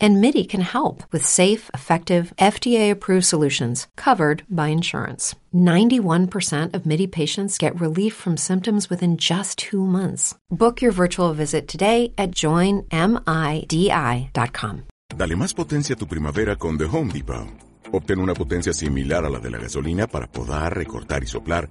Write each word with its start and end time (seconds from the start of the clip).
And 0.00 0.20
MIDI 0.20 0.44
can 0.44 0.60
help 0.60 1.02
with 1.12 1.24
safe, 1.24 1.70
effective, 1.74 2.32
FDA 2.38 2.90
approved 2.90 3.24
solutions 3.24 3.86
covered 3.96 4.44
by 4.48 4.68
insurance. 4.68 5.34
91% 5.54 6.74
of 6.74 6.86
MIDI 6.86 7.06
patients 7.06 7.58
get 7.58 7.80
relief 7.80 8.14
from 8.14 8.36
symptoms 8.36 8.90
within 8.90 9.16
just 9.16 9.58
two 9.58 9.84
months. 9.84 10.34
Book 10.50 10.80
your 10.80 10.92
virtual 10.92 11.32
visit 11.32 11.66
today 11.66 12.12
at 12.16 12.30
joinmidi.com. 12.30 12.88
Dale 15.16 15.36
más 15.36 15.54
potencia 15.54 15.94
a 15.94 15.98
tu 15.98 16.06
primavera 16.06 16.56
con 16.56 16.76
The 16.78 16.84
Home 16.84 17.12
Depot. 17.12 17.48
Obtén 17.92 18.20
una 18.20 18.34
potencia 18.34 18.72
similar 18.72 19.24
a 19.24 19.30
la 19.30 19.38
de 19.38 19.50
la 19.50 19.58
gasolina 19.58 20.06
para 20.06 20.26
podar, 20.26 20.76
recortar 20.76 21.22
y 21.22 21.26
soplar 21.26 21.70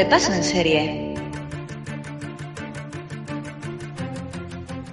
A 0.00 0.02
Repaso 0.02 0.32
en 0.32 0.44
Serie. 0.44 1.14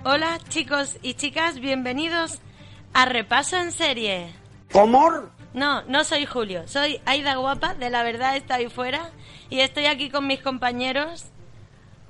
Hola 0.03 0.38
chicos 0.49 0.97
y 1.02 1.14
chicas, 1.14 1.61
bienvenidos 1.61 2.41
a 2.91 3.05
Repaso 3.05 3.55
en 3.55 3.72
Serie. 3.72 4.33
¿Cómo? 4.73 5.09
No, 5.53 5.81
no 5.83 6.03
soy 6.03 6.25
Julio, 6.25 6.67
soy 6.67 6.99
Aida 7.05 7.36
Guapa, 7.38 7.73
de 7.73 7.89
La 7.89 8.03
Verdad 8.03 8.36
está 8.36 8.55
ahí 8.55 8.67
fuera, 8.67 9.11
y 9.49 9.61
estoy 9.61 9.86
aquí 9.86 10.09
con 10.09 10.27
mis 10.27 10.41
compañeros. 10.41 11.27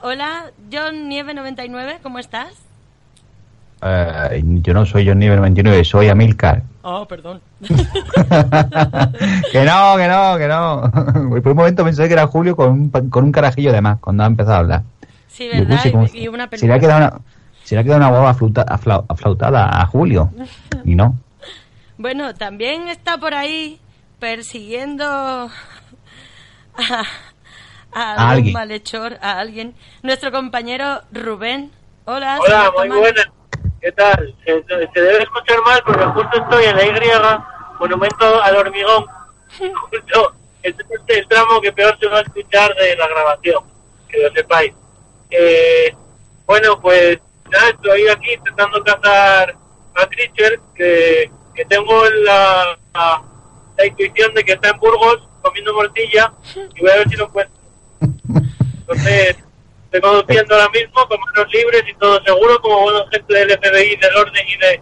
Hola, 0.02 0.52
John 0.74 1.08
Nieve99, 1.08 2.00
¿cómo 2.02 2.18
estás? 2.18 2.67
Eh, 3.88 4.42
yo 4.62 4.74
no 4.74 4.86
soy 4.86 5.08
John 5.08 5.20
Nivel 5.20 5.38
99, 5.38 5.84
soy 5.86 6.10
Amilcar. 6.10 6.64
Oh, 6.84 7.06
perdón. 7.08 7.42
que 9.52 9.64
no, 9.64 9.98
que 9.98 10.08
no, 10.08 10.38
que 10.38 10.48
no. 10.48 10.92
Por 11.42 11.48
un 11.52 11.56
momento 11.58 11.84
pensé 11.84 12.08
que 12.08 12.14
era 12.14 12.28
Julio 12.28 12.56
con 12.56 12.70
un, 12.72 12.90
con 13.10 13.24
un 13.24 13.32
carajillo 13.32 13.72
de 13.72 13.82
más 13.82 14.00
cuando 14.00 14.24
ha 14.24 14.28
empezado 14.28 14.56
a 14.56 14.60
hablar. 14.60 14.84
Sí, 15.28 15.50
Yo 15.54 15.66
¿verdad? 15.66 15.92
como- 15.92 16.06
Y, 16.14 16.24
y 16.24 16.28
una 16.28 16.48
Se 16.52 16.68
le 16.68 16.74
ha 16.74 16.78
película. 16.78 16.80
quedado 16.80 16.98
una, 17.16 17.22
se 17.64 17.76
le 17.76 17.82
ha 17.82 17.84
quedado 17.84 17.98
una 18.00 18.10
guava 18.10 18.30
aflauta- 18.34 18.66
afla- 18.68 19.06
aflautada 19.08 19.82
a 19.82 19.86
Julio. 19.86 20.32
Y 20.86 20.96
no. 20.96 21.16
Bueno, 22.00 22.36
también 22.36 22.90
está 22.90 23.18
por 23.18 23.34
ahí 23.34 23.80
persiguiendo 24.20 25.04
a, 25.04 25.50
a 26.78 27.04
A 27.92 28.12
algún 28.12 28.32
alguien. 28.38 28.54
malhechor, 28.54 29.18
a 29.20 29.40
alguien. 29.40 29.74
Nuestro 30.04 30.32
compañero 30.32 31.02
Rubén. 31.12 31.72
Hola, 32.06 32.38
Hola, 32.40 32.72
muy 32.88 33.00
buenas. 33.00 33.26
¿Qué 33.82 33.92
tal? 33.92 34.36
Se, 34.44 34.64
se 34.94 35.02
debe 35.02 35.24
escuchar 35.24 35.62
mal 35.66 35.82
porque 35.86 36.06
justo 36.06 36.42
estoy 36.42 36.66
en 36.66 36.76
la 36.76 36.86
Y, 36.86 37.80
monumento 37.80 38.42
al 38.44 38.56
hormigón. 38.58 39.06
Justo 39.92 40.34
este 40.64 40.84
es 40.84 41.18
el 41.18 41.28
tramo 41.28 41.62
que 41.62 41.72
peor 41.72 41.98
se 42.00 42.08
va 42.08 42.20
a 42.20 42.22
escuchar 42.22 42.76
de 42.76 42.96
la 42.98 43.08
grabación, 43.08 43.64
que 44.10 44.18
lo 44.22 44.32
sepáis. 44.34 44.74
Eh, 45.30 45.96
bueno, 46.46 46.80
pues 46.82 47.20
nada, 47.50 47.70
estoy 47.70 48.08
aquí 48.10 48.34
intentando 48.34 48.84
cazar 48.84 49.56
a 49.96 50.08
Creature, 50.08 50.60
que, 50.76 51.32
que 51.56 51.66
tengo 51.66 52.04
la, 52.24 52.78
la, 52.94 53.24
la 53.78 53.86
intuición 53.86 54.34
de 54.34 54.44
que 54.44 54.54
está 54.54 54.70
en 54.70 54.80
Burgos 54.80 55.28
comiendo 55.42 55.74
morcilla 55.74 56.34
y 56.76 56.82
voy 56.82 56.92
a 56.92 56.96
ver 56.98 57.10
si 57.10 57.16
lo 57.16 57.26
encuentro. 57.26 57.62
Entonces, 58.02 59.38
estoy 59.88 60.02
conduciendo 60.02 60.56
ahora 60.56 60.70
mismo 60.70 61.08
con 61.08 61.20
manos 61.20 61.52
libres 61.54 61.84
y 61.90 61.94
todo 61.98 62.22
seguro, 62.24 62.62
como 62.62 62.82
buena 62.84 63.00
gente 63.12 63.34
del 63.34 63.50
FBI, 63.52 63.96
del 63.98 64.16
orden 64.16 64.46
y 64.48 64.58
de, 64.58 64.82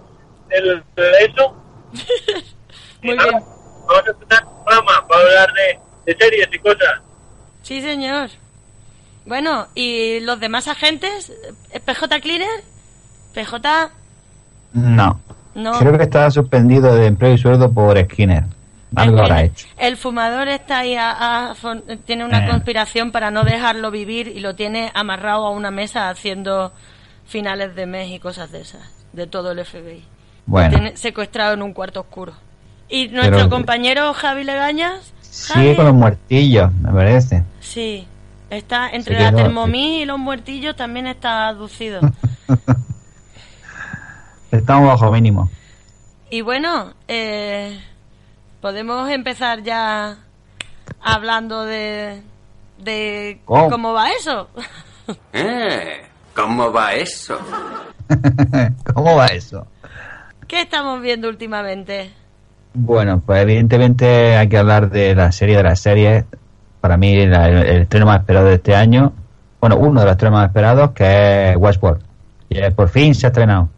del- 0.50 0.84
de 0.96 1.26
eso. 1.26 1.56
Y 3.02 3.08
Muy 3.10 3.18
nada, 3.18 3.30
bien. 3.30 3.44
Vamos 3.88 4.04
a 4.08 4.10
empezar 4.12 4.46
un 4.46 4.64
programa 4.66 5.08
para 5.08 5.22
hablar 5.22 5.50
de, 5.54 5.80
de 6.12 6.18
series 6.18 6.50
y 6.52 6.58
cosas. 6.60 7.02
Sí, 7.62 7.82
señor. 7.82 8.30
Bueno, 9.26 9.68
¿y 9.76 10.20
los 10.22 10.40
demás 10.40 10.68
agentes? 10.68 11.32
¿Eh, 11.72 11.80
¿PJ 11.80 12.20
Cleaner? 12.22 12.64
¿PJ? 13.36 13.92
No. 14.74 15.20
No. 15.54 15.80
Creo 15.80 15.98
que 15.98 16.04
está 16.04 16.32
suspendido 16.32 16.96
de 16.96 17.06
empleo 17.06 17.34
y 17.34 17.38
sueldo 17.38 17.72
por 17.72 17.98
Skinner. 18.06 18.44
Algo 18.96 19.24
el, 19.24 19.46
hecho. 19.46 19.68
el 19.78 19.98
fumador 19.98 20.48
está 20.48 20.80
ahí, 20.80 20.96
a- 20.98 21.54
tiene 22.06 22.26
una 22.26 22.46
Eh. 22.46 22.50
conspiración 22.50 23.12
para 23.12 23.32
no 23.32 23.44
dejarlo 23.44 23.92
vivir 23.92 24.28
y 24.28 24.40
lo 24.40 24.56
tiene 24.56 24.92
amarrado 24.94 25.46
a 25.48 25.52
una 25.52 25.72
mesa 25.72 26.10
haciendo 26.10 26.72
finales 27.26 27.76
de 27.76 27.86
mes 27.86 28.12
y 28.12 28.20
cosas 28.20 28.52
de 28.52 28.62
esas, 28.62 28.82
de 29.14 29.28
todo 29.28 29.52
el 29.52 29.60
FBI. 29.66 30.00
Lo 30.00 30.06
Bueno, 30.46 30.70
tiene 30.70 30.98
secuestrado 30.98 31.54
en 31.54 31.62
un 31.64 31.74
cuarto 31.74 32.02
oscuro. 32.02 32.34
Y 32.88 33.08
nuestro 33.08 33.38
Pero- 33.38 33.50
compañero 33.50 34.14
Javi 34.14 34.44
Legañas, 34.44 35.12
sigue 35.22 35.56
Javi, 35.70 35.76
con 35.76 35.86
los 35.86 35.96
muertillos, 35.96 36.72
me 36.74 36.92
parece. 36.92 37.44
sí, 37.60 38.08
está 38.52 38.90
entre 38.92 39.18
Se 39.18 39.24
la 39.24 39.32
termomí 39.34 40.02
y 40.02 40.06
los 40.06 40.20
muertillos 40.20 40.76
también 40.76 41.08
está 41.08 41.48
aducido. 41.48 42.00
Estamos 44.52 44.88
bajo 44.88 45.12
mínimo. 45.12 45.50
Y 46.30 46.42
bueno, 46.42 46.94
eh, 47.08 47.80
podemos 48.62 49.10
empezar 49.10 49.62
ya 49.64 50.18
hablando 51.02 51.64
de, 51.66 52.22
de 52.80 53.40
¿Cómo? 53.46 53.70
cómo 53.70 53.94
va 53.94 54.10
eso. 54.12 54.50
Eh, 55.34 56.02
¿Cómo 56.36 56.72
va 56.72 56.94
eso? 56.94 57.38
¿Cómo 58.94 59.16
va 59.16 59.28
eso? 59.28 59.68
¿Qué 60.48 60.62
estamos 60.62 61.00
viendo 61.00 61.30
últimamente? 61.30 62.12
Bueno, 62.74 63.22
pues 63.24 63.44
evidentemente 63.44 64.36
hay 64.36 64.50
que 64.50 64.58
hablar 64.58 64.90
de 64.90 65.14
la 65.14 65.32
serie 65.32 65.58
de 65.58 65.64
las 65.64 65.80
series. 65.80 66.26
Para 66.82 66.98
mí, 66.98 67.24
la- 67.28 67.48
el, 67.50 67.58
el 67.58 67.82
estreno 67.84 68.08
más 68.08 68.20
esperado 68.22 68.48
de 68.48 68.56
este 68.56 68.76
año. 68.76 69.14
Bueno, 69.62 69.78
uno 69.78 70.00
de 70.00 70.06
los 70.08 70.14
estrenos 70.14 70.40
más 70.40 70.48
esperados, 70.48 70.90
que 70.92 71.52
es 71.52 71.56
Westworld. 71.58 72.02
Y 72.50 72.58
eh, 72.58 72.72
por 72.72 72.90
fin 72.90 73.14
se 73.14 73.28
ha 73.28 73.30
estrenado. 73.30 73.70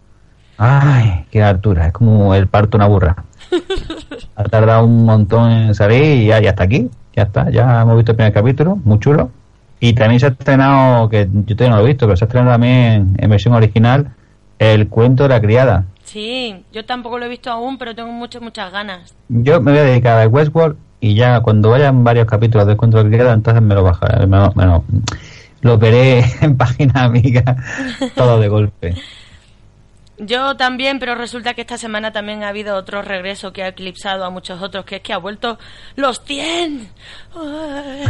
Ay, 0.58 1.26
qué 1.30 1.44
altura. 1.44 1.88
Es 1.88 1.94
como 1.94 2.34
el 2.36 2.48
parto 2.48 2.78
de 2.78 2.86
una 2.86 2.88
burra. 2.88 3.16
Ha 4.36 4.44
tardado 4.44 4.86
un 4.86 5.06
montón 5.06 5.52
en 5.52 5.76
salir 5.76 6.24
y 6.24 6.28
ya, 6.28 6.40
ya 6.40 6.52
está 6.52 6.64
aquí. 6.64 6.90
Ya 7.16 7.24
está. 7.24 7.50
Ya 7.50 7.82
hemos 7.82 7.98
visto 7.98 8.12
el 8.12 8.18
primer 8.18 8.34
capítulo. 8.34 8.76
Muy 8.84 9.00
chulo. 9.00 9.32
Y 9.80 9.94
también 9.94 10.20
se 10.20 10.28
ha 10.28 10.30
estrenado, 10.30 11.10
que 11.10 11.28
yo 11.46 11.56
todavía 11.56 11.76
no 11.76 11.82
lo 11.82 11.86
he 11.86 11.92
visto, 11.92 12.06
pero 12.08 12.18
se 12.18 12.24
ha 12.24 12.28
estrenado 12.28 12.54
también 12.54 13.16
en 13.18 13.30
versión 13.30 13.54
original, 13.54 14.12
el 14.58 14.88
cuento 14.88 15.24
de 15.24 15.30
la 15.30 15.42
criada. 15.42 15.86
Sí, 16.04 16.64
yo 16.72 16.86
tampoco 16.86 17.20
lo 17.20 17.26
he 17.26 17.30
visto 17.30 17.52
aún, 17.52 17.78
pero 17.78 17.94
tengo 17.94 18.12
muchas, 18.12 18.42
muchas 18.42 18.72
ganas. 18.72 19.14
Yo 19.30 19.62
me 19.62 19.72
voy 19.72 19.82
a 19.82 19.84
dedicar 19.84 20.20
a 20.20 20.28
Westworld 20.28 20.78
y 21.00 21.14
ya 21.14 21.42
cuando 21.42 21.70
vayan 21.70 22.04
varios 22.04 22.26
capítulos 22.26 22.66
de 22.66 22.76
Cuento 22.76 23.04
que 23.04 23.12
queda, 23.12 23.34
entonces 23.34 23.62
me 23.62 23.76
lo 23.76 23.84
bajaré, 23.84 24.26
me 24.26 24.38
lo, 24.38 24.54
me 24.56 24.66
lo 25.62 25.78
veré 25.78 26.26
en 26.42 26.58
página 26.58 27.04
amiga 27.04 27.58
todo 28.16 28.40
de 28.40 28.48
golpe. 28.48 28.96
Yo 30.20 30.58
también, 30.58 30.98
pero 30.98 31.14
resulta 31.14 31.54
que 31.54 31.62
esta 31.62 31.78
semana 31.78 32.12
también 32.12 32.44
ha 32.44 32.50
habido 32.50 32.76
otro 32.76 33.04
regreso 33.04 33.54
que 33.54 33.62
ha 33.62 33.68
eclipsado 33.68 34.26
a 34.26 34.32
muchos 34.32 34.62
otros, 34.62 34.84
que 34.84 34.96
es 34.98 35.02
que 35.02 35.14
ha 35.14 35.18
vuelto 35.18 35.60
los 35.96 36.24
100. 36.24 36.90
Ay. 37.36 38.04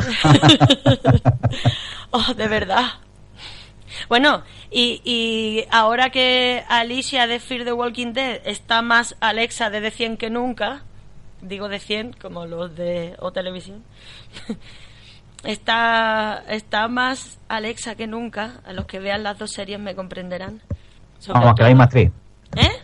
oh, 2.11 2.33
de 2.33 2.47
verdad. 2.47 2.85
Bueno, 4.07 4.43
y, 4.71 5.01
y 5.03 5.65
ahora 5.69 6.09
que 6.09 6.63
Alicia 6.69 7.27
de 7.27 7.39
Fear 7.39 7.65
the 7.65 7.73
Walking 7.73 8.13
Dead 8.13 8.41
está 8.45 8.81
más 8.81 9.15
Alexa 9.19 9.69
de, 9.69 9.81
de 9.81 9.91
100 9.91 10.17
que 10.17 10.29
nunca, 10.29 10.83
digo 11.41 11.67
de 11.67 11.79
100 11.79 12.13
como 12.13 12.45
los 12.45 12.75
de 12.75 13.15
O 13.19 13.33
Televisión, 13.33 13.83
está, 15.43 16.43
está 16.47 16.87
más 16.87 17.39
Alexa 17.49 17.95
que 17.95 18.07
nunca. 18.07 18.61
A 18.65 18.71
los 18.71 18.85
que 18.85 18.99
vean 18.99 19.23
las 19.23 19.37
dos 19.37 19.51
series 19.51 19.79
me 19.79 19.95
comprenderán. 19.95 20.61
Sobre 21.19 21.39
Vamos, 21.39 21.55
que 21.55 21.63
la 21.63 21.69
misma 21.69 21.83
actriz. 21.85 22.11
¿Eh? 22.55 22.71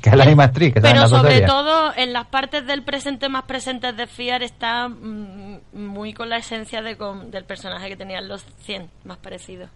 Que 0.00 0.10
es 0.10 0.16
la 0.16 0.24
misma 0.24 0.44
actriz, 0.44 0.74
que 0.74 0.80
Pero 0.80 1.08
sobre 1.08 1.40
todo 1.42 1.92
en 1.96 2.12
las 2.12 2.26
partes 2.26 2.66
del 2.66 2.82
presente 2.82 3.28
más 3.28 3.44
presentes 3.44 3.96
de 3.96 4.06
Fiar 4.06 4.42
está 4.42 4.88
mm, 4.88 5.58
muy 5.74 6.12
con 6.12 6.28
la 6.28 6.36
esencia 6.38 6.82
de 6.82 6.96
con- 6.96 7.30
del 7.30 7.44
personaje 7.44 7.88
que 7.88 7.96
tenían 7.96 8.28
los 8.28 8.44
100 8.62 8.88
más 9.04 9.18
parecido. 9.18 9.66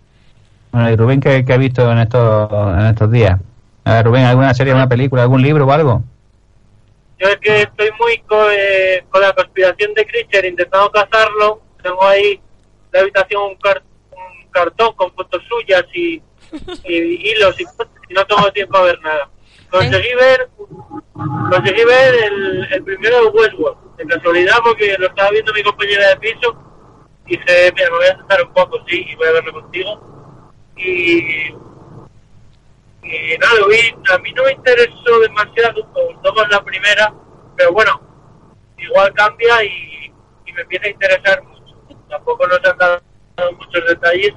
Bueno, 0.73 0.91
y 0.91 0.97
Rubén, 0.97 1.21
¿qué, 1.21 1.45
qué 1.45 1.53
ha 1.53 1.57
visto 1.57 1.91
en 1.91 1.99
estos, 1.99 2.51
en 2.53 2.87
estos 2.87 3.11
días? 3.11 3.41
A 3.85 3.95
ver, 3.95 4.05
Rubén, 4.07 4.25
¿alguna 4.25 4.53
serie, 4.55 4.73
alguna 4.73 4.89
película, 4.89 5.23
algún 5.23 5.43
libro 5.43 5.67
o 5.67 5.73
algo? 5.73 6.03
Yo 7.19 7.29
es 7.29 7.37
que 7.39 7.63
estoy 7.63 7.89
muy 7.99 8.19
co- 8.27 8.51
eh, 8.51 9.05
con 9.11 9.21
la 9.23 9.33
conspiración 9.33 9.95
de 9.95 10.07
Creature 10.07 10.49
intentando 10.49 10.91
cazarlo. 10.91 11.63
Tengo 11.83 12.05
ahí 12.05 12.41
la 12.93 13.01
habitación 13.01 13.43
un, 13.43 13.55
car- 13.57 13.83
un 14.13 14.51
cartón 14.51 14.93
con 14.97 15.13
fotos 15.13 15.43
suyas 15.49 15.85
y, 15.95 16.21
y 16.85 17.31
hilos 17.31 17.61
y 17.61 18.15
no 18.15 18.25
tengo 18.27 18.53
tiempo 18.53 18.79
a 18.79 18.83
ver 18.83 19.01
nada. 19.01 19.31
Conseguí 19.71 20.15
ver, 20.15 20.49
conseguí 21.51 21.85
ver 21.85 22.15
el, 22.25 22.69
el 22.73 22.85
primero 22.85 23.23
de 23.23 23.29
Westworld, 23.29 23.97
de 23.97 24.07
casualidad 24.07 24.57
porque 24.63 24.97
lo 24.99 25.07
estaba 25.09 25.31
viendo 25.31 25.53
mi 25.53 25.63
compañera 25.63 26.09
de 26.11 26.17
piso 26.17 26.57
y 27.27 27.37
dije, 27.37 27.73
mira, 27.75 27.91
me 27.91 27.97
voy 27.97 28.07
a 28.07 28.17
sentar 28.17 28.43
un 28.43 28.53
poco, 28.53 28.79
sí, 28.87 29.05
y 29.09 29.15
voy 29.17 29.27
a 29.27 29.33
verlo 29.33 29.53
contigo. 29.53 30.01
Y, 30.77 31.49
y 33.03 33.39
nada, 33.41 33.55
lo 33.61 33.69
vi, 33.69 33.95
a 34.13 34.19
mí 34.19 34.33
no 34.33 34.45
me 34.45 34.53
interesó 34.53 35.21
demasiado, 35.21 35.87
me 35.95 36.05
gustó 36.13 36.35
más 36.35 36.49
la 36.51 36.63
primera, 36.63 37.13
pero 37.57 37.73
bueno, 37.73 38.01
igual 38.79 39.13
cambia 39.15 39.65
y, 39.65 40.13
y 40.47 40.53
me 40.53 40.63
empieza 40.63 40.87
a 40.87 40.91
interesar 40.91 41.43
mucho. 41.43 41.65
Tampoco 42.09 42.47
nos 42.47 42.65
han 42.65 42.79
dado 42.79 43.03
muchos 43.59 43.87
detalles 43.89 44.33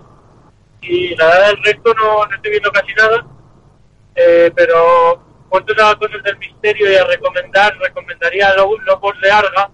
y 0.81 1.15
la 1.15 1.25
verdad 1.27 1.47
del 1.47 1.63
resto 1.63 1.93
no, 1.95 2.25
no 2.25 2.35
estoy 2.35 2.51
viendo 2.51 2.71
casi 2.71 2.93
nada, 2.93 3.25
eh, 4.15 4.51
pero 4.55 5.23
cuanto 5.49 5.73
a 5.83 5.97
cosas 5.97 6.21
del 6.23 6.37
misterio 6.37 6.91
y 6.91 6.95
a 6.95 7.05
recomendar, 7.05 7.77
recomendaría 7.79 8.53
Lo- 8.55 8.77
Lobos 8.81 9.19
de 9.21 9.31
Arga, 9.31 9.69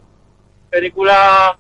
película 0.70 1.58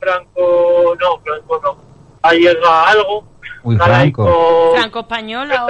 franco, 0.00 0.96
no, 1.00 1.18
franco 1.20 1.60
no, 1.62 1.78
ahí 2.22 2.40
llega 2.40 2.88
algo, 2.90 3.26
Uy, 3.62 3.76
Franco. 3.76 4.72
Franco 4.74 5.00
española 5.00 5.64
o... 5.64 5.66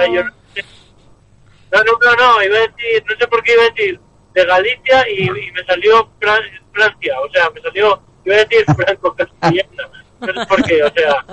No, 1.71 1.83
no, 1.83 1.91
no, 2.01 2.15
no, 2.15 2.43
iba 2.43 2.55
a 2.57 2.59
decir, 2.59 3.03
no 3.09 3.15
sé 3.17 3.27
por 3.27 3.43
qué 3.43 3.53
iba 3.53 3.63
a 3.63 3.69
decir 3.69 3.99
de 4.33 4.45
Galicia 4.45 5.09
y, 5.09 5.23
y 5.23 5.51
me 5.51 5.63
salió 5.65 6.09
Fran- 6.19 6.61
Francia, 6.73 7.19
o 7.21 7.29
sea, 7.31 7.49
me 7.49 7.61
salió, 7.61 8.01
iba 8.25 8.35
a 8.35 8.39
decir 8.45 8.65
franco 8.75 9.15
castellana, 9.17 9.89
no 10.19 10.27
sé 10.27 10.45
por 10.47 10.63
qué, 10.63 10.83
o 10.83 10.89
sea, 10.93 11.25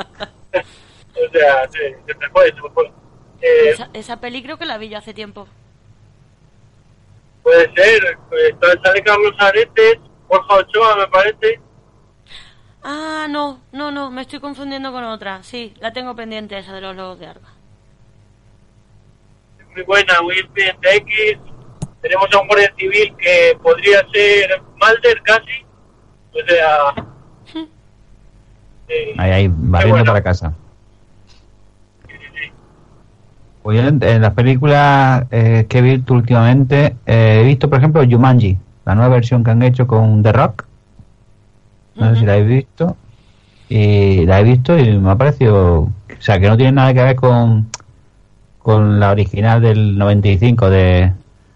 o 0.54 1.32
sea, 1.32 1.68
se, 1.70 1.96
se 2.06 2.14
me 2.18 2.28
fue, 2.30 2.46
se 2.48 2.62
me 2.62 2.70
fue. 2.70 2.86
Eh, 3.40 3.70
Esa, 3.70 3.90
esa 3.92 4.20
peli 4.20 4.42
creo 4.42 4.58
que 4.58 4.66
la 4.66 4.78
vi 4.78 4.88
yo 4.88 4.98
hace 4.98 5.14
tiempo. 5.14 5.48
puede 7.42 7.72
ser, 7.74 8.18
pues, 8.28 8.54
sale 8.84 9.02
Carlos 9.02 9.34
Aretes, 9.38 9.98
Borja 10.28 10.54
Ochoa 10.56 10.96
me 10.96 11.08
parece, 11.08 11.60
Ah, 12.84 13.26
no, 13.30 13.60
no, 13.70 13.92
no, 13.92 14.10
me 14.10 14.22
estoy 14.22 14.40
confundiendo 14.40 14.90
con 14.90 15.04
otra. 15.04 15.42
Sí, 15.44 15.72
la 15.78 15.92
tengo 15.92 16.16
pendiente 16.16 16.58
esa 16.58 16.72
de 16.72 16.80
los 16.80 16.96
lobos 16.96 17.18
de 17.20 17.26
Arga. 17.26 17.48
muy 19.72 19.82
buena, 19.84 20.20
muy 20.20 20.34
expediente 20.38 20.96
X, 20.96 21.38
tenemos 22.00 22.26
a 22.34 22.40
un 22.40 22.48
guardia 22.48 22.74
civil 22.76 23.14
que 23.18 23.56
podría 23.62 24.04
ser 24.12 24.60
Malder 24.76 25.22
casi, 25.22 25.64
o 26.32 26.46
sea... 26.46 26.94
Ahí, 29.18 29.30
ahí, 29.30 29.48
barriendo 29.54 29.98
bueno. 29.98 30.12
para 30.12 30.22
casa. 30.22 30.52
Pues 33.62 33.80
yo 33.80 33.88
en, 33.88 34.02
en 34.02 34.22
las 34.22 34.32
películas 34.34 35.24
eh, 35.30 35.66
que 35.68 35.78
he 35.78 35.82
visto 35.82 36.14
últimamente, 36.14 36.96
eh, 37.06 37.40
he 37.42 37.46
visto, 37.46 37.68
por 37.70 37.78
ejemplo, 37.78 38.02
Jumanji, 38.08 38.58
la 38.84 38.94
nueva 38.94 39.14
versión 39.14 39.44
que 39.44 39.52
han 39.52 39.62
hecho 39.62 39.86
con 39.86 40.22
The 40.22 40.32
Rock. 40.32 40.64
No 41.94 42.12
sé 42.14 42.20
si 42.20 42.26
la 42.26 42.32
habéis 42.34 42.48
visto. 42.48 42.96
Y 43.68 44.26
la 44.26 44.40
he 44.40 44.44
visto 44.44 44.76
y 44.78 44.98
me 44.98 45.10
ha 45.12 45.16
parecido. 45.16 45.80
O 45.82 45.90
sea, 46.18 46.40
que 46.40 46.48
no 46.48 46.56
tiene 46.56 46.72
nada 46.72 46.92
que 46.92 47.02
ver 47.02 47.16
con, 47.16 47.68
con 48.58 48.98
la 48.98 49.10
original 49.12 49.60
del 49.62 49.96
95 49.96 50.68
de, 50.68 51.12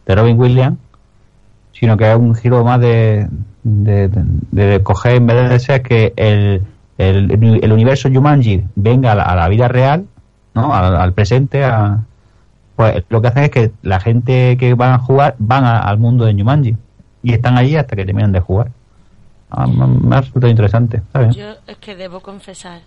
de 0.07 0.15
Robin 0.15 0.39
Williams, 0.39 0.79
sino 1.73 1.97
que 1.97 2.11
es 2.11 2.17
un 2.17 2.35
giro 2.35 2.65
más 2.65 2.81
de, 2.81 3.27
de, 3.65 4.09
de- 4.09 4.67
de 4.67 4.83
coger, 4.83 5.17
en 5.17 5.27
vez 5.27 5.51
de 5.51 5.59
ser 5.61 5.83
que 5.83 6.13
el, 6.17 6.63
el, 6.99 7.31
el 7.63 7.73
universo 7.73 8.09
Jumanji 8.13 8.65
venga 8.75 9.13
a 9.13 9.15
la, 9.15 9.23
a 9.25 9.37
la 9.37 9.49
vida 9.49 9.69
real, 9.69 10.07
¿no? 10.55 10.75
al, 10.75 10.97
al 10.97 11.13
presente, 11.13 11.65
a, 11.65 12.01
pues 12.77 13.05
lo 13.09 13.21
que 13.23 13.29
hacen 13.29 13.45
es 13.45 13.51
que 13.51 13.73
la 13.83 14.01
gente 14.01 14.57
que 14.59 14.75
van 14.75 14.93
a 14.93 14.99
jugar 14.99 15.35
van 15.39 15.65
a- 15.65 15.81
al 15.81 15.99
mundo 15.99 16.25
de 16.25 16.35
Jumanji 16.35 16.77
y 17.23 17.33
están 17.33 17.57
allí 17.59 17.77
hasta 17.77 17.97
que 17.97 18.05
terminan 18.05 18.33
de 18.33 18.41
jugar. 18.41 18.71
Ah, 19.51 19.67
me, 19.67 19.87
me 19.87 20.17
ha 20.17 20.21
resultado 20.21 20.51
interesante, 20.51 21.03
¿sabes? 21.13 21.37
Yo 21.37 21.55
es 21.67 21.77
que 21.79 21.95
debo 21.97 22.21
confesar 22.21 22.81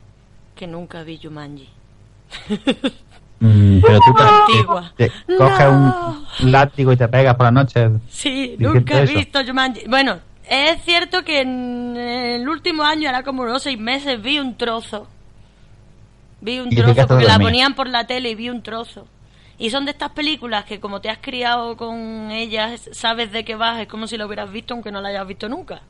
que 0.55 0.67
nunca 0.67 1.03
vi 1.03 1.19
Jumanji. 1.21 1.69
Mm, 3.41 3.79
pero 3.87 3.99
tú 4.01 4.13
te- 4.97 5.07
te, 5.07 5.35
coges 5.37 5.67
un 5.69 5.93
látigo 6.51 6.91
y 6.91 6.97
te 6.97 7.07
pegas 7.07 7.35
por 7.35 7.45
la 7.45 7.51
noche. 7.51 7.89
Sí, 8.09 8.57
nunca 8.59 8.99
he 8.99 9.03
eso. 9.03 9.13
visto 9.13 9.39
Jumanji. 9.47 9.87
Bueno, 9.87 10.17
es 10.49 10.83
cierto 10.83 11.23
que 11.23 11.41
en 11.41 11.95
el 11.95 12.49
último 12.49 12.83
año, 12.83 13.07
era 13.07 13.23
como 13.23 13.43
unos 13.43 13.63
seis 13.63 13.79
meses, 13.79 14.21
vi 14.21 14.39
un 14.39 14.57
trozo. 14.57 15.07
Vi 16.41 16.59
un 16.59 16.69
trozo 16.69 17.07
porque 17.07 17.25
la 17.25 17.39
ponían 17.39 17.75
por 17.75 17.87
la 17.87 18.07
tele 18.07 18.31
y 18.31 18.35
vi 18.35 18.49
un 18.49 18.63
trozo. 18.63 19.07
Y 19.59 19.69
son 19.69 19.85
de 19.85 19.91
estas 19.91 20.11
películas 20.11 20.65
que 20.65 20.79
como 20.79 21.01
te 21.01 21.09
has 21.09 21.19
criado 21.19 21.77
con 21.77 22.31
ellas, 22.31 22.89
sabes 22.93 23.31
de 23.31 23.43
qué 23.45 23.55
vas, 23.55 23.79
es 23.79 23.87
como 23.87 24.07
si 24.07 24.17
lo 24.17 24.25
hubieras 24.25 24.51
visto 24.51 24.73
aunque 24.73 24.91
no 24.91 25.01
la 25.01 25.09
hayas 25.09 25.27
visto 25.27 25.47
nunca. 25.49 25.81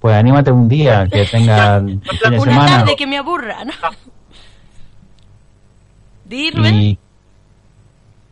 Pues 0.00 0.16
anímate 0.16 0.50
un 0.50 0.68
día 0.68 1.06
que 1.10 1.24
tenga 1.30 1.78
fin 1.78 2.00
de 2.00 2.38
Una 2.38 2.44
semana 2.44 2.66
tarde 2.78 2.96
que 2.96 3.06
me 3.06 3.18
aburra, 3.18 3.64
¿no? 3.64 3.72
Di, 6.24 6.50
Rubén. 6.50 6.74
y 6.74 6.98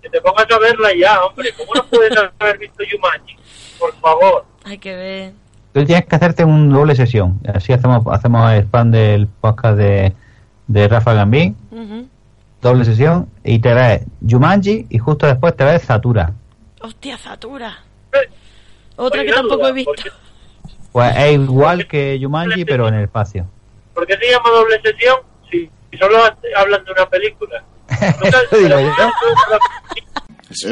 que 0.02 0.11
te 0.11 0.20
pongas 0.20 0.50
a 0.50 0.58
verla 0.58 0.88
ya, 0.94 1.23
hombre. 1.23 1.52
¿Cómo 1.56 1.73
no 1.75 1.87
puedes 1.87 2.12
haber 2.38 2.58
visto 2.58 2.82
Jumanji? 2.90 3.37
Por 3.78 3.94
favor. 4.00 4.50
Hay 4.64 4.79
que 4.79 4.95
ver. 4.95 5.33
tú 5.73 5.85
tienes 5.85 6.05
que 6.07 6.17
hacerte 6.17 6.45
un 6.45 6.71
doble 6.71 6.95
sesión. 6.95 7.40
Así 7.52 7.73
hacemos 7.73 8.05
hacemos 8.12 8.50
el 8.52 8.59
spam 8.64 8.90
del 8.90 9.26
podcast 9.26 9.76
de, 9.79 10.12
de 10.67 10.88
Rafa 10.88 11.14
Gambín, 11.14 11.57
Ujú. 11.71 12.07
doble 12.61 12.85
sesión, 12.85 13.29
y 13.45 13.59
te 13.59 13.73
ves 13.75 14.02
Jumanji 14.29 14.87
y 14.90 14.99
justo 14.99 15.26
después 15.26 15.57
te 15.57 15.64
ves 15.64 15.83
Zatura. 15.85 16.33
Hostia, 16.83 17.17
Zatura. 17.19 17.79
Eh, 18.12 18.29
Otra 18.97 19.21
oye, 19.21 19.29
que 19.31 19.35
tampoco 19.35 19.57
duda, 19.59 19.69
he 19.69 19.73
visto. 19.73 19.90
¿por 19.93 20.02
qué- 20.02 20.11
Pues 20.93 21.17
es 21.17 21.33
igual 21.35 21.87
que 21.87 22.19
Jumanji, 22.21 22.64
pero 22.64 22.88
en 22.88 22.95
el 22.95 23.05
espacio. 23.05 23.47
¿Por 23.95 24.07
qué 24.07 24.17
se 24.17 24.31
llama 24.31 24.50
doble 24.50 24.81
sesión 24.83 25.17
si 25.50 25.71
solo 25.99 26.19
hablan 26.57 26.85
de 26.85 26.93
una 26.93 27.07
película? 27.09 27.62
Nunca- 28.23 28.38
Eso 28.50 28.57
digo 28.57 28.81
yo. 28.81 29.11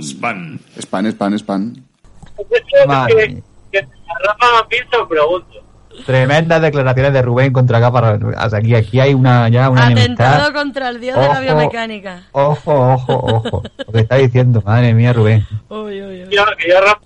Spam. 0.00 0.58
Que, 3.08 3.42
que 3.72 3.88
Rafa 4.24 5.06
pregunto. 5.08 5.64
Tremendas 6.06 6.62
declaraciones 6.62 7.12
de 7.12 7.22
Rubén 7.22 7.52
contra. 7.52 7.86
O 7.88 8.50
sea, 8.50 8.58
aquí, 8.58 8.74
aquí 8.74 9.00
hay 9.00 9.14
una 9.14 9.48
ya 9.48 9.68
una 9.68 9.88
Atentado 9.88 10.34
enemistad. 10.34 10.52
contra 10.54 10.88
el 10.90 11.00
dios 11.00 11.18
de 11.18 11.28
la 11.28 11.40
biomecánica. 11.40 12.22
Ojo, 12.32 12.92
ojo, 12.92 13.14
ojo. 13.14 13.62
Lo 13.86 13.92
que 13.92 14.00
está 14.00 14.16
diciendo, 14.16 14.62
madre 14.64 14.94
mía, 14.94 15.12
Rubén. 15.12 15.46
Uy, 15.68 16.02
uy, 16.02 16.22
uy. 16.24 16.28
Yo, 16.30 16.44
que 16.56 16.68
yo, 16.68 16.78
a 16.78 16.80
Rafa, 16.82 17.00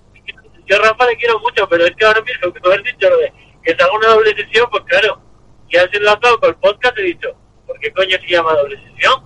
yo 0.67 0.77
Rafa 0.77 1.05
le 1.07 1.17
quiero 1.17 1.39
mucho, 1.39 1.67
pero 1.69 1.85
es 1.85 1.95
que 1.95 2.05
ahora 2.05 2.21
mismo 2.21 2.53
que 2.53 2.59
tú 2.59 2.71
has 2.71 2.83
dicho 2.83 3.09
lo 3.09 3.17
de 3.17 3.33
que 3.63 3.75
se 3.75 3.83
haga 3.83 3.93
una 3.93 4.07
doble 4.09 4.35
sesión, 4.35 4.67
pues 4.69 4.83
claro, 4.83 5.21
que 5.69 5.79
has 5.79 5.93
enlazado 5.93 6.39
con 6.39 6.49
el 6.49 6.55
podcast 6.55 6.97
he 6.97 7.03
dicho, 7.03 7.29
¿por 7.65 7.79
qué 7.79 7.91
coño 7.93 8.17
se 8.19 8.27
llama 8.27 8.53
doble 8.53 8.77
sesión? 8.77 9.23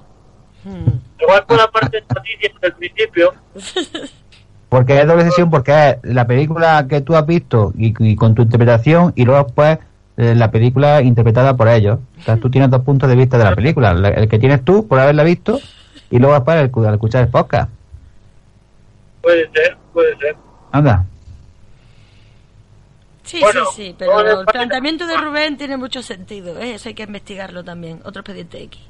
Hmm. 0.64 1.00
Igual 1.20 1.46
por 1.46 1.58
la 1.58 1.72
parte 1.72 1.98
de 1.98 2.06
noticias 2.16 2.62
del 2.62 2.74
principio, 2.74 3.34
Porque 4.70 5.00
es 5.00 5.08
doble 5.08 5.24
sesión, 5.24 5.50
porque 5.50 5.98
es 6.04 6.14
la 6.14 6.28
película 6.28 6.86
que 6.90 7.02
tú 7.02 7.16
has 7.16 7.26
visto 7.26 7.72
y, 7.78 7.94
y 8.06 8.16
con 8.16 8.36
tu 8.36 8.42
interpretación, 8.42 9.14
y 9.16 9.24
luego 9.24 9.46
después 9.46 9.80
eh, 10.18 10.36
la 10.36 10.52
película 10.52 11.02
interpretada 11.02 11.56
por 11.56 11.68
ellos. 11.70 12.00
Entonces 12.18 12.42
tú 12.42 12.50
tienes 12.50 12.70
dos 12.70 12.82
puntos 12.82 13.08
de 13.10 13.16
vista 13.16 13.38
de 13.38 13.44
la 13.46 13.56
película. 13.56 13.94
La- 13.94 14.10
El 14.10 14.28
que 14.28 14.40
tienes 14.40 14.66
tú 14.66 14.86
por 14.88 15.00
haberla 15.00 15.24
visto 15.24 15.60
y 16.10 16.20
luego 16.20 16.36
el, 16.36 16.86
al 16.86 16.94
escuchar 16.96 17.24
el 17.24 17.30
podcast. 17.30 17.70
Puede 19.22 19.50
ser, 19.54 19.78
puede 19.94 20.18
ser. 20.18 20.36
Anda. 20.72 21.06
Sí, 23.24 23.40
Bueno, 23.42 23.62
sí, 23.76 23.88
sí, 23.88 23.96
pero 23.98 24.40
el 24.40 24.46
planteamiento 24.46 25.06
de 25.06 25.18
Rubén 25.18 25.58
tiene 25.58 25.76
mucho 25.76 26.02
sentido, 26.02 26.58
¿eh? 26.60 26.76
eso 26.76 26.88
hay 26.88 26.96
que 26.96 27.04
investigarlo 27.04 27.62
también. 27.64 28.00
Otro 28.06 28.22
expediente 28.22 28.64
X. 28.64 28.82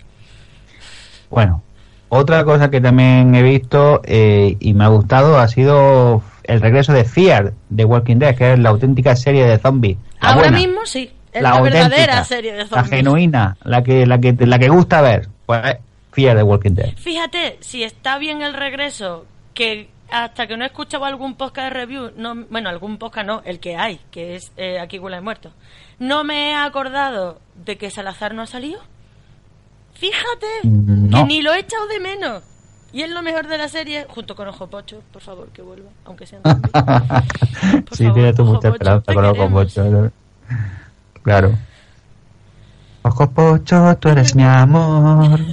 Bueno, 1.30 1.64
otra 2.10 2.44
cosa 2.44 2.70
que 2.70 2.82
también 2.82 3.34
he 3.36 3.42
visto 3.44 4.02
eh, 4.06 4.56
y 4.60 4.74
me 4.74 4.86
ha 4.86 4.88
gustado 4.88 5.38
ha 5.40 5.48
sido 5.48 6.22
el 6.44 6.62
regreso 6.62 6.94
de 6.94 7.04
Fear 7.04 7.54
de 7.70 7.86
Walking 7.86 8.18
Dead, 8.18 8.36
que 8.36 8.54
es 8.54 8.60
la 8.60 8.70
auténtica 8.70 9.16
serie 9.16 9.46
de 9.46 9.58
zombies. 9.60 9.98
La 10.22 10.30
Ahora 10.30 10.42
buena, 10.50 10.58
mismo 10.58 10.86
sí, 10.86 11.12
es 11.34 11.42
la, 11.42 11.60
verdadera 11.62 12.24
serie 12.24 12.54
de 12.54 12.60
La 12.60 12.68
zombies. 12.68 12.90
genuina, 12.90 13.58
la 13.64 13.84
que, 13.84 14.06
la 14.06 14.20
que, 14.20 14.34
la 14.40 14.58
que 14.58 14.70
gusta 14.70 15.02
ver. 15.02 15.28
Pues 15.46 15.62
es 15.66 15.78
Fear 16.12 16.38
de 16.38 16.44
Walking 16.44 16.72
Dead. 16.72 16.94
Fíjate, 16.96 17.58
si 17.60 17.84
está 17.84 18.18
bien 18.18 18.42
el 18.42 18.54
regreso, 18.54 19.26
que 19.54 19.90
hasta 20.10 20.48
que 20.48 20.56
no 20.56 20.64
he 20.64 20.68
escuchado 20.68 21.04
algún 21.06 21.36
podcast 21.36 21.74
de 21.74 21.80
review, 21.82 22.12
no, 22.16 22.34
bueno, 22.50 22.70
algún 22.70 22.98
podcast 22.98 23.28
no, 23.28 23.42
el 23.46 23.60
que 23.60 23.76
hay, 23.76 24.00
que 24.10 24.36
es 24.36 24.52
eh, 24.56 24.80
Aquí 24.80 25.00
Huele 25.00 25.20
Muerto, 25.20 25.52
no 26.00 26.24
me 26.24 26.52
he 26.52 26.56
acordado 26.56 27.40
de 27.66 27.78
que 27.78 27.92
Salazar 27.92 28.34
no 28.34 28.42
ha 28.44 28.48
salido. 28.48 28.80
Fíjate, 30.00 30.48
Mm, 30.64 31.10
que 31.14 31.24
ni 31.26 31.42
lo 31.42 31.54
he 31.54 31.60
echado 31.60 31.88
de 31.88 32.00
menos. 32.00 32.44
Y 32.94 33.02
es 33.04 33.10
lo 33.10 33.22
mejor 33.22 33.48
de 33.48 33.58
la 33.58 33.68
serie, 33.68 34.06
junto 34.10 34.36
con 34.36 34.48
Ojo 34.48 34.68
Pocho, 34.68 35.02
por 35.12 35.22
favor, 35.22 35.48
que 35.50 35.62
vuelva, 35.62 35.90
aunque 36.06 36.26
sea 36.26 36.40
sí, 37.92 38.04
favor, 38.06 38.14
tienes 38.14 38.36
tú 38.36 38.46
mucha 38.46 38.60
Pocho, 38.72 38.74
esperanza 38.74 39.14
con 39.14 39.26
Ojo. 39.26 39.50
Pocho. 39.52 40.12
Claro. 41.24 41.52
Ojo 43.04 43.30
Pocho, 43.32 43.98
tú 44.00 44.10
eres 44.10 44.36
mi 44.36 44.44
amor. 44.44 45.40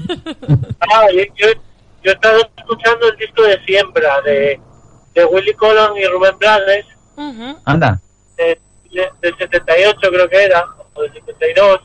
Ah, 0.81 1.07
yo, 1.13 1.23
yo, 1.37 1.47
yo 2.03 2.11
he 2.11 2.15
estado 2.15 2.39
escuchando 2.57 3.09
el 3.09 3.17
disco 3.17 3.43
de 3.43 3.59
Siembra 3.65 4.21
de, 4.23 4.61
de 5.15 5.25
Willy 5.25 5.55
Colon 5.55 5.97
y 5.97 6.05
Rubén 6.07 6.37
Blades. 6.39 6.87
Anda. 7.65 8.01
de, 8.37 8.61
de- 8.93 9.11
del 9.23 9.37
78 9.39 9.99
creo 10.11 10.29
que 10.29 10.45
era, 10.45 10.65
o 10.95 11.03
del 11.03 11.13
72. 11.15 11.81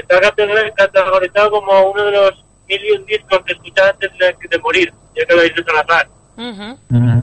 Está 0.00 0.20
categor- 0.20 0.72
categorizado 0.76 1.50
como 1.50 1.90
uno 1.90 2.04
de 2.04 2.12
los 2.12 2.44
mil 2.68 2.80
y 2.84 2.92
un 2.96 3.06
discos 3.06 3.40
que 3.46 3.52
escuchaba 3.52 3.90
antes 3.90 4.10
de, 4.18 4.48
de 4.48 4.58
morir, 4.58 4.92
ya 5.16 5.24
que 5.26 5.34
lo 5.34 5.42
dice 5.42 5.62
Salazar. 5.66 6.08
Ujú. 6.36 6.78
Mm. 6.90 7.22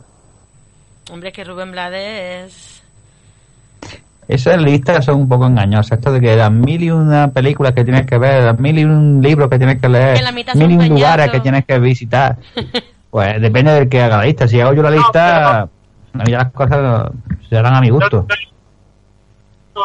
Hombre, 1.11 1.31
que 1.31 1.43
Rubén 1.43 1.71
Blades 1.71 2.45
es... 2.51 2.83
Esas 4.27 4.57
listas 4.59 5.05
son 5.05 5.21
un 5.21 5.29
poco 5.29 5.45
engañosas. 5.45 5.99
Esto 5.99 6.11
de 6.11 6.19
que 6.19 6.35
las 6.35 6.51
mil 6.51 6.81
y 6.81 6.89
una 6.89 7.31
películas 7.31 7.73
que 7.73 7.83
tienes 7.83 8.07
que 8.07 8.17
ver, 8.17 8.43
las 8.43 8.59
mil 8.59 8.79
y 8.79 8.83
un 8.83 9.21
libros 9.21 9.47
que 9.49 9.59
tienes 9.59 9.79
que 9.79 9.87
leer, 9.87 10.17
mil 10.55 10.71
y 10.71 10.75
un 10.77 10.89
lugares 10.89 11.29
que 11.29 11.39
tienes 11.41 11.65
que 11.65 11.79
visitar. 11.79 12.37
Pues 13.11 13.39
depende 13.39 13.71
del 13.71 13.87
que 13.87 14.01
haga 14.01 14.17
la 14.17 14.23
lista. 14.25 14.45
Si 14.45 14.59
hago 14.59 14.73
yo 14.73 14.81
la 14.83 14.89
lista, 14.89 15.61
a 15.61 15.65
mí 16.15 16.31
ya 16.31 16.39
las 16.39 16.51
cosas 16.51 17.11
se 17.47 17.55
harán 17.57 17.75
a 17.75 17.79
mi 17.79 17.89
gusto. 17.89 18.27
No, 19.73 19.81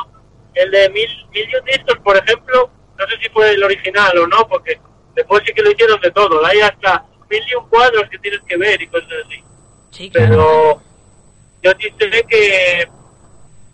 el 0.54 0.68
de 0.68 0.88
mil, 0.88 1.06
mil 1.32 1.44
y 1.48 1.56
un 1.56 1.64
discos, 1.64 1.96
por 2.02 2.16
ejemplo, 2.16 2.68
no 3.00 3.06
sé 3.08 3.16
si 3.22 3.28
fue 3.30 3.50
el 3.52 3.64
original 3.64 4.16
o 4.18 4.26
no, 4.26 4.46
porque 4.46 4.78
después 5.14 5.42
sí 5.46 5.52
que 5.52 5.62
lo 5.62 5.70
hicieron 5.70 6.00
de 6.00 6.10
todo. 6.10 6.44
Hay 6.44 6.60
hasta 6.60 7.04
mil 7.28 7.42
y 7.50 7.54
un 7.54 7.68
cuadros 7.68 8.08
que 8.10 8.18
tienes 8.18 8.40
que 8.46 8.56
ver 8.56 8.80
y 8.80 8.86
cosas 8.88 9.08
así. 9.26 9.42
Sí, 9.90 10.10
claro. 10.10 10.28
Pero 10.28 10.82
yo 11.62 11.90
sé 11.98 12.24
que, 12.28 12.88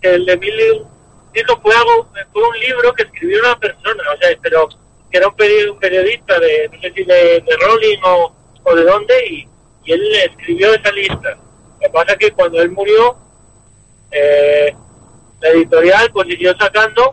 que 0.00 0.14
el 0.14 0.24
de 0.26 0.36
mil 0.38 0.54
y 0.60 0.70
un 0.70 0.96
discos 1.32 1.58
fue, 1.60 1.74
algo, 1.74 2.08
fue 2.32 2.42
un 2.48 2.58
libro 2.60 2.94
que 2.94 3.02
escribió 3.02 3.40
una 3.40 3.58
persona, 3.58 4.02
o 4.14 4.18
sea, 4.18 4.30
pero 4.40 4.68
que 5.10 5.18
era 5.18 5.28
un, 5.28 5.36
peri- 5.36 5.70
un 5.70 5.78
periodista 5.78 6.38
de, 6.40 6.70
no 6.72 6.80
sé 6.80 6.92
si 6.94 7.04
de, 7.04 7.40
de 7.40 7.56
Rolling 7.60 7.98
o, 8.04 8.34
o 8.62 8.74
de 8.74 8.84
dónde, 8.84 9.26
y, 9.26 9.48
y 9.84 9.92
él 9.92 10.14
escribió 10.24 10.72
esa 10.72 10.90
lista. 10.92 11.36
Lo 11.74 11.78
que 11.78 11.88
pasa 11.90 12.12
es 12.12 12.18
que 12.18 12.30
cuando 12.32 12.60
él 12.62 12.70
murió, 12.70 13.16
eh, 14.10 14.74
la 15.40 15.48
editorial 15.50 16.10
pues 16.10 16.26
siguió 16.28 16.56
sacando 16.58 17.12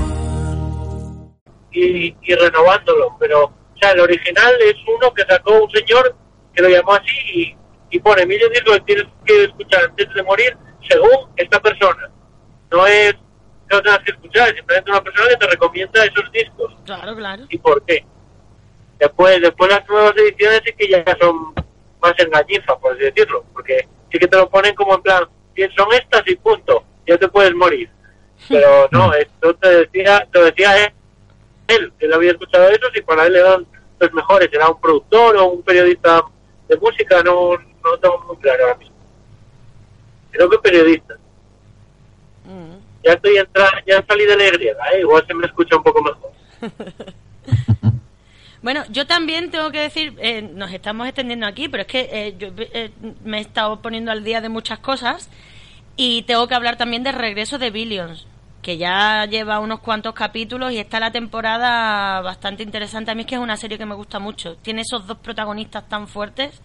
Y, 1.71 2.15
y 2.21 2.35
renovándolo. 2.35 3.15
Pero, 3.19 3.45
o 3.45 3.77
sea, 3.79 3.91
el 3.91 4.01
original 4.01 4.53
es 4.61 4.75
uno 4.87 5.13
que 5.13 5.23
sacó 5.23 5.63
un 5.63 5.71
señor 5.71 6.15
que 6.53 6.61
lo 6.61 6.69
llamó 6.69 6.93
así 6.93 7.15
y, 7.33 7.57
y 7.91 7.99
pone 7.99 8.25
mil 8.25 8.39
discos 8.53 8.77
que 8.77 8.81
tienes 8.81 9.05
que 9.25 9.43
escuchar 9.45 9.85
antes 9.85 10.13
de 10.13 10.23
morir 10.23 10.57
según 10.87 11.29
esta 11.35 11.59
persona. 11.59 12.09
No 12.71 12.85
es 12.87 13.13
que 13.13 13.75
lo 13.75 13.81
tengas 13.81 13.99
que 13.99 14.11
escuchar, 14.11 14.49
es 14.49 14.55
simplemente 14.55 14.91
una 14.91 15.03
persona 15.03 15.29
que 15.29 15.37
te 15.37 15.47
recomienda 15.47 16.05
esos 16.05 16.31
discos. 16.31 16.73
Claro, 16.85 17.15
claro. 17.15 17.43
¿Y 17.49 17.57
por 17.57 17.83
qué? 17.85 18.05
Después, 18.99 19.41
después 19.41 19.71
las 19.71 19.87
nuevas 19.87 20.13
ediciones 20.15 20.61
sí 20.65 20.73
que 20.77 20.89
ya 20.89 21.03
son 21.19 21.53
más 22.01 22.13
engañifas, 22.19 22.77
por 22.77 22.93
así 22.93 23.03
decirlo, 23.03 23.45
porque 23.53 23.87
sí 24.11 24.19
que 24.19 24.27
te 24.27 24.37
lo 24.37 24.49
ponen 24.49 24.75
como 24.75 24.95
en 24.95 25.01
plan, 25.01 25.23
son 25.75 25.93
estas 25.93 26.23
y 26.27 26.35
punto, 26.35 26.83
ya 27.07 27.17
te 27.17 27.27
puedes 27.27 27.53
morir. 27.53 27.89
Pero 28.47 28.87
no, 28.91 29.13
esto 29.13 29.55
te 29.55 29.69
decía, 29.85 30.27
te 30.31 30.43
decía 30.43 30.85
él, 30.85 30.93
él, 31.75 31.93
él 31.99 32.13
había 32.13 32.31
escuchado 32.31 32.69
eso 32.69 32.87
y 32.93 33.01
para 33.01 33.25
él 33.25 33.35
eran 33.35 33.65
los 33.99 34.13
mejores, 34.13 34.49
era 34.51 34.69
un 34.69 34.79
productor 34.79 35.37
o 35.37 35.45
un 35.45 35.63
periodista 35.63 36.23
de 36.67 36.77
música, 36.77 37.21
no, 37.23 37.53
no 37.55 37.97
tengo 38.01 38.23
muy 38.27 38.37
claro 38.37 38.63
ahora 38.63 38.77
mismo. 38.77 38.95
Creo 40.31 40.49
que 40.49 40.59
periodista. 40.59 41.15
Mm. 42.45 42.77
Ya 43.03 43.13
estoy 43.13 43.37
entra, 43.37 43.83
ya 43.85 44.03
salí 44.07 44.25
de 44.25 44.37
la 44.37 44.43
Y, 44.45 44.67
¿eh? 44.67 44.99
igual 44.99 45.25
se 45.27 45.33
me 45.33 45.45
escucha 45.45 45.75
un 45.75 45.83
poco 45.83 46.01
mejor. 46.01 46.31
Bueno, 48.61 48.83
yo 48.89 49.07
también 49.07 49.49
tengo 49.49 49.71
que 49.71 49.79
decir, 49.79 50.13
eh, 50.19 50.43
nos 50.43 50.71
estamos 50.71 51.07
extendiendo 51.07 51.47
aquí, 51.47 51.67
pero 51.67 51.81
es 51.81 51.87
que 51.87 52.09
eh, 52.11 52.35
yo 52.37 52.49
eh, 52.59 52.91
me 53.23 53.39
he 53.39 53.41
estado 53.41 53.81
poniendo 53.81 54.11
al 54.11 54.23
día 54.23 54.39
de 54.39 54.49
muchas 54.49 54.77
cosas 54.77 55.29
y 55.95 56.21
tengo 56.23 56.47
que 56.47 56.53
hablar 56.53 56.77
también 56.77 57.01
del 57.01 57.15
regreso 57.15 57.57
de 57.57 57.71
Billions, 57.71 58.27
que 58.61 58.77
ya 58.77 59.25
lleva 59.25 59.59
unos 59.59 59.79
cuantos 59.79 60.13
capítulos 60.13 60.71
y 60.71 60.77
está 60.77 60.99
la 60.99 61.11
temporada 61.11 62.21
bastante 62.21 62.61
interesante. 62.63 63.09
A 63.11 63.15
mí 63.15 63.21
es 63.21 63.27
que 63.27 63.35
es 63.35 63.41
una 63.41 63.57
serie 63.57 63.77
que 63.77 63.85
me 63.87 63.95
gusta 63.95 64.19
mucho. 64.19 64.55
Tiene 64.57 64.81
esos 64.81 65.07
dos 65.07 65.17
protagonistas 65.17 65.87
tan 65.89 66.07
fuertes 66.07 66.61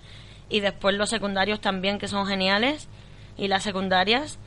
y 0.51 0.61
después 0.61 0.95
los 0.97 1.09
secundarios 1.09 1.61
también 1.61 1.99
que 1.99 2.07
son 2.09 2.27
geniales 2.27 2.89
y 3.39 3.49
las 3.49 3.63
secundarias. 3.63 4.39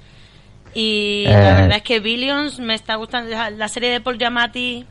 Y 0.75 1.23
la 1.25 1.31
Eh. 1.31 1.61
verdad 1.61 1.77
es 1.77 1.83
que 1.83 1.99
Billions 1.99 2.59
me 2.59 2.75
está 2.75 2.95
gustando. 2.95 3.31
La 3.57 3.67
serie 3.67 3.89
de 3.89 3.99
Paul 4.01 4.19
Giamatti 4.19 4.85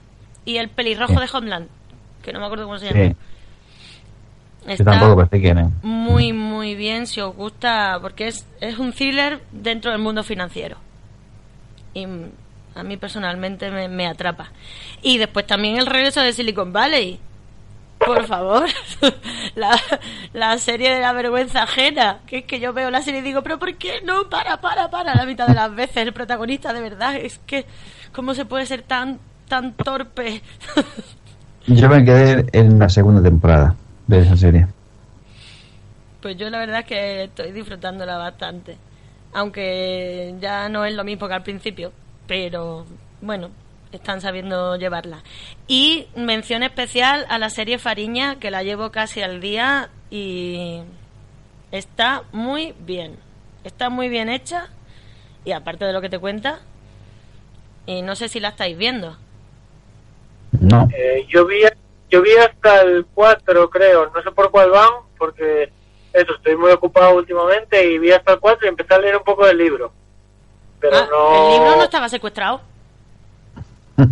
y 0.45 0.57
el 0.57 0.69
pelirrojo 0.69 1.15
Sí. 1.15 1.21
de 1.21 1.29
Homeland, 1.33 1.69
que 2.23 2.33
no 2.33 2.41
me 2.41 2.47
acuerdo 2.47 2.65
cómo 2.65 2.79
se 2.79 2.87
llama. 2.87 3.11
Sí, 3.11 3.17
yo 4.67 4.73
Está 4.73 4.85
tampoco 4.99 5.27
sé 5.31 5.41
quién 5.41 5.59
es. 5.59 5.69
muy, 5.85 6.33
muy 6.33 6.75
bien 6.75 7.07
si 7.07 7.21
os 7.21 7.35
gusta, 7.37 7.99
porque 8.03 8.27
es, 8.27 8.45
es 8.61 8.79
un 8.79 8.93
thriller 8.93 9.41
dentro 9.53 9.93
del 9.93 10.01
mundo 10.01 10.25
financiero. 10.25 10.77
Y 11.95 12.07
a 12.79 12.85
mí 12.85 12.97
personalmente 12.97 13.71
me, 13.71 13.89
me 13.89 14.07
atrapa. 14.07 14.53
Y 15.03 15.19
después 15.19 15.47
también 15.47 15.77
el 15.77 15.87
regreso 15.87 16.21
de 16.21 16.33
Silicon 16.33 16.73
Valley. 16.73 17.21
Por 17.99 18.27
favor, 18.27 18.69
la, 19.57 19.77
la 20.33 20.57
serie 20.59 20.95
de 20.95 21.01
la 21.01 21.13
vergüenza 21.13 21.65
ajena. 21.65 22.21
Que 22.27 22.39
es 22.39 22.45
que 22.45 22.61
yo 22.61 22.73
veo 22.73 22.91
la 22.91 23.03
serie 23.03 23.21
y 23.21 23.25
digo, 23.25 23.43
pero 23.43 23.59
¿por 23.59 23.75
qué 23.75 24.01
no? 24.05 24.31
Para, 24.31 24.61
para, 24.61 24.89
para. 24.89 25.17
La 25.17 25.27
mitad 25.27 25.49
de 25.49 25.55
las 25.55 25.75
veces 25.75 25.97
el 25.97 26.13
protagonista, 26.13 26.73
de 26.73 26.81
verdad. 26.81 27.17
Es 27.17 27.41
que, 27.45 27.67
¿cómo 28.13 28.35
se 28.35 28.45
puede 28.45 28.67
ser 28.67 28.83
tan, 28.83 29.19
tan 29.49 29.73
torpe? 29.75 30.43
Yo 31.67 31.89
me 31.89 32.05
quedé 32.05 32.47
en 32.53 32.79
la 32.79 32.89
segunda 32.89 33.23
temporada 33.23 33.75
de 34.07 34.21
esa 34.21 34.37
serie. 34.37 34.67
Pues 36.23 36.37
yo 36.37 36.49
la 36.51 36.59
verdad 36.59 36.81
es 36.81 36.87
que 36.87 37.25
estoy 37.25 37.53
disfrutándola 37.53 38.17
bastante. 38.17 38.79
Aunque 39.35 40.35
ya 40.41 40.69
no 40.69 40.85
es 40.85 40.95
lo 40.95 41.05
mismo 41.05 41.29
que 41.29 41.35
al 41.35 41.43
principio. 41.43 41.93
Pero 42.29 42.87
bueno, 43.21 43.51
están 43.91 44.21
sabiendo 44.21 44.77
llevarla. 44.77 45.25
Y 45.67 46.07
mención 46.15 46.63
especial 46.63 47.27
a 47.29 47.39
la 47.39 47.51
serie 47.51 47.79
Fariña, 47.79 48.39
que 48.39 48.53
la 48.53 48.63
llevo 48.63 48.93
casi 48.93 49.23
al 49.23 49.41
día 49.41 49.91
y 50.11 50.83
está 51.73 52.23
muy 52.31 52.75
bien. 52.79 53.17
Está 53.65 53.91
muy 53.91 54.09
bien 54.09 54.29
hecha. 54.29 54.69
Y 55.45 55.51
aparte 55.51 55.85
de 55.85 55.93
lo 55.93 56.01
que 56.01 56.09
te 56.09 56.21
cuenta. 56.21 56.61
Y 57.87 58.03
no 58.03 58.15
sé 58.15 58.29
si 58.29 58.39
la 58.39 58.51
estáis 58.51 58.79
viendo. 58.79 59.17
No. 60.53 60.89
Eh, 60.97 61.27
yo 61.29 61.45
vi 61.47 61.63
yo 62.11 62.23
vi 62.23 62.33
hasta 62.37 62.83
el 62.83 63.05
4, 63.15 63.69
creo, 63.69 64.11
no 64.15 64.23
sé 64.23 64.31
por 64.33 64.51
cuál 64.51 64.71
van, 64.71 64.89
porque 65.19 65.71
eso, 66.13 66.35
estoy 66.35 66.57
muy 66.57 66.71
ocupado 66.71 67.15
últimamente 67.15 67.85
y 67.85 67.99
vi 67.99 68.13
hasta 68.13 68.33
el 68.33 68.41
4 68.41 68.65
y 68.65 68.69
empecé 68.69 68.95
a 68.95 68.99
leer 68.99 69.17
un 69.17 69.25
poco 69.25 69.47
del 69.47 69.59
libro. 69.59 69.93
Pero 70.81 70.97
Ah, 70.97 71.07
no... 71.11 71.47
El 71.47 71.53
libro 71.61 71.77
no 71.77 71.83
estaba 71.85 72.09
secuestrado. 72.09 72.61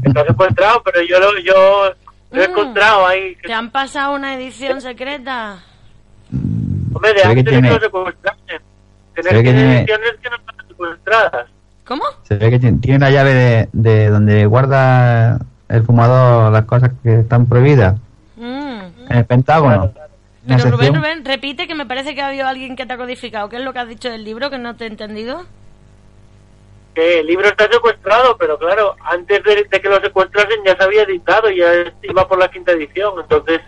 Está 0.05 0.25
secuestrado, 0.27 0.83
pero 0.85 1.01
yo 1.03 1.21
lo, 1.21 1.39
yo 1.39 1.95
lo 2.33 2.43
he 2.43 2.49
Mm. 2.49 2.51
encontrado 2.51 3.07
ahí. 3.07 3.37
¿Te 3.43 3.53
han 3.53 3.71
pasado 3.71 4.15
una 4.15 4.35
edición 4.35 4.81
secreta? 4.81 5.59
Hombre, 6.93 7.13
de 7.13 7.19
Se 7.21 7.29
ve 7.29 7.35
que 7.35 7.41
antes 7.41 7.53
tiene- 7.53 7.69
que 7.69 7.75
lo 7.75 7.81
secuestrasen. 7.81 8.61
se 9.15 9.23
Tenés 9.23 9.33
ve 9.33 9.43
que 9.45 9.53
tiene- 9.53 9.77
ediciones 9.79 10.11
que 10.23 10.31
no 10.31 10.37
están 10.37 10.69
secuestradas. 10.69 11.47
¿Cómo? 11.87 12.03
Se 12.25 12.35
ve 12.35 12.51
que 12.51 12.59
tiene, 12.59 12.79
tiene 12.79 12.99
la 12.99 13.11
llave 13.11 13.33
de, 13.35 13.69
de 13.73 14.09
donde 14.11 14.47
guarda 14.47 15.39
el 15.69 15.83
fumador 15.85 16.53
las 16.53 16.65
cosas 16.65 16.91
que 17.03 17.21
están 17.21 17.47
prohibidas. 17.47 17.95
Mm. 18.37 18.81
En 19.09 19.17
el 19.19 19.25
Pentágono. 19.25 19.93
Una 20.47 20.57
Pero 20.59 20.71
Rubén, 20.77 20.95
Rubén, 20.95 21.25
repite 21.25 21.67
que 21.69 21.75
me 21.75 21.87
parece 21.87 22.15
que 22.15 22.23
ha 22.23 22.29
habido 22.29 22.47
alguien 22.47 22.75
que 22.77 22.87
te 22.87 22.93
ha 22.93 22.97
codificado. 22.97 23.49
¿Qué 23.49 23.57
es 23.57 23.63
lo 23.63 23.73
que 23.73 23.79
has 23.81 23.89
dicho 23.89 24.11
del 24.11 24.25
libro 24.25 24.49
que 24.51 24.59
no 24.59 24.75
te 24.77 24.85
he 24.85 24.89
entendido? 24.89 25.45
Que 26.97 27.21
el 27.21 27.27
libro 27.27 27.47
está 27.47 27.69
secuestrado, 27.71 28.39
pero 28.39 28.57
claro, 28.59 28.97
antes 29.05 29.45
de, 29.45 29.67
de 29.71 29.81
que 29.83 29.89
lo 29.89 30.01
secuestrasen 30.01 30.61
ya 30.65 30.75
se 30.79 30.83
había 30.83 31.03
editado, 31.03 31.51
ya 31.51 31.67
iba 32.03 32.27
por 32.27 32.39
la 32.39 32.49
quinta 32.51 32.73
edición. 32.73 33.13
Entonces, 33.21 33.61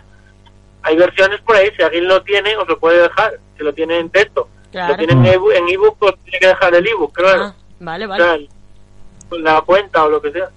hay 0.81 0.97
versiones 0.97 1.39
por 1.41 1.55
ahí, 1.55 1.69
si 1.77 1.83
alguien 1.83 2.07
lo 2.07 2.23
tiene, 2.23 2.57
os 2.57 2.67
lo 2.67 2.79
puede 2.79 3.03
dejar, 3.03 3.33
si 3.55 3.63
lo 3.63 3.71
tiene 3.71 3.99
en 3.99 4.09
texto. 4.09 4.49
Si 4.71 4.77
lo 4.79 4.97
tiene 4.97 5.13
en 5.13 5.25
ebook, 5.27 5.51
ebook, 5.53 5.97
pues 5.99 6.15
tiene 6.23 6.39
que 6.39 6.47
dejar 6.47 6.73
el 6.73 6.87
ebook, 6.87 7.13
claro. 7.13 7.43
Ah, 7.43 7.53
vale, 7.79 8.05
O 8.05 8.09
vale. 8.09 8.23
sea, 8.23 8.33
el- 8.33 8.49
la 9.43 9.61
cuenta 9.61 10.05
o 10.05 10.09
lo 10.09 10.19
que 10.19 10.31
sea. 10.31 10.49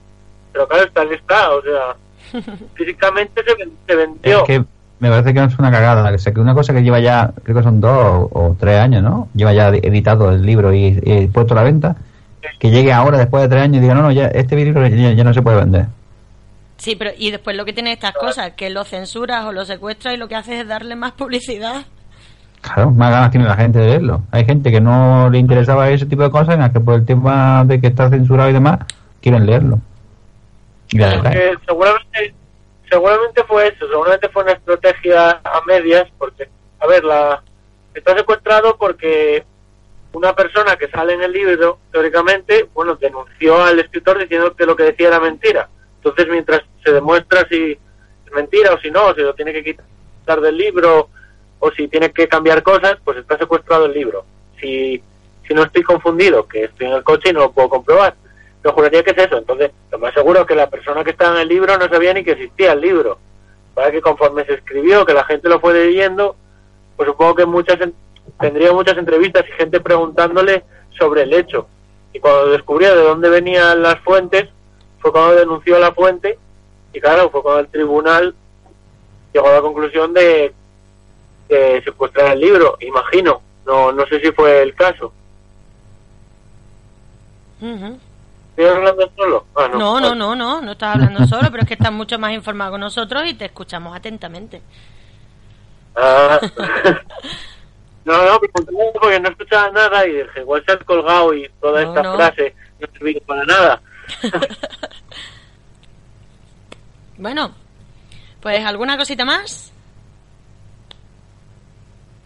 Pero 0.55 0.67
claro, 0.67 0.85
está 0.85 1.03
está, 1.05 1.51
o 1.55 1.61
sea, 1.63 1.97
físicamente 2.75 3.43
se, 3.45 3.55
ven- 3.55 3.73
se 3.87 3.97
vendió. 3.97 4.39
Es 4.41 4.45
que 4.45 4.65
me 4.99 5.11
parece 5.11 5.35
que 5.35 5.45
es 5.45 5.59
una 5.59 5.71
cagada. 5.71 6.11
O 6.15 6.19
sea, 6.19 6.33
que 6.33 6.41
una 6.41 6.55
cosa 6.55 6.73
que 6.73 6.83
lleva 6.83 7.01
ya, 7.01 7.33
creo 7.43 7.57
que 7.57 7.63
son 7.63 7.81
dos 7.83 7.91
o, 7.93 8.31
o 8.33 8.57
tres 8.59 8.79
años, 8.79 9.03
¿no? 9.03 9.29
Lleva 9.35 9.53
ya 9.53 9.69
editado 9.69 10.31
el 10.31 10.41
libro 10.43 10.73
y, 10.73 10.99
y 11.05 11.27
puesto 11.27 11.53
a 11.53 11.57
la 11.59 11.63
venta. 11.65 11.97
Que 12.59 12.71
llegue 12.71 12.93
ahora, 12.93 13.19
después 13.19 13.43
de 13.43 13.49
tres 13.49 13.63
años, 13.63 13.79
y 13.79 13.81
diga, 13.81 13.95
no, 13.95 14.03
no, 14.03 14.13
ya 14.13 14.27
este 14.29 14.57
libro 14.57 14.87
ya, 14.87 15.13
ya 15.13 15.25
no 15.25 15.35
se 15.35 15.43
puede 15.43 15.59
vender. 15.59 15.87
Sí, 16.77 16.97
pero 16.97 17.13
y 17.17 17.31
después 17.31 17.57
lo 17.57 17.65
que 17.65 17.73
tiene 17.73 17.93
estas 17.93 18.13
cosas, 18.13 18.53
que 18.53 18.69
lo 18.69 18.85
censuras 18.85 19.45
o 19.45 19.53
lo 19.53 19.65
secuestras 19.65 20.15
y 20.15 20.17
lo 20.17 20.27
que 20.27 20.35
haces 20.35 20.63
es 20.63 20.69
darle 20.69 20.97
más 20.97 21.13
publicidad. 21.13 21.85
Claro, 22.61 22.91
más 22.91 23.11
ganas 23.11 23.31
tiene 23.31 23.47
la 23.47 23.57
gente 23.57 23.79
de 23.79 23.87
leerlo. 23.87 24.23
Hay 24.31 24.45
gente 24.45 24.71
que 24.71 24.81
no 24.81 25.31
le 25.31 25.39
interesaba 25.39 25.91
ese 25.91 26.07
tipo 26.07 26.23
de 26.23 26.31
cosas, 26.31 26.55
en 26.55 26.61
las 26.61 26.73
que 26.73 26.81
por 26.81 26.95
el 26.95 27.07
tema 27.07 27.65
de 27.65 27.81
que 27.81 27.89
está 27.89 28.09
censurado 28.09 28.51
y 28.51 28.53
demás, 28.53 28.81
quieren 29.21 29.47
leerlo. 29.47 29.79
Y 30.91 30.99
la 30.99 31.09
verdad, 31.09 31.23
Porque 31.23 31.55
seguramente, 31.67 32.35
seguramente 32.91 33.45
fue 33.45 33.69
eso, 33.69 33.87
seguramente 33.89 34.29
fue 34.29 34.43
una 34.43 34.53
estrategia 34.53 35.31
a 35.31 35.61
medias, 35.67 36.09
porque, 36.19 36.49
a 36.81 36.87
ver, 36.87 37.05
la 37.05 37.43
está 37.95 38.17
secuestrado 38.17 38.77
porque 38.77 39.45
una 40.13 40.35
persona 40.35 40.77
que 40.77 40.89
sale 40.89 41.15
en 41.15 41.23
el 41.23 41.33
libro, 41.33 41.79
teóricamente, 41.91 42.69
bueno, 42.75 42.97
denunció 42.97 43.63
al 43.63 43.79
escritor 43.79 44.19
diciendo 44.19 44.55
que 44.55 44.67
lo 44.67 44.77
que 44.77 44.85
decía 44.85 45.09
era 45.09 45.21
mentira. 45.21 45.69
Entonces, 45.97 46.29
mientras 46.29 46.63
se 46.85 46.93
demuestra 46.93 47.47
si 47.49 47.73
es 47.73 48.33
mentira 48.33 48.75
o 48.75 48.81
si 48.81 48.91
no, 48.91 49.15
si 49.15 49.21
lo 49.21 49.35
tiene 49.35 49.53
que 49.53 49.65
quitar 49.65 50.41
del 50.41 50.57
libro 50.57 51.09
o 51.59 51.71
si 51.71 51.89
tiene 51.89 52.11
que 52.11 52.29
cambiar 52.29 52.63
cosas, 52.63 52.99
pues 53.05 53.19
está 53.19 53.39
secuestrado 53.39 53.87
el 53.87 53.93
libro. 53.93 54.25
Si, 54.61 55.03
si 55.47 55.55
no 55.55 55.63
estoy 55.63 55.83
confundido, 55.83 56.47
que 56.47 56.65
estoy 56.65 56.89
en 56.89 56.95
el 56.95 57.05
coche 57.05 57.31
y 57.31 57.33
no 57.33 57.41
lo 57.41 57.53
puedo 57.53 57.69
comprobar, 57.69 58.15
pero 58.61 58.75
juraría 58.75 59.03
que 59.03 59.13
es 59.13 59.19
eso. 59.19 59.39
Entonces, 59.39 59.71
lo 59.91 59.99
más 59.99 60.13
seguro 60.13 60.41
es 60.41 60.47
que 60.47 60.55
la 60.55 60.69
persona 60.69 61.05
que 61.05 61.11
estaba 61.11 61.37
en 61.37 61.43
el 61.43 61.49
libro 61.49 61.79
no 61.79 61.89
sabía 61.89 62.13
ni 62.13 62.25
que 62.25 62.33
existía 62.33 62.73
el 62.73 62.81
libro. 62.81 63.19
Para 63.75 63.91
que 63.91 64.03
conforme 64.03 64.45
se 64.45 64.55
escribió, 64.55 65.07
que 65.07 65.15
la 65.15 65.25
gente 65.25 65.49
lo 65.49 65.61
fue 65.61 65.73
leyendo, 65.73 66.37
pues 66.97 67.09
supongo 67.09 67.35
que 67.35 67.47
muchas 67.47 67.81
tendría 68.43 68.73
muchas 68.73 68.99
entrevistas 68.99 69.45
y 69.49 69.53
gente 69.53 69.81
preguntándole 69.81 70.65
sobre 70.99 71.23
el 71.23 71.33
hecho. 71.33 71.67
Y 72.13 72.21
cuando 72.21 72.51
descubrió 72.51 72.95
de 72.95 73.03
dónde 73.03 73.31
venían 73.31 73.83
las 73.83 73.99
fuentes, 74.01 74.49
fue 74.99 75.13
cuando 75.13 75.37
denunció 75.37 75.77
a 75.77 75.81
la 75.81 75.93
fuente 75.93 76.39
y 76.93 77.01
claro, 77.01 77.31
fue 77.31 77.43
cuando 77.43 77.61
el 77.61 77.69
tribunal 77.69 78.35
llegó 79.33 79.49
a 79.49 79.55
la 79.55 79.63
conclusión 79.63 80.13
de, 80.13 80.53
de 81.49 81.83
secuestrar 81.83 82.33
el 82.33 82.41
libro, 82.41 82.77
imagino. 82.81 83.41
No, 83.65 83.93
no 83.93 84.05
sé 84.07 84.21
si 84.21 84.33
fue 84.33 84.63
el 84.63 84.75
caso. 84.75 85.13
¿Estoy 87.61 88.67
hablando 88.67 89.11
solo? 89.17 89.47
Ah, 89.55 89.69
no. 89.69 89.79
No, 89.79 90.01
no, 90.01 90.15
no, 90.15 90.35
no, 90.35 90.61
no 90.61 90.73
estás 90.73 90.97
hablando 90.97 91.27
solo, 91.29 91.49
pero 91.51 91.63
es 91.63 91.69
que 91.69 91.75
estás 91.75 91.93
mucho 91.93 92.19
más 92.19 92.33
informado 92.33 92.73
que 92.73 92.79
nosotros 92.79 93.25
y 93.27 93.35
te 93.35 93.47
escuchamos 93.47 93.97
atentamente. 93.97 94.61
Ah. 95.95 96.41
no, 98.05 98.25
no, 98.25 98.41
porque 98.41 99.21
no 99.21 99.29
escuchaba 99.29 99.71
nada 99.71 100.07
y 100.07 100.13
dije, 100.13 100.41
igual 100.41 100.63
se 100.67 100.73
ha 100.73 100.79
colgado 100.79 101.35
y 101.35 101.49
toda 101.61 101.83
No, 101.83 101.89
esta 101.91 102.03
no. 102.03 102.17
frase 102.17 102.55
no 102.81 102.87
ha 102.87 102.99
servido 102.99 103.21
para 103.27 103.45
nada. 103.45 103.83
Bueno, 107.19 107.55
pues 108.41 108.65
alguna 108.65 108.97
cosita 108.97 109.25
más. 109.25 109.73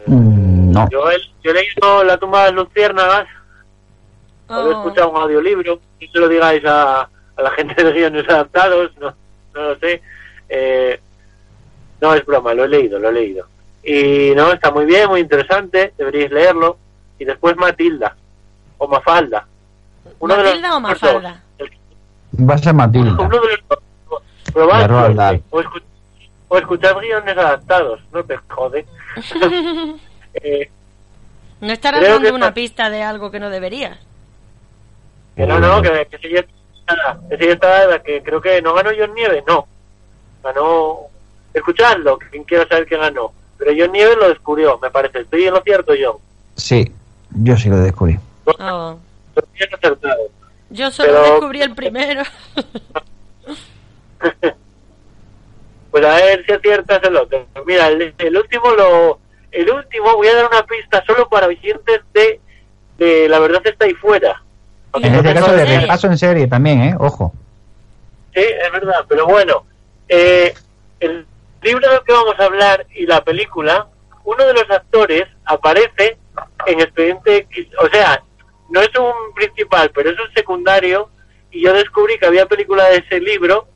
mm, 0.05 0.71
no. 0.71 0.89
Yo, 0.89 1.11
he- 1.11 1.19
yo 1.43 1.51
he 1.51 1.53
leído 1.53 2.03
La 2.03 2.17
tumba 2.17 2.45
de 2.45 2.51
las 2.53 2.63
luciérnagas, 2.65 3.27
o 4.47 4.53
he 4.53 4.57
Oh. 4.57 4.71
escuchado 4.71 5.09
un 5.11 5.17
audiolibro, 5.21 5.79
y 5.99 6.07
se 6.07 6.17
lo 6.19 6.27
digáis 6.27 6.63
a, 6.65 7.01
a 7.01 7.41
la 7.41 7.51
gente 7.51 7.83
de 7.83 7.91
guiones 7.91 8.27
adaptados, 8.29 8.91
no, 8.97 9.13
no 9.53 9.61
lo 9.61 9.79
sé. 9.79 10.01
Eh, 10.49 10.99
no, 12.01 12.13
es 12.13 12.25
broma, 12.25 12.53
lo 12.53 12.63
he 12.63 12.69
leído, 12.69 12.97
lo 12.99 13.09
he 13.09 13.13
leído. 13.13 13.47
Y 13.89 14.33
no, 14.35 14.51
está 14.51 14.69
muy 14.71 14.85
bien, 14.85 15.07
muy 15.09 15.21
interesante, 15.21 15.93
deberíais 15.97 16.29
leerlo. 16.31 16.77
Y 17.19 17.23
después 17.25 17.55
Matilda, 17.55 18.15
o 18.77 18.87
Mafalda. 18.87 19.47
Uno 20.19 20.35
de 20.35 20.43
los 20.43 20.49
¿Matilda 20.51 20.69
o 20.69 20.73
dos. 20.73 20.81
Mafalda? 20.81 21.43
Va 22.49 22.53
a 22.53 22.57
ser 22.57 22.73
Matilda. 22.73 23.11
Uno 23.13 23.39
de 23.39 23.47
los. 23.69 24.53
Probad 24.53 24.89
o, 25.51 25.61
escu- 25.61 25.83
o 26.49 26.57
escuchad 26.57 26.97
guiones 26.99 27.37
adaptados, 27.37 27.99
no 28.11 28.23
te 28.23 28.37
jode. 28.49 28.85
Eh, 30.39 30.69
No 31.61 31.71
estarás 31.73 32.03
dando 32.03 32.27
que 32.29 32.35
una 32.35 32.45
está- 32.47 32.53
pista 32.53 32.89
de 32.91 33.01
algo 33.01 33.31
que 33.31 33.39
no 33.39 33.49
deberías. 33.49 33.97
que 35.35 35.47
no, 35.47 35.59
no, 35.59 35.81
que, 35.81 36.05
que 36.11 36.17
si 36.19 36.29
ya 36.31 36.41
está, 36.41 37.19
que 37.29 37.37
si 37.37 38.03
que 38.03 38.21
creo 38.23 38.39
que 38.41 38.61
no 38.61 38.75
ganó 38.75 38.91
John 38.95 39.15
Nieves, 39.15 39.43
no. 39.47 39.65
Ganó, 40.43 40.97
escuchadlo, 41.55 42.19
quien 42.19 42.43
quiera 42.43 42.67
saber 42.67 42.85
quién 42.85 42.99
ganó. 43.01 43.31
Pero 43.57 43.71
John 43.77 43.91
Nieves 43.91 44.17
lo 44.17 44.29
descubrió, 44.29 44.77
me 44.79 44.89
parece. 44.91 45.19
Estoy 45.21 45.45
en 45.45 45.53
lo 45.53 45.61
cierto, 45.61 45.93
John. 45.99 46.17
Sí, 46.55 46.91
yo 47.31 47.57
sí 47.57 47.69
lo 47.69 47.77
descubrí. 47.77 48.17
Oh, 48.45 48.97
Estoy 49.35 49.49
bien 49.53 49.69
acertado. 49.73 50.21
Yo 50.69 50.91
solo 50.91 51.09
Pero- 51.11 51.23
descubrí 51.31 51.61
el 51.61 51.75
primero. 51.75 52.23
Pues 55.91 56.05
a 56.05 56.15
ver 56.15 56.45
si 56.45 56.51
aciertas 56.51 57.01
el 57.03 57.15
otro. 57.15 57.47
Mira, 57.65 57.87
el, 57.87 58.13
el 58.17 58.37
último 58.37 58.71
lo... 58.71 59.19
El 59.51 59.71
último, 59.71 60.13
voy 60.15 60.27
a 60.27 60.35
dar 60.35 60.47
una 60.47 60.63
pista 60.65 61.03
solo 61.07 61.27
para 61.29 61.47
oyentes 61.47 62.01
de, 62.13 62.39
de 62.97 63.29
La 63.29 63.39
Verdad 63.39 63.61
está 63.65 63.85
ahí 63.85 63.93
fuera. 63.93 64.43
En 64.93 65.15
este 65.15 65.33
caso 65.33 65.53
de 65.53 65.79
repaso 65.79 66.07
en 66.07 66.17
serie 66.17 66.47
también, 66.47 66.81
¿eh? 66.81 66.95
Ojo. 66.99 67.33
Sí, 68.33 68.41
es 68.41 68.71
verdad, 68.71 69.05
pero 69.07 69.25
bueno, 69.25 69.63
eh, 70.09 70.53
el 70.99 71.25
libro 71.61 71.89
del 71.89 72.01
que 72.03 72.13
vamos 72.13 72.35
a 72.39 72.45
hablar 72.45 72.85
y 72.93 73.05
la 73.05 73.23
película, 73.23 73.87
uno 74.23 74.45
de 74.45 74.53
los 74.53 74.69
actores 74.69 75.25
aparece 75.45 76.17
en 76.65 76.79
Expediente 76.81 77.37
X, 77.37 77.67
o 77.79 77.87
sea, 77.87 78.23
no 78.69 78.81
es 78.81 78.89
un 78.97 79.33
principal, 79.33 79.89
pero 79.93 80.09
es 80.09 80.19
un 80.19 80.31
secundario, 80.33 81.09
y 81.51 81.61
yo 81.61 81.73
descubrí 81.73 82.17
que 82.19 82.25
había 82.25 82.45
película 82.45 82.85
de 82.89 82.97
ese 82.97 83.19
libro 83.19 83.67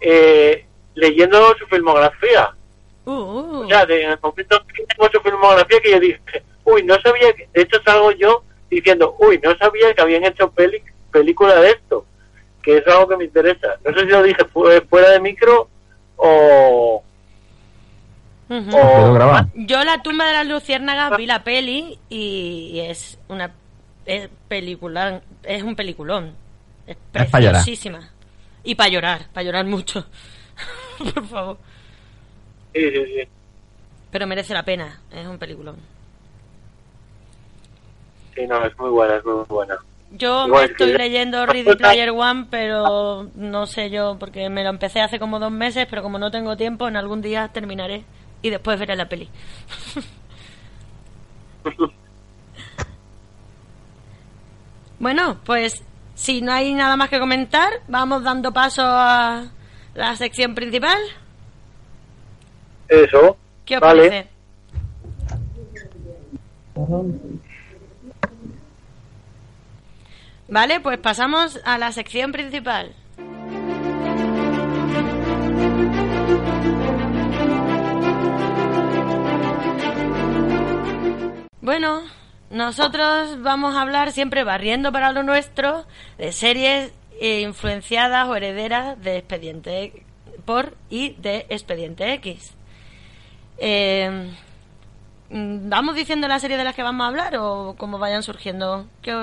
eh, 0.00 0.66
leyendo 0.94 1.54
su 1.58 1.66
filmografía. 1.66 2.54
Uh, 3.04 3.12
uh. 3.12 3.64
O 3.64 3.68
sea, 3.68 3.86
de, 3.86 4.02
en 4.04 4.10
el 4.12 4.18
momento 4.20 4.62
que 4.74 4.84
tengo 4.84 5.10
su 5.12 5.20
filmografía 5.20 5.80
que 5.80 5.90
yo 5.90 6.00
dije, 6.00 6.42
uy, 6.64 6.82
no 6.82 7.00
sabía, 7.00 7.32
que, 7.32 7.48
de 7.52 7.62
hecho 7.62 7.80
salgo 7.84 8.12
yo 8.12 8.44
diciendo, 8.70 9.16
uy, 9.18 9.38
no 9.42 9.56
sabía 9.56 9.94
que 9.94 10.02
habían 10.02 10.24
hecho 10.24 10.50
peli, 10.50 10.82
película 11.10 11.56
de 11.60 11.70
esto, 11.70 12.06
que 12.62 12.76
es 12.78 12.86
algo 12.86 13.08
que 13.08 13.16
me 13.16 13.24
interesa. 13.24 13.78
No 13.84 13.92
sé 13.92 14.00
si 14.00 14.06
lo 14.06 14.22
dije 14.22 14.44
fu- 14.52 14.68
fuera 14.88 15.10
de 15.10 15.20
micro 15.20 15.68
o... 16.20 17.02
Yo 19.54 19.84
la 19.84 20.02
tumba 20.02 20.26
de 20.26 20.32
las 20.32 20.46
luciérnagas 20.46 21.16
vi 21.16 21.26
la 21.26 21.44
peli 21.44 21.98
y, 22.08 22.80
es 22.80 23.18
una 23.28 23.52
es 24.06 24.28
película, 24.48 25.22
es 25.44 25.62
un 25.62 25.76
peliculón. 25.76 26.34
Es 26.86 26.96
Es 27.14 27.30
pa' 27.30 27.38
llorar. 27.38 27.62
preciosísima. 27.62 28.10
Y 28.64 28.74
para 28.74 28.90
llorar, 28.90 29.26
para 29.32 29.44
llorar 29.44 29.66
mucho. 29.66 30.04
Por 31.14 31.26
favor. 31.26 31.58
Sí, 32.74 32.90
sí, 32.90 33.04
sí. 33.06 33.28
Pero 34.10 34.26
merece 34.26 34.52
la 34.52 34.64
pena, 34.64 35.00
es 35.12 35.26
un 35.26 35.38
peliculón. 35.38 35.76
Sí, 38.34 38.46
no, 38.48 38.64
es 38.64 38.76
muy 38.78 38.90
buena, 38.90 39.16
es 39.16 39.24
muy 39.24 39.44
buena. 39.48 39.78
Yo 40.12 40.46
Igual 40.46 40.66
me 40.66 40.72
estoy 40.72 40.92
leyendo 40.92 41.46
Ready 41.52 41.76
Player 41.76 42.10
One, 42.10 42.46
pero 42.50 43.30
no 43.34 43.66
sé 43.66 43.90
yo, 43.90 44.16
porque 44.18 44.48
me 44.50 44.64
lo 44.64 44.70
empecé 44.70 45.00
hace 45.00 45.18
como 45.18 45.38
dos 45.38 45.52
meses, 45.52 45.86
pero 45.88 46.02
como 46.02 46.18
no 46.18 46.30
tengo 46.30 46.56
tiempo, 46.56 46.88
en 46.88 46.96
algún 46.96 47.22
día 47.22 47.48
terminaré 47.48 48.04
y 48.42 48.50
después 48.50 48.78
veré 48.78 48.96
la 48.96 49.08
peli. 49.08 49.28
bueno, 54.98 55.38
pues 55.44 55.84
si 56.14 56.42
no 56.42 56.52
hay 56.52 56.74
nada 56.74 56.96
más 56.96 57.08
que 57.08 57.20
comentar, 57.20 57.70
vamos 57.88 58.22
dando 58.24 58.52
paso 58.52 58.82
a 58.84 59.44
la 59.94 60.16
sección 60.16 60.54
principal. 60.54 60.98
Eso. 62.88 63.36
¿Qué 63.64 63.76
os 63.76 63.80
vale. 63.80 64.08
parece? 64.08 64.28
Vale, 70.50 70.80
pues 70.80 70.98
pasamos 70.98 71.60
a 71.64 71.78
la 71.78 71.92
sección 71.92 72.32
principal. 72.32 72.92
Bueno, 81.60 82.02
nosotros 82.50 83.40
vamos 83.42 83.76
a 83.76 83.82
hablar 83.82 84.10
siempre 84.10 84.42
barriendo 84.42 84.90
para 84.90 85.12
lo 85.12 85.22
nuestro 85.22 85.86
de 86.18 86.32
series 86.32 86.92
influenciadas 87.20 88.26
o 88.26 88.34
herederas 88.34 89.00
de 89.00 89.18
Expediente 89.18 90.04
por 90.44 90.76
y 90.88 91.10
de 91.10 91.46
Expediente 91.48 92.12
X. 92.14 92.54
Eh, 93.58 94.32
¿Vamos 95.30 95.94
diciendo 95.94 96.26
la 96.26 96.40
serie 96.40 96.56
de 96.56 96.64
las 96.64 96.74
que 96.74 96.82
vamos 96.82 97.04
a 97.04 97.08
hablar 97.08 97.36
o 97.36 97.76
como 97.78 98.00
vayan 98.00 98.24
surgiendo? 98.24 98.86
¿Qué 99.00 99.14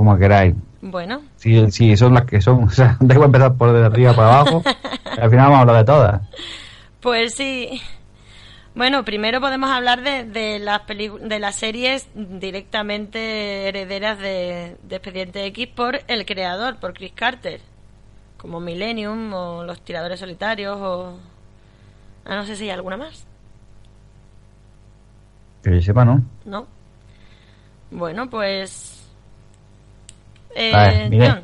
Como 0.00 0.16
queráis. 0.16 0.54
Bueno, 0.80 1.20
Si, 1.36 1.70
si 1.70 1.94
son 1.94 2.14
las 2.14 2.24
que 2.24 2.40
son, 2.40 2.64
o 2.64 2.70
sea, 2.70 2.96
igual 3.02 3.24
empezar 3.24 3.54
por 3.54 3.70
de 3.70 3.84
arriba 3.84 4.14
para 4.14 4.40
abajo. 4.40 4.62
al 5.04 5.28
final 5.28 5.50
vamos 5.50 5.56
a 5.58 5.60
hablar 5.60 5.76
de 5.76 5.84
todas. 5.84 6.22
pues 7.00 7.34
sí. 7.34 7.82
Bueno, 8.74 9.04
primero 9.04 9.42
podemos 9.42 9.68
hablar 9.68 10.00
de, 10.02 10.24
de 10.24 10.58
las 10.58 10.80
de 10.86 11.38
las 11.38 11.56
series 11.56 12.08
directamente 12.14 13.68
herederas 13.68 14.18
de, 14.18 14.78
de 14.84 14.96
Expediente 14.96 15.44
X 15.44 15.68
por 15.68 16.00
el 16.08 16.24
creador, 16.24 16.78
por 16.78 16.94
Chris 16.94 17.12
Carter, 17.14 17.60
como 18.38 18.58
Millennium 18.58 19.34
o 19.34 19.64
Los 19.64 19.82
Tiradores 19.82 20.18
Solitarios 20.20 20.78
o... 20.80 21.18
Ah, 22.24 22.36
no 22.36 22.46
sé 22.46 22.56
si 22.56 22.64
hay 22.64 22.70
alguna 22.70 22.96
más, 22.96 23.26
Que 25.62 25.74
yo 25.74 25.82
sepa, 25.82 26.06
¿no? 26.06 26.22
¿no? 26.46 26.66
Bueno, 27.90 28.30
pues... 28.30 28.96
Eh, 30.54 30.72
A 30.74 30.82
ver, 30.88 31.10
mire. 31.10 31.28
John, 31.30 31.40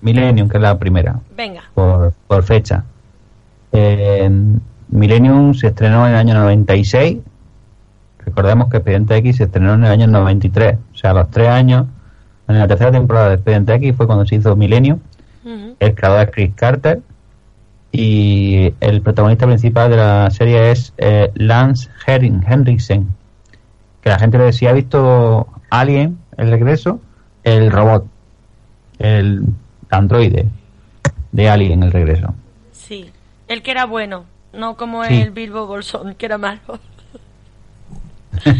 Millennium, 0.00 0.48
que 0.48 0.56
es 0.58 0.62
la 0.62 0.78
primera, 0.78 1.20
venga. 1.36 1.62
por, 1.74 2.12
por 2.26 2.42
fecha. 2.42 2.84
Eh, 3.72 4.30
Millennium 4.88 5.54
se 5.54 5.68
estrenó 5.68 6.06
en 6.06 6.12
el 6.12 6.18
año 6.18 6.34
96. 6.34 7.18
Recordemos 8.24 8.68
que 8.68 8.78
Expediente 8.78 9.16
X 9.16 9.36
se 9.36 9.44
estrenó 9.44 9.74
en 9.74 9.84
el 9.84 9.90
año 9.90 10.06
93. 10.06 10.76
O 10.92 10.96
sea, 10.96 11.10
a 11.10 11.14
los 11.14 11.30
tres 11.30 11.48
años, 11.48 11.86
en 12.48 12.58
la 12.58 12.66
tercera 12.68 12.90
temporada 12.92 13.28
de 13.30 13.34
Expediente 13.36 13.74
X 13.74 13.94
fue 13.96 14.06
cuando 14.06 14.24
se 14.26 14.36
hizo 14.36 14.54
Millennium. 14.56 14.98
El 15.78 15.94
creador 15.94 16.22
es 16.24 16.30
Chris 16.30 16.52
Carter. 16.54 17.00
Y 17.92 18.74
el 18.80 19.02
protagonista 19.02 19.46
principal 19.46 19.90
de 19.90 19.96
la 19.96 20.30
serie 20.30 20.70
es 20.72 20.92
eh, 20.98 21.30
Lance 21.34 21.88
Henrik- 22.06 22.44
Henriksen. 22.48 23.08
Que 24.00 24.10
la 24.10 24.18
gente 24.18 24.36
le 24.38 24.44
decía, 24.44 24.70
ha 24.70 24.72
visto 24.72 25.46
Alien, 25.70 26.18
el 26.36 26.50
regreso, 26.50 27.00
el 27.44 27.70
robot, 27.70 28.06
el 28.98 29.42
androide 29.90 30.46
de 31.32 31.48
Alien, 31.48 31.82
el 31.82 31.92
regreso. 31.92 32.34
Sí, 32.72 33.10
el 33.48 33.62
que 33.62 33.70
era 33.70 33.86
bueno, 33.86 34.24
no 34.52 34.76
como 34.76 35.04
Sí. 35.04 35.20
el 35.20 35.30
Bilbo 35.30 35.66
Bolsón, 35.66 36.14
que 36.14 36.26
era 36.26 36.38
malo. 36.38 36.60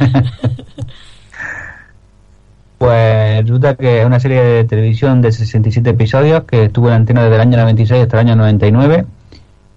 Pues 2.78 3.42
resulta 3.42 3.76
que 3.76 4.00
es 4.00 4.06
una 4.06 4.20
serie 4.20 4.42
de 4.42 4.64
televisión 4.64 5.22
de 5.22 5.32
67 5.32 5.88
episodios 5.90 6.44
que 6.44 6.64
estuvo 6.64 6.88
en 6.88 6.94
antena 6.94 7.22
desde 7.22 7.36
el 7.36 7.40
año 7.40 7.56
96 7.58 8.02
hasta 8.02 8.20
el 8.20 8.26
año 8.26 8.36
99 8.36 9.06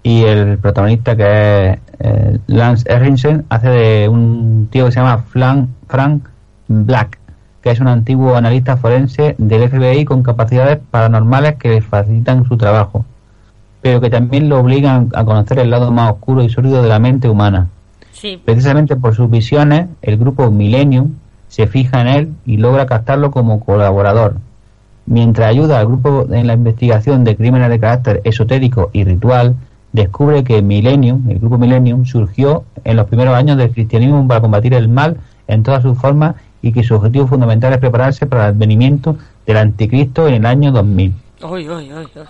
y 0.02 0.22
el 0.24 0.58
protagonista 0.58 1.16
que 1.16 1.70
es 1.70 1.78
eh, 2.00 2.38
Lance 2.48 2.84
Henriksen 2.92 3.46
hace 3.48 3.68
de 3.70 4.08
un 4.08 4.68
tío 4.70 4.86
que 4.86 4.92
se 4.92 5.00
llama 5.00 5.24
Frank 5.28 6.26
Black 6.66 7.18
que 7.62 7.70
es 7.70 7.80
un 7.80 7.88
antiguo 7.88 8.36
analista 8.36 8.76
forense 8.76 9.34
del 9.38 9.68
FBI 9.68 10.04
con 10.04 10.22
capacidades 10.22 10.78
paranormales 10.90 11.56
que 11.56 11.70
le 11.70 11.80
facilitan 11.80 12.44
su 12.44 12.56
trabajo 12.56 13.04
pero 13.80 14.00
que 14.00 14.10
también 14.10 14.48
lo 14.48 14.58
obligan 14.58 15.08
a 15.14 15.24
conocer 15.24 15.60
el 15.60 15.70
lado 15.70 15.92
más 15.92 16.12
oscuro 16.12 16.42
y 16.42 16.48
sólido 16.48 16.82
de 16.82 16.88
la 16.88 16.98
mente 16.98 17.28
humana 17.28 17.68
Sí, 18.18 18.42
Precisamente 18.44 18.96
por 18.96 19.14
sus 19.14 19.30
visiones, 19.30 19.86
el 20.02 20.16
grupo 20.16 20.50
Millennium 20.50 21.14
se 21.46 21.68
fija 21.68 22.00
en 22.00 22.08
él 22.08 22.32
y 22.44 22.56
logra 22.56 22.84
captarlo 22.86 23.30
como 23.30 23.60
colaborador. 23.60 24.38
Mientras 25.06 25.48
ayuda 25.48 25.78
al 25.78 25.86
grupo 25.86 26.26
en 26.28 26.48
la 26.48 26.54
investigación 26.54 27.22
de 27.22 27.36
crímenes 27.36 27.70
de 27.70 27.78
carácter 27.78 28.20
esotérico 28.24 28.90
y 28.92 29.04
ritual, 29.04 29.54
descubre 29.92 30.42
que 30.42 30.62
Millennium, 30.62 31.30
el 31.30 31.38
grupo 31.38 31.58
Millennium, 31.58 32.06
surgió 32.06 32.64
en 32.82 32.96
los 32.96 33.06
primeros 33.06 33.36
años 33.36 33.56
del 33.56 33.70
cristianismo 33.70 34.26
para 34.26 34.40
combatir 34.40 34.74
el 34.74 34.88
mal 34.88 35.18
en 35.46 35.62
todas 35.62 35.82
sus 35.82 35.96
formas 35.96 36.34
y 36.62 36.72
que 36.72 36.82
su 36.82 36.94
objetivo 36.94 37.26
fundamental 37.26 37.72
es 37.72 37.78
prepararse 37.78 38.26
para 38.26 38.44
el 38.48 38.54
advenimiento 38.54 39.16
del 39.46 39.56
anticristo 39.58 40.26
en 40.28 40.34
el 40.34 40.46
año 40.46 40.72
2000. 40.72 41.14
Uy, 41.42 41.68
uy, 41.68 41.92
uy, 41.92 42.08
uy. 42.14 42.24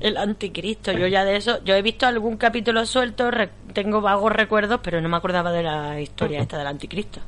El 0.00 0.16
anticristo, 0.16 0.90
yo 0.92 1.06
ya 1.06 1.24
de 1.24 1.36
eso, 1.36 1.62
yo 1.64 1.74
he 1.76 1.82
visto 1.82 2.06
algún 2.06 2.36
capítulo 2.36 2.84
suelto, 2.86 3.30
re- 3.30 3.50
tengo 3.72 4.00
vagos 4.00 4.32
recuerdos, 4.32 4.80
pero 4.82 5.00
no 5.00 5.08
me 5.08 5.16
acordaba 5.16 5.52
de 5.52 5.62
la 5.62 6.00
historia 6.00 6.40
esta 6.40 6.58
del 6.58 6.66
anticristo. 6.66 7.20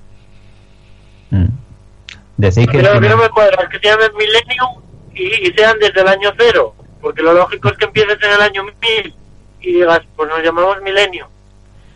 Mm. 1.30 1.46
Decís 2.36 2.66
que... 2.66 2.78
Pero 2.78 3.00
que 3.00 3.08
no 3.08 3.16
me 3.16 3.28
cuadra, 3.30 3.68
que 3.68 3.78
se 3.78 3.86
llamen 3.86 4.10
Millennium 4.18 4.82
y, 5.14 5.48
y 5.48 5.52
sean 5.56 5.78
desde 5.78 6.00
el 6.00 6.08
año 6.08 6.30
cero. 6.36 6.74
Porque 7.00 7.22
lo 7.22 7.32
lógico 7.32 7.68
es 7.68 7.76
que 7.78 7.84
empieces 7.84 8.18
en 8.22 8.32
el 8.32 8.40
año 8.40 8.64
1000 8.64 9.14
y 9.60 9.72
digas, 9.74 10.00
pues 10.16 10.28
nos 10.28 10.42
llamamos 10.42 10.78
Milenio. 10.82 11.28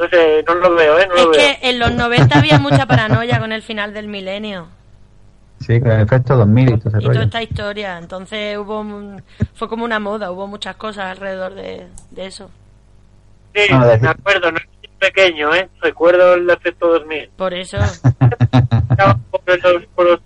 Entonces, 0.00 0.44
no 0.46 0.54
lo 0.54 0.74
veo, 0.74 0.98
¿eh? 0.98 1.06
No 1.08 1.14
Es 1.16 1.24
lo 1.24 1.30
veo. 1.30 1.40
que 1.40 1.58
en 1.68 1.78
los 1.78 1.92
90 1.92 2.38
había 2.38 2.58
mucha 2.58 2.86
paranoia 2.86 3.40
con 3.40 3.52
el 3.52 3.62
final 3.62 3.92
del 3.92 4.06
milenio 4.08 4.68
Sí, 5.60 5.80
con 5.80 5.90
el 5.90 6.02
efecto 6.02 6.36
2000 6.36 6.68
y 6.74 6.78
todo 6.78 6.88
ese 6.98 6.98
y 7.06 7.10
toda 7.10 7.24
esta 7.24 7.42
historia, 7.42 7.98
entonces 7.98 8.56
hubo 8.58 8.78
un- 8.80 9.20
fue 9.54 9.68
como 9.68 9.84
una 9.84 9.98
moda, 9.98 10.30
hubo 10.30 10.46
muchas 10.46 10.76
cosas 10.76 11.06
alrededor 11.06 11.54
de, 11.54 11.88
de 12.12 12.26
eso. 12.26 12.48
Sí, 13.54 13.62
No, 13.70 13.80
me 13.80 14.08
acuerdo, 14.08 14.52
no 14.52 14.58
es 14.58 14.90
pequeño, 15.00 15.52
¿eh? 15.56 15.68
Recuerdo 15.82 16.34
el 16.34 16.48
efecto 16.48 16.86
2000. 16.88 17.30
Por 17.36 17.54
eso, 17.54 17.78
por 19.30 19.42
los, 19.64 19.84
por 19.96 20.06
los 20.06 20.20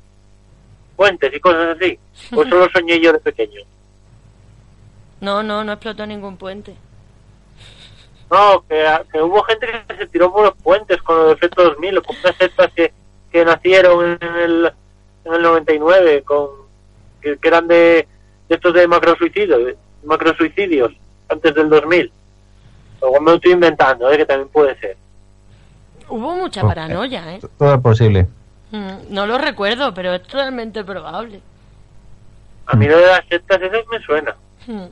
puentes 0.97 1.33
y 1.35 1.41
cosas 1.41 1.77
así. 1.79 1.99
O 2.37 2.45
solo 2.45 2.69
soñé 2.71 3.01
yo 3.01 3.13
de 3.15 3.19
pequeño. 3.21 3.63
no, 5.23 5.43
no, 5.43 5.65
no 5.65 5.73
explotó 5.73 6.07
ningún 6.07 6.37
puente. 6.37 6.75
No, 8.33 8.65
que, 8.67 8.83
que 9.13 9.21
hubo 9.21 9.43
gente 9.43 9.67
que 9.89 9.97
se 9.97 10.07
tiró 10.07 10.33
por 10.33 10.45
los 10.45 10.55
puentes 10.57 11.03
con 11.03 11.17
los 11.19 11.33
efectos 11.35 11.65
2000, 11.65 11.99
o 11.99 12.03
con 12.03 12.17
unas 12.25 12.37
sectas 12.37 12.73
que, 12.75 12.91
que 13.31 13.45
nacieron 13.45 14.17
en 14.19 14.37
el, 14.37 14.73
en 15.27 15.35
el 15.35 15.43
99, 15.43 16.23
con, 16.23 16.49
que, 17.21 17.37
que 17.37 17.49
eran 17.49 17.69
de, 17.69 18.09
de 18.49 18.55
estos 18.55 18.73
de 18.73 18.89
macrosuicidios, 18.89 19.75
macrosuicidios, 20.05 20.93
antes 21.29 21.55
del 21.55 21.69
2000. 21.69 22.11
Luego 23.03 23.21
me 23.21 23.31
lo 23.33 23.37
estoy 23.37 23.53
inventando, 23.53 24.11
¿eh? 24.11 24.17
que 24.17 24.25
también 24.25 24.49
puede 24.49 24.79
ser. 24.79 24.97
Hubo 26.09 26.35
mucha 26.35 26.63
paranoia, 26.63 27.35
¿eh? 27.35 27.41
Todo 27.59 27.75
es 27.75 27.81
posible. 27.83 28.27
Mm, 28.71 28.93
No 29.11 29.27
lo 29.27 29.37
recuerdo, 29.37 29.93
pero 29.93 30.15
es 30.15 30.23
totalmente 30.23 30.83
probable. 30.85 31.43
A 32.65 32.77
mí 32.77 32.87
lo 32.87 32.97
de 32.97 33.07
las 33.09 33.27
sectas 33.29 33.61
esas 33.61 33.87
me 33.91 34.01
suena. 34.01 34.35
Mm. 34.67 34.85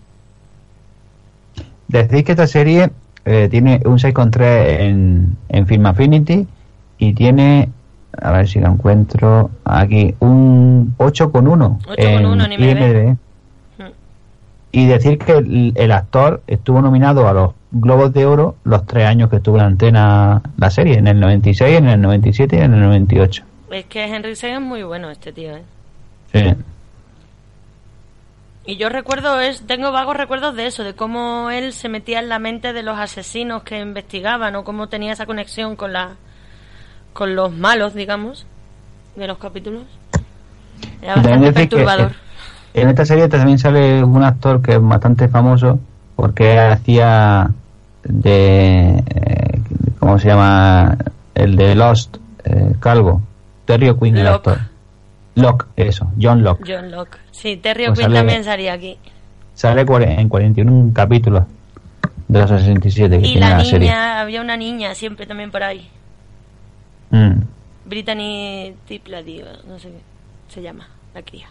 Decís 1.89 2.25
que 2.25 2.33
esta 2.33 2.47
serie 2.47 2.91
eh, 3.25 3.49
tiene 3.51 3.81
un 3.85 3.99
6,3 3.99 4.81
en, 4.81 5.37
en 5.49 5.67
Film 5.67 5.87
Affinity 5.87 6.47
y 6.99 7.13
tiene, 7.15 7.69
a 8.21 8.33
ver 8.33 8.49
si 8.49 8.61
lo 8.61 8.69
encuentro 8.69 9.51
aquí, 9.65 10.15
un 10.21 10.95
8,1 10.99 11.79
8,1 11.87 12.45
en 12.45 12.53
IMDb. 12.53 13.17
Mm. 13.79 13.93
Y 14.73 14.87
decir 14.87 15.19
que 15.19 15.33
el, 15.33 15.73
el 15.75 15.93
actor 15.93 16.43
estuvo 16.47 16.81
nominado 16.81 17.29
a 17.29 17.33
los 17.33 17.51
Globos 17.73 18.13
de 18.13 18.27
Oro 18.27 18.57
los 18.65 18.85
tres 18.87 19.07
años 19.07 19.31
que 19.31 19.37
estuvo 19.37 19.57
en 19.59 19.65
antena 19.65 20.43
la 20.57 20.71
serie, 20.71 20.99
en 20.99 21.07
el 21.07 21.21
96, 21.21 21.79
en 21.79 21.89
el 21.89 22.01
97 22.01 22.57
y 22.57 22.61
en 22.61 22.75
el 22.75 22.81
98. 22.81 23.45
Es 23.71 23.85
que 23.85 24.05
Henry 24.05 24.35
Seng 24.35 24.55
es 24.55 24.61
muy 24.61 24.83
bueno 24.83 25.11
este 25.11 25.33
tío, 25.33 25.57
¿eh? 25.57 25.63
Sí. 26.33 26.55
Y 28.71 28.77
yo 28.77 28.89
recuerdo, 28.89 29.41
es, 29.41 29.63
tengo 29.67 29.91
vagos 29.91 30.17
recuerdos 30.17 30.55
de 30.55 30.69
eso, 30.69 30.85
de 30.85 30.95
cómo 30.95 31.51
él 31.51 31.73
se 31.73 31.89
metía 31.89 32.21
en 32.21 32.29
la 32.29 32.39
mente 32.39 32.73
de 32.73 32.85
los 32.85 33.01
asesinos 33.01 33.65
que 33.65 33.81
investigaban 33.81 34.55
o 34.55 34.63
cómo 34.63 34.89
tenía 34.89 35.13
esa 35.13 35.27
conexión 35.27 35.75
con 35.75 35.93
la 35.93 36.11
con 37.13 37.35
los 37.35 37.51
malos, 37.51 37.95
digamos, 37.95 38.47
de 39.17 39.27
los 39.27 39.39
capítulos. 39.39 39.83
Era 41.03 41.17
bastante 41.17 41.53
perturbador. 41.53 42.13
en 42.73 42.89
esta 42.91 43.05
serie 43.05 43.29
también 43.29 43.59
sale 43.59 44.05
un 44.05 44.23
actor 44.23 44.63
que 44.63 44.75
es 44.75 44.81
bastante 44.81 45.27
famoso 45.27 45.81
porque 46.15 46.57
hacía 46.57 47.51
de 48.05 49.03
eh, 49.05 49.63
¿cómo 49.99 50.17
se 50.21 50.29
llama? 50.29 50.97
el 51.35 51.57
de 51.57 51.75
Lost 51.75 52.19
eh, 52.45 52.77
Calvo 52.79 53.21
Terry 53.65 53.89
O'Quinn 53.89 54.17
el 54.17 54.29
actor 54.29 54.59
Locke 55.35 55.67
eso 55.77 56.11
John 56.21 56.43
Locke 56.43 56.65
John 56.67 56.91
Locke. 56.91 57.19
Sí, 57.31 57.57
Terry 57.57 57.87
Pues 57.87 57.99
O'Quinn 58.01 58.15
también 58.15 58.45
salía 58.45 58.73
aquí. 58.75 58.99
sale 59.55 59.83
en 59.83 60.29
41 60.29 60.93
capítulos 60.93 61.45
de 62.29 62.41
los 62.41 62.51
67 62.51 63.21
que 63.21 63.27
Y 63.27 63.33
tiene 63.33 63.41
la 63.41 63.51
la, 63.51 63.57
niña, 63.59 63.71
serie 63.71 63.91
había 63.91 64.41
una 64.41 64.57
niña 64.57 64.95
siempre 64.95 65.27
también 65.27 65.51
por 65.51 65.63
ahí. 65.63 65.89
Mm. 67.11 67.41
Brittany 67.87 68.75
Tiplady, 68.87 69.43
no 69.67 69.79
sé 69.79 69.89
qué 69.89 70.11
se 70.49 70.63
llama, 70.63 70.89
la 71.15 71.23
cría. 71.23 71.49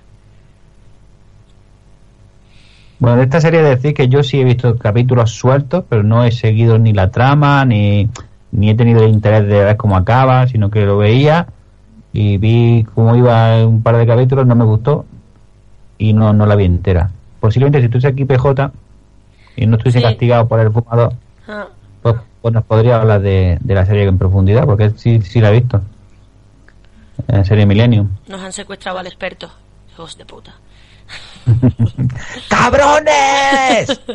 Bueno, 3.00 3.18
de 3.18 3.24
esta 3.24 3.40
serie 3.40 3.62
decir 3.62 3.94
que 3.94 4.10
yo 4.10 4.24
sí 4.24 4.42
he 4.42 4.44
visto 4.44 4.78
capítulos 4.78 5.32
sueltos, 5.32 5.86
pero 5.88 6.04
no 6.04 6.26
he 6.26 6.32
seguido 6.32 6.78
ni 6.78 6.92
la 6.92 7.12
trama, 7.12 7.64
ni, 7.64 8.10
ni 8.52 8.70
he 8.70 8.76
tenido 8.76 9.04
el 9.04 9.12
interés 9.12 9.48
de 9.48 9.64
ver 9.64 9.78
cómo 9.78 9.96
acaba, 9.96 10.48
sino 10.48 10.70
que 10.70 10.82
lo 10.82 10.98
veía 10.98 11.48
y 12.14 12.38
vi 12.38 12.86
cómo 12.96 13.16
iba 13.16 13.66
un 13.66 13.82
par 13.84 13.98
de 13.98 14.06
capítulos, 14.08 14.46
no 14.48 14.56
me 14.56 14.66
gustó 14.66 15.06
y 15.98 16.14
no, 16.14 16.34
no 16.34 16.46
la 16.46 16.56
vi 16.56 16.66
entera. 16.66 17.12
Posiblemente 17.40 17.80
si 17.80 17.86
estuviese 17.86 18.08
aquí 18.08 18.26
PJ 18.26 18.72
y 19.56 19.66
no 19.66 19.76
estuviese 19.78 20.00
Sí. 20.00 20.04
castigado 20.06 20.48
por 20.48 20.60
el 20.60 20.72
fumador, 20.72 21.14
Ah, 21.48 21.68
pues, 22.02 22.16
pues 22.42 22.54
nos 22.54 22.64
podría 22.66 22.98
hablar 23.02 23.22
de, 23.22 23.58
de 23.62 23.74
la 23.76 23.86
serie 23.86 24.04
en 24.06 24.18
profundidad, 24.18 24.66
porque 24.66 24.92
sí, 24.92 25.22
sí 25.22 25.40
la 25.42 25.50
he 25.50 25.60
visto. 25.60 25.82
La 27.28 27.44
serie 27.44 27.66
Millennium. 27.66 28.10
nos 28.28 28.42
han 28.42 28.54
secuestrado 28.54 29.00
al 29.00 29.08
experto. 29.08 29.50
Hijos 29.92 30.18
de 30.18 30.26
puta. 30.26 30.54
¡Cabrones! 32.50 34.00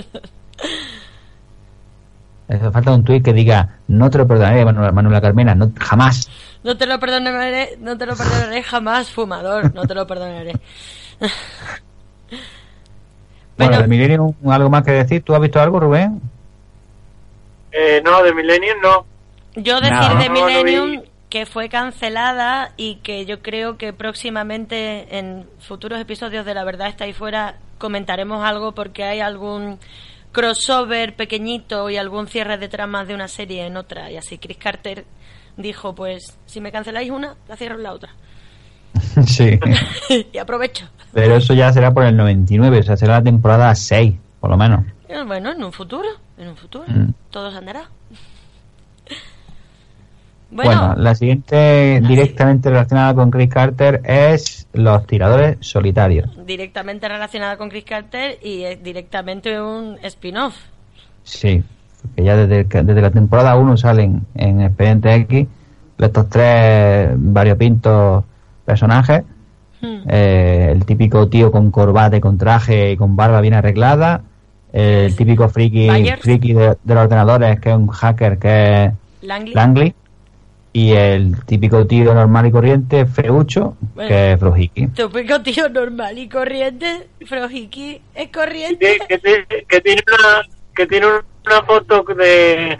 Eso, 2.48 2.70
falta 2.72 2.92
un 2.92 3.02
tuit 3.04 3.24
que 3.24 3.32
diga, 3.32 3.78
no 3.88 4.10
te 4.10 4.18
lo 4.18 4.26
perdonaré, 4.28 4.64
Manuela, 4.64 4.92
Manuela 4.92 5.20
Carmena, 5.20 5.54
no, 5.54 5.70
jamás. 5.80 6.28
No 6.64 6.76
te 6.76 6.86
lo 6.86 6.98
perdonaré, 6.98 7.76
no 7.78 7.96
te 7.96 8.06
lo 8.06 8.16
perdonaré 8.16 8.62
jamás, 8.62 9.10
fumador. 9.10 9.72
No 9.74 9.86
te 9.86 9.94
lo 9.94 10.06
perdonaré. 10.06 10.52
Bueno, 13.56 13.80
de 13.80 13.86
Millennium, 13.86 14.34
¿algo 14.50 14.68
más 14.68 14.82
que 14.82 14.90
decir? 14.90 15.22
¿Tú 15.22 15.32
has 15.32 15.40
visto 15.40 15.60
algo, 15.60 15.78
Rubén? 15.78 16.20
Eh, 17.70 18.02
no, 18.04 18.20
de 18.24 18.34
Millennium 18.34 18.78
no. 18.82 19.06
Yo 19.54 19.80
decir 19.80 19.96
No. 19.96 20.18
de 20.20 20.28
Millennium 20.28 21.02
que 21.30 21.46
fue 21.46 21.68
cancelada 21.68 22.72
y 22.76 22.96
que 22.96 23.26
yo 23.26 23.42
creo 23.42 23.76
que 23.76 23.92
próximamente 23.92 25.18
en 25.18 25.48
futuros 25.60 26.00
episodios 26.00 26.44
de 26.44 26.54
La 26.54 26.64
Verdad 26.64 26.88
está 26.88 27.04
ahí 27.04 27.12
fuera 27.12 27.56
comentaremos 27.78 28.44
algo 28.44 28.72
porque 28.72 29.04
hay 29.04 29.20
algún 29.20 29.78
crossover 30.32 31.14
pequeñito 31.14 31.90
y 31.90 31.96
algún 31.96 32.28
cierre 32.28 32.58
de 32.58 32.68
tramas 32.68 33.08
de 33.08 33.14
una 33.14 33.28
serie 33.28 33.66
en 33.66 33.76
otra 33.76 34.10
y 34.10 34.16
así 34.16 34.38
Chris 34.38 34.58
Carter 34.58 35.04
dijo 35.56 35.94
pues 35.94 36.36
si 36.46 36.60
me 36.60 36.72
canceláis 36.72 37.10
una 37.10 37.34
la 37.48 37.56
cierro 37.56 37.76
en 37.76 37.82
la 37.84 37.92
otra 37.92 38.10
sí. 39.26 39.58
y 40.32 40.38
aprovecho 40.38 40.86
Pero 41.12 41.36
eso 41.36 41.54
ya 41.54 41.72
será 41.72 41.92
por 41.92 42.04
el 42.04 42.16
99, 42.16 42.78
o 42.78 42.82
sea, 42.82 42.96
será 42.96 43.14
la 43.14 43.22
temporada 43.22 43.74
6, 43.74 44.14
por 44.40 44.50
lo 44.50 44.56
menos. 44.56 44.84
Eh, 45.08 45.22
bueno 45.26 45.52
en 45.52 45.62
un 45.62 45.72
futuro 45.72 46.08
en 46.38 46.48
un 46.48 46.56
futuro 46.56 46.84
Mm. 46.88 47.10
todo 47.30 47.50
se 47.50 47.58
andará 47.58 47.88
Bueno, 50.50 50.70
bueno, 50.70 50.94
la 51.02 51.14
siguiente 51.16 52.00
directamente 52.06 52.70
relacionada 52.70 53.12
con 53.14 53.30
Chris 53.30 53.48
Carter 53.50 54.00
es 54.04 54.68
Los 54.72 55.04
Tiradores 55.06 55.56
Solitarios. 55.60 56.30
directamente 56.46 57.08
relacionada 57.08 57.56
con 57.56 57.70
Chris 57.70 57.84
Carter 57.84 58.38
y 58.42 58.62
es 58.62 58.80
directamente 58.82 59.60
un 59.60 59.98
spin-off 60.02 60.54
Sí, 61.24 61.62
porque 62.04 62.24
ya 62.24 62.36
desde, 62.36 62.66
que- 62.66 62.82
desde 62.82 63.00
la 63.00 63.10
temporada 63.10 63.56
1 63.56 63.76
salen 63.76 64.22
en 64.34 64.60
Expediente 64.60 65.14
X 65.14 65.46
estos 65.98 66.28
tres 66.28 67.10
variopintos 67.16 68.24
personajes. 68.64 69.22
Hmm. 69.80 70.02
Eh, 70.08 70.68
el 70.72 70.84
típico 70.84 71.28
tío 71.28 71.50
con 71.52 71.70
corbata 71.70 72.16
y 72.16 72.20
con 72.20 72.36
traje 72.38 72.92
y 72.92 72.96
con 72.96 73.16
barba 73.16 73.40
bien 73.40 73.54
arreglada. 73.54 74.22
El 74.72 75.14
típico 75.14 75.48
friki, 75.48 75.88
friki 76.20 76.52
de, 76.52 76.76
de 76.82 76.94
los 76.94 77.04
ordenadores 77.04 77.60
que 77.60 77.70
es 77.70 77.76
un 77.76 77.86
hacker 77.88 78.38
que 78.38 78.84
es 78.86 78.92
Langley. 79.22 79.54
Langley. 79.54 79.94
Y 80.72 80.90
el 80.90 81.36
típico 81.44 81.86
tío 81.86 82.12
normal 82.12 82.46
y 82.46 82.50
corriente, 82.50 83.06
Feucho, 83.06 83.76
Bueno. 83.94 84.08
que 84.08 84.32
es 84.32 84.40
Frojiki. 84.40 84.88
Típico 84.88 85.40
tío 85.42 85.68
normal 85.68 86.18
y 86.18 86.28
corriente. 86.28 87.06
Frojiki 87.24 88.00
es 88.16 88.28
corriente. 88.30 88.98
Que, 89.06 89.06
que 89.06 89.18
ti- 89.18 89.64
que 89.68 89.80
tiene 89.80 90.02
una 90.08 90.42
que 90.74 90.86
tiene 90.88 91.06
una 91.06 91.22
foto 91.66 92.02
de 92.14 92.78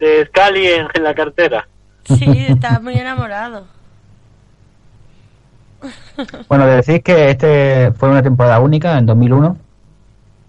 de 0.00 0.26
Scully 0.26 0.66
en, 0.66 0.88
en 0.94 1.04
la 1.04 1.14
cartera. 1.14 1.68
Sí, 2.04 2.46
está 2.48 2.80
muy 2.80 2.94
enamorado. 2.94 3.64
Bueno, 6.48 6.66
de 6.66 6.76
decir 6.76 7.02
que 7.02 7.30
este 7.30 7.92
fue 7.92 8.10
una 8.10 8.22
temporada 8.22 8.60
única 8.60 8.98
en 8.98 9.06
2001. 9.06 9.56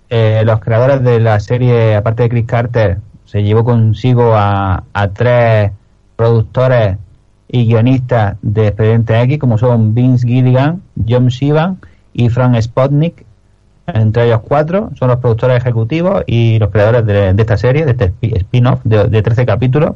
Eh, 0.10 0.41
los 0.44 0.60
creadores 0.60 1.02
de 1.02 1.22
la 1.22 1.39
serie, 1.39 1.96
aparte 1.96 2.24
de 2.24 2.30
Chris 2.30 2.46
Carter, 2.46 2.98
se 3.24 3.41
llevó 3.41 3.63
consigo 3.63 4.34
a, 4.36 4.84
a 4.91 5.08
tres 5.08 5.72
productores 6.17 6.98
y 7.48 7.65
guionistas 7.65 8.36
de 8.41 8.67
Expediente 8.67 9.22
X, 9.22 9.39
como 9.39 9.58
son 9.58 9.96
Vince 9.96 10.28
Gilligan, 10.28 10.82
John 11.08 11.32
Sivan 11.32 11.80
y 12.12 12.28
Frank 12.28 12.60
Spotnik. 12.60 13.26
Entre 13.93 14.25
ellos 14.25 14.41
cuatro 14.47 14.89
son 14.97 15.08
los 15.10 15.17
productores 15.19 15.58
ejecutivos 15.58 16.23
y 16.27 16.60
los 16.60 16.69
creadores 16.69 17.06
de, 17.06 17.34
de 17.34 17.41
esta 17.41 17.58
serie, 17.58 17.86
de 17.86 17.91
este 17.91 18.12
spi- 18.12 18.36
spin-off 18.38 18.80
de, 18.84 19.06
de 19.06 19.21
13 19.21 19.45
capítulos. 19.45 19.95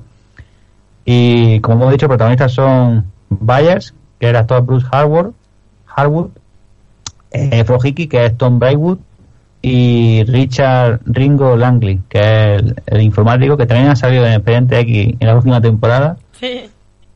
Y 1.05 1.60
como 1.62 1.81
hemos 1.81 1.91
dicho, 1.93 2.08
protagonistas 2.08 2.51
son 2.53 3.05
Byers, 3.29 3.93
que 4.19 4.27
era 4.27 4.39
el 4.39 4.43
actor 4.43 4.62
Bruce 4.63 4.88
Harwood, 4.91 5.31
Harwood 5.95 6.29
eh, 7.31 7.63
que 8.10 8.25
es 8.25 8.38
Tom 8.38 8.60
Braywood, 8.60 8.97
y 9.62 10.23
Richard 10.25 10.99
Ringo 11.05 11.55
Langley, 11.58 11.99
que 12.08 12.19
es 12.19 12.62
el, 12.62 12.75
el 12.86 13.01
informático, 13.01 13.58
que 13.58 13.65
también 13.65 13.89
ha 13.89 13.95
salido 13.95 14.25
en 14.25 14.34
Expediente 14.34 14.79
X 14.79 15.15
en 15.19 15.27
la 15.27 15.36
última 15.36 15.60
temporada, 15.60 16.17
Sí. 16.39 16.69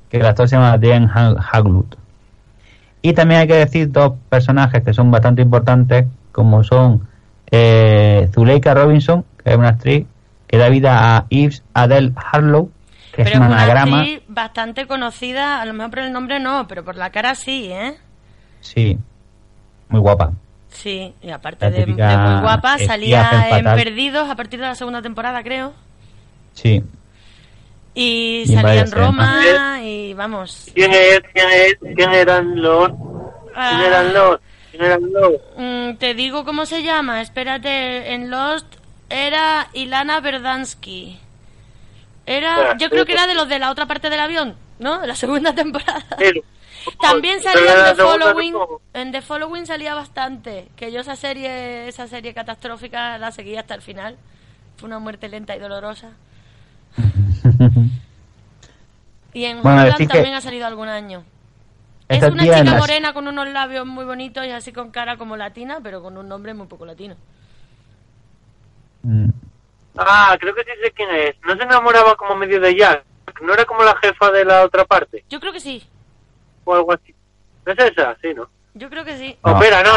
que 0.09 0.17
el 0.17 0.25
actor 0.25 0.49
se 0.49 0.55
llama 0.55 0.77
Dan 0.77 1.09
Ha- 1.13 1.35
Haglund. 1.51 1.95
Y 3.01 3.13
también 3.13 3.41
hay 3.41 3.47
que 3.47 3.55
decir 3.55 3.91
dos 3.91 4.13
personajes 4.29 4.83
que 4.83 4.93
son 4.93 5.09
bastante 5.11 5.41
importantes, 5.41 6.05
como 6.31 6.63
son 6.63 7.07
eh, 7.51 8.29
Zuleika 8.33 8.73
Robinson, 8.73 9.23
que 9.43 9.51
es 9.51 9.57
una 9.57 9.69
actriz 9.69 10.05
que 10.47 10.57
da 10.57 10.69
vida 10.69 11.15
a 11.17 11.25
Yves 11.29 11.63
Adele 11.73 12.11
Harlow, 12.15 12.71
que 13.15 13.23
Pero 13.23 13.29
es 13.29 13.35
un 13.35 13.43
es 13.43 13.47
una 13.49 13.61
anagrama. 13.63 13.99
actriz 13.99 14.21
bastante 14.27 14.87
conocida, 14.87 15.61
a 15.61 15.65
lo 15.65 15.73
mejor 15.73 15.89
por 15.91 15.99
el 15.99 16.11
nombre 16.11 16.39
no, 16.39 16.67
pero 16.67 16.83
por 16.83 16.95
la 16.95 17.09
cara 17.11 17.35
sí, 17.35 17.69
¿eh? 17.71 17.95
Sí, 18.61 18.97
muy 19.87 20.01
guapa. 20.01 20.33
Sí, 20.69 21.13
y 21.21 21.29
aparte 21.31 21.71
de, 21.71 21.85
de 21.85 21.85
muy 21.85 22.41
guapa, 22.41 22.77
salía 22.79 23.57
en. 23.57 23.63
Perdidos 23.65 24.29
a 24.29 24.35
partir 24.35 24.59
de 24.59 24.67
la 24.67 24.75
segunda 24.75 25.01
temporada, 25.01 25.41
creo. 25.43 25.73
Sí. 26.53 26.83
Y 28.01 28.45
salía 28.47 28.81
en 28.81 28.91
Roma 28.91 29.81
y 29.83 30.13
vamos. 30.13 30.71
¿Quién 30.73 30.93
es? 30.93 31.19
¿Quién 31.33 31.49
es? 31.49 31.77
¿Quién 31.97 32.13
eran 32.13 32.61
los? 32.61 32.89
¿Quién 33.53 33.81
eran 33.81 34.13
los? 34.13 34.39
¿Quién 34.71 34.83
eran 34.85 35.01
los? 35.11 35.33
Mm, 35.57 35.95
te 35.97 36.13
digo 36.13 36.45
cómo 36.45 36.65
se 36.65 36.81
llama, 36.81 37.21
espérate, 37.21 38.13
en 38.13 38.29
Lost 38.29 38.65
era 39.09 39.67
Ilana 39.73 40.21
Verdansky. 40.21 41.19
Era, 42.25 42.71
Ah, 42.71 42.77
yo 42.79 42.89
creo 42.89 43.05
que 43.05 43.11
era 43.13 43.27
de 43.27 43.33
los 43.33 43.49
de 43.49 43.59
la 43.59 43.69
otra 43.71 43.85
parte 43.85 44.09
del 44.09 44.19
avión, 44.21 44.55
¿no? 44.77 44.99
De 45.01 45.07
la 45.07 45.15
segunda 45.15 45.53
temporada. 45.55 46.05
Pero- 46.17 46.41
También 47.01 47.41
salía 47.41 47.89
en 47.89 47.95
The 47.97 48.01
Following, 48.01 48.55
en 48.93 49.11
The 49.11 49.21
Following 49.21 49.65
salía 49.65 49.93
bastante, 49.93 50.69
que 50.77 50.93
yo 50.93 51.01
esa 51.01 51.17
serie, 51.17 51.89
esa 51.89 52.07
serie 52.07 52.33
catastrófica 52.33 53.17
la 53.17 53.31
seguí 53.33 53.57
hasta 53.57 53.75
el 53.75 53.81
final. 53.81 54.15
Fue 54.77 54.87
una 54.87 54.99
muerte 54.99 55.27
lenta 55.27 55.53
y 55.53 55.59
dolorosa. 55.59 56.11
Y 59.33 59.45
en 59.45 59.61
Bueno, 59.61 59.95
que 59.95 60.07
también 60.07 60.33
ha 60.35 60.41
salido 60.41 60.65
algún 60.65 60.87
año. 60.87 61.23
esta 62.07 62.27
es 62.27 62.33
una 62.33 62.43
chica 62.43 62.63
las- 62.63 62.79
morena 62.79 63.13
con 63.13 63.27
unos 63.27 63.47
labios 63.49 63.85
muy 63.85 64.03
bonitos 64.03 64.43
y 64.45 64.49
así 64.49 64.73
con 64.73 64.89
cara 64.91 65.17
como 65.17 65.37
latina, 65.37 65.79
pero 65.83 66.01
con 66.01 66.17
un 66.17 66.27
nombre 66.27 66.53
muy 66.55 66.65
poco 66.67 66.85
latino. 66.85 67.15
Mm, 69.03 69.29
Ah, 69.97 70.35
creo 70.39 70.55
que 70.55 70.63
sí 70.63 70.69
sé 70.83 70.91
quién 70.91 71.09
es. 71.11 71.35
No 71.45 71.55
se 71.57 71.63
enamoraba 71.63 72.15
como 72.15 72.35
medio 72.35 72.59
de 72.59 72.75
Jack. 72.75 73.03
No 73.41 73.53
era 73.53 73.65
como 73.65 73.83
la 73.83 73.95
jefa 73.97 74.31
de 74.31 74.43
la 74.43 74.63
otra 74.63 74.83
parte 74.85 75.23
Yo 75.29 75.39
creo 75.39 75.53
que 75.53 75.59
sí, 75.59 75.83
o 76.65 76.73
algo 76.73 76.91
así. 76.93 77.13
¿No 77.65 77.71
es 77.73 77.79
esa? 77.79 78.17
Sí, 78.21 78.33
¿no? 78.33 78.49
yo 78.73 78.89
creo 78.89 79.03
que 79.05 79.17
sí. 79.17 79.37
Oh, 79.41 79.51
No. 79.51 79.61
espera, 79.61 79.83
no, 79.83 79.93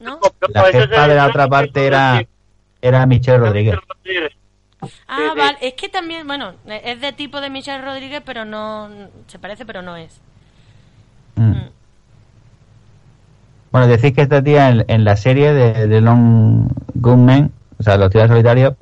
no. 0.00 0.20
La 0.48 0.64
jefa 0.72 1.06
de 1.08 1.14
la 1.14 1.26
otra 1.28 1.46
parte 1.48 1.86
era, 1.86 2.22
era 2.80 3.06
Michelle 3.06 3.38
Rodríguez. 3.38 3.76
Rodríguez. 3.88 4.32
Ah, 5.08 5.34
vale. 5.36 5.58
Es 5.60 5.74
que 5.74 5.88
también, 5.88 6.26
bueno, 6.26 6.54
es 6.66 7.00
de 7.00 7.12
tipo 7.12 7.40
de 7.40 7.50
Michelle 7.50 7.84
Rodríguez, 7.84 8.22
pero 8.24 8.44
no. 8.44 8.88
Se 9.26 9.38
parece, 9.38 9.64
pero 9.64 9.82
no 9.82 9.96
es. 9.96 10.20
Mm. 11.36 11.68
Bueno, 13.70 13.86
decís 13.86 14.12
que 14.12 14.22
esta 14.22 14.42
tía 14.42 14.68
en, 14.68 15.04
la 15.04 15.16
serie 15.16 15.52
de, 15.54 15.86
de 15.86 16.00
Long 16.00 16.68
Gunmen, 16.94 17.50
o 17.78 17.82
sea, 17.82 17.96
los 17.96 18.10
tíos 18.10 18.28
solitarios, 18.28 18.74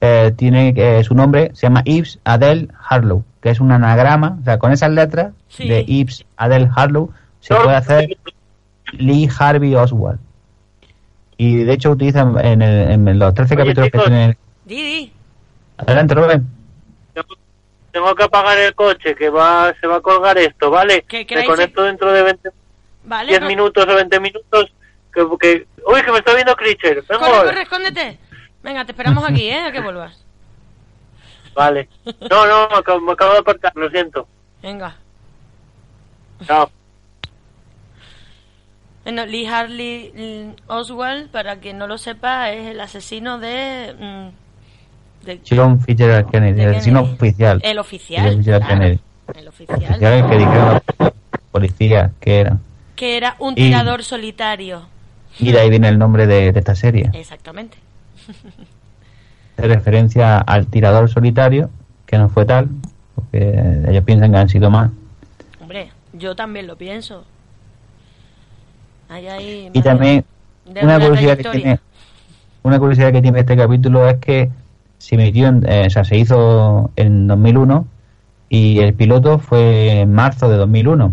eh, 0.00 0.32
tiene 0.36 0.74
eh, 0.76 1.02
su 1.04 1.14
nombre, 1.14 1.52
se 1.54 1.62
llama 1.62 1.82
Yves 1.84 2.18
Adele 2.24 2.68
Harlow, 2.88 3.24
que 3.40 3.50
es 3.50 3.60
un 3.60 3.72
anagrama, 3.72 4.36
o 4.40 4.44
sea, 4.44 4.58
con 4.58 4.72
esas 4.72 4.90
letras 4.90 5.32
de 5.58 5.84
Yves 5.84 6.24
Adele 6.36 6.68
Harlow 6.74 7.12
se 7.40 7.54
puede 7.54 7.76
hacer 7.76 8.16
Lee 8.92 9.28
Harvey 9.38 9.74
Oswald. 9.74 10.18
Y 11.38 11.64
de 11.64 11.72
hecho 11.72 11.92
utilizan 11.92 12.36
en, 12.44 12.62
en 12.62 13.18
los 13.18 13.32
13 13.32 13.56
capítulos 13.56 13.90
que 13.90 13.98
tiene. 13.98 14.36
Didi. 14.64 15.12
Adelante, 15.78 16.14
Rubén. 16.14 16.46
Tengo 17.92 18.14
que 18.14 18.24
apagar 18.24 18.58
el 18.58 18.74
coche, 18.74 19.14
que 19.14 19.30
va 19.30 19.72
se 19.80 19.86
va 19.86 19.96
a 19.96 20.00
colgar 20.00 20.36
esto, 20.36 20.70
¿vale? 20.70 21.04
Me 21.10 21.46
conecto 21.46 21.82
dentro 21.82 22.12
de 22.12 22.22
20, 22.22 22.50
vale, 23.04 23.30
10 23.30 23.42
minutos 23.42 23.86
o 23.88 23.94
20 23.94 24.20
minutos. 24.20 24.72
Que, 25.12 25.26
que, 25.40 25.66
uy, 25.86 26.02
que 26.02 26.12
me 26.12 26.18
está 26.18 26.34
viendo 26.34 26.54
Creature. 26.54 27.02
Corre, 27.04 27.46
corre, 27.46 27.62
escóndete. 27.62 28.18
Venga, 28.62 28.84
te 28.84 28.92
esperamos 28.92 29.24
aquí, 29.26 29.48
¿eh? 29.48 29.62
A 29.62 29.72
que 29.72 29.80
vuelvas. 29.80 30.22
Vale. 31.54 31.88
No, 32.30 32.46
no, 32.46 32.68
me 33.00 33.12
acabo 33.12 33.32
de 33.32 33.38
apartar, 33.38 33.72
lo 33.74 33.88
siento. 33.88 34.28
Venga. 34.62 34.94
Chao. 36.44 36.70
Bueno, 39.04 39.24
Lee 39.24 39.46
Harley 39.46 40.12
mm, 40.14 40.70
Oswald, 40.70 41.30
para 41.30 41.60
quien 41.60 41.78
no 41.78 41.86
lo 41.86 41.96
sepa, 41.96 42.50
es 42.50 42.66
el 42.66 42.80
asesino 42.80 43.38
de... 43.38 43.94
Mm, 43.98 44.45
de 45.26 45.40
John 45.48 45.80
Fitzgerald 45.80 46.30
Kennedy, 46.30 46.62
el 46.62 46.70
asesino 46.70 47.02
oficial. 47.02 47.60
El 47.62 47.78
oficial, 47.78 48.26
El 48.26 48.38
oficial. 49.48 49.98
que 49.98 50.36
dijeron 50.38 50.80
la 50.98 51.12
policía 51.50 52.12
que 52.20 52.40
era. 52.40 52.58
Que 52.94 53.16
era 53.16 53.36
un 53.38 53.54
tirador 53.54 54.02
solitario. 54.02 54.86
Y 55.38 55.52
de 55.52 55.60
ahí 55.60 55.68
viene 55.68 55.88
el 55.88 55.98
nombre 55.98 56.26
de 56.26 56.48
esta 56.48 56.74
serie. 56.74 57.10
Exactamente 57.12 57.76
de 59.56 59.68
referencia 59.68 60.38
al 60.38 60.66
tirador 60.66 61.08
solitario, 61.08 61.70
que 62.06 62.18
no 62.18 62.28
fue 62.28 62.44
tal, 62.44 62.68
porque 63.14 63.82
ellos 63.88 64.04
piensan 64.04 64.32
que 64.32 64.38
han 64.38 64.48
sido 64.48 64.70
más. 64.70 64.90
Hombre, 65.60 65.90
yo 66.12 66.36
también 66.36 66.66
lo 66.66 66.76
pienso. 66.76 67.24
y 69.72 69.82
también 69.82 70.24
una 70.82 70.98
curiosidad 70.98 71.36
que 71.36 71.44
tiene 71.44 71.80
una 72.62 72.78
curiosidad 72.80 73.12
que 73.12 73.22
tiene 73.22 73.38
este 73.40 73.56
capítulo 73.56 74.08
es 74.08 74.16
que 74.16 74.50
se 74.98 75.14
emitió, 75.14 75.48
eh, 75.66 75.84
o 75.86 75.90
sea, 75.90 76.04
se 76.04 76.16
hizo 76.16 76.90
en 76.96 77.26
2001 77.26 77.86
y 78.48 78.78
el 78.78 78.94
piloto 78.94 79.38
fue 79.38 80.00
en 80.00 80.12
marzo 80.12 80.48
de 80.48 80.56
2001. 80.56 81.12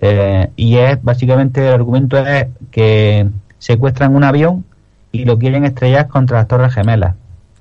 Eh, 0.00 0.50
y 0.56 0.76
es 0.76 1.02
básicamente 1.02 1.66
el 1.66 1.74
argumento 1.74 2.18
es 2.18 2.48
que 2.70 3.28
secuestran 3.58 4.14
un 4.14 4.24
avión 4.24 4.64
y 5.12 5.24
lo 5.24 5.38
quieren 5.38 5.64
estrellar 5.64 6.08
contra 6.08 6.38
las 6.38 6.48
Torres 6.48 6.74
Gemelas. 6.74 7.14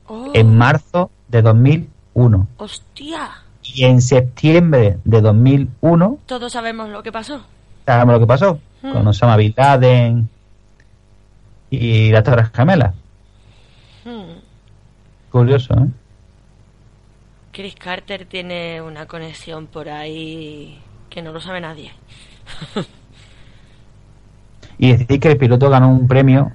Oh. 0.08 0.32
En 0.34 0.58
marzo 0.58 1.12
de 1.30 1.42
2001. 1.42 2.48
¡Hostia! 2.58 3.30
Y 3.64 3.86
en 3.86 4.02
septiembre 4.02 4.98
de 5.04 5.22
2001. 5.22 6.18
Todos 6.26 6.52
sabemos 6.52 6.90
lo 6.90 7.02
que 7.02 7.12
pasó. 7.12 7.42
Sabemos 7.86 8.14
lo 8.14 8.20
que 8.20 8.28
pasó. 8.28 8.60
Hmm. 8.82 8.92
Con 8.92 9.08
Osama 9.08 9.38
Bin 9.38 9.54
Laden 9.56 10.30
y 11.70 12.12
las 12.12 12.24
Torres 12.24 12.50
Gemelas. 12.54 12.94
Curioso, 15.34 15.74
¿eh? 15.74 15.88
Chris 17.52 17.74
Carter 17.74 18.26
tiene 18.26 18.84
una 18.84 19.08
conexión 19.08 19.66
por 19.66 19.90
ahí 19.90 20.80
que 21.10 21.24
no 21.24 21.34
lo 21.34 21.42
sabe 21.42 21.60
nadie. 21.60 21.92
y 24.78 24.92
decir 24.92 25.20
que 25.20 25.32
el 25.32 25.38
piloto 25.38 25.72
ganó 25.72 25.92
un 25.92 26.08
premio 26.08 26.52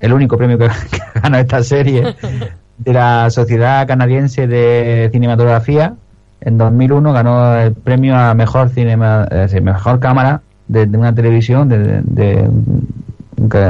el 0.00 0.14
único 0.14 0.38
premio 0.38 0.56
que, 0.56 0.68
ganó 1.22 1.36
esta 1.36 1.62
serie 1.62 2.14
de 2.78 2.92
la 2.92 3.28
Sociedad 3.28 3.86
Canadiense 3.86 4.46
de 4.46 5.10
Cinematografía. 5.12 5.94
En 6.40 6.56
2001 6.56 7.12
ganó 7.12 7.54
el 7.54 7.74
premio 7.74 8.16
a 8.16 8.32
mejor 8.32 8.70
cinema, 8.70 9.28
eh, 9.30 9.60
mejor 9.60 10.00
cámara 10.00 10.40
de, 10.68 10.84
una 10.84 11.14
televisión, 11.14 11.68
de, 11.68 12.48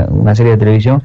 una 0.09 0.37
serie 0.37 0.53
de 0.53 0.59
televisión. 0.59 1.03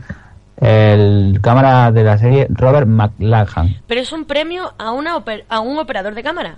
El 0.58 1.39
cámara 1.41 1.91
de 1.91 2.04
la 2.04 2.18
serie 2.18 2.48
Robert 2.50 2.88
McLachlan. 2.88 3.76
Pero 3.88 4.02
es 4.02 4.12
un 4.12 4.26
premio 4.26 4.74
a 4.78 4.91
una 4.91 5.22
a 5.50 5.60
un 5.60 5.78
operador 5.78 6.15
de 6.15 6.24
cámara. 6.24 6.58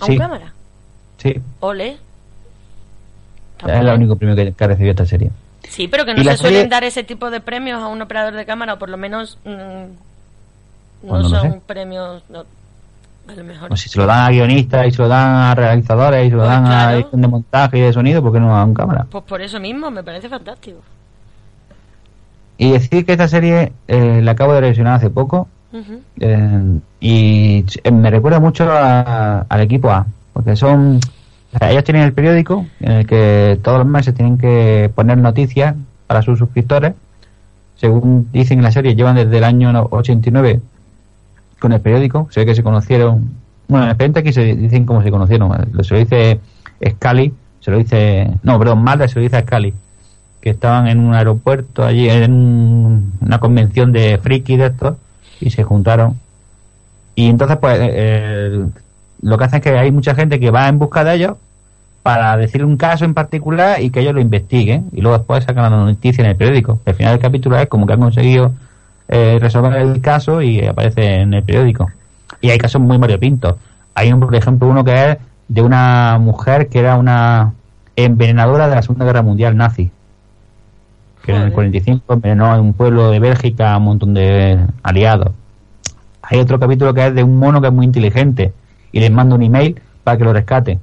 A 0.00 0.06
un 0.06 0.16
cámara. 0.16 0.52
Sí. 1.18 1.40
Ole. 1.60 1.98
Es 3.66 3.72
el 3.72 3.88
único 3.88 4.16
premio 4.16 4.36
que, 4.36 4.52
que 4.52 4.64
ha 4.64 4.68
recibido 4.68 4.90
esta 4.90 5.06
serie. 5.06 5.30
Sí, 5.68 5.88
pero 5.88 6.04
que 6.04 6.14
no 6.14 6.22
se 6.22 6.36
suelen 6.36 6.68
dar 6.68 6.84
ese 6.84 7.02
tipo 7.02 7.30
de 7.30 7.40
premios 7.40 7.82
a 7.82 7.88
un 7.88 8.00
operador 8.02 8.34
de 8.34 8.44
cámara, 8.44 8.74
o 8.74 8.78
por 8.78 8.88
lo 8.88 8.96
menos 8.96 9.38
mm, 9.44 11.06
no, 11.06 11.28
son 11.28 11.60
premios. 11.66 12.22
a 12.30 13.34
lo 13.34 13.44
mejor. 13.44 13.68
Pues 13.68 13.80
si 13.80 13.88
se 13.88 13.98
lo 13.98 14.06
dan 14.06 14.26
a 14.26 14.30
guionistas 14.30 14.86
y 14.86 14.90
se 14.90 15.02
lo 15.02 15.08
dan 15.08 15.34
a 15.34 15.54
realizadores 15.54 16.26
y 16.26 16.30
se 16.30 16.36
lo 16.36 16.42
pues 16.42 16.50
dan 16.50 16.66
a 16.66 16.94
edición 16.94 17.20
de 17.20 17.28
montaje 17.28 17.78
y 17.78 17.80
de 17.82 17.92
sonido, 17.92 18.22
¿por 18.22 18.32
qué 18.32 18.40
no 18.40 18.56
a 18.56 18.64
un 18.64 18.74
cámara? 18.74 19.06
Pues 19.10 19.24
por 19.24 19.40
eso 19.40 19.58
mismo, 19.60 19.90
me 19.90 20.02
parece 20.02 20.28
fantástico. 20.28 20.80
Y 22.56 22.72
decir 22.72 23.04
que 23.04 23.12
esta 23.12 23.28
serie 23.28 23.72
eh, 23.88 24.20
la 24.22 24.32
acabo 24.32 24.54
de 24.54 24.60
revisionar 24.60 24.94
hace 24.94 25.10
poco 25.10 25.48
eh, 26.20 26.78
y 27.00 27.64
me 27.92 28.10
recuerda 28.10 28.38
mucho 28.38 28.70
al 28.70 29.60
equipo 29.60 29.90
A, 29.90 30.06
porque 30.32 30.54
son 30.54 31.00
ellos 31.60 31.84
tienen 31.84 32.02
el 32.02 32.12
periódico 32.12 32.66
en 32.80 32.92
el 32.92 33.06
que 33.06 33.58
todos 33.62 33.78
los 33.78 33.86
meses 33.86 34.14
tienen 34.14 34.38
que 34.38 34.90
poner 34.94 35.18
noticias 35.18 35.74
para 36.06 36.22
sus 36.22 36.38
suscriptores. 36.38 36.94
Según 37.76 38.28
dicen 38.32 38.58
en 38.58 38.64
la 38.64 38.72
serie, 38.72 38.94
llevan 38.94 39.16
desde 39.16 39.38
el 39.38 39.44
año 39.44 39.88
89 39.90 40.60
con 41.60 41.72
el 41.72 41.80
periódico. 41.80 42.28
Se 42.30 42.40
ve 42.40 42.46
que 42.46 42.54
se 42.54 42.62
conocieron. 42.62 43.30
Bueno, 43.68 43.84
en 43.84 43.90
el 43.90 43.92
expediente 43.92 44.20
aquí 44.20 44.32
se 44.32 44.54
dicen 44.54 44.84
cómo 44.84 45.02
se 45.02 45.10
conocieron. 45.10 45.52
Se 45.82 45.94
lo 45.94 46.00
dice 46.00 46.40
Scali, 46.88 47.32
se 47.60 47.70
lo 47.70 47.78
dice. 47.78 48.30
No, 48.42 48.58
perdón, 48.58 48.82
Malta 48.82 49.06
se 49.06 49.16
lo 49.16 49.22
dice 49.22 49.36
a 49.36 49.42
Scali. 49.42 49.72
Que 50.44 50.50
estaban 50.50 50.88
en 50.88 51.00
un 51.00 51.14
aeropuerto 51.14 51.86
allí, 51.86 52.10
en 52.10 53.14
una 53.18 53.38
convención 53.40 53.92
de 53.92 54.18
friki 54.18 54.58
de 54.58 54.66
estos, 54.66 54.96
y 55.40 55.48
se 55.48 55.62
juntaron. 55.62 56.20
Y 57.14 57.30
entonces, 57.30 57.56
pues, 57.56 57.78
eh, 57.80 58.62
lo 59.22 59.38
que 59.38 59.44
hace 59.44 59.56
es 59.56 59.62
que 59.62 59.70
hay 59.70 59.90
mucha 59.90 60.14
gente 60.14 60.38
que 60.38 60.50
va 60.50 60.68
en 60.68 60.78
busca 60.78 61.02
de 61.02 61.14
ellos 61.14 61.36
para 62.02 62.36
decir 62.36 62.62
un 62.62 62.76
caso 62.76 63.06
en 63.06 63.14
particular 63.14 63.80
y 63.80 63.88
que 63.88 64.00
ellos 64.00 64.12
lo 64.12 64.20
investiguen 64.20 64.90
y 64.92 65.00
luego 65.00 65.16
después 65.16 65.42
sacan 65.44 65.70
la 65.72 65.78
noticia 65.78 66.22
en 66.22 66.30
el 66.32 66.36
periódico. 66.36 66.78
Al 66.84 66.94
final 66.94 67.12
del 67.14 67.22
capítulo 67.22 67.56
es 67.56 67.66
como 67.66 67.86
que 67.86 67.94
han 67.94 68.00
conseguido 68.00 68.52
eh, 69.08 69.38
resolver 69.40 69.72
el 69.76 70.02
caso 70.02 70.42
y 70.42 70.62
aparece 70.66 71.22
en 71.22 71.32
el 71.32 71.42
periódico. 71.42 71.90
Y 72.42 72.50
hay 72.50 72.58
casos 72.58 72.82
muy 72.82 72.98
variopintos. 72.98 73.56
Hay, 73.94 74.12
un, 74.12 74.20
por 74.20 74.34
ejemplo, 74.34 74.68
uno 74.68 74.84
que 74.84 75.12
es 75.12 75.18
de 75.48 75.62
una 75.62 76.18
mujer 76.18 76.68
que 76.68 76.80
era 76.80 76.96
una 76.96 77.54
envenenadora 77.96 78.68
de 78.68 78.74
la 78.74 78.82
Segunda 78.82 79.06
Guerra 79.06 79.22
Mundial 79.22 79.56
nazi. 79.56 79.90
Que 81.24 81.34
en 81.34 81.42
el 81.42 81.52
45 81.52 82.12
envenenó 82.12 82.54
en 82.54 82.60
un 82.60 82.74
pueblo 82.74 83.10
de 83.10 83.18
Bélgica 83.18 83.72
a 83.72 83.78
un 83.78 83.84
montón 83.84 84.14
de 84.14 84.58
aliados. 84.82 85.32
Hay 86.22 86.38
otro 86.38 86.58
capítulo 86.58 86.92
que 86.92 87.06
es 87.06 87.14
de 87.14 87.22
un 87.22 87.38
mono 87.38 87.60
que 87.60 87.68
es 87.68 87.72
muy 87.72 87.86
inteligente 87.86 88.52
y 88.92 89.00
les 89.00 89.10
manda 89.10 89.34
un 89.34 89.42
email 89.42 89.80
para 90.02 90.18
que 90.18 90.24
lo 90.24 90.32
rescate 90.32 90.78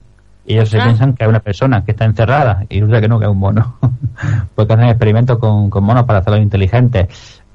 y 0.46 0.54
ellos 0.54 0.70
se 0.70 0.80
ah. 0.80 0.86
piensan 0.86 1.14
que 1.14 1.24
hay 1.24 1.30
una 1.30 1.40
persona 1.40 1.84
que 1.86 1.92
está 1.92 2.06
encerrada 2.06 2.66
y 2.70 2.80
resulta 2.80 3.02
que 3.02 3.08
no, 3.08 3.20
que 3.20 3.26
es 3.26 3.32
un 3.32 3.38
mono. 3.38 3.76
Porque 4.56 4.74
hacen 4.74 4.88
experimentos 4.88 5.38
con, 5.38 5.70
con 5.70 5.84
monos 5.84 6.04
para 6.06 6.20
hacerlos 6.20 6.42
inteligentes. 6.42 7.08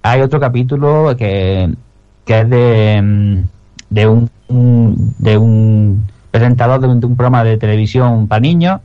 Hay 0.03 0.21
otro 0.21 0.39
capítulo 0.39 1.15
que, 1.17 1.75
que 2.25 2.41
es 2.41 2.49
de, 2.51 3.03
mm, 3.03 3.39
de, 3.91 4.07
un, 4.07 4.31
de 5.19 5.37
un 5.37 6.07
presentador 6.31 6.81
de 6.81 6.87
un, 6.87 7.01
programa 7.17 7.45
de 7.45 7.59
televisión 7.59 8.29
para 8.29 8.41
niños 8.41 8.81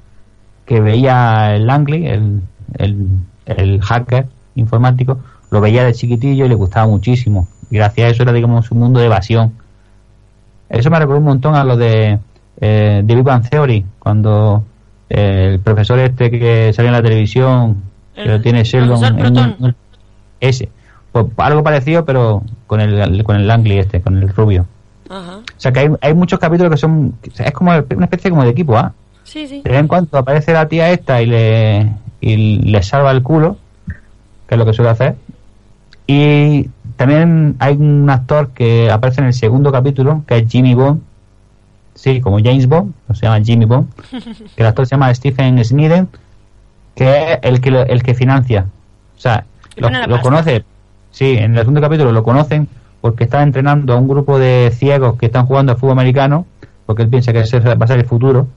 que 0.65 0.79
veía 0.79 1.55
el 1.55 1.67
Langley, 1.67 2.07
el, 2.07 2.41
el, 2.77 3.07
el 3.57 3.81
hacker 3.81 4.27
informático, 4.55 5.19
lo 5.49 5.61
veía 5.61 5.83
de 5.83 5.93
chiquitillo 5.93 6.45
y 6.45 6.49
le 6.49 6.55
gustaba 6.55 6.87
muchísimo. 6.87 7.47
Y 7.69 7.77
gracias 7.77 8.07
a 8.07 8.09
eso 8.09 8.23
era, 8.23 8.33
digamos, 8.33 8.71
un 8.71 8.79
mundo 8.79 8.99
de 8.99 9.05
evasión. 9.05 9.53
Eso 10.69 10.89
me 10.89 10.99
recuerda 10.99 11.19
un 11.19 11.25
montón 11.25 11.55
a 11.55 11.63
lo 11.63 11.75
de 11.77 12.19
eh, 12.59 13.03
The 13.05 13.15
Big 13.15 13.23
Bang 13.23 13.47
Theory, 13.49 13.85
cuando 13.99 14.63
eh, 15.09 15.49
el 15.53 15.59
profesor 15.59 15.99
este 15.99 16.31
que 16.31 16.71
sale 16.73 16.87
en 16.87 16.93
la 16.93 17.01
televisión, 17.01 17.83
que 18.15 18.25
lo 18.25 18.41
tiene 18.41 18.63
Sheldon, 18.63 19.75
ese, 20.39 20.69
pues 21.11 21.25
algo 21.37 21.63
parecido, 21.63 22.05
pero 22.05 22.43
con 22.67 22.79
el, 22.79 23.23
con 23.23 23.35
el 23.35 23.47
Langley 23.47 23.79
este, 23.79 24.01
con 24.01 24.17
el 24.17 24.29
rubio. 24.29 24.65
O 25.09 25.43
sea 25.57 25.73
que 25.73 25.81
hay, 25.81 25.89
hay 25.99 26.13
muchos 26.13 26.39
capítulos 26.39 26.71
que 26.71 26.77
son, 26.77 27.15
es 27.23 27.51
como 27.51 27.71
una 27.71 28.05
especie 28.05 28.29
como 28.29 28.45
de 28.45 28.51
equipo 28.51 28.77
¿ah? 28.77 28.93
Sí, 29.25 29.45
sí. 29.45 29.61
De 29.61 29.69
vez 29.69 29.79
en 29.81 29.87
cuando 29.87 30.17
aparece 30.17 30.53
la 30.53 30.67
tía 30.69 30.89
esta 30.89 31.21
y 31.21 31.25
le, 31.25 31.91
y 32.21 32.59
le 32.59 32.81
salva 32.83 33.11
el 33.11 33.21
culo, 33.23 33.57
que 34.47 34.55
es 34.55 34.57
lo 34.57 34.65
que 34.65 34.73
suele 34.73 34.91
hacer. 34.91 35.15
Y 36.07 36.69
también 36.95 37.55
hay 37.59 37.75
un 37.75 38.09
actor 38.09 38.49
que 38.49 38.89
aparece 38.91 39.21
en 39.21 39.27
el 39.27 39.33
segundo 39.33 39.71
capítulo, 39.71 40.23
que 40.27 40.37
es 40.37 40.49
Jimmy 40.51 40.73
Bond. 40.75 41.01
Sí, 41.95 42.21
como 42.21 42.37
James 42.39 42.67
Bond, 42.67 42.93
se 43.13 43.25
llama 43.25 43.43
Jimmy 43.43 43.65
Bond. 43.65 43.87
Que 44.09 44.43
el 44.61 44.65
actor 44.65 44.85
se 44.85 44.91
llama 44.95 45.13
Stephen 45.13 45.63
Sniden, 45.63 46.07
que 46.95 47.33
es 47.33 47.39
el 47.43 47.59
que, 47.61 47.71
lo- 47.71 47.83
el 47.85 48.01
que 48.03 48.13
financia. 48.13 48.65
O 49.17 49.19
sea, 49.19 49.45
lo, 49.77 49.87
lo 50.07 50.21
conoce. 50.21 50.63
Sí, 51.11 51.37
en 51.37 51.53
el 51.53 51.59
segundo 51.59 51.81
capítulo 51.81 52.11
lo 52.11 52.23
conocen 52.23 52.67
porque 53.01 53.23
está 53.25 53.41
entrenando 53.43 53.93
a 53.93 53.97
un 53.97 54.07
grupo 54.07 54.37
de 54.39 54.71
ciegos 54.73 55.17
que 55.17 55.25
están 55.25 55.45
jugando 55.45 55.71
al 55.73 55.77
fútbol 55.77 55.93
americano, 55.93 56.45
porque 56.85 57.03
él 57.03 57.09
piensa 57.09 57.33
que 57.33 57.39
ese 57.41 57.59
va 57.59 57.75
a 57.79 57.87
ser 57.87 57.99
el 57.99 58.05
futuro, 58.05 58.47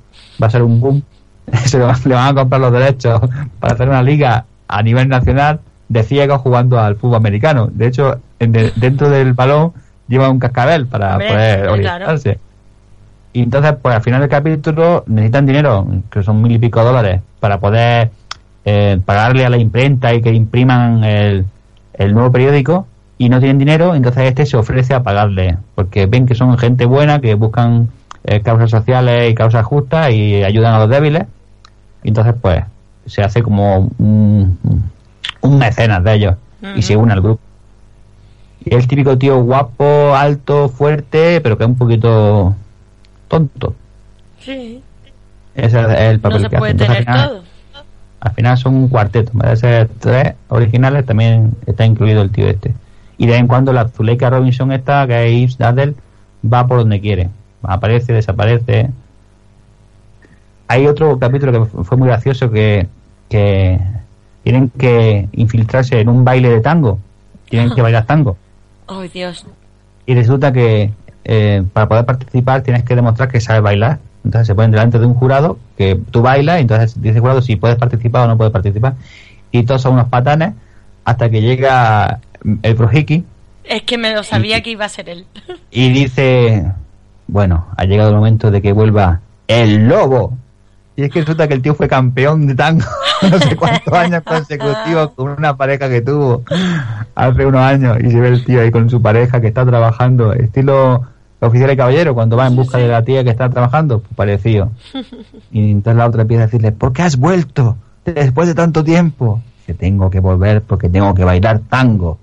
va 0.43 0.47
a 0.49 0.51
ser 0.51 0.63
un 0.63 0.81
boom. 0.81 1.03
Se 1.67 1.79
le 1.79 1.85
van, 1.85 1.97
le 2.05 2.15
van 2.15 2.29
a 2.29 2.41
comprar 2.41 2.61
los 2.61 2.73
derechos 2.73 3.21
para 3.61 3.75
hacer 3.75 3.89
una 3.89 4.03
liga 4.03 4.45
a 4.69 4.83
nivel 4.83 5.09
nacional 5.09 5.61
de 5.89 6.03
ciegos 6.03 6.41
jugando 6.41 6.81
al 6.81 6.97
fútbol 6.97 7.17
americano. 7.17 7.69
De 7.73 7.87
hecho, 7.87 8.19
en 8.39 8.53
de- 8.53 8.73
dentro 8.77 9.11
del 9.11 9.33
balón 9.35 9.73
lleva 10.09 10.29
un 10.31 10.39
cascabel 10.39 10.87
para 10.87 11.13
Hombre, 11.13 11.29
poder 11.29 11.59
claro. 11.61 11.73
orientarse. 11.73 12.39
Y 13.33 13.43
entonces, 13.43 13.75
pues 13.83 13.95
al 13.97 14.03
final 14.03 14.21
del 14.21 14.31
capítulo 14.31 15.05
necesitan 15.07 15.45
dinero, 15.47 15.87
que 16.11 16.23
son 16.23 16.41
mil 16.41 16.53
y 16.53 16.59
pico 16.59 16.83
dólares, 16.85 17.21
para 17.41 17.59
poder 17.59 18.11
eh, 18.65 18.99
pagarle 19.05 19.45
a 19.45 19.51
la 19.51 19.59
imprenta 19.59 20.15
y 20.15 20.23
que 20.23 20.33
impriman 20.33 21.03
el, 21.05 21.45
el 21.95 22.15
nuevo 22.15 22.31
periódico 22.31 22.87
y 23.19 23.29
no 23.29 23.39
tienen 23.41 23.59
dinero, 23.59 23.95
entonces 23.95 24.25
este 24.25 24.47
se 24.47 24.57
ofrece 24.57 24.95
a 24.95 25.03
pagarle, 25.03 25.57
porque 25.75 26.07
ven 26.07 26.27
que 26.27 26.35
son 26.35 26.57
gente 26.59 26.85
buena, 26.87 27.21
que 27.21 27.35
buscan 27.35 27.89
eh, 28.25 28.41
causas 28.41 28.71
sociales 28.71 29.31
y 29.31 29.35
causas 29.35 29.65
justas 29.67 30.11
y 30.13 30.43
ayudan 30.43 30.75
a 30.75 30.79
los 30.79 30.89
débiles. 30.89 31.25
Y 32.05 32.09
entonces, 32.09 32.35
pues, 32.41 32.63
se 33.07 33.23
hace 33.23 33.43
como 33.43 33.91
un, 33.99 34.59
un 35.41 35.59
mecenas 35.59 36.05
de 36.05 36.15
ellos 36.15 36.37
y 36.77 36.83
se 36.83 36.97
une 36.97 37.13
al 37.13 37.21
grupo. 37.21 37.41
Y 38.65 38.75
es 38.75 38.83
el 38.83 38.89
típico 38.89 39.19
tío 39.19 39.43
guapo, 39.43 40.15
alto, 40.15 40.69
fuerte, 40.69 41.41
pero 41.43 41.59
que 41.59 41.65
es 41.65 41.69
un 41.69 41.77
poquito 41.77 42.55
tonto. 43.29 43.75
Sí. 44.41 44.83
Ese 45.55 45.81
es 45.81 46.01
el 46.01 46.17
No 46.17 46.23
papel 46.23 46.43
se 46.43 46.49
que 46.49 46.59
puede 46.59 46.73
hace. 46.73 46.85
Entonces, 46.85 46.97
tener 46.97 46.97
al 46.97 47.05
final, 47.05 47.29
todo. 47.29 47.83
al 48.21 48.33
final 48.33 48.59
son 48.59 48.75
un 48.75 48.89
cuarteto. 48.89 49.33
En 49.33 49.39
vez 49.41 49.51
de 49.51 49.57
ser 49.57 49.91
tres 49.99 50.35
originales, 50.49 51.05
también 51.05 51.55
está 51.67 51.85
incluido 51.85 52.23
el 52.23 52.31
tío 52.31 52.47
este. 52.49 52.75
Y 53.19 53.27
de 53.27 53.33
vez 53.33 53.41
en 53.41 53.49
cuando 53.49 53.73
la 53.73 53.89
Zuleika 53.89 54.31
Robinson 54.31 54.73
esta, 54.73 55.07
que 55.07 55.27
es 55.27 55.41
Yves 55.41 55.59
Daddle, 55.59 55.95
va 56.51 56.67
por 56.67 56.79
donde 56.79 57.01
quiere. 57.01 57.29
Aparece, 57.63 58.13
desaparece. 58.13 58.91
Hay 60.69 60.87
otro 60.87 61.19
capítulo 61.19 61.53
que 61.53 61.65
fu- 61.71 61.85
fue 61.85 61.97
muy 61.99 62.09
gracioso 62.09 62.51
que, 62.51 62.87
que 63.29 63.79
tienen 64.43 64.71
que 64.71 65.29
infiltrarse 65.33 66.01
en 66.01 66.09
un 66.09 66.25
baile 66.25 66.49
de 66.51 66.61
tango. 66.61 66.99
Tienen 67.49 67.75
que 67.75 67.83
bailar 67.83 68.07
tango. 68.07 68.37
Ay, 68.87 69.09
Dios. 69.09 69.45
Y 70.07 70.15
resulta 70.15 70.53
que 70.53 70.93
eh, 71.25 71.63
para 71.73 71.89
poder 71.89 72.05
participar 72.05 72.63
tienes 72.63 72.83
que 72.85 72.95
demostrar 72.97 73.29
que 73.31 73.41
sabes 73.41 73.63
bailar. 73.63 73.99
Entonces 74.25 74.47
se 74.47 74.55
ponen 74.55 74.71
delante 74.71 74.99
de 74.99 75.07
un 75.07 75.15
jurado 75.15 75.59
que 75.77 76.01
tú 76.11 76.23
bailas 76.23 76.59
y 76.59 76.63
entonces 76.63 77.01
dice 77.01 77.17
el 77.17 77.21
jurado 77.21 77.43
si 77.43 77.57
puedes 77.57 77.77
participar 77.77 78.25
o 78.25 78.29
no 78.29 78.37
puedes 78.39 78.53
participar. 78.53 78.95
Y 79.51 79.63
todos 79.65 79.83
son 79.83 79.95
unos 79.95 80.09
patanes 80.09 80.55
hasta 81.05 81.29
que 81.31 81.43
llega 81.43 82.21
el 82.63 82.75
Projiki 82.75 83.25
Es 83.65 83.83
que 83.83 83.99
me 83.99 84.15
lo 84.15 84.23
sabía 84.23 84.63
que 84.63 84.71
iba 84.71 84.87
a 84.87 84.89
ser 84.89 85.09
él. 85.11 85.27
y 85.71 85.91
dice, 85.91 86.71
bueno, 87.27 87.67
ha 87.77 87.85
llegado 87.85 88.11
el 88.11 88.17
momento 88.17 88.51
de 88.51 88.61
que 88.63 88.73
vuelva 88.73 89.21
el 89.47 89.87
lobo. 89.89 90.37
Y 90.97 91.03
es 91.03 91.11
que 91.11 91.21
resulta 91.21 91.49
que 91.49 91.55
el 91.55 91.63
tío 91.63 91.75
fue 91.75 91.89
campeón 91.89 92.47
de 92.47 92.55
tango 92.55 92.85
no 93.31 93.39
sé 93.39 93.57
cuántos 93.57 93.93
años 93.95 94.23
consecutivos 94.23 95.11
con 95.15 95.31
una 95.31 95.57
pareja 95.57 95.89
que 95.89 96.01
tuvo 96.03 96.45
hace 97.15 97.47
unos 97.47 97.61
años 97.61 97.99
y 98.03 98.11
se 98.11 98.21
ve 98.21 98.29
el 98.29 98.45
tío 98.45 98.61
ahí 98.61 98.71
con 98.71 98.89
su 98.91 99.01
pareja 99.01 99.41
que 99.41 99.49
está 99.49 99.65
trabajando, 99.65 100.33
estilo 100.33 101.03
oficial 101.41 101.71
y 101.73 101.77
caballero, 101.77 102.15
cuando 102.15 102.37
va 102.37 102.47
en 102.47 102.57
busca 102.57 102.79
de 102.79 102.89
la 102.89 103.03
tía 103.03 103.23
que 103.23 103.31
está 103.31 103.51
trabajando, 103.51 104.01
pues 104.01 104.15
parecido. 104.15 104.71
Y 105.53 105.71
entonces 105.71 105.99
la 105.99 106.07
otra 106.07 106.23
empieza 106.23 106.45
a 106.45 106.47
decirle, 106.47 106.73
¿por 106.73 106.93
qué 106.93 107.03
has 107.03 107.17
vuelto 107.17 107.77
después 108.05 108.49
de 108.49 108.55
tanto 108.55 108.83
tiempo? 108.83 109.43
Que 109.67 109.75
tengo 109.75 110.11
que 110.11 110.21
volver 110.21 110.63
porque 110.63 110.89
tengo 110.89 111.15
que 111.15 111.25
bailar 111.25 111.61
tango, 111.69 112.19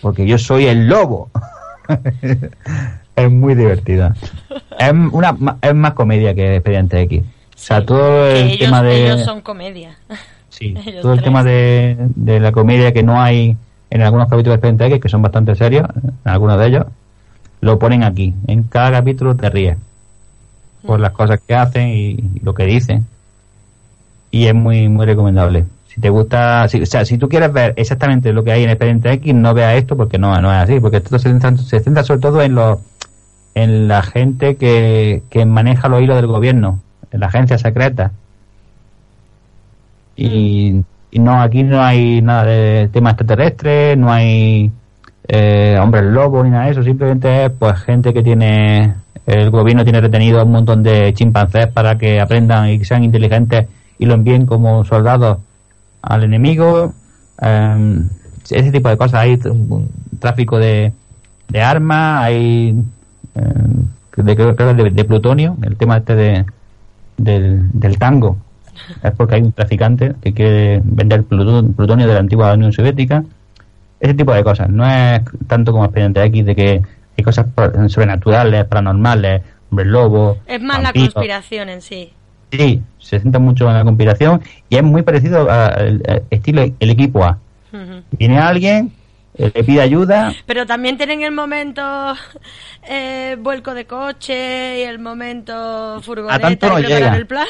porque 0.00 0.26
yo 0.26 0.38
soy 0.38 0.66
el 0.66 0.88
lobo. 0.88 1.30
es 3.16 3.30
muy 3.30 3.54
divertida. 3.54 4.14
Es, 4.78 4.92
una, 5.12 5.36
es 5.60 5.74
más 5.74 5.92
comedia 5.92 6.34
que 6.34 6.56
Expediente 6.56 7.00
X. 7.02 7.22
O 7.54 7.58
sea, 7.58 7.84
todo 7.84 8.26
el 8.26 8.46
ellos, 8.50 8.58
tema 8.58 8.82
de... 8.82 9.04
ellos 9.04 9.24
son 9.24 9.40
comedia. 9.40 9.96
Sí, 10.48 10.74
ellos 10.86 11.02
todo 11.02 11.12
el 11.12 11.18
tres. 11.18 11.24
tema 11.24 11.44
de, 11.44 11.96
de 12.14 12.40
la 12.40 12.52
comedia 12.52 12.92
que 12.92 13.02
no 13.02 13.20
hay 13.20 13.56
en 13.90 14.02
algunos 14.02 14.28
capítulos 14.28 14.52
de 14.52 14.54
Expediente 14.56 14.86
X, 14.86 15.00
que 15.00 15.08
son 15.08 15.22
bastante 15.22 15.54
serios, 15.54 15.88
en 16.02 16.12
algunos 16.24 16.58
de 16.58 16.66
ellos, 16.66 16.86
lo 17.60 17.78
ponen 17.78 18.02
aquí. 18.02 18.34
En 18.46 18.64
cada 18.64 18.90
capítulo 18.90 19.36
te 19.36 19.48
ríes 19.50 19.76
por 20.84 21.00
las 21.00 21.12
cosas 21.12 21.40
que 21.46 21.54
hacen 21.54 21.88
y, 21.88 22.10
y 22.10 22.40
lo 22.42 22.54
que 22.54 22.64
dicen. 22.66 23.06
Y 24.30 24.46
es 24.46 24.54
muy 24.54 24.88
muy 24.88 25.06
recomendable. 25.06 25.64
Si 25.86 26.00
te 26.00 26.10
gusta, 26.10 26.66
si, 26.66 26.82
o 26.82 26.86
sea, 26.86 27.04
si 27.04 27.18
tú 27.18 27.28
quieres 27.28 27.52
ver 27.52 27.72
exactamente 27.76 28.32
lo 28.32 28.42
que 28.42 28.50
hay 28.50 28.64
en 28.64 28.70
Expediente 28.70 29.12
X, 29.12 29.32
no 29.32 29.54
veas 29.54 29.74
esto 29.76 29.96
porque 29.96 30.18
no, 30.18 30.36
no 30.42 30.52
es 30.52 30.58
así, 30.58 30.80
porque 30.80 30.96
esto 30.96 31.16
se 31.20 31.28
centra, 31.28 31.56
se 31.56 31.78
centra 31.80 32.02
sobre 32.02 32.20
todo 32.20 32.42
en 32.42 32.54
los 32.56 32.80
en 33.54 33.86
la 33.86 34.02
gente 34.02 34.56
que, 34.56 35.22
que 35.30 35.46
maneja 35.46 35.88
los 35.88 36.02
hilos 36.02 36.16
del 36.16 36.26
gobierno, 36.26 36.80
la 37.18 37.26
agencia 37.26 37.58
secreta. 37.58 38.12
Y, 40.16 40.82
y 41.10 41.18
no, 41.18 41.40
aquí 41.40 41.62
no 41.62 41.82
hay 41.82 42.22
nada 42.22 42.44
de 42.44 42.88
tema 42.92 43.10
extraterrestre, 43.10 43.96
no 43.96 44.12
hay 44.12 44.70
eh, 45.28 45.78
hombres 45.80 46.04
lobos 46.04 46.44
ni 46.44 46.50
nada 46.50 46.66
de 46.66 46.70
eso, 46.72 46.82
simplemente 46.82 47.46
es 47.46 47.50
pues 47.50 47.78
gente 47.80 48.12
que 48.12 48.22
tiene, 48.22 48.94
el 49.26 49.50
gobierno 49.50 49.84
tiene 49.84 50.00
retenido 50.00 50.40
a 50.40 50.44
un 50.44 50.52
montón 50.52 50.82
de 50.82 51.12
chimpancés 51.14 51.66
para 51.68 51.96
que 51.98 52.20
aprendan 52.20 52.68
y 52.68 52.84
sean 52.84 53.04
inteligentes 53.04 53.66
y 53.98 54.06
lo 54.06 54.14
envíen 54.14 54.46
como 54.46 54.84
soldados 54.84 55.38
al 56.02 56.24
enemigo. 56.24 56.92
eh, 57.42 58.02
ese 58.50 58.70
tipo 58.70 58.88
de 58.90 58.96
cosas, 58.96 59.20
hay 59.20 59.40
un 59.46 59.88
tráfico 60.18 60.58
de, 60.58 60.92
de 61.48 61.62
armas, 61.62 62.24
hay 62.24 62.76
eh, 63.34 64.22
de, 64.22 64.34
de, 64.34 64.90
de 64.90 65.04
plutonio, 65.04 65.56
el 65.62 65.76
tema 65.76 65.96
este 65.96 66.14
de, 66.14 66.44
del, 67.16 67.68
del 67.72 67.98
tango. 67.98 68.36
Es 69.02 69.12
porque 69.12 69.36
hay 69.36 69.42
un 69.42 69.52
traficante 69.52 70.14
que 70.20 70.32
quiere 70.34 70.80
vender 70.84 71.22
pluton- 71.24 71.74
plutonio 71.74 72.06
de 72.06 72.14
la 72.14 72.20
antigua 72.20 72.52
Unión 72.54 72.72
Soviética. 72.72 73.24
Ese 74.00 74.14
tipo 74.14 74.34
de 74.34 74.42
cosas. 74.44 74.68
No 74.68 74.84
es 74.86 75.22
tanto 75.46 75.72
como 75.72 75.84
Expediente 75.84 76.22
X 76.24 76.44
de 76.44 76.54
que 76.54 76.82
hay 77.16 77.24
cosas 77.24 77.46
sobrenaturales, 77.88 78.64
paranormales, 78.66 79.42
hombres 79.70 79.88
lobos. 79.88 80.38
Es 80.46 80.60
más 80.60 80.82
la 80.82 80.92
conspiración 80.92 81.68
en 81.68 81.80
sí. 81.80 82.12
Sí, 82.50 82.82
se 82.98 83.18
centra 83.20 83.40
mucho 83.40 83.68
en 83.68 83.74
la 83.74 83.84
conspiración 83.84 84.40
y 84.68 84.76
es 84.76 84.82
muy 84.82 85.02
parecido 85.02 85.50
al 85.50 86.02
estilo 86.30 86.62
el 86.78 86.90
equipo 86.90 87.24
A. 87.24 87.38
Viene 88.12 88.38
alguien, 88.38 88.92
le 89.36 89.64
pide 89.64 89.80
ayuda, 89.80 90.32
Pero 90.46 90.66
también 90.66 90.96
tienen 90.96 91.22
el 91.22 91.32
momento 91.32 91.82
eh, 92.88 93.36
vuelco 93.40 93.74
de 93.74 93.86
coche 93.86 94.80
y 94.80 94.82
el 94.82 94.98
momento 94.98 96.00
furgoneta 96.02 96.40
tanto 96.40 96.68
no 96.68 96.78
y 96.78 96.84
llega. 96.84 97.16
el 97.16 97.26
plan. 97.26 97.46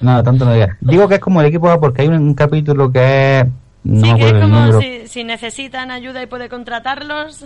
no, 0.00 0.22
tanto 0.22 0.44
no 0.44 0.54
diga. 0.54 0.76
Digo 0.80 1.08
que 1.08 1.16
es 1.16 1.20
como 1.20 1.40
el 1.40 1.48
equipo 1.48 1.68
A 1.70 1.78
porque 1.78 2.02
hay 2.02 2.08
un, 2.08 2.14
un 2.14 2.34
capítulo 2.34 2.90
que 2.90 3.40
es... 3.40 3.46
No 3.84 4.06
sí, 4.06 4.14
que 4.14 4.26
es 4.28 4.32
como 4.32 4.80
si, 4.80 5.06
si 5.06 5.24
necesitan 5.24 5.90
ayuda 5.90 6.22
y 6.22 6.26
puede 6.26 6.48
contratarlos. 6.48 7.44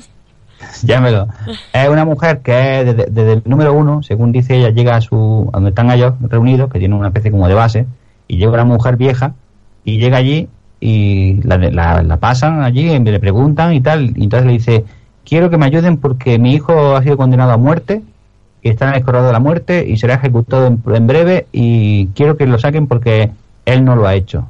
Llámelo. 0.83 1.29
Es 1.73 1.89
una 1.89 2.05
mujer 2.05 2.41
que 2.41 2.81
es 2.81 2.87
desde, 2.87 3.11
desde 3.11 3.33
el 3.35 3.43
número 3.45 3.73
uno, 3.73 4.03
según 4.03 4.33
dice 4.33 4.57
ella, 4.57 4.71
llega 4.71 4.97
a 4.97 5.01
su, 5.01 5.49
a 5.53 5.57
donde 5.57 5.71
están 5.71 5.91
ellos 5.91 6.15
reunidos, 6.21 6.71
que 6.71 6.79
tiene 6.79 6.95
una 6.95 7.09
especie 7.09 7.31
como 7.31 7.49
de 7.49 7.55
base, 7.55 7.87
y 8.27 8.37
llega 8.37 8.53
una 8.53 8.65
mujer 8.65 8.97
vieja, 8.97 9.35
y 9.85 9.99
llega 9.99 10.19
allí, 10.19 10.49
y 10.81 11.41
la, 11.43 11.57
la, 11.59 12.03
la 12.03 12.17
pasan 12.19 12.63
allí, 12.63 12.91
y 12.91 12.99
le 12.99 13.21
preguntan 13.21 13.73
y 13.75 13.81
tal, 13.81 14.17
y 14.17 14.25
entonces 14.25 14.47
le 14.47 14.53
dice, 14.53 14.85
quiero 15.25 15.51
que 15.51 15.59
me 15.59 15.67
ayuden 15.67 15.97
porque 15.97 16.39
mi 16.39 16.55
hijo 16.55 16.97
ha 16.97 17.03
sido 17.03 17.17
condenado 17.17 17.53
a 17.53 17.57
muerte, 17.57 18.03
y 18.63 18.71
está 18.71 18.89
en 18.89 18.95
el 18.97 19.05
corredor 19.05 19.27
de 19.27 19.33
la 19.33 19.41
muerte, 19.41 19.85
y 19.89 19.97
será 19.97 20.15
ejecutado 20.15 20.67
en, 20.67 20.83
en 20.95 21.07
breve, 21.07 21.47
y 21.53 22.07
quiero 22.09 22.37
que 22.37 22.47
lo 22.47 22.59
saquen 22.59 22.87
porque 22.87 23.31
él 23.65 23.85
no 23.85 23.97
lo 23.97 24.07
ha 24.07 24.15
hecho. 24.15 24.47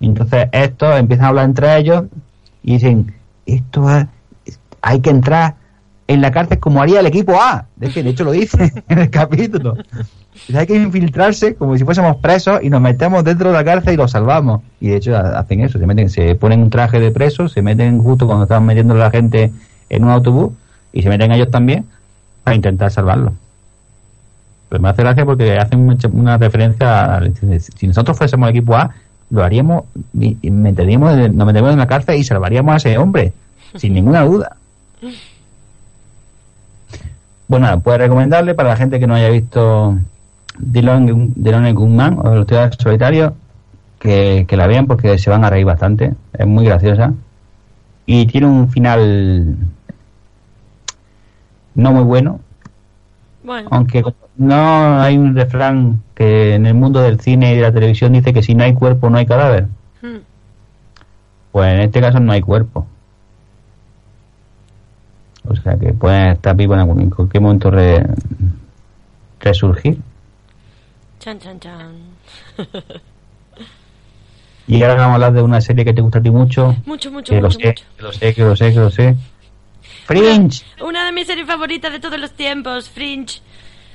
Entonces 0.00 0.48
estos 0.52 0.98
empiezan 0.98 1.26
a 1.26 1.28
hablar 1.28 1.44
entre 1.44 1.78
ellos, 1.78 2.04
y 2.62 2.74
dicen, 2.74 3.14
esto 3.46 3.90
es 3.90 4.06
hay 4.82 5.00
que 5.00 5.10
entrar 5.10 5.54
en 6.12 6.20
la 6.20 6.30
cárcel 6.30 6.58
como 6.58 6.82
haría 6.82 7.00
el 7.00 7.06
equipo 7.06 7.34
A. 7.40 7.66
De 7.76 7.88
hecho 7.88 8.24
lo 8.24 8.32
dice 8.32 8.72
en 8.88 8.98
el 8.98 9.10
capítulo. 9.10 9.76
Hay 10.54 10.66
que 10.66 10.74
infiltrarse 10.76 11.54
como 11.54 11.76
si 11.76 11.84
fuésemos 11.84 12.16
presos 12.16 12.60
y 12.62 12.70
nos 12.70 12.80
metemos 12.80 13.22
dentro 13.24 13.50
de 13.50 13.54
la 13.56 13.64
cárcel 13.64 13.94
y 13.94 13.96
los 13.96 14.10
salvamos. 14.10 14.62
Y 14.80 14.88
de 14.88 14.96
hecho 14.96 15.16
ha- 15.16 15.38
hacen 15.38 15.60
eso, 15.60 15.78
se 15.78 15.86
meten, 15.86 16.08
se 16.10 16.34
ponen 16.34 16.60
un 16.62 16.70
traje 16.70 16.98
de 17.00 17.10
presos, 17.10 17.52
se 17.52 17.62
meten 17.62 18.02
justo 18.02 18.26
cuando 18.26 18.44
están 18.44 18.64
metiendo 18.64 18.94
a 18.94 18.98
la 18.98 19.10
gente 19.10 19.52
en 19.90 20.04
un 20.04 20.10
autobús 20.10 20.52
y 20.92 21.02
se 21.02 21.08
meten 21.08 21.32
ellos 21.32 21.50
también 21.50 21.84
para 22.44 22.54
intentar 22.56 22.90
salvarlo. 22.90 23.32
Pero 24.68 24.82
me 24.82 24.88
hace 24.88 25.02
gracia 25.02 25.24
porque 25.26 25.58
hacen 25.58 25.96
una 26.12 26.38
referencia 26.38 27.16
a, 27.16 27.22
si 27.76 27.86
nosotros 27.86 28.16
fuésemos 28.16 28.48
el 28.48 28.56
equipo 28.56 28.74
A, 28.74 28.90
lo 29.30 29.42
haríamos 29.44 29.84
y 30.18 30.50
meteríamos, 30.50 31.14
nos 31.32 31.46
meteríamos 31.46 31.72
en 31.72 31.78
la 31.78 31.86
cárcel 31.86 32.16
y 32.16 32.24
salvaríamos 32.24 32.72
a 32.72 32.76
ese 32.76 32.98
hombre. 32.98 33.32
sin 33.76 33.94
ninguna 33.94 34.22
duda. 34.24 34.56
Bueno, 37.52 37.82
pues 37.82 37.98
recomendarle 37.98 38.54
para 38.54 38.70
la 38.70 38.76
gente 38.76 38.98
que 38.98 39.06
no 39.06 39.14
haya 39.14 39.28
visto 39.28 39.98
Dylan, 40.58 41.34
Dylan 41.36 41.74
Gunman 41.74 42.18
o 42.18 42.34
los 42.34 42.46
tíos 42.46 42.74
solitarios 42.78 43.34
que, 43.98 44.46
que 44.48 44.56
la 44.56 44.66
vean 44.66 44.86
porque 44.86 45.18
se 45.18 45.28
van 45.28 45.44
a 45.44 45.50
reír 45.50 45.66
bastante. 45.66 46.14
Es 46.32 46.46
muy 46.46 46.64
graciosa. 46.64 47.12
Y 48.06 48.24
tiene 48.24 48.46
un 48.46 48.70
final 48.70 49.54
no 51.74 51.92
muy 51.92 52.04
bueno. 52.04 52.40
Bueno. 53.44 53.68
Aunque 53.70 54.02
no 54.38 55.02
hay 55.02 55.18
un 55.18 55.36
refrán 55.36 56.00
que 56.14 56.54
en 56.54 56.64
el 56.64 56.72
mundo 56.72 57.02
del 57.02 57.20
cine 57.20 57.52
y 57.52 57.56
de 57.56 57.60
la 57.60 57.72
televisión 57.72 58.14
dice 58.14 58.32
que 58.32 58.42
si 58.42 58.54
no 58.54 58.64
hay 58.64 58.72
cuerpo 58.72 59.10
no 59.10 59.18
hay 59.18 59.26
cadáver. 59.26 59.66
Hmm. 60.00 60.22
Pues 61.50 61.74
en 61.74 61.80
este 61.80 62.00
caso 62.00 62.18
no 62.18 62.32
hay 62.32 62.40
cuerpo. 62.40 62.86
O 65.48 65.56
sea 65.56 65.76
que 65.76 65.92
pueden 65.92 66.28
estar 66.32 66.54
vivos 66.56 66.74
en 66.76 66.80
algún 66.80 67.00
en 67.00 67.10
cualquier 67.10 67.42
momento 67.42 67.70
re- 67.70 68.04
resurgir. 69.40 69.98
Chan, 71.18 71.38
chan, 71.38 71.58
chan. 71.60 71.92
Y 74.68 74.80
ahora 74.82 74.94
vamos 74.94 75.10
a 75.10 75.14
hablar 75.14 75.32
de 75.32 75.42
una 75.42 75.60
serie 75.60 75.84
que 75.84 75.92
te 75.92 76.00
gusta 76.00 76.18
a 76.20 76.22
ti 76.22 76.30
mucho. 76.30 76.76
Mucho, 76.86 77.10
mucho, 77.10 77.32
que 77.34 77.40
lo 77.40 77.48
mucho, 77.48 77.58
sé, 77.58 77.66
mucho. 77.68 77.84
que 77.96 78.02
lo 78.02 78.12
sé, 78.12 78.34
que 78.34 78.42
lo 78.42 78.56
sé, 78.56 78.72
que 78.72 78.78
lo 78.78 78.90
sé. 78.90 79.16
Fringe. 80.06 80.64
Una 80.80 81.04
de 81.04 81.12
mis 81.12 81.26
series 81.26 81.46
favoritas 81.46 81.92
de 81.92 81.98
todos 81.98 82.18
los 82.18 82.30
tiempos, 82.32 82.88
Fringe. 82.88 83.40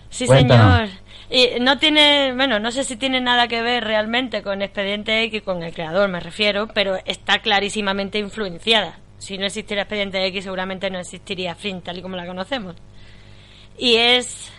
Sí, 0.09 0.25
Cuéntanos. 0.25 0.89
señor. 0.89 0.99
Y 1.29 1.59
no 1.61 1.77
tiene, 1.79 2.33
bueno, 2.35 2.59
no 2.59 2.71
sé 2.71 2.83
si 2.83 2.97
tiene 2.97 3.21
nada 3.21 3.47
que 3.47 3.61
ver 3.61 3.83
realmente 3.85 4.41
con 4.43 4.61
Expediente 4.61 5.23
X, 5.23 5.41
con 5.43 5.63
el 5.63 5.73
creador 5.73 6.09
me 6.09 6.19
refiero, 6.19 6.67
pero 6.67 6.97
está 7.05 7.39
clarísimamente 7.39 8.19
influenciada. 8.19 8.97
Si 9.17 9.37
no 9.37 9.45
existiera 9.45 9.83
Expediente 9.83 10.25
X, 10.27 10.43
seguramente 10.43 10.89
no 10.89 10.99
existiría 10.99 11.55
Fringe 11.55 11.81
tal 11.81 11.97
y 11.97 12.01
como 12.01 12.15
la 12.15 12.25
conocemos. 12.25 12.75
Y 13.77 13.95
es 13.95 14.51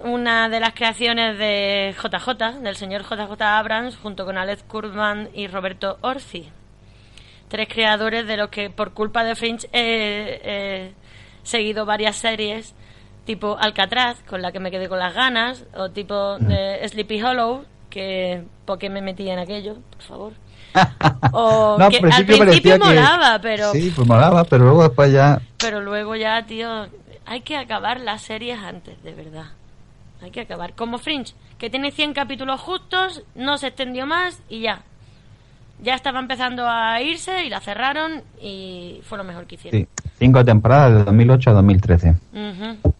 una 0.00 0.48
de 0.48 0.60
las 0.60 0.72
creaciones 0.72 1.38
de 1.38 1.94
JJ, 1.96 2.60
del 2.60 2.76
señor 2.76 3.02
JJ 3.02 3.40
Abrams, 3.42 3.96
junto 3.96 4.24
con 4.24 4.38
Alex 4.38 4.62
Kurtzman 4.64 5.30
y 5.34 5.46
Roberto 5.46 5.98
Orci. 6.00 6.48
Tres 7.48 7.68
creadores 7.68 8.26
de 8.26 8.36
los 8.36 8.48
que 8.48 8.70
por 8.70 8.94
culpa 8.94 9.24
de 9.24 9.34
Fringe 9.34 9.68
he 9.72 10.40
he 10.44 10.94
seguido 11.42 11.84
varias 11.84 12.16
series, 12.16 12.74
tipo 13.24 13.56
Alcatraz, 13.58 14.22
con 14.22 14.42
la 14.42 14.52
que 14.52 14.60
me 14.60 14.70
quedé 14.70 14.88
con 14.88 14.98
las 14.98 15.14
ganas, 15.14 15.64
o 15.74 15.90
tipo 15.90 16.38
de 16.38 16.86
Sleepy 16.88 17.22
Hollow, 17.22 17.64
que 17.88 18.44
porque 18.64 18.88
me 18.88 19.02
metí 19.02 19.28
en 19.28 19.38
aquello, 19.38 19.76
por 19.90 20.02
favor. 20.02 20.32
O 21.32 21.76
No, 21.78 21.88
que 21.88 21.98
al 21.98 22.12
al 22.12 22.24
principio 22.26 22.72
que- 22.74 22.78
molaba, 22.78 23.38
pero 23.40 23.72
Sí, 23.72 23.92
pues 23.94 24.06
molaba, 24.06 24.44
pero 24.44 24.64
luego 24.64 24.82
después 24.84 25.12
ya. 25.12 25.40
pero 25.58 25.80
luego 25.80 26.16
ya, 26.16 26.44
tío, 26.46 26.86
hay 27.26 27.40
que 27.42 27.56
acabar 27.56 28.00
las 28.00 28.22
series 28.22 28.58
antes, 28.58 29.02
de 29.02 29.14
verdad. 29.14 29.46
Hay 30.22 30.30
que 30.30 30.40
acabar. 30.42 30.74
Como 30.74 30.98
Fringe, 30.98 31.34
que 31.58 31.70
tiene 31.70 31.90
100 31.92 32.12
capítulos 32.12 32.60
justos, 32.60 33.22
no 33.34 33.56
se 33.58 33.68
extendió 33.68 34.06
más 34.06 34.40
y 34.48 34.60
ya. 34.62 34.82
Ya 35.82 35.94
estaba 35.94 36.18
empezando 36.20 36.68
a 36.68 37.00
irse 37.00 37.44
y 37.46 37.48
la 37.48 37.60
cerraron 37.60 38.22
y 38.40 39.00
fue 39.04 39.16
lo 39.16 39.24
mejor 39.24 39.46
que 39.46 39.54
hicieron. 39.54 39.80
Sí, 39.80 39.88
cinco 40.18 40.44
temporadas 40.44 40.92
de 40.98 41.04
2008 41.04 41.50
a 41.50 41.52
2013. 41.54 42.10
Ujú. 42.10 42.92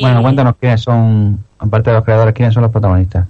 Bueno, 0.00 0.20
Y- 0.20 0.22
cuéntanos 0.22 0.54
quiénes 0.60 0.82
son, 0.82 1.42
aparte 1.58 1.90
de 1.90 1.96
los 1.96 2.04
creadores, 2.04 2.34
quiénes 2.34 2.52
son 2.54 2.62
los 2.62 2.70
protagonistas. 2.72 3.26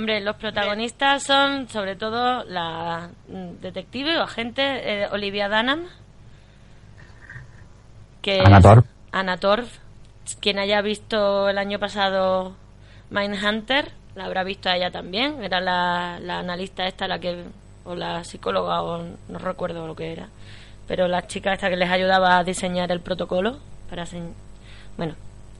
Hombre, 0.00 0.22
los 0.22 0.36
protagonistas 0.36 1.24
son 1.24 1.68
sobre 1.68 1.94
todo 1.94 2.42
la 2.44 3.10
mm, 3.28 3.60
detective 3.60 4.16
o 4.16 4.22
agente 4.22 4.62
eh, 4.62 5.08
Olivia 5.12 5.50
Dunham, 5.50 5.82
que. 8.22 8.42
Anna 9.12 9.36
Torv. 9.36 9.66
Quien 10.40 10.58
haya 10.58 10.80
visto 10.80 11.50
el 11.50 11.58
año 11.58 11.78
pasado 11.78 12.56
Mindhunter, 13.10 13.92
la 14.14 14.24
habrá 14.24 14.42
visto 14.42 14.70
a 14.70 14.76
ella 14.76 14.90
también. 14.90 15.44
Era 15.44 15.60
la, 15.60 16.18
la 16.18 16.38
analista 16.38 16.86
esta, 16.86 17.06
la 17.06 17.18
que 17.18 17.44
o 17.84 17.94
la 17.94 18.24
psicóloga 18.24 18.82
o 18.82 19.04
no 19.28 19.38
recuerdo 19.38 19.86
lo 19.86 19.94
que 19.94 20.12
era, 20.12 20.30
pero 20.88 21.08
la 21.08 21.26
chica 21.26 21.52
esta 21.52 21.68
que 21.68 21.76
les 21.76 21.90
ayudaba 21.90 22.38
a 22.38 22.44
diseñar 22.44 22.90
el 22.90 23.00
protocolo 23.00 23.58
para 23.90 24.06
bueno, 24.96 25.14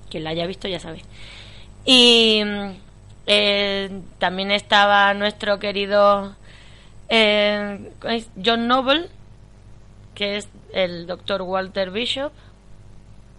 quien 0.09 0.25
la 0.25 0.31
haya 0.31 0.47
visto 0.47 0.67
ya 0.67 0.81
sabe. 0.81 1.03
Y 1.85 2.43
mm, 2.43 2.90
eh, 3.33 4.01
también 4.19 4.51
estaba 4.51 5.15
nuestro 5.15 5.61
querido 5.61 6.35
eh. 7.09 7.93
John 8.45 8.67
Noble, 8.67 9.09
que 10.17 10.37
es 10.39 10.49
el 10.73 11.07
doctor 11.07 11.43
Walter 11.43 11.91
Bishop. 11.93 12.33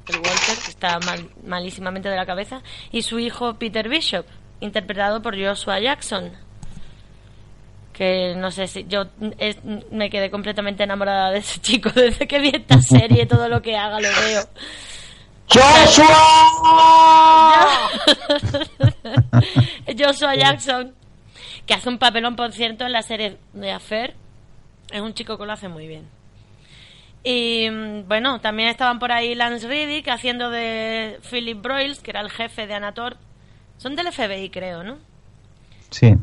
El 0.08 0.16
Walter, 0.16 0.56
que 0.64 0.70
está 0.72 1.00
mal- 1.00 1.30
malísimamente 1.46 2.08
de 2.10 2.16
la 2.16 2.26
cabeza. 2.26 2.62
Y 2.92 3.02
su 3.02 3.20
hijo 3.20 3.56
Peter 3.56 3.90
Bishop, 3.90 4.26
interpretado 4.62 5.22
por 5.22 5.36
Joshua 5.38 5.80
Jackson. 5.80 6.32
Que 7.94 8.34
no 8.36 8.50
sé 8.50 8.68
si 8.68 8.86
yo 8.88 9.04
es- 9.40 9.58
me 9.92 10.10
quedé 10.10 10.32
completamente 10.32 10.84
enamorada 10.84 11.32
de 11.32 11.40
ese 11.40 11.60
chico 11.60 11.90
desde 11.96 12.28
que 12.28 12.40
vi 12.40 12.50
esta 12.56 12.82
serie. 12.82 13.26
Todo 13.26 13.50
lo 13.50 13.62
que 13.62 13.76
haga 13.78 14.00
lo 14.00 14.08
veo. 14.10 14.44
Joshua 15.54 16.08
Jackson, 19.96 20.94
que 21.66 21.74
hace 21.74 21.90
un 21.90 21.98
papelón, 21.98 22.36
por 22.36 22.52
cierto, 22.52 22.86
en 22.86 22.94
la 22.94 23.02
serie 23.02 23.38
de 23.54 23.72
Affair. 23.72 24.16
Es 24.92 25.02
un 25.02 25.14
chico 25.14 25.38
que 25.38 25.46
lo 25.46 25.54
hace 25.54 25.68
muy 25.68 25.88
bien. 25.88 26.08
Y 27.24 27.70
mm, 27.70 28.08
bueno, 28.08 28.42
también 28.42 28.70
estaban 28.70 29.00
por 29.00 29.12
ahí 29.12 29.36
Lance 29.36 29.68
Riddick 29.68 30.08
haciendo 30.10 30.50
de 30.50 31.20
Philip 31.30 31.62
Broyles, 31.62 32.00
que 32.00 32.12
era 32.12 32.22
el 32.22 32.32
jefe 32.32 32.68
de 32.68 32.74
Anator. 32.74 33.18
Son 33.78 33.96
del 33.96 34.12
FBI, 34.12 34.50
creo, 34.50 34.84
¿no? 34.84 34.98
Sí. 35.90 36.16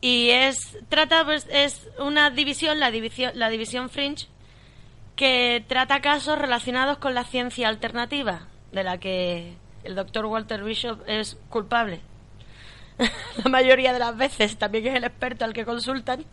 Y 0.00 0.30
es 0.30 0.78
trata 0.88 1.24
pues 1.24 1.46
es 1.50 1.88
una 1.98 2.30
división, 2.30 2.80
la 2.80 2.90
división 2.90 3.32
la 3.36 3.50
división 3.50 3.88
Fringe 3.88 4.26
que 5.14 5.64
trata 5.68 6.00
casos 6.00 6.38
relacionados 6.38 6.98
con 6.98 7.14
la 7.14 7.24
ciencia 7.24 7.68
alternativa, 7.68 8.48
de 8.72 8.82
la 8.82 8.98
que 8.98 9.54
el 9.84 9.94
doctor 9.94 10.26
Walter 10.26 10.64
Bishop 10.64 11.00
es 11.06 11.38
culpable. 11.48 12.00
la 13.44 13.50
mayoría 13.50 13.92
de 13.92 13.98
las 13.98 14.16
veces 14.16 14.56
también 14.56 14.86
es 14.86 14.94
el 14.94 15.04
experto 15.04 15.44
al 15.44 15.52
que 15.52 15.64
consultan. 15.64 16.24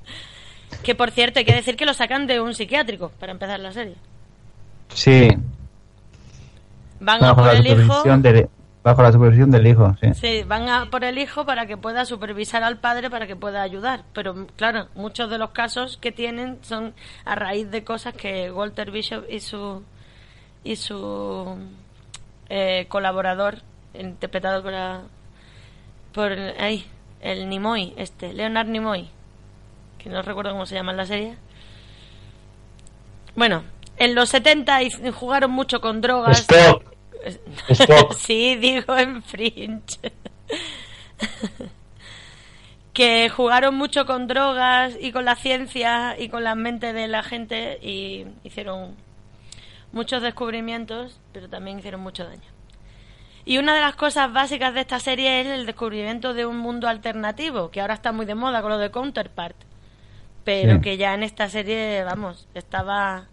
Que 0.83 0.93
por 0.95 1.11
cierto, 1.11 1.39
hay 1.39 1.45
que 1.45 1.53
decir 1.55 1.75
que 1.75 1.85
lo 1.85 1.93
sacan 1.93 2.27
de 2.27 2.39
un 2.39 2.53
psiquiátrico 2.53 3.09
para 3.19 3.31
empezar 3.31 3.59
la 3.59 3.71
serie. 3.71 3.95
Sí. 4.93 5.29
Van 6.99 7.23
a 7.23 7.27
Bajo 7.33 7.35
por 7.37 7.45
la, 7.45 7.53
el 7.53 7.65
hijo. 7.67 7.81
supervisión 7.81 8.21
del, 8.21 8.49
bajo 8.83 9.01
la 9.03 9.11
supervisión 9.11 9.51
del 9.51 9.67
hijo, 9.67 9.95
sí. 10.01 10.13
Sí, 10.13 10.43
van 10.43 10.67
a 10.69 10.85
por 10.89 11.03
el 11.03 11.17
hijo 11.17 11.45
para 11.45 11.65
que 11.65 11.77
pueda 11.77 12.05
supervisar 12.05 12.63
al 12.63 12.77
padre 12.77 13.09
para 13.09 13.25
que 13.25 13.35
pueda 13.35 13.61
ayudar. 13.61 14.03
Pero 14.13 14.47
claro, 14.57 14.87
muchos 14.95 15.29
de 15.29 15.37
los 15.37 15.51
casos 15.51 15.97
que 15.97 16.11
tienen 16.11 16.59
son 16.61 16.93
a 17.25 17.35
raíz 17.35 17.69
de 17.71 17.83
cosas 17.83 18.13
que 18.13 18.51
Walter 18.51 18.91
Bishop 18.91 19.25
y 19.29 19.39
su 19.39 19.83
y 20.63 20.75
su 20.75 21.57
eh, 22.49 22.85
colaborador 22.89 23.59
interpretado 23.93 24.61
por 24.61 24.73
la- 24.73 25.01
por 26.13 26.31
ay, 26.31 26.85
el 27.21 27.49
Nimoy, 27.49 27.93
este 27.97 28.33
Leonard 28.33 28.67
Nimoy, 28.67 29.09
que 29.97 30.09
no 30.09 30.21
recuerdo 30.21 30.51
cómo 30.51 30.65
se 30.65 30.75
llama 30.75 30.91
en 30.91 30.97
la 30.97 31.05
serie. 31.05 31.37
Bueno, 33.35 33.63
en 33.97 34.15
los 34.15 34.29
70 34.29 34.83
y- 34.83 34.89
jugaron 35.11 35.51
mucho 35.51 35.81
con 35.81 36.01
drogas. 36.01 36.39
Spock. 36.49 36.83
Spock. 37.69 38.13
sí, 38.13 38.55
digo 38.55 38.97
en 38.97 39.21
Fringe. 39.23 39.99
que 42.93 43.29
jugaron 43.29 43.75
mucho 43.75 44.05
con 44.05 44.27
drogas 44.27 44.95
y 44.99 45.11
con 45.11 45.25
la 45.25 45.35
ciencia 45.35 46.15
y 46.19 46.29
con 46.29 46.43
la 46.43 46.55
mente 46.55 46.91
de 46.91 47.07
la 47.07 47.23
gente 47.23 47.77
y 47.81 48.25
hicieron 48.43 48.95
muchos 49.91 50.21
descubrimientos, 50.21 51.19
pero 51.31 51.49
también 51.49 51.79
hicieron 51.79 52.01
mucho 52.01 52.25
daño. 52.25 52.41
Y 53.49 53.57
una 53.57 53.73
de 53.73 53.81
las 53.81 53.95
cosas 53.95 54.31
básicas 54.31 54.75
de 54.75 54.81
esta 54.81 54.99
serie 54.99 55.41
es 55.41 55.47
el 55.47 55.65
descubrimiento 55.65 56.35
de 56.35 56.45
un 56.45 56.57
mundo 56.57 56.87
alternativo, 56.87 57.71
que 57.71 57.81
ahora 57.81 57.95
está 57.95 58.11
muy 58.11 58.27
de 58.27 58.35
moda 58.35 58.61
con 58.61 58.69
lo 58.69 58.77
de 58.77 58.91
Counterpart, 58.91 59.55
pero 60.43 60.75
Sí. 60.75 60.81
que 60.81 60.97
ya 60.97 61.15
en 61.15 61.23
esta 61.23 61.49
serie, 61.49 62.03
vamos, 62.03 62.47
estaba 62.53 63.25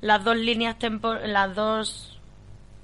las 0.00 0.22
dos 0.22 0.36
líneas 0.36 0.78
tempo 0.78 1.14
las 1.14 1.56
dos 1.56 2.20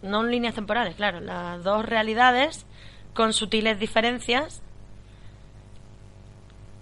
no 0.02 0.24
líneas 0.24 0.56
temporales, 0.56 0.96
claro, 0.96 1.20
las 1.20 1.62
dos 1.62 1.86
realidades 1.86 2.66
con 3.14 3.32
sutiles 3.32 3.78
diferencias 3.78 4.60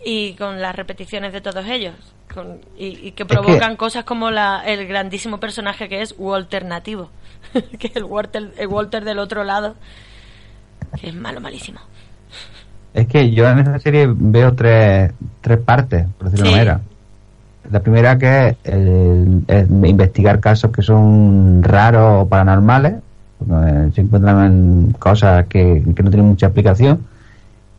y 0.02 0.32
con 0.36 0.62
las 0.62 0.74
repeticiones 0.74 1.34
de 1.34 1.42
todos 1.42 1.66
ellos 1.66 2.14
con- 2.32 2.58
y, 2.78 2.86
y 2.86 2.94
que 3.12 3.12
que- 3.12 3.24
provocan 3.26 3.76
cosas 3.76 4.04
como 4.04 4.30
la, 4.30 4.62
el 4.64 4.86
grandísimo 4.86 5.38
personaje 5.40 5.88
que 5.88 6.02
es 6.02 6.14
Walternativo 6.18 7.10
que 7.78 7.86
es 7.88 7.96
el 7.96 8.04
Walter, 8.04 8.50
el 8.58 8.66
Walter 8.68 9.04
del 9.04 9.18
otro 9.18 9.44
lado 9.44 9.74
que 11.00 11.08
es 11.08 11.14
malo, 11.14 11.40
malísimo 11.40 11.80
Es 12.94 13.06
que 13.06 13.30
yo 13.30 13.48
en 13.48 13.60
esta 13.60 13.78
serie 13.78 14.08
veo 14.12 14.52
tres, 14.54 15.12
tres 15.40 15.58
partes, 15.58 16.06
por 16.18 16.30
decirlo 16.30 16.44
de 16.44 16.50
Sí. 16.50 16.54
una 16.54 16.64
manera. 16.64 16.80
La 17.70 17.80
primera 17.80 18.18
que 18.18 18.48
es, 18.48 18.56
el- 18.64 19.44
es 19.46 19.68
investigar 19.68 20.40
casos 20.40 20.72
que 20.72 20.82
son 20.82 21.62
raros 21.62 22.22
o 22.24 22.28
paranormales. 22.28 22.94
eh, 23.48 23.90
Se 23.94 24.00
encuentran 24.00 24.92
cosas 24.98 25.46
que, 25.46 25.82
que 25.94 26.02
no 26.02 26.10
tienen 26.10 26.26
mucha 26.26 26.46
explicación. 26.46 27.06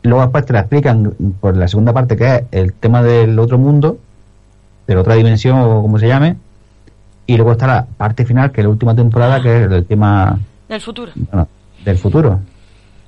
Luego 0.04 0.22
después 0.22 0.46
te 0.46 0.54
la 0.54 0.60
explican 0.60 1.12
por 1.40 1.56
la 1.56 1.68
segunda 1.68 1.92
parte 1.92 2.16
que 2.16 2.34
es 2.36 2.42
el 2.50 2.72
tema 2.72 3.02
del 3.02 3.38
otro 3.38 3.58
mundo, 3.58 3.98
de 4.86 4.94
la 4.94 5.00
otra 5.00 5.14
dimensión 5.14 5.58
o 5.58 5.82
como 5.82 5.98
se 5.98 6.08
llame. 6.08 6.36
Y 7.26 7.36
luego 7.36 7.52
está 7.52 7.66
la 7.66 7.86
parte 7.86 8.24
final, 8.24 8.50
que 8.50 8.60
es 8.60 8.64
la 8.64 8.70
última 8.70 8.94
temporada, 8.94 9.40
que 9.40 9.64
es 9.64 9.70
el 9.70 9.86
tema 9.86 10.38
Del 10.68 10.80
futuro. 10.80 11.12
bueno, 11.14 11.48
del 11.84 11.98
futuro. 11.98 12.40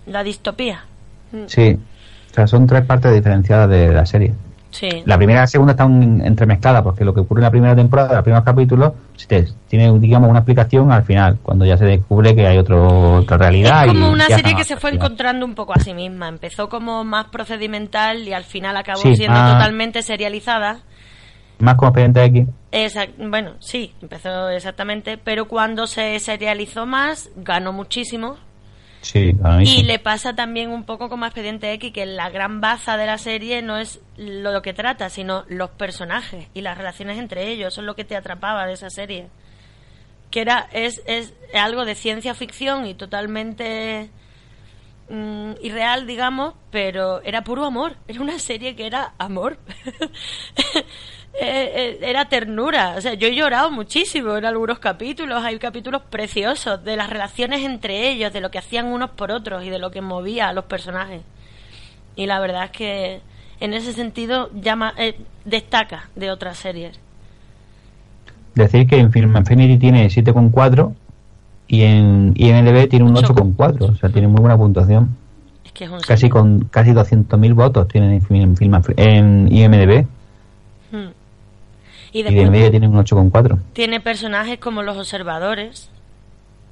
La 0.07 0.23
distopía. 0.23 0.85
Mm. 1.33 1.45
Sí. 1.47 1.79
O 2.31 2.35
sea, 2.35 2.47
son 2.47 2.67
tres 2.67 2.85
partes 2.85 3.13
diferenciadas 3.15 3.69
de 3.69 3.93
la 3.93 4.07
serie. 4.07 4.35
Sí. 4.71 4.89
La 5.05 5.17
primera 5.17 5.41
y 5.41 5.43
la 5.43 5.47
segunda 5.47 5.73
están 5.73 6.21
entremezcladas 6.25 6.83
porque 6.83 7.05
lo 7.05 7.15
que 7.15 7.21
ocurre 7.21 7.39
en 7.41 7.45
la 7.45 7.51
primera 7.53 7.77
temporada, 7.77 8.15
los 8.15 8.25
primeros 8.25 8.45
capítulos, 8.45 8.93
tiene, 9.69 9.97
digamos, 10.01 10.29
una 10.29 10.41
explicación 10.41 10.91
al 10.91 11.05
final, 11.05 11.39
cuando 11.45 11.65
ya 11.65 11.77
se 11.77 11.85
descubre 11.85 12.35
que 12.35 12.45
hay 12.45 12.59
otro, 12.59 13.19
otra 13.19 13.37
realidad. 13.37 13.85
Es 13.85 13.93
como 13.93 14.09
y 14.09 14.13
una 14.15 14.27
serie 14.27 14.57
que 14.57 14.65
se 14.65 14.77
fue 14.77 14.91
encontrando 14.91 15.47
un 15.47 15.55
poco 15.55 15.75
a 15.75 15.79
sí 15.79 15.95
misma. 15.95 16.27
Empezó 16.27 16.69
como 16.69 17.05
más 17.05 17.27
procedimental 17.27 18.27
y 18.27 18.33
al 18.33 18.43
final 18.43 18.77
acabó 18.77 19.01
Sí, 19.01 19.15
siendo 19.15 19.39
ah. 19.39 19.53
totalmente 19.53 20.03
serializada. 20.03 20.79
Más 21.59 21.77
como 21.77 21.89
expediente 21.89 22.25
X. 22.25 22.49
Bueno, 23.19 23.55
sí, 23.61 23.95
empezó 24.03 24.49
exactamente, 24.49 25.17
pero 25.19 25.47
cuando 25.47 25.87
se 25.87 26.19
serializó 26.19 26.87
más, 26.87 27.31
ganó 27.37 27.73
muchísimo. 27.73 28.37
Sí, 29.05 29.37
Y 29.61 29.83
le 29.83 29.99
pasa 29.99 30.35
también 30.35 30.71
un 30.71 30.85
poco 30.85 31.11
como 31.11 31.27
a 31.27 31.29
Expediente 31.29 31.71
X, 31.75 31.93
que 31.93 32.07
la 32.07 32.31
gran 32.31 32.63
baza 32.63 32.97
de 32.97 33.05
la 33.05 33.19
serie 33.19 33.61
no 33.61 33.77
es 33.77 34.01
lo 34.17 34.63
que 34.63 34.73
trata, 34.73 35.11
sino 35.11 35.45
los 35.49 35.69
personajes 35.71 36.49
y 36.55 36.63
las 36.63 36.79
relaciones 36.79 37.19
entre 37.19 37.51
ellos. 37.51 37.75
Eso 37.75 37.83
es 37.83 37.87
lo 37.87 37.97
que 37.97 38.05
te 38.05 38.17
atrapaba 38.17 38.67
de 38.67 38.73
esa 38.73 38.89
serie. 38.89 39.29
Que 40.31 40.41
era, 40.41 40.69
es, 40.73 41.03
es 41.05 41.35
algo 41.53 41.85
de 41.85 41.95
ciencia 41.95 42.33
ficción 42.33 42.87
y 42.87 42.95
totalmente 42.95 44.09
mm, 45.11 45.53
irreal, 45.61 46.07
digamos, 46.07 46.55
pero 46.71 47.21
era 47.25 47.45
puro 47.45 47.67
amor. 47.67 47.97
Era 48.09 48.23
una 48.23 48.39
serie 48.39 48.75
que 48.75 48.87
era 48.87 49.13
amor. 49.19 49.59
Eh, 51.41 51.73
eh, 51.75 51.99
era 52.03 52.27
ternura. 52.29 52.95
O 52.97 53.01
sea, 53.01 53.15
yo 53.15 53.27
he 53.27 53.35
llorado 53.35 53.71
muchísimo 53.71 54.37
en 54.37 54.45
algunos 54.45 54.79
capítulos. 54.79 55.43
Hay 55.43 55.59
capítulos 55.59 56.03
preciosos 56.09 56.85
de 56.85 56.97
las 56.97 57.11
relaciones 57.11 57.63
entre 57.65 58.09
ellos, 58.11 58.33
de 58.33 58.41
lo 58.41 58.51
que 58.51 58.59
hacían 58.59 58.87
unos 58.87 59.11
por 59.11 59.33
otros 59.33 59.65
y 59.65 59.71
de 59.71 59.79
lo 59.81 59.91
que 59.91 60.01
movía 60.01 60.49
a 60.49 60.53
los 60.53 60.65
personajes. 60.67 61.23
Y 62.17 62.27
la 62.27 62.39
verdad 62.39 62.67
es 62.67 62.71
que 62.71 63.21
en 63.61 63.75
ese 63.75 63.93
sentido 63.93 64.49
llama, 64.55 64.95
eh, 64.97 65.19
destaca 65.45 66.09
de 66.15 66.31
otras 66.31 66.57
series. 66.59 66.99
Decir 68.55 68.87
que 68.87 68.99
en 68.99 69.11
Film 69.11 69.37
Infinity 69.37 69.79
tiene 69.79 70.07
7,4 70.09 70.93
y 71.67 71.83
en 71.83 72.33
IMDb 72.37 72.89
tiene 72.89 73.05
un 73.07 73.17
8,4. 73.17 73.91
O 73.91 73.97
sea, 73.97 74.09
tiene 74.11 74.29
muy 74.29 74.41
buena 74.41 74.57
puntuación. 74.57 75.17
Es 75.65 75.73
que 75.73 75.85
es 75.85 75.91
un 75.91 76.01
Casi 76.01 76.29
con 76.29 76.61
casi 76.71 76.91
200.000 76.93 77.55
votos 77.55 77.89
tienen 77.89 78.13
en, 78.13 78.23
Film- 78.23 78.57
Film- 78.57 78.95
en 78.97 79.53
IMDb. 79.53 80.07
Y 82.15 82.21
Y 82.21 82.23
de 82.23 82.31
después 82.31 82.51
media 82.51 82.71
tienen 82.71 82.91
un 82.91 83.05
8,4. 83.05 83.59
tiene 83.75 84.01
personajes 84.01 84.59
como 84.59 84.83
los 84.83 84.97
observadores, 84.97 85.91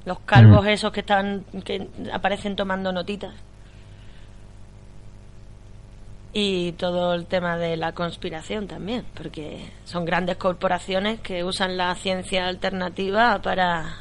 los 0.05 0.17
calvos 0.21 0.63
Mm. 0.63 0.67
esos 0.69 0.91
que 0.91 1.01
están 1.01 1.43
que 1.65 1.87
aparecen 2.11 2.55
tomando 2.55 2.91
notitas. 2.91 3.33
Y 6.35 6.71
todo 6.73 7.13
el 7.13 7.27
tema 7.27 7.57
de 7.57 7.77
la 7.77 7.91
conspiración 7.91 8.67
también, 8.67 9.05
porque 9.13 9.69
son 9.85 10.03
grandes 10.03 10.37
corporaciones 10.37 11.19
que 11.19 11.43
usan 11.43 11.77
la 11.77 11.93
ciencia 11.95 12.47
alternativa 12.47 13.39
para 13.41 13.97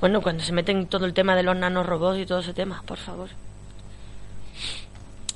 bueno, 0.00 0.20
cuando 0.20 0.42
se 0.44 0.52
meten 0.52 0.78
en 0.80 0.86
todo 0.86 1.06
el 1.06 1.14
tema 1.14 1.34
de 1.34 1.44
los 1.44 1.56
nanorobots 1.56 2.18
y 2.18 2.26
todo 2.26 2.40
ese 2.40 2.52
tema, 2.52 2.82
por 2.84 2.98
favor. 2.98 3.28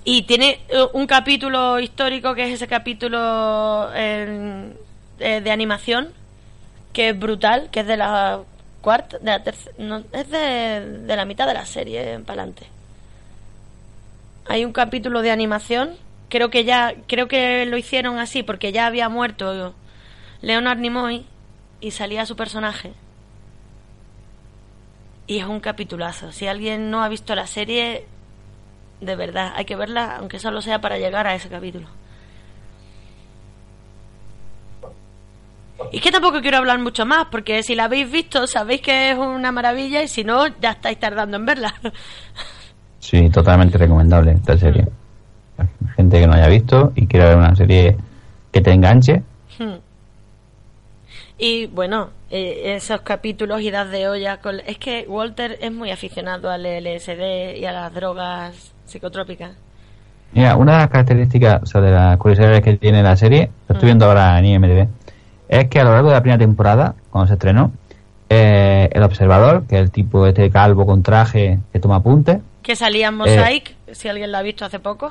Y 0.05 0.23
tiene 0.23 0.61
eh, 0.69 0.85
un 0.93 1.07
capítulo 1.07 1.79
histórico 1.81 2.35
que 2.35 2.45
es 2.49 2.55
ese 2.55 2.67
capítulo 2.69 3.89
en- 3.95 4.77
eh, 5.19 5.41
de 5.41 5.51
animación 5.51 6.13
que 6.93 7.11
es 7.11 7.19
brutal, 7.19 7.69
que 7.71 7.81
es 7.81 7.87
de 7.87 7.97
la 7.97 8.41
cuarta, 8.81 9.19
de 9.19 9.25
la 9.25 9.43
tercera, 9.43 9.75
no, 9.79 10.03
es 10.13 10.31
de, 10.31 10.99
de 11.07 11.17
la 11.17 11.25
mitad 11.25 11.47
de 11.47 11.55
la 11.55 11.67
serie 11.67 12.19
para 12.21 12.43
adelante. 12.43 12.67
Hay 14.47 14.65
un 14.65 14.73
capítulo 14.73 15.23
de 15.23 15.31
animación, 15.31 15.97
creo 16.29 16.51
que 16.51 16.65
ya, 16.65 16.95
creo 17.07 17.29
que 17.29 17.67
lo 17.67 17.77
hicieron 17.77 18.19
así 18.19 18.43
porque 18.43 18.73
ya 18.73 18.87
había 18.87 19.09
muerto 19.09 19.75
Leonard 20.41 20.79
Nimoy 20.79 21.27
y 21.81 21.91
salía 21.91 22.27
su 22.27 22.37
personaje. 22.37 22.93
Y 25.27 25.39
es 25.39 25.45
un 25.45 25.61
capitulazo. 25.61 26.33
Si 26.33 26.47
alguien 26.47 26.91
no 26.91 27.03
ha 27.03 27.09
visto 27.09 27.35
la 27.35 27.47
serie, 27.47 28.07
de 29.01 29.17
verdad, 29.17 29.53
hay 29.55 29.67
que 29.67 29.77
verla, 29.77 30.17
aunque 30.17 30.39
solo 30.39 30.63
sea 30.63 30.81
para 30.81 30.99
llegar 30.99 31.27
a 31.27 31.35
ese 31.35 31.49
capítulo. 31.51 31.89
Y 35.93 36.01
que 36.01 36.11
tampoco 36.11 36.41
quiero 36.41 36.59
hablar 36.59 36.79
mucho 36.79 37.07
más, 37.07 37.27
porque 37.31 37.63
si 37.63 37.75
la 37.75 37.85
habéis 37.85 38.11
visto, 38.11 38.47
sabéis 38.47 38.81
que 38.81 39.11
es 39.11 39.19
una 39.19 39.53
maravilla, 39.53 40.03
y 40.03 40.09
si 40.09 40.25
no, 40.25 40.47
ya 40.61 40.73
estáis 40.73 40.99
tardando 40.99 41.37
en 41.37 41.47
verla. 41.47 41.75
Sí, 43.01 43.31
totalmente 43.31 43.79
recomendable 43.79 44.33
esta 44.33 44.59
serie. 44.59 44.87
Gente 45.97 46.21
que 46.21 46.27
no 46.27 46.35
haya 46.35 46.49
visto 46.49 46.93
y 46.95 47.07
quiera 47.07 47.29
ver 47.29 47.39
una 47.39 47.55
serie 47.55 47.97
que 48.53 48.61
te 48.61 48.73
enganche. 48.73 49.23
Hmm. 49.59 49.79
y 51.39 51.67
bueno, 51.67 52.11
eh, 52.31 52.75
esos 52.77 53.01
capítulos 53.01 53.61
y 53.63 53.71
das 53.71 53.91
de 53.91 54.09
olla. 54.09 54.39
Con... 54.39 54.61
Es 54.67 54.79
que 54.79 55.07
Walter 55.09 55.59
es 55.61 55.73
muy 55.73 55.91
aficionado 55.91 56.51
al 56.51 56.65
LSD 56.65 57.57
y 57.57 57.65
a 57.65 57.73
las 57.73 57.95
drogas 57.95 58.73
psicotrópicas. 58.85 59.53
Mira, 60.33 60.57
una 60.57 60.73
de 60.73 60.79
las 60.79 60.91
características, 60.91 61.63
o 61.63 61.67
sea, 61.67 61.81
de 61.81 61.91
las 61.91 62.17
curiosidades 62.19 62.61
que 62.61 62.77
tiene 62.77 63.03
la 63.03 63.17
serie, 63.17 63.51
lo 63.69 63.75
estoy 63.75 63.87
viendo 63.87 64.05
ahora 64.05 64.39
en 64.39 64.45
IMDb, 64.45 64.89
es 65.49 65.69
que 65.69 65.81
a 65.81 65.85
lo 65.85 65.93
largo 65.93 66.09
de 66.09 66.15
la 66.15 66.21
primera 66.23 66.39
temporada, 66.39 66.95
cuando 67.11 67.27
se 67.29 67.35
estrenó, 67.35 67.73
eh, 68.29 68.89
el 68.93 69.03
observador, 69.03 69.65
que 69.67 69.77
es 69.77 69.83
el 69.83 69.91
tipo 69.91 70.27
este 70.27 70.51
calvo 70.51 70.85
con 70.87 71.03
traje 71.03 71.59
que 71.73 71.81
toma 71.81 71.97
apuntes, 71.97 72.39
Que 72.63 72.77
salía 72.77 73.09
en 73.09 73.15
Mosaic, 73.15 73.75
si 73.93 74.09
alguien 74.09 74.31
la 74.33 74.39
ha 74.39 74.43
visto 74.43 74.65
hace 74.65 74.79
poco. 74.79 75.11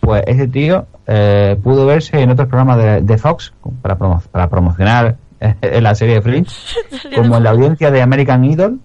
pues 0.00 0.22
ese 0.26 0.46
tío 0.48 0.86
eh, 1.06 1.56
pudo 1.62 1.86
verse 1.86 2.20
en 2.20 2.30
otros 2.30 2.48
programas 2.48 2.76
de, 2.78 3.00
de 3.02 3.18
Fox 3.18 3.52
para, 3.82 3.98
promo- 3.98 4.22
para 4.30 4.48
promocionar 4.48 5.16
eh, 5.40 5.80
la 5.80 5.94
serie 5.96 6.14
de 6.16 6.22
Fringe, 6.22 6.54
como 7.16 7.36
en 7.38 7.42
la 7.44 7.50
audiencia 7.50 7.90
de 7.90 8.02
American 8.02 8.44
Idol 8.44 8.78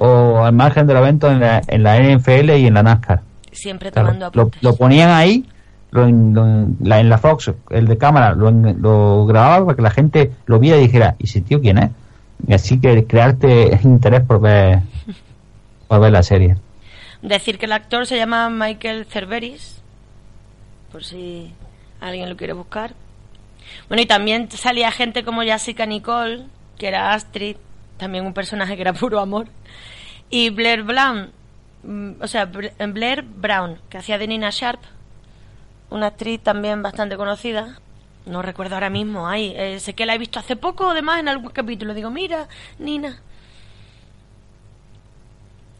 o 0.00 0.44
al 0.44 0.52
margen 0.54 0.86
de 0.86 0.94
los 0.94 1.02
eventos 1.02 1.30
en 1.32 1.40
la, 1.40 1.60
en 1.66 1.82
la 1.82 1.98
NFL 2.00 2.50
y 2.56 2.66
en 2.66 2.74
la 2.74 2.82
NASCAR. 2.82 3.20
Siempre 3.52 3.90
tomando 3.90 4.26
apuntes. 4.26 4.62
lo 4.62 4.74
ponían 4.76 5.10
ahí, 5.10 5.44
lo 5.90 6.06
en, 6.06 6.34
lo 6.34 6.66
la, 6.80 7.00
en 7.00 7.08
la 7.08 7.18
Fox, 7.18 7.52
el 7.70 7.86
de 7.86 7.98
cámara, 7.98 8.34
lo, 8.34 8.50
lo 8.50 9.26
grababa 9.26 9.66
para 9.66 9.76
que 9.76 9.82
la 9.82 9.90
gente 9.90 10.32
lo 10.46 10.58
viera 10.58 10.78
y 10.78 10.82
dijera, 10.82 11.16
¿y 11.18 11.24
ese 11.24 11.40
tío 11.40 11.60
quién 11.60 11.78
es? 11.78 11.90
Así 12.52 12.80
que 12.80 13.04
crearte 13.06 13.78
interés 13.84 14.22
por 14.22 14.40
ver, 14.40 14.80
por 15.86 16.00
ver 16.00 16.12
la 16.12 16.22
serie. 16.22 16.56
Decir 17.22 17.58
que 17.58 17.66
el 17.66 17.72
actor 17.72 18.06
se 18.06 18.16
llama 18.16 18.48
Michael 18.48 19.06
Cerveris, 19.06 19.82
por 20.92 21.04
si 21.04 21.52
alguien 22.00 22.28
lo 22.28 22.36
quiere 22.36 22.52
buscar. 22.52 22.94
Bueno, 23.88 24.02
y 24.02 24.06
también 24.06 24.50
salía 24.50 24.90
gente 24.90 25.24
como 25.24 25.42
Jessica 25.42 25.84
Nicole, 25.84 26.44
que 26.78 26.88
era 26.88 27.12
Astrid, 27.12 27.56
también 27.96 28.24
un 28.24 28.34
personaje 28.34 28.76
que 28.76 28.82
era 28.82 28.92
puro 28.92 29.18
amor. 29.20 29.48
Y 30.30 30.50
Blair 30.50 30.82
Brown, 30.84 31.30
mm, 31.82 32.10
o 32.20 32.26
sea, 32.28 32.46
Blair 32.46 33.22
Brown, 33.22 33.78
que 33.88 33.98
hacía 33.98 34.18
de 34.18 34.28
Nina 34.28 34.50
Sharp, 34.50 34.80
una 35.90 36.06
actriz 36.08 36.40
también 36.42 36.82
bastante 36.82 37.16
conocida. 37.16 37.80
No 38.26 38.42
recuerdo 38.42 38.74
ahora 38.74 38.90
mismo, 38.90 39.26
ay, 39.26 39.54
eh, 39.56 39.80
sé 39.80 39.94
que 39.94 40.04
la 40.06 40.14
he 40.14 40.18
visto 40.18 40.38
hace 40.38 40.56
poco, 40.56 40.90
además, 40.90 41.20
en 41.20 41.28
algún 41.28 41.50
capítulo. 41.50 41.94
Digo, 41.94 42.10
mira, 42.10 42.48
Nina. 42.78 43.22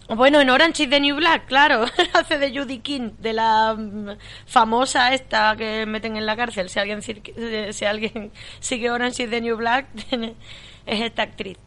Bueno, 0.08 0.40
en 0.40 0.48
Orange 0.48 0.84
is 0.84 0.90
the 0.90 1.00
New 1.00 1.16
Black, 1.16 1.46
claro, 1.46 1.84
hace 2.14 2.38
de 2.38 2.58
Judy 2.58 2.78
King, 2.78 3.10
de 3.18 3.34
la 3.34 3.74
mm, 3.74 4.16
famosa 4.46 5.12
esta 5.12 5.54
que 5.54 5.84
meten 5.84 6.16
en 6.16 6.24
la 6.24 6.34
cárcel. 6.34 6.70
Si 6.70 6.78
alguien, 6.78 7.00
eh, 7.36 7.72
si 7.74 7.84
alguien 7.84 8.32
sigue 8.60 8.90
Orange 8.90 9.24
is 9.24 9.30
the 9.30 9.42
New 9.42 9.56
Black, 9.56 9.86
es 10.86 11.00
esta 11.02 11.22
actriz. 11.22 11.58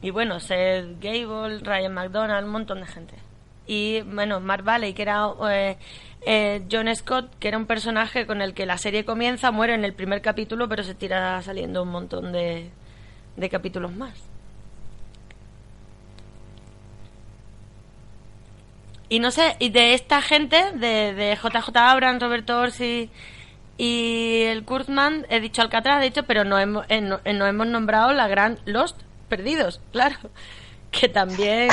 Y 0.00 0.10
bueno, 0.10 0.38
Seth 0.38 1.00
Gable, 1.00 1.58
Ryan 1.58 1.94
McDonald, 1.94 2.46
un 2.46 2.52
montón 2.52 2.80
de 2.80 2.86
gente. 2.86 3.27
Y 3.68 4.00
bueno, 4.00 4.40
Mark 4.40 4.64
Valley, 4.64 4.94
que 4.94 5.02
era 5.02 5.28
eh, 5.50 5.76
eh, 6.22 6.62
John 6.70 6.92
Scott, 6.96 7.30
que 7.38 7.46
era 7.46 7.58
un 7.58 7.66
personaje 7.66 8.26
con 8.26 8.42
el 8.42 8.54
que 8.54 8.66
la 8.66 8.78
serie 8.78 9.04
comienza, 9.04 9.52
muere 9.52 9.74
en 9.74 9.84
el 9.84 9.92
primer 9.92 10.20
capítulo, 10.22 10.68
pero 10.68 10.82
se 10.82 10.94
tira 10.94 11.40
saliendo 11.42 11.84
un 11.84 11.90
montón 11.90 12.32
de, 12.32 12.70
de 13.36 13.48
capítulos 13.48 13.92
más. 13.92 14.28
Y 19.10 19.20
no 19.20 19.30
sé, 19.30 19.56
y 19.58 19.70
de 19.70 19.94
esta 19.94 20.20
gente, 20.20 20.72
de, 20.74 21.14
de 21.14 21.36
JJ 21.36 21.76
Abrams, 21.76 22.22
Roberto 22.22 22.58
Orsi 22.58 23.10
y 23.78 24.42
el 24.42 24.64
Kurtzman, 24.64 25.24
he 25.30 25.40
dicho 25.40 25.62
Alcatraz, 25.62 26.00
de 26.00 26.06
hecho, 26.06 26.24
pero 26.24 26.44
no 26.44 26.58
hemos, 26.58 26.84
eh, 26.90 27.08
eh, 27.24 27.32
no 27.32 27.46
hemos 27.46 27.66
nombrado 27.68 28.12
la 28.12 28.28
gran 28.28 28.58
Lost, 28.66 29.00
Perdidos, 29.28 29.80
claro, 29.92 30.16
que 30.90 31.08
también 31.08 31.68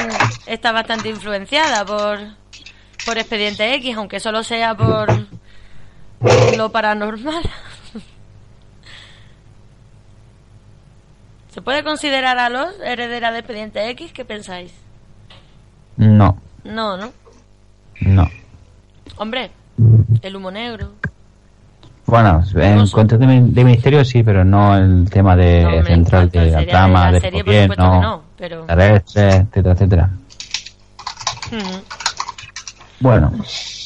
está 0.45 0.71
bastante 0.71 1.09
influenciada 1.09 1.85
por, 1.85 2.19
por 3.05 3.17
Expediente 3.17 3.73
X, 3.75 3.95
aunque 3.97 4.19
solo 4.19 4.43
sea 4.43 4.75
por 4.75 5.07
lo 6.57 6.71
paranormal. 6.71 7.43
¿Se 11.49 11.61
puede 11.61 11.83
considerar 11.83 12.37
a 12.37 12.49
los 12.49 12.79
heredera 12.83 13.31
de 13.31 13.39
Expediente 13.39 13.89
X? 13.91 14.11
¿Qué 14.11 14.25
pensáis? 14.25 14.73
No, 15.97 16.37
No, 16.65 16.97
¿no? 16.97 17.13
no. 18.01 18.29
Hombre, 19.17 19.51
el 20.21 20.35
humo 20.35 20.51
negro. 20.51 20.91
Bueno, 22.05 22.43
en 22.55 22.87
cuanto 22.89 23.17
de, 23.17 23.25
de 23.41 23.63
misterio 23.63 24.03
sí, 24.03 24.21
pero 24.21 24.43
no 24.43 24.75
el 24.75 25.09
tema 25.09 25.35
de 25.37 25.63
No, 25.63 25.85
central 25.85 26.29
de 26.29 26.51
la 26.51 26.65
trama, 26.65 27.05
la 27.05 27.11
del 27.13 27.21
serie, 27.21 27.43
por 27.43 27.53
que 27.53 27.67
no, 27.81 28.23
pero- 28.37 28.65
etcétera, 28.67 29.71
etcétera. 29.73 30.09
Bueno, 32.99 33.31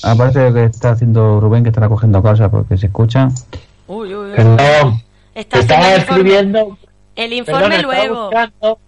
aparte 0.04 0.40
de 0.40 0.50
lo 0.50 0.56
que 0.56 0.64
está 0.66 0.92
haciendo 0.92 1.40
Rubén, 1.40 1.64
que 1.64 1.70
estará 1.70 1.90
cogiendo 1.90 2.22
cosas 2.22 2.50
porque 2.50 2.78
se 2.78 2.88
escuchan. 2.88 3.34
Uy, 3.88 4.14
uy, 4.14 4.30
uy. 4.32 4.36
Perdón, 4.36 5.02
estaba 5.36 5.94
el 5.94 6.02
escribiendo. 6.02 6.78
El 7.16 7.34
informe 7.34 7.70
perdón, 7.70 7.80
estaba 7.92 8.06
luego. 8.06 8.24
buscando- 8.26 8.80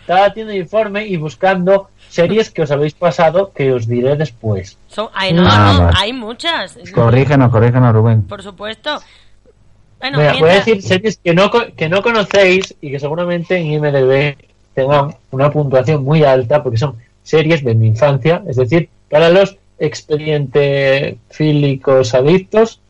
estaba 0.00 0.24
haciendo 0.26 0.52
informe 0.54 1.06
y 1.06 1.16
buscando 1.16 1.88
series 2.08 2.50
que 2.50 2.62
os 2.62 2.70
habéis 2.70 2.94
pasado 2.94 3.52
que 3.52 3.72
os 3.72 3.86
diré 3.86 4.16
después. 4.16 4.78
Son, 4.88 5.08
hay, 5.14 5.32
no, 5.32 5.42
Ah, 5.46 5.76
no, 5.78 5.90
hay 5.98 6.12
muchas. 6.12 6.78
Corrígenos, 6.94 7.50
corrígenos, 7.50 7.92
Rubén. 7.94 8.22
Por 8.22 8.42
supuesto. 8.42 8.98
Bueno, 10.00 10.18
Mira, 10.18 10.34
voy 10.38 10.50
a 10.50 10.54
decir 10.54 10.82
series 10.82 11.18
que 11.18 11.34
no, 11.34 11.50
que 11.50 11.88
no 11.88 12.02
conocéis 12.02 12.74
y 12.80 12.90
que 12.90 12.98
seguramente 13.00 13.56
en 13.56 13.66
IMDB 13.66 14.36
tengan 14.76 15.16
una 15.30 15.50
puntuación 15.50 16.04
muy 16.04 16.22
alta 16.22 16.62
porque 16.62 16.76
son 16.76 16.96
series 17.22 17.64
de 17.64 17.74
mi 17.74 17.88
infancia, 17.88 18.42
es 18.46 18.56
decir, 18.56 18.90
para 19.10 19.30
los 19.30 19.56
expediente 19.78 21.16
fílicos 21.30 22.14
adictos, 22.14 22.80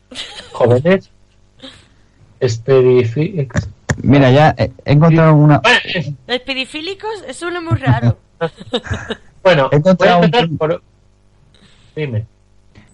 jóvenes, 0.51 1.09
Mira, 4.03 4.29
ya 4.31 4.53
he 4.57 4.71
encontrado 4.85 5.33
una. 5.33 5.61
Espidifílicos 6.27 7.23
es 7.27 7.41
uno 7.41 7.61
muy 7.61 7.77
raro. 7.77 8.17
Bueno, 9.43 9.69
He 9.71 9.77
voy 9.79 10.09
a 10.09 10.17
encontrado 10.17 10.47
un 10.49 10.57
por... 10.57 10.83
Dime. 11.95 12.25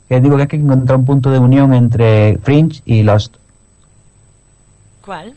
que 0.08 0.22
digo 0.22 0.36
que 0.36 0.44
hay 0.44 0.48
que 0.48 0.56
encontrar 0.58 1.00
un 1.00 1.06
punto 1.06 1.32
de 1.32 1.40
unión 1.40 1.74
entre 1.74 2.38
Fringe 2.44 2.84
y 2.86 3.02
Lost. 3.02 3.38
¿Cuál? 5.04 5.34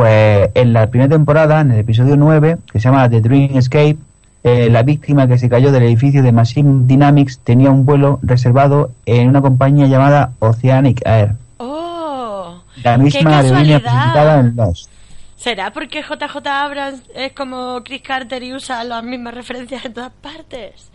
Pues 0.00 0.48
en 0.54 0.72
la 0.72 0.86
primera 0.86 1.10
temporada, 1.10 1.60
en 1.60 1.72
el 1.72 1.80
episodio 1.80 2.16
9, 2.16 2.56
que 2.72 2.80
se 2.80 2.84
llama 2.84 3.10
The 3.10 3.20
Dream 3.20 3.58
Escape, 3.58 3.98
eh, 4.44 4.70
la 4.70 4.82
víctima 4.82 5.28
que 5.28 5.36
se 5.36 5.50
cayó 5.50 5.72
del 5.72 5.82
edificio 5.82 6.22
de 6.22 6.32
Machine 6.32 6.86
Dynamics 6.86 7.40
tenía 7.40 7.70
un 7.70 7.84
vuelo 7.84 8.18
reservado 8.22 8.92
en 9.04 9.28
una 9.28 9.42
compañía 9.42 9.88
llamada 9.88 10.32
Oceanic 10.38 11.02
Air, 11.04 11.32
¡Oh! 11.58 12.62
la 12.82 12.96
¡Qué 12.96 13.02
misma 13.02 13.40
aerolínea 13.40 13.80
presentada 13.80 14.40
en 14.40 14.56
Lost. 14.56 14.90
¿Será 15.36 15.70
porque 15.70 16.00
JJ 16.00 16.46
Abrams 16.46 17.02
es 17.14 17.32
como 17.32 17.82
Chris 17.84 18.00
Carter 18.00 18.42
y 18.42 18.54
usa 18.54 18.82
las 18.84 19.04
mismas 19.04 19.34
referencias 19.34 19.84
en 19.84 19.92
todas 19.92 20.12
partes? 20.12 20.90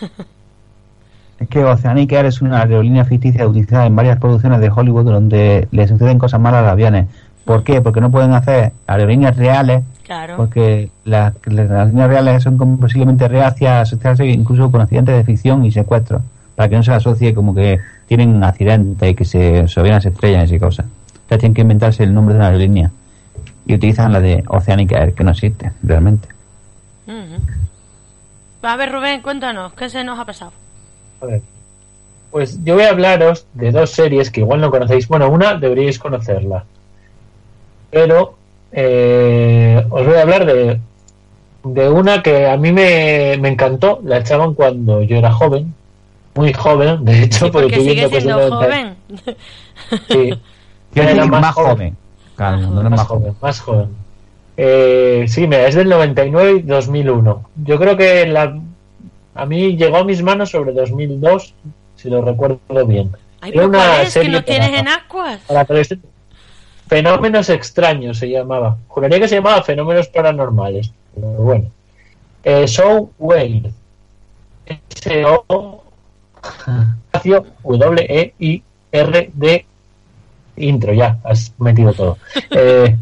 Es 1.38 1.48
que 1.48 1.64
Oceanic 1.64 2.10
Air 2.10 2.26
es 2.26 2.42
una 2.42 2.62
aerolínea 2.62 3.04
ficticia 3.04 3.46
utilizada 3.46 3.86
en 3.86 3.94
varias 3.94 4.18
producciones 4.18 4.60
de 4.60 4.70
Hollywood 4.70 5.04
donde 5.04 5.68
le 5.70 5.86
suceden 5.86 6.18
cosas 6.18 6.40
malas 6.40 6.58
a 6.58 6.62
los 6.62 6.72
aviones. 6.72 7.06
¿Por 7.48 7.64
qué? 7.64 7.80
Porque 7.80 8.02
no 8.02 8.10
pueden 8.10 8.34
hacer 8.34 8.72
aerolíneas 8.86 9.34
reales 9.34 9.82
Claro. 10.04 10.36
porque 10.36 10.90
las, 11.06 11.32
las 11.46 11.70
aerolíneas 11.70 12.08
reales 12.08 12.42
son 12.42 12.58
como 12.58 12.78
posiblemente 12.78 13.26
reacias 13.26 13.70
a 13.70 13.80
asociarse 13.80 14.26
incluso 14.26 14.70
con 14.70 14.82
accidentes 14.82 15.16
de 15.16 15.24
ficción 15.24 15.64
y 15.64 15.72
secuestros, 15.72 16.20
para 16.56 16.68
que 16.68 16.76
no 16.76 16.82
se 16.82 16.92
asocie 16.92 17.32
como 17.32 17.54
que 17.54 17.80
tienen 18.06 18.44
accidentes 18.44 19.10
y 19.10 19.14
que 19.14 19.24
se, 19.24 19.66
se 19.66 19.80
estrellan 20.08 20.46
y 20.54 20.58
cosas. 20.58 20.84
Entonces 21.22 21.38
tienen 21.38 21.54
que 21.54 21.62
inventarse 21.62 22.04
el 22.04 22.12
nombre 22.12 22.34
de 22.34 22.40
una 22.40 22.48
aerolínea 22.48 22.90
y 23.64 23.74
utilizan 23.76 24.12
la 24.12 24.20
de 24.20 24.44
Oceanic 24.48 24.92
Air, 24.92 25.14
que 25.14 25.24
no 25.24 25.30
existe 25.30 25.72
realmente. 25.82 26.28
Ujú. 27.06 27.42
A 28.62 28.76
ver, 28.76 28.92
Rubén, 28.92 29.22
cuéntanos, 29.22 29.72
¿qué 29.72 29.88
se 29.88 30.04
nos 30.04 30.18
ha 30.18 30.26
pasado? 30.26 30.52
A 31.22 31.24
ver. 31.26 31.40
Pues 32.30 32.62
yo 32.62 32.74
voy 32.74 32.84
a 32.84 32.90
hablaros 32.90 33.46
de 33.54 33.72
dos 33.72 33.88
series 33.88 34.30
que 34.30 34.40
igual 34.42 34.60
no 34.60 34.70
conocéis. 34.70 35.08
Bueno, 35.08 35.30
una 35.30 35.54
deberíais 35.54 35.98
conocerla. 35.98 36.64
Pero 37.90 38.34
eh, 38.72 39.84
os 39.90 40.06
voy 40.06 40.14
a 40.16 40.22
hablar 40.22 40.44
de, 40.46 40.80
de 41.64 41.88
una 41.88 42.22
que 42.22 42.46
a 42.48 42.56
mí 42.56 42.72
me, 42.72 43.36
me 43.40 43.48
encantó. 43.48 44.00
La 44.04 44.18
echaban 44.18 44.54
cuando 44.54 45.02
yo 45.02 45.16
era 45.16 45.32
joven. 45.32 45.74
Muy 46.34 46.52
joven, 46.52 47.04
de 47.04 47.24
hecho, 47.24 47.46
Sí, 47.46 47.50
porque 47.50 47.68
porque 47.76 47.80
sigue 47.90 48.08
que 48.08 48.20
siendo 48.20 48.38
del 48.38 48.50
90. 48.50 48.66
joven. 48.66 48.96
Sí. 50.08 50.30
Yo 50.94 51.02
Era 51.02 51.26
más 51.26 51.40
más, 51.42 51.54
joven. 51.54 51.70
joven. 51.76 51.96
Claro, 52.36 52.56
cuando 52.58 52.80
era 52.80 52.90
más 52.90 53.00
joven. 53.02 53.20
joven, 53.22 53.36
más 53.42 53.60
joven. 53.60 53.88
Eh, 54.56 55.24
sí, 55.28 55.42
mira, 55.46 55.66
es 55.66 55.74
del 55.74 55.88
99 55.88 56.50
y 56.60 56.62
2001. 56.62 57.44
Yo 57.64 57.78
creo 57.78 57.96
que 57.96 58.26
la, 58.26 58.58
a 59.34 59.46
mí 59.46 59.76
llegó 59.76 59.98
a 59.98 60.04
mis 60.04 60.22
manos 60.22 60.50
sobre 60.50 60.72
2002, 60.72 61.54
si 61.96 62.08
lo 62.08 62.22
recuerdo 62.22 62.58
bien. 62.86 63.10
Ay, 63.40 63.52
Era 63.54 63.66
una 63.66 63.78
¿cuál 63.78 63.90
es? 64.00 64.04
¿Que 64.06 64.10
serie 64.10 64.30
no 64.30 64.44
tienes 64.44 64.68
para- 64.70 64.80
en 64.80 64.88
Aquas? 64.88 65.40
para 65.46 65.60
adolescentes. 65.60 66.10
Fenómenos 66.88 67.48
extraños 67.50 68.18
se 68.18 68.30
llamaba. 68.30 68.78
Juraría 68.88 69.20
que 69.20 69.28
se 69.28 69.36
llamaba 69.36 69.62
Fenómenos 69.62 70.08
Paranormales. 70.08 70.92
Pero 71.14 71.26
bueno. 71.28 71.70
Eh, 72.44 72.66
Show 72.66 73.12
Wade. 73.18 73.70
S-O 74.66 75.82
W-E-I-R-D 77.64 79.66
intro, 80.56 80.92
ya, 80.92 81.18
has 81.24 81.52
metido 81.58 81.92
todo. 81.92 82.18
Eh, 82.50 82.96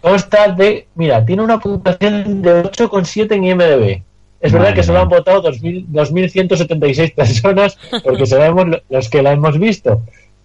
consta 0.00 0.48
de, 0.52 0.86
mira, 0.94 1.24
tiene 1.24 1.42
una 1.42 1.58
puntuación 1.58 2.42
de 2.42 2.62
8,7 2.64 3.32
en 3.32 3.44
IMDB. 3.44 4.02
Es 4.40 4.52
verdad 4.52 4.68
Madre 4.68 4.74
que 4.76 4.82
solo 4.84 5.00
han 5.00 5.08
votado 5.08 5.42
2.000 5.42 5.86
2.176 5.88 7.14
personas 7.14 7.76
porque 8.04 8.24
sabemos 8.26 8.68
lo- 8.68 8.80
los 8.88 9.08
que 9.10 9.22
la 9.22 9.32
hemos 9.32 9.58
visto. 9.58 10.02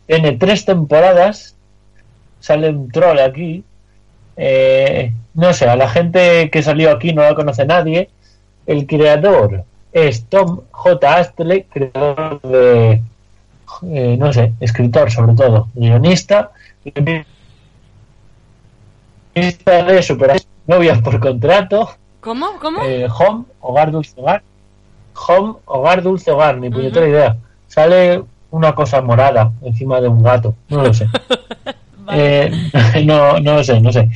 Tiene 0.07 0.31
tres 0.33 0.65
temporadas, 0.65 1.55
sale 2.43 2.69
un 2.69 2.89
troll 2.91 3.19
aquí. 3.19 3.63
Eh, 4.35 5.13
no 5.33 5.53
sé, 5.53 5.69
a 5.69 5.77
la 5.77 5.87
gente 5.89 6.49
que 6.49 6.61
salió 6.61 6.91
aquí 6.91 7.13
no 7.13 7.21
la 7.21 7.35
conoce 7.35 7.65
nadie. 7.65 8.09
El 8.65 8.85
creador 8.85 9.63
es 9.93 10.25
Tom 10.25 10.61
J. 10.71 11.15
Astley, 11.15 11.63
creador 11.63 12.41
de, 12.41 13.01
eh, 13.83 14.17
no 14.19 14.33
sé, 14.33 14.51
escritor 14.59 15.09
sobre 15.09 15.35
todo, 15.35 15.69
guionista, 15.73 16.51
guionista 16.83 17.23
de 19.85 20.03
Super 20.03 20.41
Novias 20.67 20.99
por 21.01 21.19
contrato, 21.19 21.91
¿Cómo? 22.19 22.59
¿Cómo? 22.61 22.83
eh, 22.83 23.07
Home, 23.19 23.45
Hogar 23.61 23.91
Dulce 23.91 24.13
Hogar, 24.19 24.43
Home, 25.27 25.53
Hogar 25.65 26.01
Dulce 26.01 26.31
Hogar, 26.31 26.57
ni 26.57 26.69
puñetera 26.69 27.07
idea. 27.07 27.37
Sale 27.67 28.23
una 28.51 28.75
cosa 28.75 29.01
morada 29.01 29.51
encima 29.61 30.01
de 30.01 30.07
un 30.09 30.21
gato, 30.23 30.55
no 30.69 30.83
lo 30.83 30.93
sé. 30.93 31.07
Eh, 32.11 32.51
no, 33.05 33.39
no 33.39 33.63
sé, 33.63 33.79
no 33.79 33.91
sé. 33.91 34.09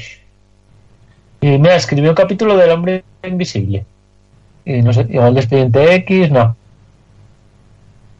Y 1.41 1.57
mira, 1.57 1.75
escribió 1.75 2.09
un 2.11 2.15
capítulo 2.15 2.57
del 2.57 2.71
hombre 2.71 3.03
invisible. 3.23 3.85
Y 4.65 4.81
no 4.81 4.91
sé, 4.93 5.05
igual 5.09 5.33
de 5.33 5.39
expediente 5.41 5.95
X, 5.95 6.31
no. 6.31 6.55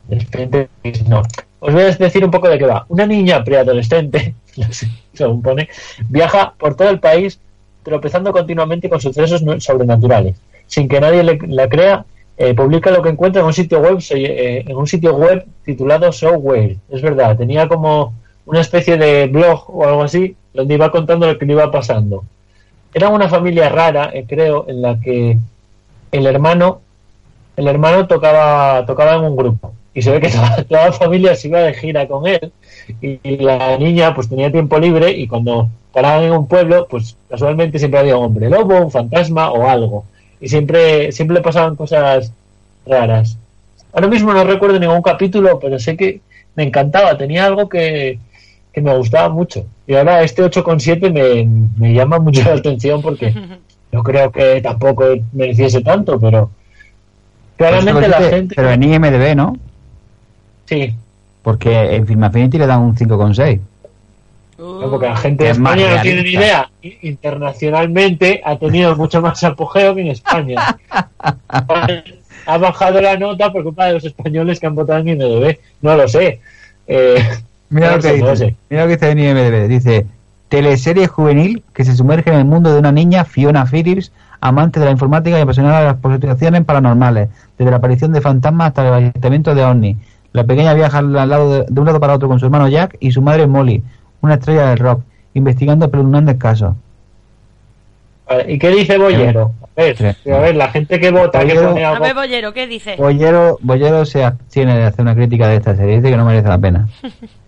De 0.08 0.16
expediente 0.18 0.70
X, 0.84 1.08
no. 1.08 1.22
Os 1.60 1.74
voy 1.74 1.84
a 1.84 1.92
decir 1.92 2.24
un 2.24 2.32
poco 2.32 2.48
de 2.50 2.58
qué 2.58 2.66
va. 2.66 2.86
Una 2.90 3.06
niña 3.06 3.44
preadolescente, 3.44 4.36
no 4.58 4.68
según 5.14 5.42
pone, 5.42 5.68
viaja 6.08 6.54
por 6.58 6.76
todo 6.76 6.90
el 6.90 7.00
país 7.00 7.40
tropezando 7.84 8.32
continuamente 8.32 8.90
con 8.90 9.02
sucesos 9.02 9.44
sobrenaturales. 9.64 10.36
Sin 10.68 10.88
que 10.88 11.00
nadie 11.00 11.24
le- 11.24 11.40
la 11.48 11.68
crea, 11.68 12.06
eh, 12.38 12.54
publica 12.54 12.92
lo 12.92 13.02
que 13.02 13.10
encuentra 13.10 13.42
en 13.42 13.48
un 13.48 13.54
sitio 13.54 13.80
web 13.80 13.98
eh, 14.12 14.64
en 14.68 14.76
un 14.78 14.86
sitio 14.86 15.16
web 15.16 15.46
titulado 15.66 16.12
Showware. 16.12 16.78
Es 16.90 17.02
verdad, 17.02 17.36
tenía 17.38 17.68
como 17.68 18.14
una 18.48 18.62
especie 18.62 18.98
de 18.98 19.28
blog 19.28 19.66
o 19.68 19.86
algo 19.86 20.04
así 20.04 20.36
donde 20.54 20.74
iba 20.74 20.90
contando 20.90 21.28
lo 21.28 21.38
que 21.38 21.46
le 21.46 21.54
iba 21.54 21.70
pasando. 21.70 22.24
Era 22.94 23.10
una 23.10 23.30
familia 23.30 23.70
rara, 23.70 24.10
eh, 24.14 24.26
creo, 24.28 24.66
en 24.68 24.82
la 24.82 25.00
que 25.00 25.38
el 26.12 26.26
hermano 26.26 26.82
el 27.58 27.68
hermano 27.68 28.08
tocaba 28.08 28.86
tocaba 28.86 29.16
en 29.16 29.24
un 29.24 29.36
grupo 29.36 29.74
y 29.94 30.02
se 30.02 30.12
ve 30.12 30.22
que 30.22 30.30
toda, 30.70 30.88
la 30.88 30.92
familia 30.94 31.36
se 31.36 31.50
iba 31.50 31.60
de 31.60 31.74
gira 31.74 32.08
con 32.08 32.26
él 32.28 32.52
y, 33.02 33.20
y 33.22 33.38
la 33.38 33.78
niña 33.78 34.14
pues 34.16 34.30
tenía 34.30 34.52
tiempo 34.52 34.80
libre 34.80 35.12
y 35.12 35.28
cuando 35.28 35.70
paraban 35.92 36.24
en 36.24 36.32
un 36.32 36.48
pueblo 36.48 36.88
pues 36.90 37.18
casualmente 37.30 37.80
siempre 37.80 38.00
había 38.00 38.18
un 38.18 38.26
hombre 38.26 38.50
lobo, 38.50 38.78
un 38.78 38.92
fantasma 38.92 39.52
o 39.52 39.68
algo 39.68 40.06
y 40.40 40.48
siempre 40.48 41.12
siempre 41.12 41.42
pasaban 41.42 41.76
cosas 41.76 42.32
raras. 42.86 43.38
Ahora 43.92 44.08
mismo 44.08 44.34
no 44.34 44.44
recuerdo 44.44 44.80
ningún 44.80 45.02
capítulo, 45.02 45.60
pero 45.60 45.80
sé 45.80 45.98
que 45.98 46.22
me 46.56 46.64
encantaba, 46.64 47.18
tenía 47.18 47.46
algo 47.46 47.70
que, 47.70 48.20
que 48.78 48.82
me 48.84 48.96
gustaba 48.96 49.30
mucho. 49.30 49.66
Y 49.88 49.96
ahora 49.96 50.22
este 50.22 50.44
8,7 50.44 51.12
me, 51.12 51.50
me 51.80 51.96
llama 51.96 52.20
mucho 52.20 52.44
la 52.44 52.54
atención 52.58 53.02
porque 53.02 53.34
no 53.92 54.04
creo 54.04 54.32
que 54.32 54.62
tampoco 54.62 55.04
mereciese 55.34 55.82
tanto, 55.82 56.20
pero 56.20 56.52
claramente 57.56 58.08
la 58.08 58.22
gente... 58.22 58.54
Pero 58.56 58.70
en 58.70 58.84
IMDB, 58.84 59.36
¿no? 59.36 59.58
Sí. 60.66 60.94
Porque 61.42 61.96
en 61.96 62.06
Film 62.06 62.24
Affinity 62.24 62.60
le 62.60 62.68
dan 62.68 62.82
un 62.82 62.96
5,6. 62.96 63.60
No, 64.60 64.92
porque 64.92 65.08
la 65.08 65.18
gente 65.18 65.46
de 65.46 65.50
Es 65.50 65.58
España 65.58 65.96
no 65.96 66.02
tiene 66.04 66.22
ni 66.22 66.30
idea. 66.30 66.70
Internacionalmente 67.02 68.42
ha 68.46 68.60
tenido 68.60 68.96
mucho 68.96 69.24
más 69.24 69.44
apogeo 69.44 69.96
que 69.96 70.02
en 70.02 70.08
España. 70.10 70.78
ha 72.46 72.58
bajado 72.60 73.02
la 73.02 73.18
nota 73.18 73.52
por 73.52 73.64
culpa 73.64 73.88
de 73.88 73.94
los 73.94 74.06
españoles 74.06 74.60
que 74.60 74.68
han 74.68 74.76
votado 74.76 75.00
en 75.00 75.08
IMDB. 75.08 75.58
No 75.82 75.96
lo 75.96 76.08
sé. 76.08 76.42
Eh, 76.86 77.24
Mira 77.70 77.96
lo 77.96 78.02
que 78.02 78.14
dice. 78.14 78.56
Mira 78.70 78.84
lo 78.84 78.88
que 78.88 78.96
dice 78.96 79.12
en 79.12 79.20
IMDb. 79.20 79.68
Dice, 79.68 80.06
teleserie 80.50 81.08
juvenil 81.08 81.64
que 81.74 81.84
se 81.86 81.96
sumerge 81.96 82.30
en 82.32 82.38
el 82.40 82.46
mundo 82.46 82.74
de 82.74 82.80
una 82.80 82.92
niña, 82.92 83.26
Fiona 83.26 83.66
Phillips, 83.66 84.12
amante 84.40 84.80
de 84.80 84.86
la 84.86 84.92
informática 84.92 85.38
y 85.38 85.42
apasionada 85.42 85.80
de 85.80 85.86
las 85.86 85.96
posiciones 85.98 86.64
paranormales, 86.64 87.30
desde 87.58 87.72
la 87.72 87.78
aparición 87.78 88.14
de 88.14 88.22
fantasmas 88.22 88.68
hasta 88.70 88.88
el 88.88 88.94
avistamiento 88.94 89.56
de 89.56 89.64
ovnis. 89.64 89.98
La 90.34 90.44
pequeña 90.44 90.74
viaja 90.74 91.00
al 91.00 91.12
lado 91.14 91.52
de, 91.52 91.66
de 91.68 91.80
un 91.80 91.86
lado 91.86 92.00
para 92.00 92.14
otro 92.14 92.28
con 92.28 92.40
su 92.40 92.46
hermano 92.46 92.68
Jack 92.68 92.96
y 93.00 93.12
su 93.12 93.22
madre 93.22 93.48
Molly, 93.48 93.82
una 94.22 94.36
estrella 94.36 94.70
del 94.70 94.78
rock, 94.78 95.02
investigando 95.34 95.86
espeluznantes 95.86 96.36
casos. 96.38 96.76
Vale, 98.30 98.52
¿Y 98.54 98.60
qué 98.60 98.70
dice 98.70 98.98
Bollero? 98.98 99.54
A 99.62 99.82
ver, 99.82 99.98
Sí. 99.98 100.30
a 100.32 100.40
ver, 100.40 100.56
la 100.56 100.70
gente 100.70 101.00
que 101.00 101.12
vota, 101.12 101.46
que 101.46 101.58
A 101.58 102.00
ver, 102.00 102.14
Bollero, 102.14 102.54
¿qué 102.54 102.68
dice? 102.68 102.96
Bollero, 102.98 103.58
Bollero 103.62 104.06
se 104.06 104.24
abstiene 104.26 104.76
de 104.78 104.84
hacer 104.84 105.02
una 105.04 105.16
crítica 105.16 105.48
de 105.48 105.56
esta 105.56 105.76
serie, 105.76 105.98
dice 105.98 106.10
que 106.12 106.18
no 106.18 106.26
merece 106.26 106.48
la 106.48 106.58
pena. 106.58 106.88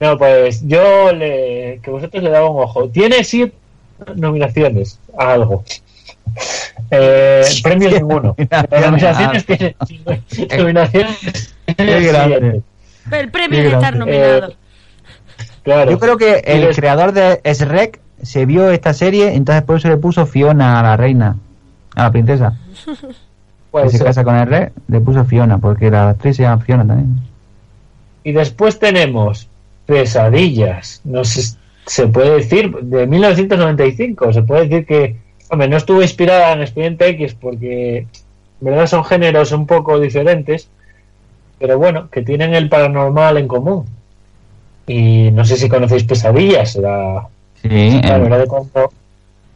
No, 0.00 0.18
pues 0.18 0.66
yo 0.66 1.12
le, 1.12 1.80
que 1.82 1.90
vosotros 1.90 2.22
le 2.22 2.30
daba 2.30 2.50
un 2.50 2.62
ojo. 2.62 2.88
Tiene 2.88 3.24
siete 3.24 3.54
nominaciones 4.14 4.98
a 5.18 5.32
algo. 5.32 5.64
Eh, 6.90 7.42
premios 7.62 7.94
ninguno. 7.94 8.36
Nominaciones 8.70 9.46
tiene 9.46 9.76
nominaciones 10.58 11.54
tiene. 11.76 12.62
El 13.10 13.30
premio 13.30 13.58
Qué 13.58 13.68
de 13.68 13.74
estar 13.74 13.96
nominado. 13.96 14.54
Claro. 15.62 15.90
Yo 15.90 15.98
creo 15.98 16.16
que 16.16 16.42
el 16.46 16.74
creador 16.74 17.12
de 17.12 17.40
Shrek 17.44 18.00
se 18.22 18.46
vio 18.46 18.70
esta 18.70 18.92
serie, 18.92 19.34
entonces 19.34 19.62
por 19.64 19.76
eso 19.76 19.88
le 19.88 19.96
puso 19.96 20.26
Fiona 20.26 20.78
a 20.78 20.82
la 20.82 20.96
reina, 20.96 21.36
a 21.94 22.04
la 22.04 22.12
princesa. 22.12 22.56
Puede 23.70 23.90
que 23.90 23.98
se 23.98 24.04
casa 24.04 24.24
con 24.24 24.36
el 24.36 24.46
rey, 24.46 24.68
le 24.88 25.00
puso 25.00 25.24
Fiona, 25.24 25.58
porque 25.58 25.90
la 25.90 26.10
actriz 26.10 26.36
se 26.36 26.44
llama 26.44 26.62
Fiona 26.62 26.86
también. 26.86 27.20
Y 28.24 28.32
después 28.32 28.78
tenemos 28.78 29.48
Pesadillas. 29.86 31.00
No 31.04 31.24
sé, 31.24 31.56
se 31.86 32.06
puede 32.08 32.36
decir, 32.36 32.74
de 32.82 33.06
1995. 33.06 34.32
Se 34.32 34.42
puede 34.42 34.68
decir 34.68 34.86
que, 34.86 35.16
hombre, 35.50 35.68
no 35.68 35.76
estuvo 35.76 36.02
inspirada 36.02 36.52
en 36.52 36.62
Expediente 36.62 37.08
X 37.10 37.34
porque, 37.40 37.98
en 37.98 38.06
verdad, 38.60 38.86
son 38.86 39.04
géneros 39.04 39.52
un 39.52 39.66
poco 39.66 39.98
diferentes. 40.00 40.68
Pero 41.58 41.78
bueno, 41.78 42.10
que 42.10 42.22
tienen 42.22 42.52
el 42.54 42.68
paranormal 42.68 43.38
en 43.38 43.48
común. 43.48 43.86
Y 44.86 45.30
no 45.32 45.44
sé 45.44 45.56
si 45.56 45.68
conocéis 45.68 46.04
Pesadillas. 46.04 46.76
La, 46.76 47.26
Sí, 47.62 48.00
la 48.02 48.18
verdad 48.18 48.38
de 48.40 48.46
cuando, 48.46 48.92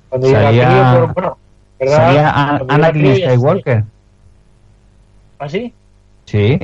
cuando 0.09 0.28
Salía- 0.31 0.66
crío, 0.68 0.83
pero 0.95 1.12
bueno, 1.14 1.39
¿verdad? 1.78 1.97
salía. 1.97 2.31
¿Ah, 5.39 5.49
sí? 5.49 5.72
Sí. 6.24 6.59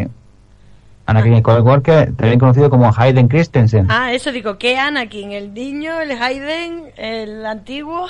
Anakin 1.07 1.39
Skywalker, 1.39 2.17
también 2.17 2.41
conocido 2.41 2.69
como 2.69 2.93
Hayden 2.95 3.29
Christensen. 3.29 3.87
Ah, 3.89 4.13
eso 4.13 4.33
digo, 4.33 4.59
¿qué 4.59 4.77
Anakin? 4.77 5.31
¿El 5.31 5.55
niño, 5.55 6.01
el 6.01 6.11
Hayden, 6.11 6.87
el 6.97 7.47
antiguo? 7.47 8.09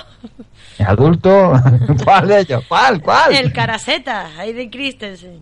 Es 0.79 0.87
adulto. 0.87 1.53
¿Cuál 2.05 2.29
de 2.29 2.41
ellos? 2.41 2.65
¿Cuál? 2.67 3.03
¿Cuál? 3.03 3.35
El 3.35 3.53
Caraceta, 3.53 4.31
Hayden 4.39 4.71
Christensen. 4.71 5.41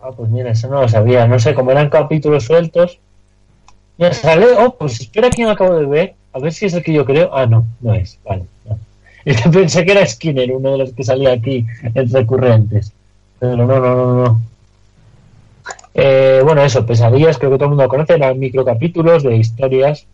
Ah, 0.00 0.10
pues 0.16 0.30
mira, 0.30 0.52
eso 0.52 0.68
no 0.68 0.82
lo 0.82 0.88
sabía. 0.88 1.26
No 1.26 1.38
sé, 1.40 1.52
como 1.52 1.72
eran 1.72 1.90
capítulos 1.90 2.44
sueltos. 2.44 3.00
Mira, 3.98 4.12
sale. 4.12 4.46
Oh, 4.58 4.72
pues 4.76 5.00
espera 5.00 5.30
quién 5.30 5.48
acabo 5.48 5.74
de 5.74 5.86
ver. 5.86 6.14
A 6.32 6.38
ver 6.38 6.52
si 6.52 6.66
es 6.66 6.74
el 6.74 6.84
que 6.84 6.92
yo 6.92 7.04
creo. 7.04 7.34
Ah, 7.34 7.46
no, 7.46 7.66
no 7.80 7.92
es. 7.92 8.18
Vale. 8.24 8.44
no. 8.68 8.78
Es 9.24 9.42
que 9.42 9.50
pensé 9.50 9.84
que 9.84 9.90
era 9.90 10.06
Skinner, 10.06 10.52
uno 10.52 10.70
de 10.72 10.78
los 10.78 10.92
que 10.92 11.02
salía 11.02 11.32
aquí 11.32 11.66
en 11.82 12.12
recurrentes. 12.12 12.92
Pero 13.40 13.56
no, 13.56 13.66
no, 13.66 13.80
no, 13.80 14.24
no. 14.24 14.40
Eh, 15.98 16.42
bueno, 16.44 16.62
eso, 16.62 16.84
pesadillas, 16.84 17.38
creo 17.38 17.50
que 17.50 17.56
todo 17.56 17.64
el 17.64 17.70
mundo 17.70 17.88
conoce. 17.88 18.14
Eran 18.14 18.38
microcapítulos 18.38 19.22
de 19.22 19.36
historias 19.36 20.06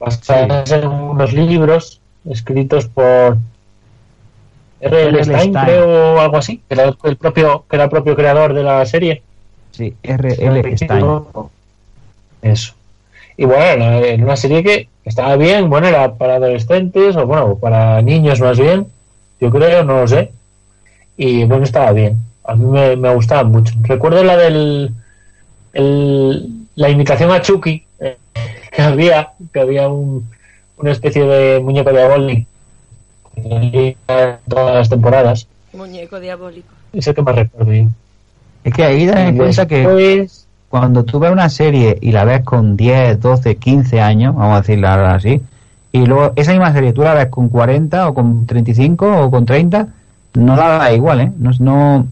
basadas 0.00 0.72
en 0.72 0.86
unos 0.88 1.32
libros 1.34 2.00
escritos 2.28 2.86
por 2.86 3.36
R.L. 4.80 5.24
Stein, 5.24 5.50
Stein. 5.50 5.66
creo, 5.66 6.14
o 6.14 6.20
algo 6.20 6.38
así, 6.38 6.62
que 6.66 6.74
era 6.74 6.84
el 6.84 7.16
propio, 7.16 7.64
que 7.68 7.76
era 7.76 7.84
el 7.84 7.90
propio 7.90 8.16
creador 8.16 8.54
de 8.54 8.62
la 8.62 8.84
serie. 8.86 9.22
Sí, 9.72 9.94
R.L. 10.02 10.76
Stein. 10.76 11.06
Eso. 12.40 12.72
Y 13.36 13.44
bueno, 13.44 13.84
era 13.84 14.22
una 14.22 14.36
serie 14.36 14.62
que 14.62 14.88
estaba 15.04 15.36
bien, 15.36 15.68
bueno, 15.68 15.86
era 15.86 16.14
para 16.14 16.36
adolescentes, 16.36 17.14
o 17.16 17.26
bueno, 17.26 17.56
para 17.56 18.00
niños 18.00 18.40
más 18.40 18.58
bien, 18.58 18.86
yo 19.38 19.50
creo, 19.50 19.84
no 19.84 20.00
lo 20.00 20.08
sé. 20.08 20.30
Y 21.18 21.44
bueno, 21.44 21.64
estaba 21.64 21.92
bien. 21.92 22.18
A 22.44 22.54
mí 22.54 22.64
me, 22.64 22.96
me 22.96 23.14
gustaba 23.14 23.44
mucho. 23.44 23.74
Recuerdo 23.82 24.22
la 24.24 24.36
del. 24.36 24.90
el- 25.72 26.50
la 26.76 26.88
imitación 26.90 27.30
a 27.30 27.40
Chucky, 27.40 27.84
eh, 28.00 28.16
que 28.72 28.82
había, 28.82 29.28
que 29.52 29.60
había 29.60 29.88
un, 29.88 30.28
una 30.76 30.90
especie 30.90 31.24
de 31.24 31.60
muñeco 31.60 31.90
diabólico 31.92 32.48
en 33.36 33.96
todas 34.48 34.74
las 34.74 34.88
temporadas. 34.88 35.46
Muñeco 35.72 36.18
diabólico. 36.18 36.68
Es 36.92 37.06
el 37.06 37.14
que 37.14 37.22
más 37.22 37.34
recuerdo 37.36 37.72
yo. 37.72 37.86
Es 38.64 38.72
que 38.72 38.82
ahí 38.84 39.06
ten 39.06 39.18
en 39.18 39.36
cuenta 39.36 39.66
que 39.68 39.82
cuando 40.68 41.04
tú 41.04 41.20
ves 41.20 41.30
una 41.30 41.48
serie 41.48 41.96
y 42.00 42.10
la 42.10 42.24
ves 42.24 42.42
con 42.42 42.76
10, 42.76 43.20
12, 43.20 43.56
15 43.56 44.00
años, 44.00 44.34
vamos 44.34 44.56
a 44.56 44.60
decirla 44.62 44.94
ahora 44.94 45.14
así, 45.14 45.40
y 45.92 46.06
luego 46.06 46.32
esa 46.34 46.50
misma 46.52 46.72
serie 46.72 46.92
tú 46.92 47.02
la 47.02 47.14
ves 47.14 47.26
con 47.28 47.48
40 47.48 48.08
o 48.08 48.14
con 48.14 48.46
35 48.46 49.18
o 49.26 49.30
con 49.30 49.46
30, 49.46 49.86
no 50.34 50.56
la 50.56 50.68
da 50.78 50.92
igual, 50.92 51.20
¿eh? 51.20 51.32
No, 51.38 51.50
no 51.60 52.06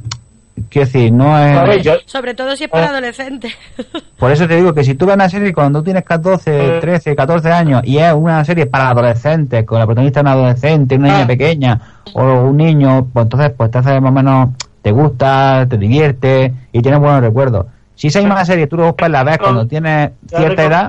quiero 0.68 0.86
decir, 0.86 1.12
no 1.12 1.38
es... 1.38 1.82
Yo- 1.82 1.94
Sobre 2.06 2.34
todo 2.34 2.56
si 2.56 2.64
es 2.64 2.70
para 2.70 2.88
adolescentes. 2.88 3.52
Por 4.18 4.30
eso 4.32 4.46
te 4.46 4.56
digo 4.56 4.72
que 4.74 4.84
si 4.84 4.94
tú 4.94 5.06
ves 5.06 5.14
una 5.16 5.28
serie 5.28 5.52
cuando 5.52 5.80
tú 5.80 5.84
tienes 5.86 6.04
14, 6.04 6.78
13, 6.80 7.16
14 7.16 7.50
años 7.50 7.82
y 7.84 7.98
es 7.98 8.12
una 8.12 8.44
serie 8.44 8.66
para 8.66 8.90
adolescentes, 8.90 9.64
con 9.64 9.78
la 9.78 9.86
protagonista 9.86 10.20
una 10.20 10.32
adolescente, 10.32 10.96
una 10.96 11.08
niña 11.08 11.24
Ah. 11.24 11.26
pequeña 11.26 11.80
o 12.14 12.22
un 12.22 12.56
niño, 12.56 13.06
pues 13.12 13.24
entonces 13.24 13.52
pues 13.56 13.70
te 13.70 13.78
hace 13.78 14.00
más 14.00 14.10
o 14.10 14.14
menos, 14.14 14.48
te 14.82 14.92
gusta, 14.92 15.66
te 15.68 15.78
divierte 15.78 16.52
y 16.72 16.82
tienes 16.82 17.00
buenos 17.00 17.20
recuerdos. 17.22 17.66
Si 17.94 18.08
esa 18.08 18.18
misma 18.20 18.44
serie 18.44 18.66
tú 18.66 18.76
luego 18.76 18.96
pues 18.96 19.10
la 19.10 19.22
ves 19.24 19.38
cuando 19.38 19.66
tienes 19.66 20.10
cierta 20.28 20.64
edad, 20.64 20.88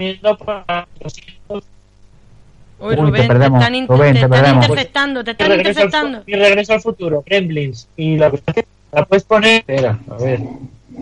Uy, 2.79 2.95
te 2.95 3.01
Rubén, 3.01 3.21
te, 3.21 3.27
perdemos, 3.29 3.59
están, 3.61 3.75
in- 3.75 3.87
Rubén, 3.87 4.13
te 4.13 4.19
te 4.19 4.25
están 4.25 4.29
perdemos. 4.29 4.65
interceptando, 4.67 5.23
te 5.23 5.29
Mi 5.29 5.31
están 5.31 5.49
regreso, 5.51 5.79
al, 5.79 5.85
interceptando. 5.85 6.23
mi 6.27 6.33
regreso 6.33 6.73
al 6.73 6.81
futuro, 6.81 7.23
Gremlins. 7.25 7.87
Y 7.95 8.17
la, 8.17 8.29
la 8.93 9.05
puedes 9.05 9.23
poner. 9.23 9.59
Espera, 9.59 9.99
a 10.09 10.23
ver. 10.23 10.41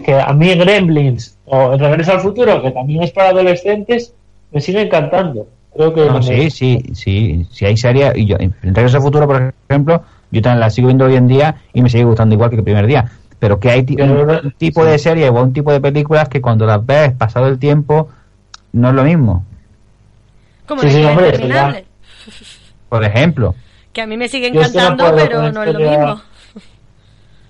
Que 0.06 0.14
a 0.14 0.34
mí 0.34 0.54
Gremlins 0.56 1.38
o 1.46 1.74
El 1.74 1.80
regreso 1.80 2.14
al 2.14 2.22
futuro, 2.22 2.62
que 2.62 2.72
también 2.72 3.04
es 3.04 3.12
para 3.12 3.30
adolescentes, 3.30 4.14
me 4.52 4.62
sigue 4.62 4.82
encantando. 4.82 5.48
Creo 5.74 5.94
que. 5.94 6.06
no, 6.06 6.16
me- 6.16 6.24
sí, 6.24 6.50
sí, 6.50 6.84
sí, 6.94 7.46
si 7.52 7.66
hay 7.66 7.78
series, 7.78 8.16
y 8.16 8.26
yo, 8.26 8.38
en 8.39 8.54
Regreso 8.62 8.98
al 8.98 9.04
Futuro, 9.04 9.28
por 9.28 9.54
ejemplo, 9.70 10.04
yo 10.32 10.42
también 10.42 10.60
la 10.60 10.70
sigo 10.70 10.88
viendo 10.88 11.06
hoy 11.06 11.16
en 11.16 11.28
día 11.28 11.56
y 11.74 11.82
me 11.82 11.89
sigue 11.89 12.04
gustando 12.04 12.36
igual 12.36 12.50
que 12.50 12.58
el 12.58 12.64
primer 12.64 12.88
día. 12.88 13.12
Pero 13.39 13.60
que 13.60 13.72
hay 13.72 13.80
un, 13.82 14.54
tipo 14.58 14.86
de 14.86 15.00
serie 15.00 15.28
o 15.30 15.42
un 15.42 15.52
tipo 15.52 15.72
de 15.72 15.82
películas 15.82 16.30
que 16.30 16.42
cuando 16.42 16.66
las 16.66 16.86
ves 16.86 17.14
pasado 17.14 17.48
el 17.48 17.58
tiempo 17.58 18.10
no 18.72 18.89
es 18.89 18.96
lo 18.96 19.04
mismo. 19.04 19.46
Como 20.68 20.82
Sí, 20.82 20.92
sí, 20.92 21.04
hombre. 21.04 21.86
Por 22.88 23.04
ejemplo, 23.04 23.56
Que 23.94 24.02
a 24.02 24.08
mí 24.08 24.16
me 24.16 24.30
sigue 24.30 24.48
encantando, 24.48 25.16
pero 25.16 25.52
no 25.52 25.64
es 25.64 25.74
lo 25.74 25.80
mismo. 25.80 26.22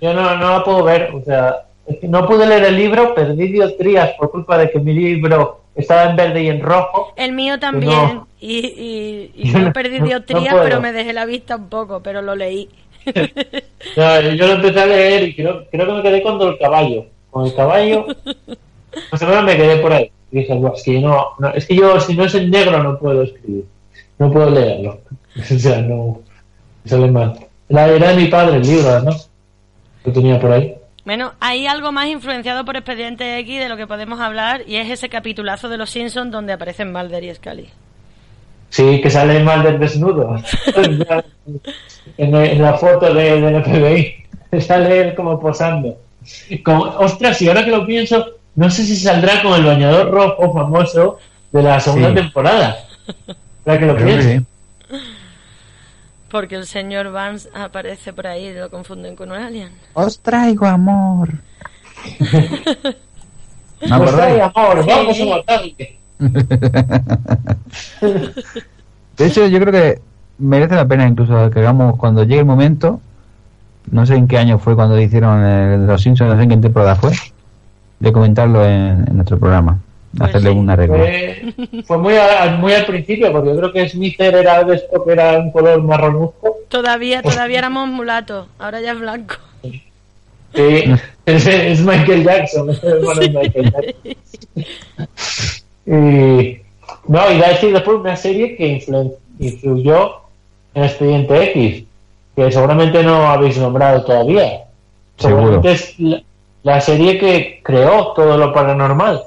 Yo 0.01 0.13
no, 0.13 0.35
no 0.35 0.49
la 0.57 0.63
puedo 0.63 0.83
ver. 0.83 1.11
O 1.13 1.23
sea, 1.23 1.63
es 1.87 1.97
que 1.99 2.07
no 2.07 2.27
pude 2.27 2.45
leer 2.47 2.65
el 2.65 2.75
libro, 2.75 3.13
perdí 3.15 3.47
dioptrías 3.51 4.11
por 4.17 4.31
culpa 4.31 4.57
de 4.57 4.69
que 4.71 4.79
mi 4.79 4.93
libro 4.93 5.61
estaba 5.75 6.09
en 6.09 6.15
verde 6.15 6.43
y 6.43 6.47
en 6.49 6.61
rojo. 6.61 7.13
El 7.15 7.31
mío 7.33 7.59
también. 7.59 7.91
No. 7.91 8.27
Y, 8.39 8.57
y, 8.57 9.31
y 9.35 9.51
Yo 9.51 9.59
no- 9.65 9.73
perdí 9.73 9.99
dioptrías, 9.99 10.53
no 10.55 10.63
pero 10.63 10.81
me 10.81 10.91
dejé 10.91 11.13
la 11.13 11.25
vista 11.25 11.55
un 11.55 11.69
poco, 11.69 12.01
pero 12.01 12.21
lo 12.21 12.35
leí. 12.35 12.67
No, 13.97 14.21
yo 14.21 14.47
lo 14.47 14.53
empecé 14.53 14.79
a 14.79 14.85
leer 14.85 15.23
y 15.29 15.35
creo, 15.35 15.65
creo 15.71 15.85
que 15.87 15.91
me 15.93 16.01
quedé 16.03 16.21
con 16.21 16.39
el 16.41 16.57
caballo. 16.59 17.05
Con 17.31 17.45
el 17.47 17.55
caballo, 17.55 18.05
más 19.11 19.21
o 19.21 19.25
menos 19.25 19.43
me 19.43 19.57
quedé 19.57 19.77
por 19.77 19.91
ahí. 19.91 20.11
Y 20.31 20.39
dije, 20.39 20.53
"Buah, 20.53 20.73
es 20.75 20.83
que, 20.83 20.99
no, 20.99 21.33
es 21.55 21.65
que 21.65 21.75
yo, 21.75 21.99
si 21.99 22.15
no 22.15 22.25
es 22.25 22.35
en 22.35 22.51
negro, 22.51 22.81
no 22.83 22.99
puedo 22.99 23.23
escribir. 23.23 23.65
No 24.19 24.31
puedo 24.31 24.49
leerlo. 24.51 24.99
O 25.37 25.43
sea, 25.59 25.81
no. 25.81 26.21
Me 26.83 26.89
sale 26.89 27.09
mal. 27.09 27.33
La 27.69 27.87
era 27.87 28.09
de 28.09 28.15
mi 28.15 28.27
padre 28.27 28.57
el 28.57 28.63
libro, 28.67 28.99
¿no? 29.01 29.11
Lo 30.05 30.11
tenía 30.13 30.39
por 30.39 30.51
ahí. 30.51 30.75
Bueno, 31.05 31.33
hay 31.39 31.65
algo 31.67 31.91
más 31.91 32.07
influenciado 32.07 32.63
por 32.63 32.75
Expediente 32.77 33.37
X 33.39 33.59
de 33.59 33.69
lo 33.69 33.77
que 33.77 33.87
podemos 33.87 34.19
hablar 34.19 34.61
y 34.67 34.75
es 34.75 34.89
ese 34.89 35.09
capitulazo 35.09 35.67
de 35.69 35.77
Los 35.77 35.89
Simpsons 35.89 36.31
donde 36.31 36.53
aparecen 36.53 36.91
Mulder 36.91 37.23
y 37.23 37.33
Scully. 37.33 37.69
Sí, 38.69 39.01
que 39.01 39.09
sale 39.09 39.43
Mulder 39.43 39.79
desnudo. 39.79 40.37
en, 42.17 42.35
en 42.35 42.61
la 42.61 42.73
foto 42.75 43.13
de, 43.13 43.41
del 43.41 43.63
FBI. 43.63 44.15
Sale 44.61 44.99
él 45.01 45.15
como 45.15 45.39
posando. 45.39 45.97
Como, 46.63 46.83
ostras, 46.83 47.41
y 47.41 47.47
ahora 47.47 47.65
que 47.65 47.71
lo 47.71 47.85
pienso, 47.85 48.25
no 48.55 48.69
sé 48.69 48.83
si 48.83 48.95
saldrá 48.95 49.41
con 49.41 49.53
el 49.55 49.65
bañador 49.65 50.11
rojo 50.11 50.53
famoso 50.53 51.17
de 51.51 51.63
la 51.63 51.79
segunda 51.79 52.09
Sí. 52.09 52.15
temporada. 52.15 52.77
Ahora 53.65 53.79
que 53.79 53.85
lo 53.85 53.95
Creo 53.95 54.07
que 54.07 54.13
pienso. 54.13 54.29
sí. 54.29 54.45
Porque 56.31 56.55
el 56.55 56.65
señor 56.65 57.11
Vance 57.11 57.49
aparece 57.53 58.13
por 58.13 58.27
ahí 58.27 58.47
y 58.47 58.53
lo 58.53 58.69
confunden 58.69 59.15
con 59.15 59.31
un 59.31 59.37
alien. 59.37 59.69
Os 59.93 60.19
traigo 60.19 60.65
amor. 60.65 61.29
¿No 61.33 63.79
Pues 63.79 63.91
acordáis? 63.91 64.35
ay, 64.35 64.41
amor, 64.55 64.83
Sí. 64.83 64.89
vamos 64.89 65.21
a 65.21 65.25
matarle. 65.37 65.97
De 69.17 69.25
hecho, 69.27 69.45
yo 69.47 69.59
creo 69.59 69.71
que 69.73 70.01
merece 70.39 70.75
la 70.75 70.87
pena 70.87 71.07
incluso 71.07 71.49
que 71.51 71.59
hagamos 71.59 71.97
cuando 71.97 72.23
llegue 72.23 72.39
el 72.39 72.45
momento. 72.45 72.99
No 73.89 74.05
sé 74.05 74.15
en 74.15 74.27
qué 74.27 74.37
año 74.37 74.59
fue 74.59 74.75
cuando 74.75 74.99
hicieron 74.99 75.43
el, 75.43 75.87
Los 75.87 76.01
Simpsons, 76.01 76.29
no 76.31 76.37
sé 76.37 76.43
en 76.43 76.49
qué 76.49 76.57
temporada 76.57 76.95
fue. 76.95 77.11
De 77.99 78.11
comentarlo 78.13 78.65
en, 78.65 79.05
en 79.07 79.15
nuestro 79.15 79.37
programa. 79.39 79.79
Pues 80.17 80.29
hacerle 80.29 80.51
sí. 80.51 80.57
una 80.57 80.75
regla. 80.75 80.97
Fue, 80.97 81.53
fue 81.85 81.97
muy, 81.97 82.13
a- 82.17 82.57
muy 82.59 82.73
al 82.73 82.85
principio, 82.85 83.31
porque 83.31 83.49
yo 83.49 83.57
creo 83.57 83.71
que 83.73 83.89
Smither 83.89 84.35
era 84.35 84.63
de 84.63 84.75
esto 84.75 85.03
que 85.05 85.11
era 85.13 85.39
un 85.39 85.51
color 85.51 85.81
marronuzco. 85.83 86.57
Todavía, 86.67 87.21
todavía 87.21 87.59
éramos 87.59 87.87
mulatos, 87.87 88.47
ahora 88.59 88.81
ya 88.81 88.91
es 88.91 88.99
blanco. 88.99 89.35
Sí, 90.53 90.83
es, 91.25 91.47
es 91.47 91.79
Michael 91.81 92.23
Jackson, 92.25 92.69
es 92.71 92.83
el 92.83 92.89
hermano 92.97 93.21
de 93.21 93.29
Michael 93.29 93.71
Jackson. 93.73 94.15
Y, 95.85 96.61
no, 97.07 97.31
y 97.31 97.35
iba 97.37 97.45
a 97.47 97.49
decir 97.49 97.73
después 97.73 97.97
una 97.97 98.15
serie 98.15 98.55
que 98.55 98.79
influ- 98.85 99.13
influyó 99.39 100.11
en 100.73 100.83
Expediente 100.83 101.51
X, 101.51 101.83
que 102.35 102.51
seguramente 102.51 103.03
no 103.03 103.27
habéis 103.27 103.57
nombrado 103.57 104.03
todavía. 104.03 104.63
Seguro. 105.17 105.61
Seguramente 105.61 105.71
es 105.71 105.99
la, 105.99 106.21
la 106.63 106.81
serie 106.81 107.17
que 107.17 107.61
creó 107.63 108.13
todo 108.13 108.37
lo 108.37 108.53
paranormal. 108.53 109.23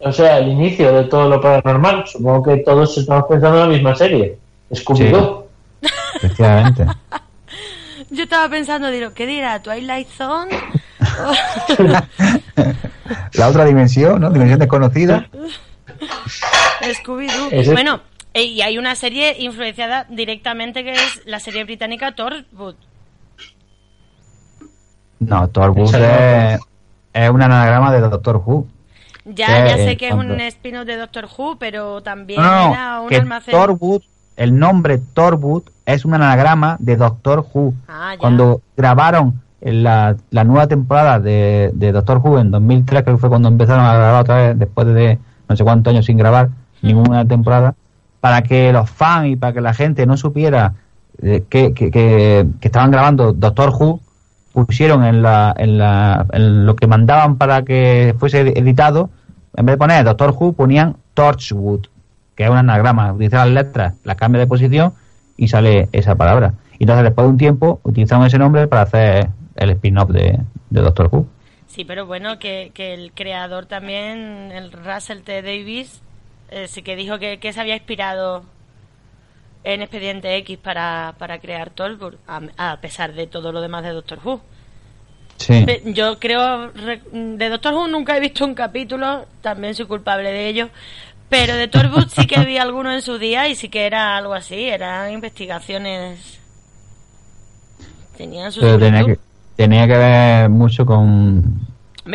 O 0.00 0.12
sea, 0.12 0.38
el 0.38 0.48
inicio 0.48 0.92
de 0.92 1.04
todo 1.04 1.28
lo 1.28 1.40
paranormal. 1.40 2.06
Supongo 2.06 2.42
que 2.44 2.58
todos 2.58 2.96
estamos 2.96 3.24
pensando 3.28 3.56
en 3.56 3.62
la 3.68 3.74
misma 3.74 3.94
serie. 3.94 4.38
Scooby-Doo. 4.70 5.44
Efectivamente. 6.16 6.86
Yo 8.10 8.22
estaba 8.22 8.48
pensando, 8.48 8.90
digo, 8.90 9.12
¿qué 9.12 9.26
dirá? 9.26 9.60
¿Twilight 9.60 10.08
Zone? 10.08 10.50
La 13.34 13.48
otra 13.48 13.64
dimensión, 13.64 14.20
¿no? 14.20 14.30
Dimensión 14.30 14.60
desconocida. 14.60 15.28
Scooby-Doo. 16.80 17.72
Bueno, 17.72 18.00
eh, 18.34 18.44
y 18.44 18.62
hay 18.62 18.78
una 18.78 18.94
serie 18.94 19.36
influenciada 19.38 20.06
directamente 20.08 20.84
que 20.84 20.92
es 20.92 21.22
la 21.26 21.40
serie 21.40 21.64
británica 21.64 22.14
Torchwood. 22.14 22.76
No, 25.20 25.50
no. 25.52 25.84
es, 25.84 26.60
es 27.12 27.30
un 27.30 27.42
anagrama 27.42 27.92
de 27.92 28.00
Doctor 28.00 28.36
Who. 28.44 28.66
Ya, 29.34 29.46
Que, 29.64 29.68
ya 29.70 29.76
sé 29.76 29.96
que 29.96 30.08
es 30.08 30.14
un 30.14 30.40
spin-off 30.40 30.86
de 30.86 30.96
Doctor 30.96 31.26
Who, 31.36 31.56
pero 31.58 32.02
también 32.02 32.40
No, 32.42 32.72
era 32.72 33.00
un 33.00 33.08
que 33.08 33.16
almacén. 33.16 33.52
Torwood, 33.54 34.02
el 34.36 34.58
nombre 34.58 34.98
Torwood 35.14 35.62
es 35.86 36.04
un 36.04 36.14
anagrama 36.14 36.76
de 36.80 36.96
Doctor 36.96 37.44
Who. 37.52 37.74
Ah, 37.88 38.12
ya. 38.14 38.18
Cuando 38.18 38.60
grabaron 38.76 39.40
la, 39.60 40.16
la 40.30 40.44
nueva 40.44 40.66
temporada 40.66 41.18
de, 41.20 41.70
de 41.74 41.92
Doctor 41.92 42.18
Who 42.18 42.38
en 42.38 42.50
2003, 42.50 43.02
creo 43.02 43.16
que 43.16 43.20
fue 43.20 43.28
cuando 43.28 43.48
empezaron 43.48 43.84
a 43.84 43.94
grabar 43.94 44.22
otra 44.22 44.36
vez, 44.36 44.58
después 44.58 44.86
de 44.86 45.18
no 45.48 45.56
sé 45.56 45.64
cuántos 45.64 45.92
años 45.92 46.06
sin 46.06 46.16
grabar 46.18 46.48
ninguna 46.82 47.26
temporada, 47.26 47.74
para 48.20 48.42
que 48.42 48.72
los 48.72 48.88
fans 48.88 49.28
y 49.28 49.36
para 49.36 49.52
que 49.52 49.60
la 49.60 49.74
gente 49.74 50.06
no 50.06 50.16
supiera 50.16 50.74
eh, 51.22 51.42
que, 51.48 51.74
que, 51.74 51.90
que- 51.90 52.46
que 52.60 52.68
estaban 52.68 52.90
grabando 52.90 53.32
Doctor 53.32 53.70
Who, 53.70 54.00
pusieron 54.52 55.04
en, 55.04 55.22
la, 55.22 55.54
en, 55.56 55.78
la, 55.78 56.26
en 56.32 56.64
lo 56.66 56.74
que 56.76 56.86
mandaban 56.86 57.36
para 57.36 57.62
que 57.64 58.14
fuese 58.18 58.40
editado, 58.58 59.10
en 59.58 59.66
vez 59.66 59.74
de 59.74 59.78
poner 59.78 60.04
Doctor 60.04 60.36
Who, 60.38 60.52
ponían 60.52 60.96
Torchwood, 61.14 61.86
que 62.36 62.44
es 62.44 62.50
un 62.50 62.58
anagrama. 62.58 63.12
Utiliza 63.12 63.38
las 63.38 63.48
letras, 63.52 63.94
las 64.04 64.14
cambia 64.14 64.38
de 64.38 64.46
posición 64.46 64.94
y 65.36 65.48
sale 65.48 65.88
esa 65.90 66.14
palabra. 66.14 66.54
Y 66.78 66.84
entonces, 66.84 67.02
después 67.02 67.26
de 67.26 67.30
un 67.30 67.38
tiempo, 67.38 67.80
utilizaron 67.82 68.24
ese 68.24 68.38
nombre 68.38 68.68
para 68.68 68.82
hacer 68.82 69.28
el 69.56 69.70
spin-off 69.70 70.10
de, 70.10 70.38
Doctor 70.70 71.08
Who. 71.10 71.26
Sí, 71.66 71.84
pero 71.84 72.06
bueno, 72.06 72.38
que, 72.38 72.70
que 72.72 72.94
el 72.94 73.10
creador 73.12 73.66
también, 73.66 74.52
el 74.52 74.70
Russell 74.70 75.22
T. 75.22 75.42
Davis, 75.42 76.02
eh, 76.50 76.68
sí 76.68 76.82
que 76.82 76.94
dijo 76.94 77.18
que, 77.18 77.52
se 77.52 77.60
había 77.60 77.74
inspirado 77.74 78.44
en 79.64 79.82
Expediente 79.82 80.36
X 80.36 80.56
para, 80.56 81.16
para 81.18 81.40
crear 81.40 81.70
Torchwood, 81.70 82.14
a, 82.28 82.42
a 82.58 82.80
pesar 82.80 83.12
de 83.12 83.26
todo 83.26 83.50
lo 83.50 83.60
demás 83.60 83.82
de 83.82 83.90
Doctor 83.90 84.20
Who. 84.24 84.40
Sí. 85.38 85.64
Yo 85.86 86.18
creo, 86.18 86.68
re- 86.72 87.00
de 87.12 87.48
Doctor 87.48 87.72
Who 87.74 87.88
nunca 87.88 88.16
he 88.16 88.20
visto 88.20 88.44
un 88.44 88.54
capítulo, 88.54 89.24
también 89.40 89.74
soy 89.74 89.86
culpable 89.86 90.30
de 90.32 90.48
ello, 90.48 90.68
pero 91.28 91.54
de 91.54 91.68
Torchwood 91.68 92.08
sí 92.08 92.26
que 92.26 92.40
vi 92.44 92.58
alguno 92.58 92.92
en 92.92 93.00
su 93.02 93.18
día 93.18 93.48
y 93.48 93.54
sí 93.54 93.68
que 93.68 93.86
era 93.86 94.16
algo 94.16 94.34
así, 94.34 94.64
eran 94.68 95.12
investigaciones. 95.12 96.38
Tenían 98.16 98.50
su 98.50 98.60
Pero 98.60 98.78
tenía 98.78 99.04
que, 99.04 99.18
tenía 99.56 99.86
que 99.86 99.96
ver 99.96 100.48
mucho 100.48 100.84
con, 100.84 101.60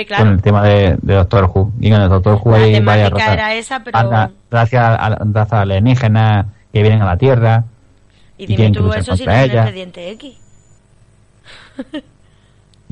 claro. 0.05 0.23
con 0.25 0.33
el 0.33 0.41
tema 0.41 0.63
de, 0.63 0.97
de 1.01 1.13
Doctor 1.13 1.45
Who. 1.53 1.71
Y 1.79 1.87
en 1.87 1.93
el 1.93 2.09
Doctor 2.09 2.39
Who 2.43 2.51
La 2.51 2.57
hay 2.65 2.79
varias 2.81 3.09
razas. 3.09 3.33
era 3.33 3.53
esa, 3.55 3.79
pero- 3.83 3.97
Anda- 3.97 4.31
Razas 4.51 4.99
al- 4.99 5.33
razas 5.33 5.59
alienígenas 5.61 6.45
que 6.73 6.81
vienen 6.81 7.01
a 7.01 7.05
la 7.05 7.17
Tierra. 7.17 7.63
Y 8.37 8.43
y 8.43 8.47
dime 8.47 8.71
tú 8.71 8.91
eso 8.91 9.15
si 9.15 9.25
no 9.25 9.31
es 9.31 9.37
el 9.45 9.51
ella. 9.51 9.61
expediente 9.61 10.09
X. 10.11 10.35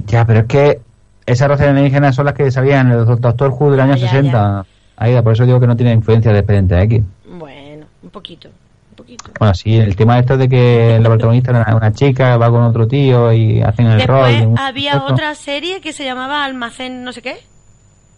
Ya, 0.08 0.26
pero 0.26 0.42
es 0.42 0.46
que 0.46 0.82
esas 1.26 1.48
razas 1.48 1.68
alienígenas 1.68 2.16
son 2.16 2.26
las 2.26 2.34
que 2.34 2.50
salían 2.52 2.92
en 2.92 3.00
el 3.00 3.06
Doctor 3.06 3.50
Who 3.50 3.72
del 3.72 3.80
año 3.80 3.96
Ya, 3.96 4.06
ya, 4.06 4.10
60. 4.10 4.66
Ahí, 4.98 5.22
por 5.22 5.34
eso 5.34 5.46
digo 5.46 5.60
que 5.60 5.68
no 5.68 5.76
tiene 5.76 5.94
influencia 5.94 6.32
de 6.32 6.40
Expediente 6.40 6.80
X. 6.84 7.02
Bueno, 7.28 7.86
un 8.04 8.10
poquito, 8.10 8.50
un 8.50 8.96
poquito. 8.96 9.32
Bueno, 9.40 9.54
sí, 9.56 9.78
el 9.78 9.96
tema 9.96 10.20
esto 10.20 10.38
de 10.38 10.48
que 10.48 11.00
la 11.02 11.10
protagonista 11.10 11.52
era 11.52 11.76
una 11.76 11.92
chica, 11.92 12.38
va 12.38 12.50
con 12.50 12.62
otro 12.64 12.88
tío 12.88 13.32
y 13.34 13.62
hacen 13.62 13.88
el 13.88 14.02
rol. 14.08 14.26
Después 14.26 14.40
de 14.42 14.48
un- 14.48 14.60
había 14.60 14.92
esto. 14.94 15.06
otra 15.14 15.34
serie 15.36 15.82
que 15.82 15.92
se 15.94 16.04
llamaba 16.06 16.44
Almacén 16.46 17.04
no 17.04 17.12
sé 17.14 17.22
qué. 17.22 17.38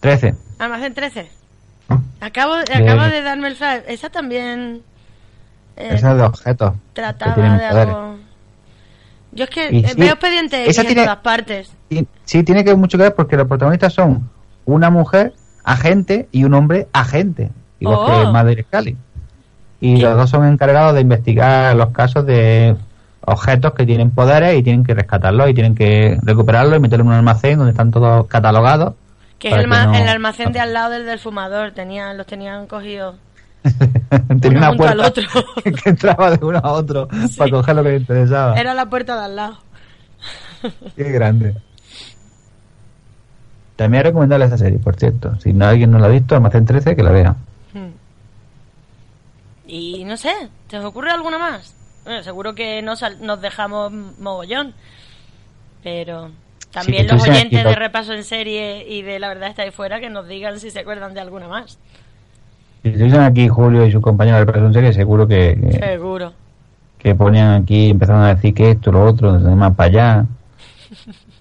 13. 0.02 0.36
Almacén 0.60 0.94
13. 0.94 1.30
Acabo, 2.20 2.54
acabo 2.54 3.04
De- 3.04 3.10
de 3.12 3.22
darme 3.22 3.50
el 3.50 3.56
flash. 3.56 3.82
Esa 3.88 4.10
también 4.10 4.82
eh, 5.78 5.90
Esa 5.94 6.12
es 6.12 6.18
de 6.18 6.24
objetos. 6.24 6.74
trataba 6.94 7.36
de 7.36 7.42
poderes. 7.50 7.76
algo... 7.76 8.16
Yo 9.36 9.46
es 9.46 9.50
que 9.50 9.70
Y 9.72 9.80
eh, 9.86 9.90
sí, 9.90 9.96
veo 10.00 10.12
expediente 10.14 10.58
X 10.64 10.70
esa 10.72 10.82
en 10.82 10.88
tiene- 10.88 11.04
todas 11.04 11.18
partes. 11.20 11.72
Y- 11.90 12.06
Sí, 12.26 12.44
tiene 12.44 12.64
que 12.64 12.76
mucho 12.76 12.98
que 12.98 13.04
ver 13.06 13.16
porque 13.16 13.36
los 13.38 13.48
protagonistas 13.48 13.94
son 13.94 14.30
una 14.66 14.90
mujer 14.90 15.34
agente 15.64 16.28
y 16.32 16.44
un 16.44 16.54
hombre 16.54 16.88
agente, 16.94 17.50
igual 17.80 17.98
Oh. 18.02 18.06
que 18.06 18.32
Mother 18.32 18.66
Scully. 18.66 18.98
Y 19.82 19.98
los 19.98 20.16
dos 20.16 20.30
son 20.30 20.46
encargados 20.48 20.94
de 20.94 21.02
investigar 21.02 21.76
los 21.76 21.90
casos 21.90 22.26
de 22.26 22.76
objetos 23.26 23.74
que 23.74 23.86
tienen 23.86 24.12
poderes 24.12 24.58
y 24.58 24.64
tienen 24.64 24.84
que 24.84 24.94
rescatarlos 24.94 25.50
y 25.50 25.54
tienen 25.54 25.76
que 25.76 26.18
recuperarlos 26.22 26.78
y 26.78 26.80
meterlos 26.80 27.06
en 27.06 27.10
un 27.12 27.18
almacén 27.18 27.58
donde 27.58 27.72
están 27.72 27.92
todos 27.92 28.28
catalogados. 28.28 28.94
Que 29.40 29.50
es 29.50 29.56
el, 29.56 29.62
que 29.64 29.68
no- 29.68 29.94
el 29.96 30.08
almacén 30.08 30.52
de 30.54 30.60
al 30.62 30.72
lado 30.74 30.92
del 30.92 31.06
del 31.06 31.20
fumador. 31.20 31.72
Tenían, 31.72 32.18
los 32.18 32.26
tenían 32.28 32.66
cogidos. 32.68 33.16
Tenía 34.42 34.58
una 34.60 34.74
puerta 34.74 35.08
otro. 35.08 35.24
que 35.64 35.90
entraba 35.90 36.32
de 36.32 36.46
uno 36.46 36.60
a 36.64 36.72
otro 36.72 37.08
para 37.38 37.52
coger 37.52 37.76
lo 37.76 37.84
que 37.84 37.90
le 37.90 37.98
interesaba. 37.98 38.60
Era 38.60 38.74
la 38.74 38.90
puerta 38.90 39.18
de 39.18 39.26
al 39.26 39.36
lado. 39.36 39.58
Qué 40.96 41.04
grande. 41.12 41.56
También 43.76 44.02
es 44.02 44.08
recomendable 44.08 44.46
esa 44.46 44.58
serie, 44.58 44.80
por 44.80 44.96
cierto. 44.96 45.38
Si 45.40 45.52
no 45.52 45.66
alguien 45.66 45.92
no 45.92 46.00
la 46.00 46.06
ha 46.06 46.10
visto, 46.10 46.36
Almacén 46.36 46.66
13, 46.66 46.96
que 46.96 47.04
la 47.04 47.12
vea. 47.12 47.36
Hmm. 47.74 47.92
Y 49.68 50.06
no 50.06 50.16
sé, 50.16 50.34
¿te 50.68 50.78
os 50.78 50.86
ocurre 50.86 51.12
alguna 51.12 51.38
más? 51.38 51.76
Bueno, 52.06 52.24
seguro 52.24 52.54
que 52.54 52.82
nos, 52.82 53.02
nos 53.20 53.42
dejamos 53.42 53.92
mogollón. 53.92 54.74
Pero 55.84 56.32
también 56.72 57.08
los 57.08 57.22
oyentes 57.22 57.64
de 57.64 57.76
repaso 57.76 58.14
en 58.14 58.24
serie 58.24 58.86
y 58.88 59.02
de 59.02 59.20
la 59.20 59.28
verdad 59.28 59.50
está 59.50 59.64
ahí 59.64 59.72
fuera 59.72 60.00
que 60.00 60.10
nos 60.10 60.28
digan 60.28 60.60
si 60.60 60.72
se 60.72 60.80
acuerdan 60.80 61.14
de 61.14 61.22
alguna 61.22 61.48
más. 61.48 61.78
Si 62.84 62.90
estuviesen 62.90 63.22
aquí 63.22 63.48
Julio 63.48 63.86
y 63.86 63.92
su 63.92 64.02
compañero 64.02 64.38
de 64.38 64.46
repaso 64.46 64.66
en 64.66 64.74
serie, 64.74 64.94
seguro 64.94 65.26
que, 65.28 65.58
que, 65.60 65.80
Seguro. 65.80 66.34
que 66.98 67.16
ponían 67.16 67.62
aquí, 67.62 67.90
empezaron 67.92 68.22
a 68.24 68.36
decir 68.36 68.54
que 68.54 68.72
esto, 68.72 68.92
lo 68.92 69.06
otro, 69.06 69.40
más 69.40 69.74
para 69.74 69.88
allá. 69.90 70.26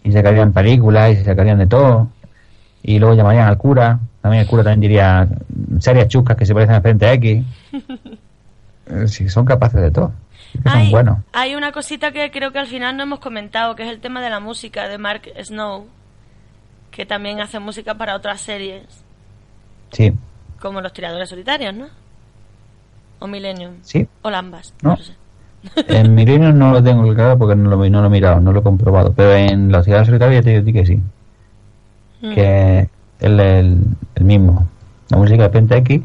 Y 0.05 0.13
sacarían 0.13 0.53
películas 0.53 1.13
y 1.13 1.17
se 1.17 1.25
sacarían 1.25 1.59
de 1.59 1.67
todo. 1.67 2.09
Y 2.83 2.99
luego 2.99 3.15
llamarían 3.15 3.49
al 3.49 3.59
cura. 3.59 3.99
También 4.21 4.43
el 4.43 4.49
cura 4.49 4.63
también 4.63 4.81
diría 4.81 5.29
series 5.81 6.09
chuscas 6.09 6.37
que 6.37 6.47
se 6.47 6.55
parecen 6.55 6.77
a 6.77 6.81
Frente 6.81 7.13
X. 7.13 7.45
Eh, 8.87 9.07
Sí, 9.07 9.29
son 9.29 9.45
capaces 9.45 9.81
de 9.81 9.91
todo. 9.91 10.13
que 10.53 10.69
son 10.69 10.79
Hay, 10.79 10.91
buenos. 10.91 11.19
hay 11.33 11.55
una 11.55 11.73
cosita 11.73 12.11
que 12.13 12.31
creo 12.31 12.53
que 12.53 12.59
al 12.59 12.67
final 12.67 12.97
no 12.97 13.05
hemos 13.05 13.21
comentado, 13.21 13.75
que 13.75 13.85
es 13.85 13.89
el 13.91 14.01
tema 14.01 14.21
de 14.21 14.29
la 14.31 14.39
música 14.41 14.87
de 14.89 14.99
Mark 14.99 15.23
Snow, 15.43 15.87
que 16.91 17.07
también 17.07 17.41
hace 17.41 17.59
música 17.59 17.95
para 17.95 18.15
otras 18.17 18.41
series, 18.41 18.83
Sí, 19.93 20.13
como 20.63 20.81
Los 20.81 20.93
Tiradores 20.93 21.29
Solitarios, 21.29 21.75
¿no? 21.75 21.87
O 23.19 23.27
Millennium. 23.27 23.75
Sí. 23.83 24.07
O 24.23 24.31
Lambas. 24.31 24.73
No. 24.83 24.97
sé. 24.97 25.13
en 25.89 26.15
Milenio 26.15 26.53
no 26.53 26.73
lo 26.73 26.83
tengo 26.83 27.03
claro 27.15 27.39
porque 27.39 27.55
no 27.55 27.69
lo, 27.71 27.77
no 27.89 28.01
lo 28.01 28.07
he 28.07 28.11
mirado, 28.11 28.41
no 28.41 28.53
lo 28.53 28.61
he 28.61 28.63
comprobado. 28.63 29.13
Pero 29.13 29.35
en 29.35 29.71
la 29.71 29.83
ciudad 29.83 30.05
solitaria 30.05 30.41
ya 30.41 30.43
te 30.45 30.63
digo 30.63 30.81
que 30.81 30.87
sí. 30.87 31.01
Mm. 32.23 32.35
Que 32.35 32.79
es 32.81 32.89
el, 33.21 33.39
el, 33.41 33.79
el 34.17 34.25
mismo. 34.25 34.67
La 35.11 35.19
música 35.19 35.43
de 35.45 35.49
Penta 35.51 35.77
X 35.77 36.01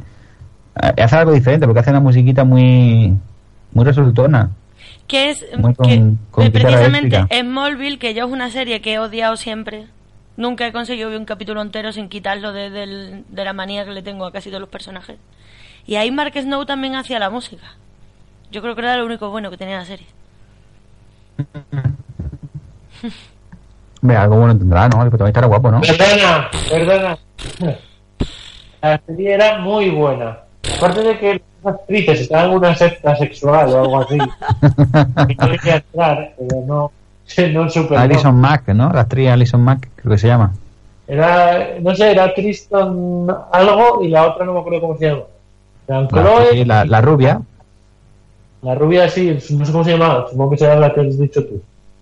eh, 0.83 1.01
hace 1.01 1.15
algo 1.15 1.31
diferente 1.31 1.65
porque 1.65 1.79
hace 1.79 1.89
una 1.91 1.99
musiquita 2.01 2.43
muy 2.43 3.15
muy 3.73 3.85
resultona. 3.85 4.51
Que 5.07 5.29
es 5.31 5.45
con- 5.61 5.73
que 5.75 6.13
con 6.31 6.45
eh, 6.45 6.51
precisamente. 6.51 7.25
Smallville, 7.41 7.97
que 7.97 8.13
yo 8.13 8.25
es 8.27 8.31
una 8.31 8.51
serie 8.51 8.81
que 8.81 8.93
he 8.93 8.99
odiado 8.99 9.37
siempre. 9.37 9.85
Nunca 10.37 10.65
he 10.67 10.71
conseguido 10.71 11.09
ver 11.09 11.17
un 11.19 11.25
capítulo 11.25 11.61
entero 11.61 11.91
sin 11.91 12.09
quitarlo 12.09 12.53
de, 12.53 12.69
del- 12.69 13.25
de 13.27 13.43
la 13.43 13.53
manía 13.53 13.83
que 13.85 13.91
le 13.91 14.01
tengo 14.03 14.25
a 14.25 14.31
casi 14.31 14.49
todos 14.49 14.61
los 14.61 14.69
personajes. 14.69 15.17
Y 15.85 15.95
ahí 15.95 16.11
Mark 16.11 16.33
Snow 16.35 16.65
también 16.65 16.95
hacía 16.95 17.17
la 17.19 17.29
música. 17.29 17.73
Yo 18.51 18.61
creo 18.61 18.75
que 18.75 18.81
era 18.81 18.95
lo 18.97 19.05
único 19.05 19.29
bueno 19.29 19.49
que 19.49 19.57
tenía 19.57 19.77
la 19.77 19.85
serie. 19.85 20.05
Hombre, 24.01 24.17
algo 24.17 24.37
bueno 24.37 24.57
tendrá, 24.57 24.87
¿no? 24.89 25.03
El 25.03 25.09
protagonista 25.09 25.39
era 25.39 25.47
guapo, 25.47 25.71
¿no? 25.71 25.81
Perdona, 25.81 26.49
perdona. 26.69 27.17
La 28.81 29.01
serie 29.07 29.33
era 29.33 29.57
muy 29.59 29.89
buena. 29.89 30.37
Aparte 30.77 31.01
de 31.01 31.17
que 31.17 31.41
las 31.63 31.73
actrices 31.75 32.21
estaban 32.21 32.51
en 32.51 32.57
una 32.57 32.75
secta 32.75 33.15
sexual 33.15 33.69
o 33.69 33.79
algo 33.79 34.01
así. 34.01 34.17
que 35.27 35.35
no 35.35 35.49
quería 35.51 35.75
entrar, 35.77 36.33
pero 36.37 36.61
no, 36.67 36.91
no 37.53 37.69
super. 37.69 37.97
Alison 37.97 38.35
Mack, 38.35 38.67
¿no? 38.69 38.91
La 38.91 39.01
actriz 39.01 39.29
Alison 39.29 39.61
Mack, 39.61 39.89
creo 39.95 40.11
que 40.11 40.17
se 40.17 40.27
llama. 40.27 40.53
Era, 41.07 41.79
no 41.81 41.95
sé, 41.95 42.11
era 42.11 42.33
Tristan 42.33 43.27
algo 43.51 44.03
y 44.03 44.09
la 44.09 44.27
otra 44.27 44.45
no 44.45 44.53
me 44.53 44.59
acuerdo 44.59 44.81
cómo 44.81 44.97
se 44.97 45.07
llama. 45.07 45.23
Eran 45.87 46.03
La, 46.03 46.09
Chloe, 46.09 46.49
sí, 46.51 46.65
la, 46.65 46.85
la 46.85 47.01
rubia, 47.01 47.41
la 48.61 48.75
rubia 48.75 49.07
sí, 49.09 49.37
no 49.51 49.65
sé 49.65 49.71
cómo 49.71 49.83
se 49.83 49.91
llamaba, 49.91 50.27
supongo 50.29 50.51
que 50.51 50.57
será 50.57 50.75
la 50.75 50.93
que 50.93 51.01
has 51.01 51.17
dicho 51.17 51.45
tú. 51.45 51.61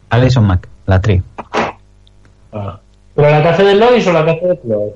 Alison 0.09 0.45
Mack, 0.45 0.67
la 0.85 0.95
actriz. 0.95 1.21
Ah. 2.53 2.79
¿Pero 3.13 3.29
la 3.29 3.49
hace 3.49 3.63
de 3.63 3.75
Lois 3.75 4.07
o 4.07 4.13
la 4.13 4.21
hace 4.21 4.47
de 4.47 4.61
Chloe? 4.61 4.95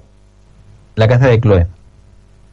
La 0.95 1.05
hace 1.05 1.27
de 1.27 1.39
Chloe. 1.39 1.67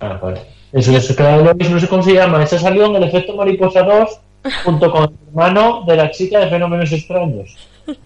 Ah, 0.00 0.18
vale. 0.20 0.42
Eso, 0.72 0.92
eso 0.94 1.16
que 1.16 1.22
la 1.22 1.38
de 1.38 1.44
Lois 1.44 1.70
no 1.70 1.80
sé 1.80 1.88
cómo 1.88 2.02
se 2.02 2.14
llama. 2.14 2.42
Esa 2.42 2.58
salió 2.58 2.86
en 2.86 2.96
el 2.96 3.04
efecto 3.04 3.34
Mariposa 3.36 3.82
2 3.82 4.20
junto 4.64 4.90
con 4.90 5.04
el 5.04 5.10
hermano 5.28 5.82
de 5.86 5.96
la 5.96 6.10
chica 6.10 6.40
de 6.40 6.48
Fenómenos 6.48 6.92
Extraños. 6.92 7.56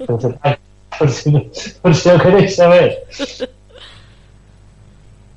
Por 0.06 0.20
si, 0.20 0.28
por 0.98 1.08
si, 1.10 1.30
no- 1.32 1.42
por 1.82 1.94
si 1.94 2.08
lo 2.10 2.18
queréis 2.18 2.56
saber. 2.56 3.04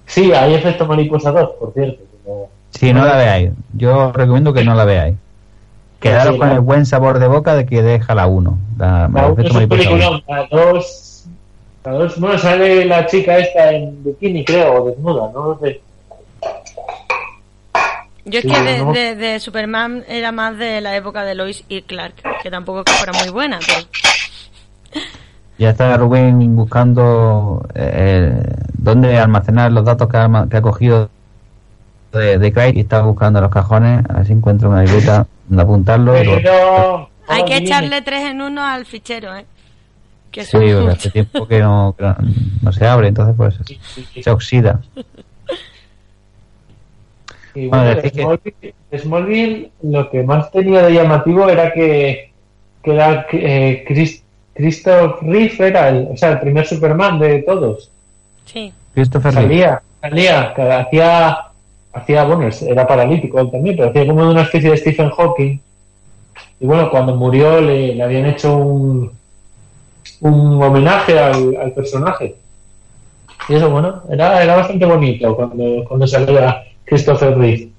Sí, 0.06 0.32
hay 0.34 0.54
efecto 0.54 0.86
Mariposa 0.86 1.32
2, 1.32 1.49
por 1.60 1.74
cierto. 1.74 2.04
como- 2.24 2.49
Sí, 2.72 2.91
no 2.93 3.06
la 3.06 3.18
veáis. 3.18 3.51
Yo 3.74 4.12
recomiendo 4.12 4.54
que 4.54 4.64
no 4.64 4.76
la 4.76 4.86
veáis. 4.86 5.16
Quedaros 5.99 6.34
Sí, 6.34 6.39
con 6.39 6.49
el 6.51 6.60
buen 6.60 6.86
sabor 6.86 7.20
de 7.20 7.28
boca 7.28 7.56
de 7.56 7.66
que 7.66 7.82
deja 7.82 8.14
la 8.14 8.28
1. 8.28 8.58
La, 8.78 9.08
La 9.14 9.28
es 9.38 9.54
la 10.28 10.47
2... 10.51 11.26
La 11.86 11.91
2, 11.91 12.20
bueno, 12.20 12.38
sale 12.38 12.86
la 12.86 13.06
chica 13.06 13.38
esta 13.38 13.72
en 13.72 14.04
bikini, 14.04 14.43
creo, 14.45 14.84
o 14.84 14.89
desnuda, 14.89 15.32
no 15.34 15.47
lo 15.49 15.60
sé. 15.60 15.82
Yo 18.26 18.39
es 18.39 18.45
Sí, 18.45 18.51
que 18.51 18.61
de, 18.61 18.78
no. 18.80 18.93
de- 18.93 19.15
de 19.15 19.39
Superman 19.39 20.03
era 20.07 20.32
más 20.32 20.57
de 20.57 20.80
la 20.82 20.95
época 20.95 21.24
de 21.26 21.36
Lois 21.36 21.63
y 21.67 21.82
Clark, 21.82 22.13
que 22.41 22.49
tampoco 22.49 22.80
es 22.80 22.86
que 22.86 22.93
fuera 22.93 23.13
muy 23.13 23.30
buena, 23.30 23.59
pero 23.65 23.80
Ya 25.57 25.69
está 25.69 25.95
Rubén 25.97 26.55
buscando 26.55 27.65
eh, 27.76 28.34
dónde 28.74 29.17
almacenar 29.19 29.71
los 29.71 29.86
datos 29.86 30.09
que 30.09 30.17
ha, 30.17 30.47
que 30.49 30.57
ha 30.57 30.61
cogido 30.61 31.09
de, 32.11 32.38
de 32.39 32.51
Craig 32.53 32.74
y 32.76 32.80
está 32.82 33.01
buscando 33.01 33.39
los 33.39 33.51
cajones. 33.51 34.03
A 34.09 34.13
ver 34.13 34.26
si 34.26 34.34
encuentra 34.34 34.67
una 34.69 34.84
libreta 34.84 35.28
donde 35.47 35.63
apuntarlo. 35.63 36.13
Pero... 36.13 37.09
hay 37.28 37.45
que 37.45 37.57
echarle 37.57 38.01
tres 38.01 38.24
en 38.32 38.41
uno 38.41 38.63
al 38.65 38.86
fichero, 38.86 39.36
¿eh? 39.36 39.45
Que 40.32 40.43
Sí, 40.43 40.57
hace 40.89 41.11
tiempo 41.11 41.47
que 41.47 41.59
no, 41.59 41.93
que 41.97 42.03
no- 42.03 42.15
no 42.63 42.71
se 42.74 42.88
abre, 42.88 43.09
entonces 43.09 43.36
pues 43.38 43.55
se 44.24 44.30
oxida. 44.32 44.82
Y 47.56 47.68
Bueno, 47.68 48.01
que- 48.01 48.74
Smallville, 48.97 49.72
lo 49.84 50.10
que 50.10 50.24
más 50.24 50.51
tenía 50.51 50.82
de 50.84 50.93
llamativo 50.93 51.49
era 51.49 51.72
que, 51.74 52.32
que 52.84 52.93
era 52.93 53.26
eh, 53.32 53.84
Chris- 53.88 54.24
Christoph 54.54 55.22
Reeve 55.22 55.56
era 55.68 55.89
el, 55.89 56.08
o 56.12 56.18
sea, 56.18 56.32
el 56.34 56.39
primer 56.39 56.66
Superman 56.66 57.20
de 57.20 57.41
todos. 57.43 57.89
Sí. 58.45 58.72
Christopher 58.93 59.34
Reeve. 59.34 59.47
Salía, 59.49 59.82
salía, 60.01 60.54
que 60.56 60.62
hacía, 60.62 61.38
hacía, 61.93 62.24
bueno, 62.26 62.49
era 62.68 62.88
paralítico 62.88 63.39
él 63.39 63.49
también, 63.51 63.76
pero 63.78 63.89
hacía 63.89 64.06
como 64.08 64.26
de 64.26 64.32
una 64.32 64.41
especie 64.43 64.70
de 64.72 64.78
Stephen 64.78 65.10
Hawking. 65.10 65.60
Y 66.60 66.66
bueno, 66.66 66.89
cuando 66.91 67.16
murió 67.16 67.60
le, 67.62 67.95
le 67.95 68.04
habían 68.04 68.26
hecho 68.28 68.56
un, 68.58 69.12
un 70.22 70.62
homenaje 70.64 71.20
al, 71.20 71.56
al 71.58 71.72
personaje. 71.74 72.36
Y 73.49 73.56
eso, 73.56 73.70
bueno, 73.70 74.04
era, 74.10 74.41
era 74.43 74.56
bastante 74.56 74.86
bonito 74.86 75.36
cuando, 75.36 75.84
cuando 75.88 76.08
salía 76.08 76.64
Christopher 76.86 77.38
Reeve. 77.38 77.69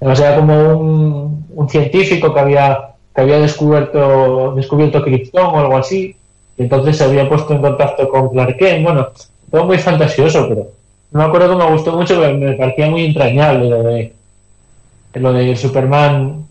O 0.00 0.14
sea, 0.14 0.36
como 0.36 0.54
un, 0.78 1.46
un 1.50 1.68
científico 1.68 2.32
que 2.32 2.40
había, 2.40 2.90
que 3.14 3.20
había 3.20 3.38
descubierto, 3.38 4.54
descubierto 4.54 5.02
Krypton 5.02 5.46
o 5.46 5.58
algo 5.58 5.76
así. 5.76 6.16
Y 6.56 6.62
entonces 6.62 6.96
se 6.96 7.04
había 7.04 7.28
puesto 7.28 7.54
en 7.54 7.62
contacto 7.62 8.08
con 8.08 8.30
Clark 8.30 8.56
Kent. 8.56 8.84
Bueno, 8.84 9.08
todo 9.50 9.64
muy 9.64 9.78
fantasioso, 9.78 10.48
pero 10.48 10.68
no 11.10 11.20
me 11.20 11.24
acuerdo 11.24 11.50
que 11.50 11.64
me 11.64 11.70
gustó 11.70 11.92
mucho, 11.96 12.20
pero 12.20 12.36
me 12.36 12.54
parecía 12.54 12.90
muy 12.90 13.04
entrañable 13.04 13.68
lo 13.68 13.82
de 13.84 14.14
lo 15.14 15.32
del 15.32 15.56
Superman 15.56 16.44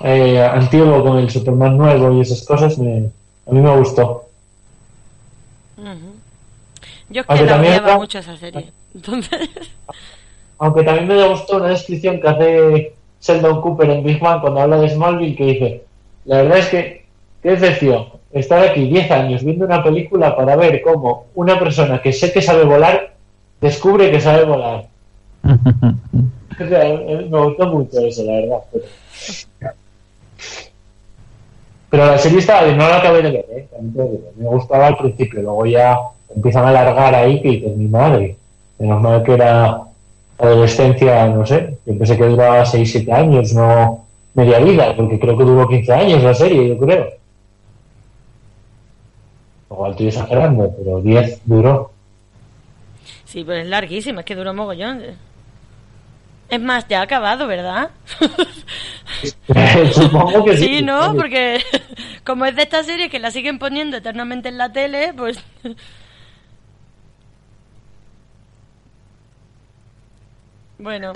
eh, 0.00 0.40
antiguo 0.40 1.02
con 1.02 1.18
el 1.18 1.30
Superman 1.30 1.76
nuevo 1.76 2.12
y 2.16 2.22
esas 2.22 2.42
cosas. 2.46 2.78
Me, 2.78 3.10
a 3.46 3.52
mí 3.52 3.60
me 3.60 3.76
gustó. 3.76 4.26
Yo 7.10 7.22
es 7.22 7.26
que 7.26 7.44
la 7.44 7.46
también 7.46 7.74
odiaba 7.74 7.98
mucho 7.98 8.18
esa 8.18 8.36
serie. 8.36 8.72
Entonces, 8.94 9.50
Aunque 10.60 10.82
también 10.82 11.08
me 11.08 11.26
gustó 11.26 11.56
una 11.56 11.68
descripción 11.68 12.20
que 12.20 12.28
hace 12.28 12.92
Sheldon 13.22 13.62
Cooper 13.62 13.88
en 13.88 14.04
Big 14.04 14.20
Bang 14.20 14.42
cuando 14.42 14.60
habla 14.60 14.76
de 14.76 14.90
Smallville 14.90 15.34
que 15.34 15.44
dice, 15.44 15.82
la 16.26 16.42
verdad 16.42 16.58
es 16.58 16.68
que, 16.68 17.06
qué 17.42 17.50
decepción, 17.52 18.06
estar 18.30 18.62
aquí 18.62 18.86
10 18.86 19.10
años 19.10 19.42
viendo 19.42 19.64
una 19.64 19.82
película 19.82 20.36
para 20.36 20.56
ver 20.56 20.82
cómo 20.82 21.24
una 21.34 21.58
persona 21.58 22.02
que 22.02 22.12
sé 22.12 22.30
que 22.30 22.42
sabe 22.42 22.64
volar 22.64 23.14
descubre 23.58 24.10
que 24.10 24.20
sabe 24.20 24.44
volar. 24.44 24.86
O 26.62 26.68
sea, 26.68 26.86
eh, 26.86 27.26
me 27.30 27.42
gustó 27.42 27.68
mucho 27.68 28.00
eso, 28.00 28.22
la 28.22 28.32
verdad. 28.32 28.58
Pero, 28.70 29.72
pero 31.88 32.06
la 32.06 32.18
serie 32.18 32.38
estaba 32.40 32.64
bien, 32.64 32.76
no 32.76 32.86
la 32.86 32.98
acabé 32.98 33.22
de 33.22 33.30
ver, 33.30 33.46
¿eh? 33.50 33.68
Me 34.36 34.46
gustaba 34.46 34.88
al 34.88 34.98
principio, 34.98 35.40
luego 35.40 35.64
ya 35.64 35.98
empiezan 36.36 36.66
a 36.66 36.68
alargar 36.68 37.14
ahí 37.14 37.40
que 37.40 37.48
dices, 37.48 37.74
mi 37.74 37.88
madre. 37.88 38.36
Menos 38.78 39.00
mal 39.00 39.22
que 39.22 39.32
era 39.32 39.89
adolescencia, 40.40 41.26
no 41.28 41.44
sé, 41.46 41.76
yo 41.86 41.98
pensé 41.98 42.16
que 42.16 42.24
duraba 42.24 42.64
6-7 42.64 43.12
años, 43.12 43.52
no 43.52 44.06
media 44.34 44.58
vida, 44.60 44.94
porque 44.96 45.18
creo 45.18 45.36
que 45.36 45.44
duró 45.44 45.68
15 45.68 45.92
años 45.92 46.22
la 46.22 46.34
serie, 46.34 46.68
yo 46.68 46.78
creo. 46.78 47.08
Igual 49.70 49.90
estoy 49.92 50.08
exagerando, 50.08 50.74
pero 50.76 51.00
10 51.00 51.42
duró. 51.44 51.92
sí, 53.24 53.44
pero 53.44 53.60
es 53.60 53.66
larguísima, 53.68 54.20
es 54.20 54.26
que 54.26 54.36
duró 54.36 54.54
mogollón. 54.54 55.02
Es 56.48 56.60
más, 56.60 56.86
ya 56.88 57.00
ha 57.00 57.02
acabado, 57.02 57.46
¿verdad? 57.46 57.90
Supongo 59.92 60.44
que 60.44 60.56
sí. 60.56 60.64
Sí, 60.64 60.82
¿no? 60.82 61.14
Porque 61.14 61.60
como 62.24 62.44
es 62.44 62.56
de 62.56 62.62
esta 62.62 62.82
serie 62.82 63.08
que 63.08 63.20
la 63.20 63.30
siguen 63.30 63.60
poniendo 63.60 63.96
eternamente 63.96 64.48
en 64.48 64.58
la 64.58 64.72
tele, 64.72 65.12
pues... 65.16 65.38
Bueno, 70.82 71.12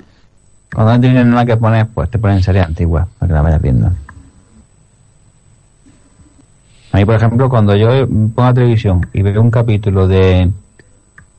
Cuando 0.73 0.93
no 0.93 0.99
tienes 1.01 1.25
nada 1.25 1.45
que 1.45 1.57
poner, 1.57 1.87
pues 1.87 2.09
te 2.09 2.19
ponen 2.19 2.43
series 2.43 2.65
antiguas 2.65 3.07
para 3.17 3.27
que 3.27 3.33
la 3.33 3.41
vayas 3.41 3.61
viendo. 3.61 3.91
A 6.91 6.97
mí, 6.97 7.05
por 7.05 7.15
ejemplo, 7.15 7.49
cuando 7.49 7.75
yo 7.75 8.07
pongo 8.07 8.43
la 8.43 8.53
televisión 8.53 9.05
y 9.13 9.21
veo 9.21 9.41
un 9.41 9.51
capítulo 9.51 10.07
de, 10.07 10.49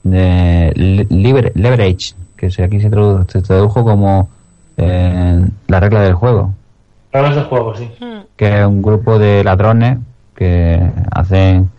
de 0.02 0.72
Liber- 1.10 1.52
Leverage, 1.54 2.14
que 2.36 2.50
se- 2.50 2.64
aquí 2.64 2.80
se 2.80 2.90
tradujo, 2.90 3.24
se 3.28 3.40
tradujo 3.42 3.82
como 3.84 4.28
eh, 4.76 5.46
la 5.68 5.80
regla 5.80 6.00
del 6.02 6.14
juego, 6.14 6.52
Reglas 7.12 7.36
de 7.36 7.42
juego, 7.44 7.74
sí. 7.74 7.90
que 8.36 8.60
es 8.60 8.66
un 8.66 8.82
grupo 8.82 9.18
de 9.18 9.42
ladrones 9.42 9.98
que 10.34 10.90
hacen 11.12 11.70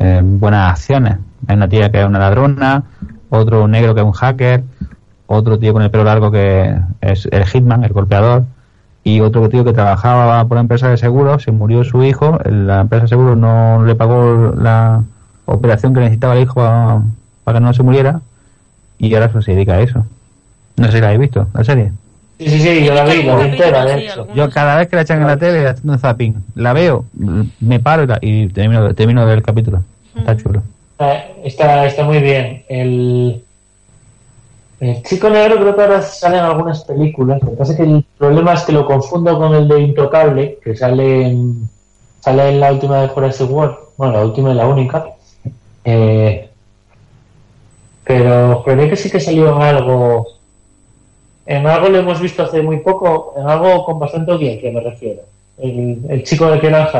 eh, 0.00 0.20
buenas 0.24 0.70
acciones. 0.70 1.18
Hay 1.46 1.56
una 1.56 1.68
tía 1.68 1.90
que 1.92 2.00
es 2.00 2.06
una 2.06 2.18
ladrona, 2.20 2.82
otro 3.28 3.68
negro 3.68 3.94
que 3.94 4.00
es 4.00 4.06
un 4.06 4.12
hacker, 4.12 4.64
otro 5.32 5.58
tío 5.58 5.72
con 5.72 5.82
el 5.82 5.90
pelo 5.90 6.04
largo 6.04 6.30
que 6.30 6.74
es 7.00 7.28
el 7.30 7.44
hitman, 7.46 7.84
el 7.84 7.92
golpeador, 7.92 8.44
y 9.04 9.20
otro 9.20 9.48
tío 9.48 9.64
que 9.64 9.72
trabajaba 9.72 10.44
por 10.46 10.56
la 10.56 10.60
empresa 10.60 10.88
de 10.88 10.96
seguros, 10.96 11.42
se 11.42 11.50
murió 11.52 11.82
su 11.84 12.02
hijo, 12.04 12.38
la 12.44 12.80
empresa 12.80 13.02
de 13.02 13.08
seguros 13.08 13.36
no 13.36 13.84
le 13.84 13.94
pagó 13.94 14.54
la 14.56 15.02
operación 15.46 15.92
que 15.94 16.00
necesitaba 16.00 16.34
el 16.36 16.42
hijo 16.42 16.62
a- 16.62 17.02
para 17.44 17.58
que 17.58 17.64
no 17.64 17.72
se 17.74 17.82
muriera 17.82 18.20
y 18.98 19.12
ahora 19.14 19.30
se 19.42 19.52
dedica 19.52 19.74
a 19.74 19.80
eso. 19.80 20.06
No 20.76 20.86
sé 20.86 20.92
si 20.92 21.00
la 21.00 21.06
habéis 21.08 21.20
visto, 21.20 21.48
la 21.52 21.64
serie. 21.64 21.90
Sí, 22.38 22.48
sí, 22.48 22.60
sí, 22.60 22.84
yo 22.84 22.94
la 22.94 23.04
vi, 23.04 23.22
la 23.22 23.36
vi 23.36 23.42
entera, 23.50 23.84
de 23.84 23.98
hecho. 23.98 24.26
Yo 24.34 24.48
cada 24.50 24.76
vez 24.78 24.88
que 24.88 24.96
la 24.96 25.02
echan 25.02 25.20
en 25.20 25.26
la 25.26 25.36
tele 25.36 25.66
haciendo 25.68 25.98
zapping, 25.98 26.36
la 26.54 26.72
veo, 26.72 27.04
me 27.60 27.78
paro 27.80 28.04
y, 28.04 28.06
la- 28.06 28.18
y 28.20 28.48
termino, 28.48 28.94
termino 28.94 29.20
de 29.22 29.26
ver 29.26 29.38
el 29.38 29.42
capítulo. 29.44 29.82
Está 30.16 30.36
chulo. 30.36 30.62
Está, 30.92 31.24
está, 31.44 31.86
está 31.86 32.04
muy 32.04 32.18
bien. 32.20 32.62
El, 32.68 33.42
el 34.82 35.00
chico 35.04 35.30
negro 35.30 35.60
creo 35.60 35.76
que 35.76 35.82
ahora 35.82 36.02
sale 36.02 36.38
en 36.38 36.44
algunas 36.44 36.82
películas. 36.82 37.40
Lo 37.40 37.50
que 37.50 37.56
pasa 37.56 37.70
es 37.70 37.78
que 37.78 37.84
el 37.84 38.04
problema 38.18 38.54
es 38.54 38.62
que 38.62 38.72
lo 38.72 38.84
confundo 38.84 39.38
con 39.38 39.54
el 39.54 39.68
de 39.68 39.80
Intocable, 39.80 40.58
que 40.60 40.74
sale 40.74 41.28
en, 41.28 41.68
sale 42.18 42.48
en 42.48 42.58
la 42.58 42.72
última 42.72 43.00
de 43.02 43.08
Forest 43.10 43.42
World. 43.42 43.76
Bueno, 43.96 44.14
la 44.14 44.24
última 44.24 44.50
y 44.50 44.54
la 44.54 44.66
única. 44.66 45.06
Eh, 45.84 46.50
pero 48.02 48.62
creo 48.64 48.90
que 48.90 48.96
sí 48.96 49.08
que 49.08 49.20
salió 49.20 49.54
en 49.54 49.62
algo. 49.62 50.26
En 51.46 51.64
algo 51.64 51.88
lo 51.88 51.98
hemos 51.98 52.20
visto 52.20 52.42
hace 52.42 52.60
muy 52.60 52.78
poco, 52.78 53.34
en 53.36 53.48
algo 53.48 53.84
con 53.84 54.00
bastante 54.00 54.32
audiencia 54.32 54.72
me 54.72 54.80
refiero. 54.80 55.22
El, 55.58 56.24
chico 56.24 56.50
de 56.50 56.58
que 56.58 56.66
era. 56.66 56.90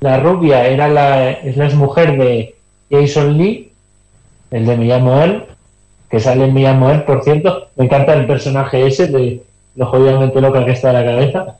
La 0.00 0.18
rubia 0.18 0.66
era 0.66 0.88
la, 0.88 1.30
es 1.30 1.56
la 1.56 1.68
mujer 1.70 2.18
de 2.18 2.56
Jason 2.90 3.38
Lee, 3.38 3.70
el 4.50 4.66
de 4.66 4.76
Me 4.76 4.86
llamo 4.86 5.22
él, 5.22 5.44
que 6.14 6.20
sale 6.20 6.44
en 6.44 6.54
llamo 6.54 6.90
él, 6.90 7.02
por 7.02 7.24
cierto. 7.24 7.68
Me 7.74 7.86
encanta 7.86 8.14
el 8.14 8.26
personaje 8.26 8.86
ese, 8.86 9.08
de 9.08 9.42
lo 9.74 9.86
jodidamente 9.86 10.40
loca 10.40 10.64
que 10.64 10.70
está 10.70 10.92
de 10.92 10.94
la 10.94 11.04
cabeza. 11.04 11.56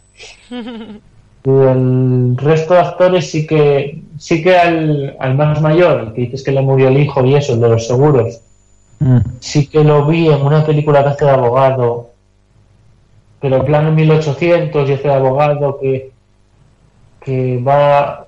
Y 1.47 1.51
el 1.51 2.39
resto 2.39 2.72
de 2.72 2.81
actores 2.81 3.31
sí 3.31 3.47
que 3.47 4.01
sí 4.18 4.43
que 4.43 4.56
al, 4.56 5.14
al 5.20 5.35
más 5.35 5.60
mayor, 5.60 6.01
el 6.01 6.12
que 6.14 6.22
dices 6.22 6.43
que 6.43 6.52
le 6.52 6.62
murió 6.62 6.89
el 6.89 6.97
hijo 6.97 7.22
y 7.22 7.35
eso, 7.35 7.52
el 7.52 7.60
de 7.60 7.68
los 7.68 7.86
seguros, 7.86 8.40
sí 9.40 9.66
que 9.66 9.85
lo 9.85 10.06
vi 10.06 10.28
en 10.28 10.40
una 10.40 10.64
película 10.64 11.02
que 11.02 11.10
hace 11.10 11.26
de 11.26 11.32
abogado, 11.32 12.12
pero 13.43 13.56
en 13.56 13.64
plan 13.66 13.89
en 13.89 13.94
1800 13.94 14.89
y 14.89 14.93
hace 14.94 15.06
de 15.06 15.12
abogado 15.12 15.78
que, 15.78 16.12
que 17.20 17.59
va 17.59 18.26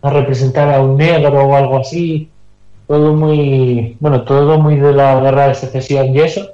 a 0.00 0.10
representar 0.10 0.72
a 0.72 0.80
un 0.80 0.96
negro 0.96 1.44
o 1.44 1.54
algo 1.54 1.80
así, 1.80 2.30
todo 2.88 3.14
muy, 3.14 3.96
bueno, 4.00 4.22
todo 4.22 4.58
muy 4.58 4.76
de 4.76 4.94
la 4.94 5.20
guerra 5.20 5.48
de 5.48 5.54
secesión 5.54 6.14
y 6.14 6.20
eso, 6.20 6.48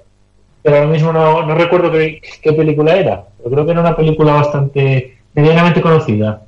pero 0.62 0.76
ahora 0.76 0.88
mismo 0.88 1.12
no, 1.12 1.46
no 1.46 1.54
recuerdo 1.54 1.92
qué, 1.92 2.20
qué 2.42 2.52
película 2.52 2.96
era, 2.96 3.24
pero 3.38 3.50
creo 3.50 3.64
que 3.64 3.70
era 3.70 3.80
una 3.80 3.96
película 3.96 4.32
bastante 4.34 5.16
medianamente 5.32 5.80
conocida. 5.80 6.42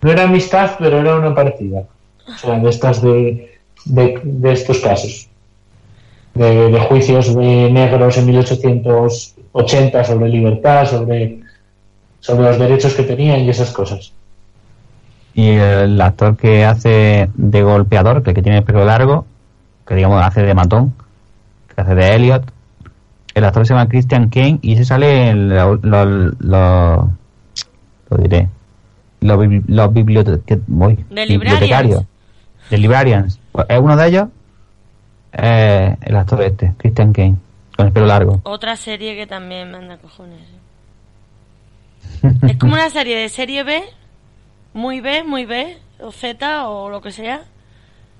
No 0.00 0.10
era 0.10 0.24
amistad, 0.24 0.76
pero 0.78 1.00
era 1.00 1.16
una 1.16 1.34
parecida. 1.34 1.84
O 2.26 2.38
sea, 2.38 2.58
de 2.58 2.70
estas 2.70 3.02
de, 3.02 3.58
de, 3.84 4.20
de 4.22 4.52
estos 4.52 4.78
casos. 4.78 5.28
De, 6.34 6.70
de 6.70 6.80
juicios 6.80 7.34
de 7.34 7.70
negros 7.70 8.16
en 8.16 8.26
1880 8.26 10.04
sobre 10.04 10.28
libertad, 10.28 10.86
sobre, 10.86 11.40
sobre 12.20 12.44
los 12.44 12.58
derechos 12.58 12.94
que 12.94 13.02
tenían 13.02 13.40
y 13.40 13.50
esas 13.50 13.72
cosas. 13.72 14.12
Y 15.38 15.50
el 15.50 16.00
actor 16.00 16.36
que 16.36 16.64
hace 16.64 17.30
de 17.36 17.62
golpeador, 17.62 18.24
que, 18.24 18.34
que 18.34 18.42
tiene 18.42 18.58
el 18.58 18.64
pelo 18.64 18.84
largo, 18.84 19.24
que 19.86 19.94
digamos 19.94 20.20
hace 20.20 20.42
de 20.42 20.52
matón, 20.52 20.92
que 21.72 21.80
hace 21.80 21.94
de 21.94 22.16
Elliot, 22.16 22.42
el 23.34 23.44
actor 23.44 23.64
se 23.64 23.72
llama 23.72 23.88
Christian 23.88 24.30
Kane 24.30 24.58
y 24.62 24.76
se 24.76 24.84
sale 24.84 25.28
en 25.28 25.48
lo, 25.54 25.76
lo, 25.76 26.04
lo, 26.04 27.12
lo 28.10 28.16
diré, 28.16 28.48
los, 29.20 29.38
los 29.68 29.92
bibliote- 29.94 30.40
bibliotecarios, 30.66 32.02
de 32.68 32.78
Librarians. 32.78 33.38
Pues 33.52 33.66
es 33.68 33.78
uno 33.78 33.96
de 33.96 34.08
ellos, 34.08 34.28
eh, 35.34 35.94
el 36.02 36.16
actor 36.16 36.42
este, 36.42 36.72
Christian 36.78 37.12
Kane, 37.12 37.36
con 37.76 37.86
el 37.86 37.92
pelo 37.92 38.06
largo. 38.06 38.40
Otra 38.42 38.74
serie 38.74 39.14
que 39.14 39.28
también 39.28 39.70
manda 39.70 39.98
cojones. 39.98 40.40
Es 42.42 42.56
como 42.56 42.72
una 42.72 42.90
serie 42.90 43.16
de 43.18 43.28
serie 43.28 43.62
B, 43.62 43.84
muy 44.72 45.00
B, 45.00 45.24
muy 45.24 45.44
B, 45.44 45.78
o 46.00 46.12
Z, 46.12 46.68
o 46.68 46.90
lo 46.90 47.00
que 47.00 47.10
sea, 47.12 47.42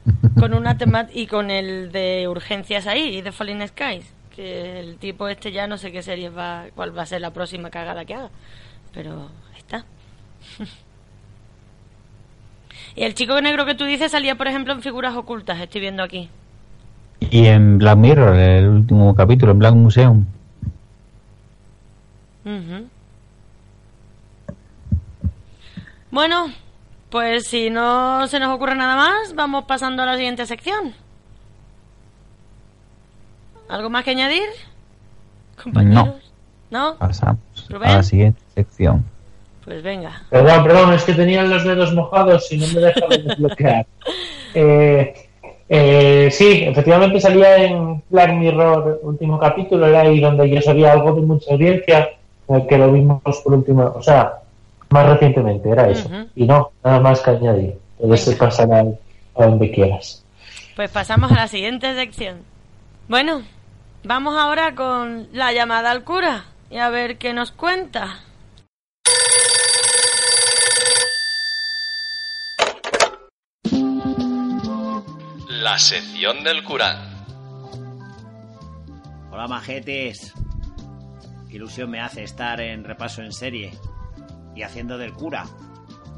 con 0.38 0.54
una 0.54 0.76
temática 0.78 1.18
y 1.18 1.26
con 1.26 1.50
el 1.50 1.92
de 1.92 2.26
urgencias 2.28 2.86
ahí, 2.86 3.16
y 3.16 3.22
de 3.22 3.32
Falling 3.32 3.66
Skies, 3.66 4.12
que 4.34 4.80
el 4.80 4.96
tipo 4.96 5.28
este 5.28 5.52
ya 5.52 5.66
no 5.66 5.78
sé 5.78 5.92
qué 5.92 6.02
serie 6.02 6.30
va, 6.30 6.66
cuál 6.74 6.96
va 6.96 7.02
a 7.02 7.06
ser 7.06 7.20
la 7.20 7.32
próxima 7.32 7.70
cagada 7.70 8.04
que 8.04 8.14
haga, 8.14 8.30
pero 8.92 9.28
ahí 9.52 9.58
está. 9.58 9.84
y 12.96 13.02
el 13.02 13.14
chico 13.14 13.40
negro 13.40 13.66
que 13.66 13.74
tú 13.74 13.84
dices 13.84 14.12
salía, 14.12 14.36
por 14.36 14.48
ejemplo, 14.48 14.72
en 14.72 14.82
figuras 14.82 15.14
ocultas, 15.14 15.60
estoy 15.60 15.80
viendo 15.80 16.02
aquí. 16.02 16.30
Y 17.20 17.46
en 17.46 17.78
Black 17.78 17.98
Mirror, 17.98 18.36
el 18.36 18.68
último 18.68 19.14
capítulo, 19.14 19.52
en 19.52 19.58
Black 19.58 19.74
Museum. 19.74 20.24
Ujú. 22.44 22.88
Bueno, 26.19 26.47
pues 27.11 27.47
si 27.47 27.70
no 27.70 28.27
se 28.27 28.40
nos 28.40 28.53
ocurre 28.53 28.74
nada 28.74 28.97
más, 28.97 29.36
vamos 29.36 29.66
pasando 29.69 30.03
a 30.03 30.07
la 30.07 30.16
siguiente 30.16 30.47
sección. 30.47 30.93
¿Algo 33.69 33.89
más 33.89 34.03
que 34.03 34.11
añadir? 34.11 34.49
No, 35.65 36.16
¿No? 36.73 36.97
pasamos 36.97 37.39
¿Rubén? 37.69 37.90
a 37.90 37.97
la 37.99 38.03
siguiente 38.03 38.40
sección. 38.53 39.05
Pues 39.65 39.81
venga. 39.81 40.23
Perdón, 40.28 40.65
perdón, 40.65 40.93
es 40.95 41.05
que 41.05 41.15
tenían 41.15 41.51
los 41.51 41.62
dedos 41.62 41.95
mojados 41.95 42.51
y 42.51 42.59
no 42.59 42.66
me 42.66 42.81
dejaban 42.81 43.11
desbloquear. 43.24 43.86
Eh, 44.55 45.15
eh, 45.69 46.28
sí, 46.32 46.65
efectivamente 46.65 47.20
salía 47.20 47.59
en 47.59 48.03
Black 48.11 48.32
Mirror, 48.32 48.99
último 49.05 49.39
capítulo, 49.39 49.86
era 49.86 50.01
ahí 50.01 50.19
donde 50.19 50.51
ya 50.51 50.62
sabía 50.62 50.95
algo 50.95 51.12
de 51.12 51.20
mucha 51.20 51.53
audiencia, 51.53 52.09
eh, 52.49 52.66
que 52.69 52.77
lo 52.77 52.90
vimos 52.90 53.23
por 53.23 53.55
último, 53.55 53.93
o 53.95 54.03
sea, 54.03 54.40
más 54.90 55.06
recientemente, 55.06 55.69
era 55.70 55.89
eso. 55.89 56.09
Y 56.35 56.47
no, 56.47 56.73
nada 56.85 57.01
más 57.01 57.20
que 57.20 57.31
añadir. 57.31 57.78
Puedes 57.98 58.35
pasar 58.36 58.73
a, 58.73 58.81
a 58.81 59.47
donde 59.47 59.70
quieras. 59.70 60.24
Pues 60.77 60.90
pasamos 60.90 61.31
a 61.32 61.35
la 61.35 61.48
siguiente 61.48 61.94
sección. 61.94 62.39
Bueno, 63.09 63.43
vamos 64.05 64.36
ahora 64.39 64.74
con 64.74 65.28
la 65.32 65.52
llamada 65.52 65.90
al 65.90 66.05
cura 66.05 66.44
y 66.70 66.78
a 66.78 66.89
ver 66.89 67.19
qué 67.19 67.32
nos 67.32 67.52
cuenta. 67.52 68.20
La 75.48 75.78
sección 75.78 76.44
del 76.44 76.65
cura. 76.65 77.05
Hola 79.31 79.48
majetes. 79.48 80.32
Qué 81.48 81.56
ilusión 81.56 81.90
me 81.90 82.01
hace 82.01 82.23
estar 82.23 82.60
en 82.60 82.85
repaso 82.85 83.23
en 83.23 83.32
serie 83.32 83.73
y 84.59 84.64
haciendo 84.64 84.98
del 84.98 85.12
cura. 85.12 85.47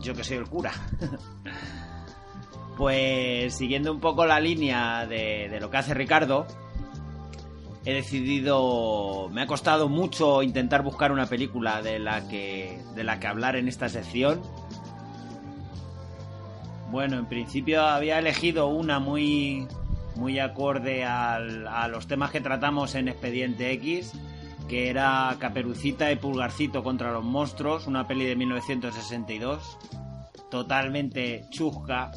Yo 0.00 0.14
que 0.14 0.24
soy 0.24 0.38
el 0.38 0.46
cura. 0.46 0.72
pues 2.78 3.54
siguiendo 3.54 3.92
un 3.92 4.00
poco 4.00 4.24
la 4.24 4.40
línea 4.40 5.06
de, 5.06 5.58
lo 5.60 5.70
que 5.70 5.76
hace 5.76 5.92
Ricardo, 5.92 6.46
he 7.84 7.92
decidido. 7.92 9.28
Me 9.30 9.42
ha 9.42 9.46
costado 9.46 9.90
mucho 9.90 10.42
intentar 10.42 10.82
buscar 10.82 11.12
una 11.12 11.26
película 11.26 11.82
de 11.82 11.98
la 11.98 12.26
que. 12.28 12.82
de 12.94 13.04
la 13.04 13.20
que 13.20 13.26
hablar 13.26 13.56
en 13.56 13.68
esta 13.68 13.90
sección. 13.90 14.40
Bueno, 16.90 17.18
en 17.18 17.26
principio 17.26 17.82
había 17.82 18.18
elegido 18.18 18.68
una 18.68 18.98
muy. 19.00 19.68
muy 20.16 20.38
acorde 20.38 21.04
a 21.04 21.88
los 21.90 22.06
temas 22.06 22.30
que 22.30 22.40
tratamos 22.40 22.94
en 22.94 23.08
Expediente 23.08 23.70
X, 23.72 24.14
que 24.70 24.88
era 24.88 25.36
Caperucita 25.40 26.12
y 26.12 26.16
Pulgarcito 26.16 26.84
contra 26.84 27.10
los 27.10 27.24
monstruos, 27.24 27.88
una 27.88 28.06
peli 28.06 28.24
de 28.24 28.36
1962, 28.36 29.78
totalmente 30.48 31.44
chusca, 31.50 32.12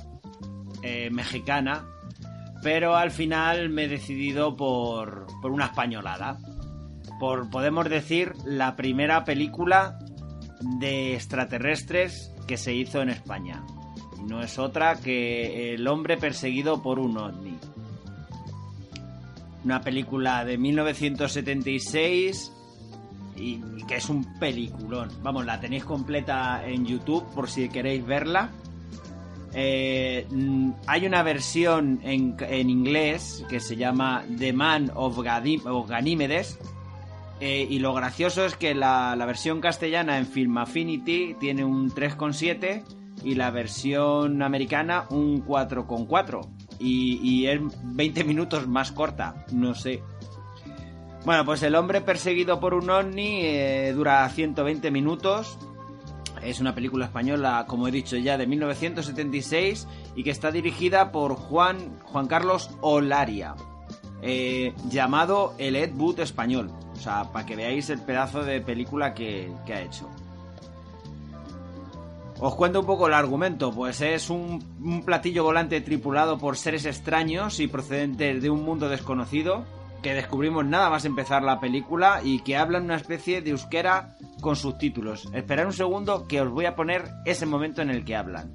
eh, 0.83 1.09
mexicana, 1.09 1.83
pero 2.61 2.95
al 2.95 3.09
final 3.09 3.69
me 3.69 3.85
he 3.85 3.87
decidido 3.87 4.55
por, 4.55 5.25
por 5.41 5.51
una 5.51 5.65
españolada. 5.65 6.37
Por, 7.19 7.49
podemos 7.49 7.89
decir, 7.89 8.33
la 8.45 8.75
primera 8.75 9.23
película 9.23 9.97
de 10.79 11.15
extraterrestres 11.15 12.31
que 12.47 12.57
se 12.57 12.75
hizo 12.75 13.01
en 13.01 13.09
España. 13.09 13.65
No 14.27 14.43
es 14.43 14.59
otra 14.59 14.97
que 14.97 15.73
El 15.73 15.87
hombre 15.87 16.17
perseguido 16.17 16.83
por 16.83 16.99
un 16.99 17.17
ovni. 17.17 17.57
Una 19.63 19.81
película 19.81 20.43
de 20.45 20.57
1976 20.57 22.51
y, 23.37 23.61
que 23.87 23.95
es 23.95 24.09
un 24.09 24.25
peliculón. 24.39 25.09
Vamos, 25.21 25.45
la 25.45 25.59
tenéis 25.59 25.85
completa 25.85 26.63
en 26.65 26.85
YouTube 26.85 27.25
por 27.33 27.49
si 27.49 27.69
queréis 27.69 28.05
verla. 28.05 28.49
Eh, 29.53 30.25
mm, 30.31 30.71
hay 30.87 31.05
una 31.05 31.21
versión 31.23 31.99
en, 32.03 32.35
en 32.39 32.69
inglés 32.69 33.45
que 33.49 33.59
se 33.59 33.75
llama 33.75 34.23
The 34.37 34.51
Man 34.53 34.91
of, 34.95 35.19
Ganímedes, 35.19 36.59
Eh, 37.39 37.67
y 37.69 37.79
lo 37.79 37.93
gracioso 37.93 38.45
es 38.45 38.55
que 38.55 38.73
la, 38.73 39.15
la 39.17 39.25
versión 39.25 39.59
castellana 39.59 40.17
en 40.17 40.27
Film 40.27 40.57
Affinity 40.57 41.35
tiene 41.39 41.65
un 41.65 41.89
3,7 41.89 42.83
y 43.23 43.35
la 43.35 43.51
versión 43.51 44.41
americana 44.41 45.05
un 45.09 45.43
4,4. 45.45 46.47
Y, 46.85 47.45
es 47.47 47.61
20 47.83 48.23
minutos 48.25 48.67
más 48.67 48.91
corta, 48.91 49.45
no 49.51 49.73
sé. 49.73 50.03
Bueno, 51.25 51.45
pues 51.45 51.63
el 51.63 51.75
hombre 51.75 52.01
perseguido 52.01 52.59
por 52.59 52.73
un 52.73 52.89
ovni 52.89 53.39
eh, 53.45 53.93
dura 53.95 54.27
120 54.27 54.91
minutos. 54.91 55.57
Es 56.43 56.59
una 56.59 56.75
película 56.75 57.05
española, 57.05 57.63
como 57.69 57.87
he 57.87 57.91
dicho 57.91 58.17
ya, 58.17 58.37
de 58.37 58.47
1976 58.47 59.87
y 60.17 60.23
que 60.23 60.31
está 60.31 60.51
dirigida 60.51 61.13
por 61.13 61.35
Juan, 61.35 61.99
Juan 62.03 62.27
Carlos 62.27 62.69
Olaria, 62.81 63.55
eh, 64.21 64.73
llamado 64.89 65.53
El 65.57 65.77
Ed 65.77 65.93
Wood 65.95 66.19
español. 66.19 66.69
O 66.91 66.97
sea, 66.97 67.31
para 67.31 67.45
que 67.45 67.55
veáis 67.55 67.89
el 67.89 68.01
pedazo 68.01 68.43
de 68.43 68.59
película 68.59 69.13
que, 69.13 69.49
que 69.65 69.73
ha 69.73 69.81
hecho. 69.81 70.09
Os 72.45 72.55
cuento 72.55 72.81
un 72.81 72.85
poco 72.85 73.07
el 73.07 73.13
argumento, 73.13 73.71
pues 73.71 74.01
es 74.01 74.29
un, 74.29 74.61
un, 74.83 75.05
platillo 75.05 75.45
volante 75.45 75.79
tripulado 75.79 76.37
por 76.37 76.57
seres 76.57 76.85
extraños 76.85 77.61
y 77.61 77.67
procedentes 77.67 78.41
de 78.41 78.49
un 78.49 78.65
mundo 78.65 78.89
desconocido 78.89 79.63
que 80.01 80.13
descubrimos 80.13 80.65
nada 80.65 80.89
más 80.89 81.05
empezar 81.05 81.41
la 81.41 81.61
película 81.61 82.19
y 82.21 82.39
que 82.39 82.57
hablan 82.57 82.83
una 82.83 82.97
especie 82.97 83.41
de 83.41 83.51
euskera 83.51 84.17
con 84.41 84.57
subtítulos. 84.57 85.29
Esperad 85.33 85.67
un 85.67 85.71
segundo 85.71 86.27
que 86.27 86.41
os 86.41 86.51
voy 86.51 86.65
a 86.65 86.75
poner 86.75 87.05
ese 87.23 87.45
momento 87.45 87.81
en 87.81 87.91
el 87.91 88.03
que 88.03 88.17
hablan. 88.17 88.51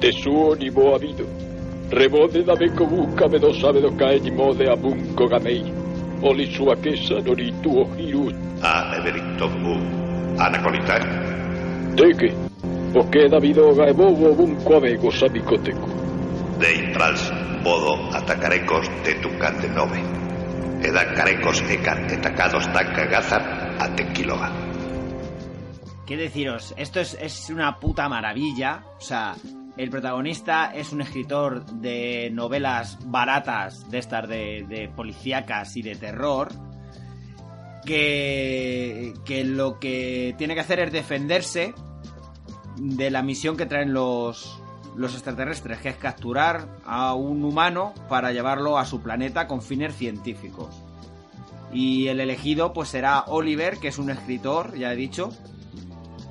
Tesuo 0.00 0.56
ni 0.56 0.68
habido. 0.68 1.26
Rebode 1.90 2.42
da 2.42 2.54
beko 2.54 2.88
sabe 3.60 3.82
do 3.82 3.90
ni 3.90 4.30
mo 4.30 4.54
de 4.54 4.70
abunko 4.70 5.28
gamei. 5.28 5.79
Oli 6.22 6.46
suakesa 6.52 7.14
no 7.24 7.34
ni 7.34 7.52
tuo 7.62 7.88
hiru. 7.96 8.28
A 8.62 8.96
evericto 8.96 9.48
bu. 9.48 9.74
Anacolita. 10.38 10.98
Deke. 11.96 12.34
Oke 12.94 13.28
Davido 13.28 13.74
gaebobo 13.74 14.34
bunko 14.34 14.76
abego 14.76 15.10
sabikoteko. 15.10 15.88
De 16.60 16.74
intrals 16.74 17.32
bodo 17.64 17.96
atacarecos 18.12 18.90
de 19.04 19.14
tucate 19.14 19.68
nove. 19.68 20.00
Eda 20.82 21.04
carecos 21.14 21.62
ecan 21.70 22.04
etacados 22.10 22.64
taca 22.72 23.06
gazar 23.06 23.42
a 23.80 23.88
tequiloga. 23.96 24.52
¿Qué 26.06 26.16
deciros? 26.16 26.74
Esto 26.76 27.00
es, 27.00 27.16
es 27.20 27.48
una 27.50 27.78
puta 27.78 28.08
maravilla. 28.08 28.82
O 28.98 29.00
sea, 29.00 29.34
el 29.76 29.90
protagonista 29.90 30.72
es 30.74 30.92
un 30.92 31.00
escritor 31.00 31.64
de 31.66 32.30
novelas 32.32 32.98
baratas, 33.06 33.90
de 33.90 33.98
estas 33.98 34.28
de, 34.28 34.90
policíacas 34.94 35.76
y 35.76 35.82
de 35.82 35.96
terror, 35.96 36.48
que, 37.84 39.14
que 39.24 39.44
lo 39.44 39.78
que 39.78 40.34
tiene 40.36 40.54
que 40.54 40.60
hacer 40.60 40.80
es 40.80 40.92
defenderse 40.92 41.74
de 42.76 43.10
la 43.10 43.22
misión 43.22 43.56
que 43.56 43.66
traen 43.66 43.92
los, 43.92 44.60
los 44.96 45.14
extraterrestres, 45.14 45.78
que 45.78 45.90
es 45.90 45.96
capturar 45.96 46.66
a 46.84 47.14
un 47.14 47.44
humano 47.44 47.94
para 48.08 48.32
llevarlo 48.32 48.78
a 48.78 48.86
su 48.86 49.00
planeta 49.02 49.46
con 49.46 49.62
fines 49.62 49.94
científicos. 49.94 50.74
Y 51.72 52.08
el 52.08 52.20
elegido 52.20 52.72
pues 52.72 52.88
será 52.88 53.20
Oliver, 53.28 53.78
que 53.78 53.88
es 53.88 53.98
un 53.98 54.10
escritor, 54.10 54.76
ya 54.76 54.92
he 54.92 54.96
dicho, 54.96 55.30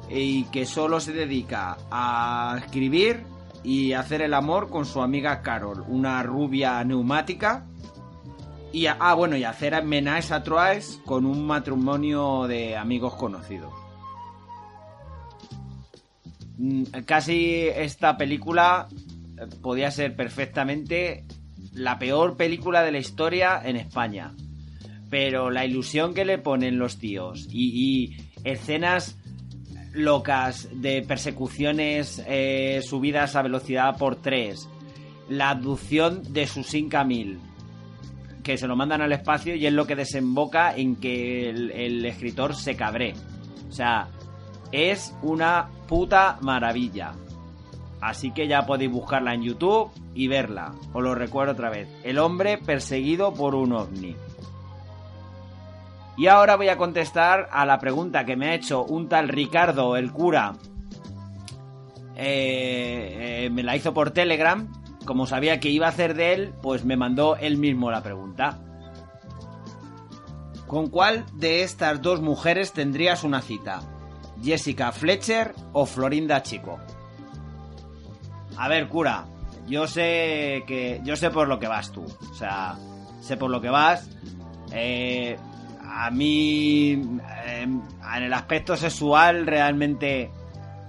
y 0.10 0.44
que 0.45 0.65
solo 0.65 0.99
se 0.99 1.14
dedica 1.14 1.77
a 1.91 2.57
escribir 2.64 3.23
y 3.64 3.94
hacer 3.94 4.22
el 4.22 4.34
amor 4.34 4.69
con 4.69 4.86
su 4.86 5.02
amiga 5.02 5.41
Carol, 5.41 5.84
una 5.88 6.23
rubia 6.23 6.84
neumática. 6.84 7.65
Y 8.72 8.86
a, 8.86 8.98
ah, 8.99 9.15
bueno, 9.15 9.36
y 9.36 9.44
hacer 9.44 9.84
menajes 9.84 10.31
a 10.31 10.44
trois 10.44 11.02
con 11.06 11.26
un 11.26 11.45
matrimonio 11.45 12.48
de 12.48 12.77
amigos 12.77 13.15
conocidos. 13.15 13.73
Mm, 16.57 16.84
Casi 17.06 17.68
esta 17.68 18.15
película 18.18 18.88
eh, 18.91 19.48
podía 19.61 19.90
ser 19.90 20.15
perfectamente 20.15 21.26
la 21.73 21.98
peor 21.98 22.38
película 22.38 22.84
de 22.84 22.91
la 22.91 22.99
historia 22.99 23.60
en 23.64 23.76
España. 23.76 24.34
Pero 25.10 25.49
la 25.49 25.65
ilusión 25.65 26.14
que 26.14 26.26
le 26.26 26.38
ponen 26.38 26.77
los 26.77 26.99
tíos 26.99 27.48
y, 27.49 27.72
y 27.73 28.31
escenas 28.44 29.18
locas 29.94 30.70
de 30.72 31.02
persecuciones 31.02 32.24
eh, 32.28 32.82
subidas 32.84 33.36
a 33.36 33.41
velocidad 33.41 33.98
por 33.98 34.18
3, 34.18 34.70
la 35.30 35.52
abducción 35.52 36.34
de 36.34 36.48
Susin 36.48 36.90
Camil, 36.90 37.40
que 38.44 38.57
se 38.57 38.68
lo 38.68 38.76
mandan 38.76 39.02
al 39.02 39.11
espacio 39.11 39.56
y 39.56 39.66
es 39.66 39.74
lo 39.74 39.86
que 39.86 39.95
desemboca 39.95 40.76
en 40.76 40.95
que 40.95 41.49
el, 41.49 41.72
el 41.72 42.06
escritor 42.06 42.56
se 42.56 42.76
cabre. 42.76 43.14
O 43.68 43.72
sea, 43.72 44.10
es 44.72 45.16
una 45.22 45.70
puta 45.88 46.38
maravilla. 46.41 47.14
Así 48.02 48.32
que 48.32 48.48
ya 48.48 48.66
podéis 48.66 48.91
buscarla 48.91 49.34
en 49.34 49.44
YouTube 49.44 49.91
y 50.14 50.28
verla. 50.28 50.74
Os 50.94 51.03
lo 51.03 51.16
recuerdo 51.16 51.53
otra 51.53 51.70
vez. 51.70 51.90
El 52.03 52.18
hombre 52.18 52.57
perseguido 52.57 53.34
por 53.34 53.56
un 53.56 53.74
ovni. 53.74 54.16
Y 56.19 56.27
ahora 56.27 56.57
voy 56.57 56.67
a 56.67 56.75
contestar 56.75 57.47
a 57.49 57.65
la 57.65 57.79
pregunta 57.79 58.25
que 58.25 58.35
me 58.35 58.49
ha 58.49 58.53
hecho 58.53 58.83
un 58.83 59.07
tal 59.07 59.29
Ricardo, 59.29 59.95
el 59.95 60.11
cura. 60.11 60.55
Eh, 62.17 63.45
eh, 63.45 63.49
me 63.49 63.63
la 63.63 63.77
hizo 63.77 63.93
por 63.93 64.11
Telegram. 64.11 64.67
Como 65.05 65.25
sabía 65.25 65.61
que 65.61 65.69
iba 65.69 65.85
a 65.85 65.91
hacer 65.91 66.15
de 66.15 66.33
él, 66.33 66.53
pues 66.61 66.83
me 66.83 66.97
mandó 66.97 67.37
él 67.37 67.55
mismo 67.55 67.89
la 67.89 68.03
pregunta. 68.03 68.59
¿Con 70.67 70.89
cuál 70.89 71.23
de 71.35 71.63
estas 71.63 72.01
dos 72.01 72.19
mujeres 72.19 72.73
tendrías 72.73 73.23
una 73.23 73.41
cita? 73.41 73.79
¿Jessica 74.43 74.91
Fletcher 74.91 75.55
o 75.71 75.85
Florinda 75.85 76.43
Chico? 76.43 76.79
A 78.57 78.67
ver, 78.67 78.89
cura, 78.89 79.25
yo 79.69 79.87
sé 79.87 80.65
que. 80.67 80.99
Yo 81.05 81.15
sé 81.15 81.29
por 81.29 81.47
lo 81.47 81.59
que 81.59 81.69
vas 81.69 81.93
tú. 81.93 82.03
O 82.03 82.33
sea, 82.35 82.77
sé 83.21 83.37
por 83.37 83.49
lo 83.49 83.61
que 83.61 83.69
vas. 83.69 84.09
Eh, 84.73 85.37
a 85.91 86.11
mí, 86.11 86.91
eh, 87.45 87.64
en 87.64 88.24
el 88.24 88.34
aspecto 88.34 88.78
sexual, 88.78 89.45
realmente 89.48 90.30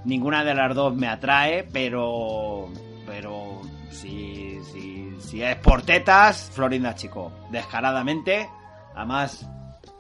ninguna 0.05 0.45
de 0.45 0.55
las 0.55 0.75
dos 0.75 0.95
me 0.95 1.09
atrae, 1.09 1.65
pero. 1.65 2.69
Pero. 3.07 3.61
Si, 3.91 4.59
si, 4.73 5.11
si 5.21 5.43
es 5.43 5.57
por 5.57 5.83
tetas, 5.83 6.51
Florinda 6.53 6.95
Chico. 6.95 7.33
Descaradamente. 7.51 8.49
Además, 8.95 9.49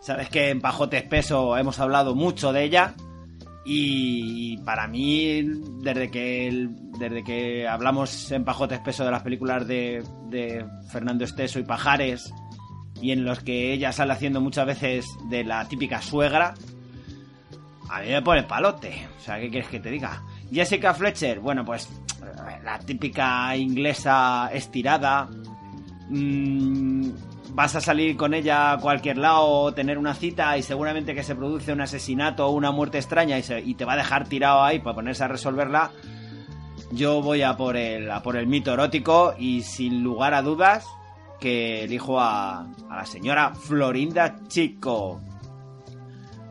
sabes 0.00 0.28
que 0.28 0.50
en 0.50 0.60
Pajote 0.60 0.98
Espeso 0.98 1.56
hemos 1.56 1.80
hablado 1.80 2.14
mucho 2.14 2.52
de 2.52 2.64
ella. 2.64 2.94
Y 3.64 4.56
para 4.58 4.86
mí, 4.86 5.42
desde 5.82 6.10
que, 6.10 6.68
desde 6.98 7.22
que 7.22 7.68
hablamos 7.68 8.30
en 8.32 8.44
Pajote 8.44 8.76
Espeso 8.76 9.04
de 9.04 9.10
las 9.10 9.22
películas 9.22 9.66
de, 9.66 10.02
de 10.28 10.64
Fernando 10.90 11.24
Esteso 11.24 11.58
y 11.58 11.64
Pajares, 11.64 12.32
y 13.00 13.12
en 13.12 13.24
los 13.24 13.40
que 13.40 13.72
ella 13.72 13.92
sale 13.92 14.12
haciendo 14.12 14.40
muchas 14.40 14.66
veces 14.66 15.06
de 15.28 15.44
la 15.44 15.66
típica 15.66 16.02
suegra, 16.02 16.54
a 17.88 18.00
mí 18.00 18.08
me 18.08 18.22
pone 18.22 18.42
palote. 18.44 19.08
O 19.18 19.20
sea, 19.20 19.40
¿qué 19.40 19.50
quieres 19.50 19.68
que 19.68 19.80
te 19.80 19.90
diga? 19.90 20.22
Jessica 20.52 20.94
Fletcher, 20.94 21.40
bueno, 21.40 21.64
pues 21.64 21.88
la 22.64 22.78
típica 22.78 23.56
inglesa 23.56 24.50
estirada. 24.52 25.28
Mm, 26.08 27.10
vas 27.50 27.74
a 27.74 27.80
salir 27.80 28.16
con 28.16 28.34
ella 28.34 28.72
a 28.72 28.78
cualquier 28.78 29.18
lado, 29.18 29.72
tener 29.72 29.98
una 29.98 30.14
cita 30.14 30.56
y 30.56 30.62
seguramente 30.62 31.14
que 31.14 31.22
se 31.22 31.34
produce 31.34 31.72
un 31.72 31.80
asesinato 31.80 32.46
o 32.46 32.50
una 32.50 32.70
muerte 32.70 32.98
extraña 32.98 33.38
y, 33.38 33.44
y 33.64 33.74
te 33.74 33.84
va 33.84 33.94
a 33.94 33.96
dejar 33.96 34.28
tirado 34.28 34.62
ahí 34.62 34.78
para 34.78 34.94
ponerse 34.94 35.24
a 35.24 35.28
resolverla. 35.28 35.90
Yo 36.92 37.22
voy 37.22 37.42
a 37.42 37.56
por 37.56 37.76
el, 37.76 38.10
a 38.10 38.22
por 38.22 38.36
el 38.36 38.46
mito 38.46 38.72
erótico 38.72 39.34
y 39.38 39.62
sin 39.62 40.02
lugar 40.02 40.34
a 40.34 40.42
dudas 40.42 40.86
que 41.40 41.84
elijo 41.84 42.20
a, 42.20 42.60
a 42.88 42.96
la 42.96 43.06
señora 43.06 43.54
Florinda 43.54 44.36
Chico. 44.48 45.20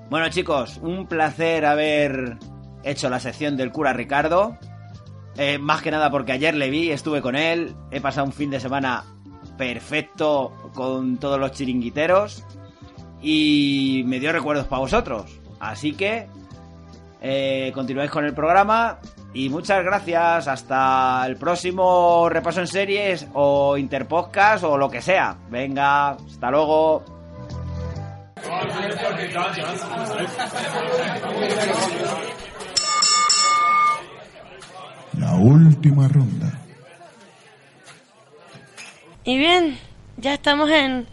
Bueno 0.10 0.30
chicos, 0.30 0.80
un 0.82 1.06
placer 1.08 1.66
haber 1.66 2.38
hecho 2.84 3.10
la 3.10 3.20
sección 3.20 3.56
del 3.58 3.72
cura 3.72 3.94
Ricardo. 3.94 4.58
Eh, 5.38 5.58
más 5.58 5.82
que 5.82 5.92
nada 5.92 6.10
porque 6.10 6.32
ayer 6.32 6.56
le 6.56 6.70
vi, 6.70 6.92
estuve 6.92 7.22
con 7.22 7.36
él, 7.36 7.76
he 7.92 8.02
pasado 8.02 8.28
un 8.28 8.34
fin 8.34 8.50
de 8.50 8.60
semana 8.60 9.06
perfecto 9.58 10.52
con 10.74 11.18
todos 11.18 11.40
los 11.40 11.52
chiringuiteros 11.52 12.44
y 13.22 14.04
me 14.06 14.20
dio 14.20 14.32
recuerdos 14.32 14.68
para 14.68 14.82
vosotros. 14.82 15.40
Así 15.60 15.94
que 15.94 16.28
eh, 17.22 17.72
continuáis 17.74 18.10
con 18.12 18.24
el 18.26 18.34
programa 18.34 19.00
y 19.34 19.50
muchas 19.50 19.84
gracias. 19.84 20.48
Hasta 20.48 21.24
el 21.26 21.36
próximo 21.36 22.30
repaso 22.30 22.62
en 22.62 22.68
series 22.68 23.28
o 23.34 23.78
interpodcast 23.78 24.64
o 24.64 24.78
lo 24.78 24.90
que 24.90 25.02
sea. 25.02 25.36
Venga, 25.50 26.12
hasta 26.12 26.52
luego. 26.52 27.04
La 35.18 35.36
última 35.36 36.08
ronda. 36.08 36.54
Y 39.26 39.38
bien, 39.38 39.78
ya 40.18 40.34
estamos 40.34 40.70
en, 40.72 41.06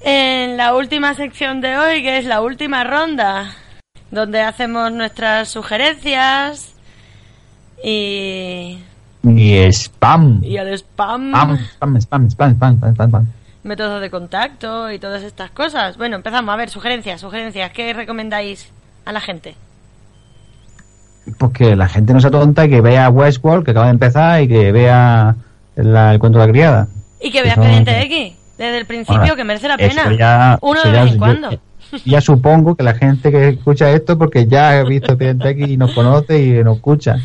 en 0.00 0.56
la 0.56 0.74
última 0.74 1.14
sección 1.14 1.60
de 1.60 1.76
hoy, 1.76 2.02
que 2.02 2.18
es 2.18 2.24
la 2.24 2.40
última 2.40 2.82
ronda, 2.82 3.54
donde 4.10 4.40
hacemos 4.42 4.92
nuestras 4.92 5.48
sugerencias 5.48 6.74
y, 7.82 8.78
Y 9.22 9.58
spam. 9.72 10.40
y 10.42 10.56
el 10.56 10.72
spam, 10.78 11.32
Spam, 11.34 11.96
spam, 12.00 12.30
spam, 12.30 12.54
spam, 12.56 12.94
spam, 12.94 13.26
métodos 13.62 14.00
de 14.00 14.10
contacto 14.10 14.90
y 14.90 14.98
todas 14.98 15.22
estas 15.22 15.50
cosas. 15.50 15.96
Bueno, 15.96 16.16
empezamos. 16.16 16.52
A 16.52 16.56
ver, 16.56 16.70
sugerencias, 16.70 17.20
sugerencias. 17.20 17.70
¿Qué 17.72 17.92
recomendáis 17.92 18.70
a 19.04 19.12
la 19.12 19.20
gente? 19.20 19.54
Pues 21.38 21.52
que 21.52 21.76
la 21.76 21.88
gente 21.88 22.12
no 22.12 22.20
sea 22.20 22.30
tonta 22.30 22.64
y 22.64 22.70
que 22.70 22.80
vea 22.80 23.08
Westworld, 23.10 23.64
que 23.64 23.70
acaba 23.72 23.86
de 23.86 23.92
empezar, 23.92 24.42
y 24.42 24.48
que 24.48 24.72
vea 24.72 25.36
la- 25.76 26.12
el 26.12 26.18
cuento 26.18 26.38
de 26.38 26.46
la 26.46 26.52
criada. 26.52 26.88
Y 27.20 27.30
que 27.30 27.38
Eso- 27.40 27.48
Expediente 27.48 28.00
X 28.02 28.34
desde 28.58 28.78
el 28.78 28.86
principio, 28.86 29.36
que 29.36 29.44
merece 29.44 29.68
la 29.68 29.76
pena. 29.76 30.16
ya- 30.18 30.58
Uno 30.62 30.82
de 30.82 30.90
vez 30.90 31.00
en 31.02 31.12
yo- 31.12 31.18
cuando. 31.18 31.50
Ya 32.04 32.20
supongo 32.20 32.74
que 32.74 32.82
la 32.82 32.94
gente 32.94 33.30
que 33.30 33.48
escucha 33.48 33.90
esto, 33.90 34.18
porque 34.18 34.46
ya 34.46 34.78
ha 34.78 34.84
visto 34.84 35.12
Expediente 35.12 35.50
X 35.50 35.68
y 35.68 35.76
nos 35.76 35.92
conoce 35.92 36.40
y 36.40 36.64
nos 36.64 36.76
escucha. 36.76 37.16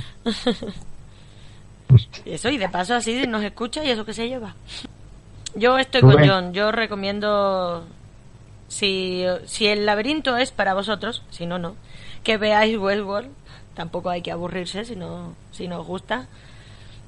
Y 2.25 2.31
eso, 2.31 2.49
y 2.49 2.57
de 2.57 2.67
paso 2.69 2.95
así 2.95 3.27
nos 3.27 3.43
escucha 3.43 3.83
y 3.83 3.89
eso 3.89 4.05
que 4.05 4.13
se 4.13 4.27
lleva. 4.27 4.55
Yo 5.55 5.77
estoy 5.77 6.01
con. 6.01 6.27
John. 6.27 6.53
Yo 6.53 6.71
recomiendo, 6.71 7.85
si, 8.67 9.23
si 9.45 9.67
el 9.67 9.85
laberinto 9.85 10.35
es 10.37 10.51
para 10.51 10.73
vosotros, 10.73 11.23
si 11.29 11.45
no, 11.45 11.59
no, 11.59 11.75
que 12.23 12.37
veáis 12.37 12.77
Westworld. 12.77 13.29
Tampoco 13.73 14.09
hay 14.09 14.21
que 14.21 14.31
aburrirse 14.31 14.85
si 14.85 14.95
no, 14.95 15.35
si 15.51 15.67
no 15.67 15.81
os 15.81 15.87
gusta. 15.87 16.27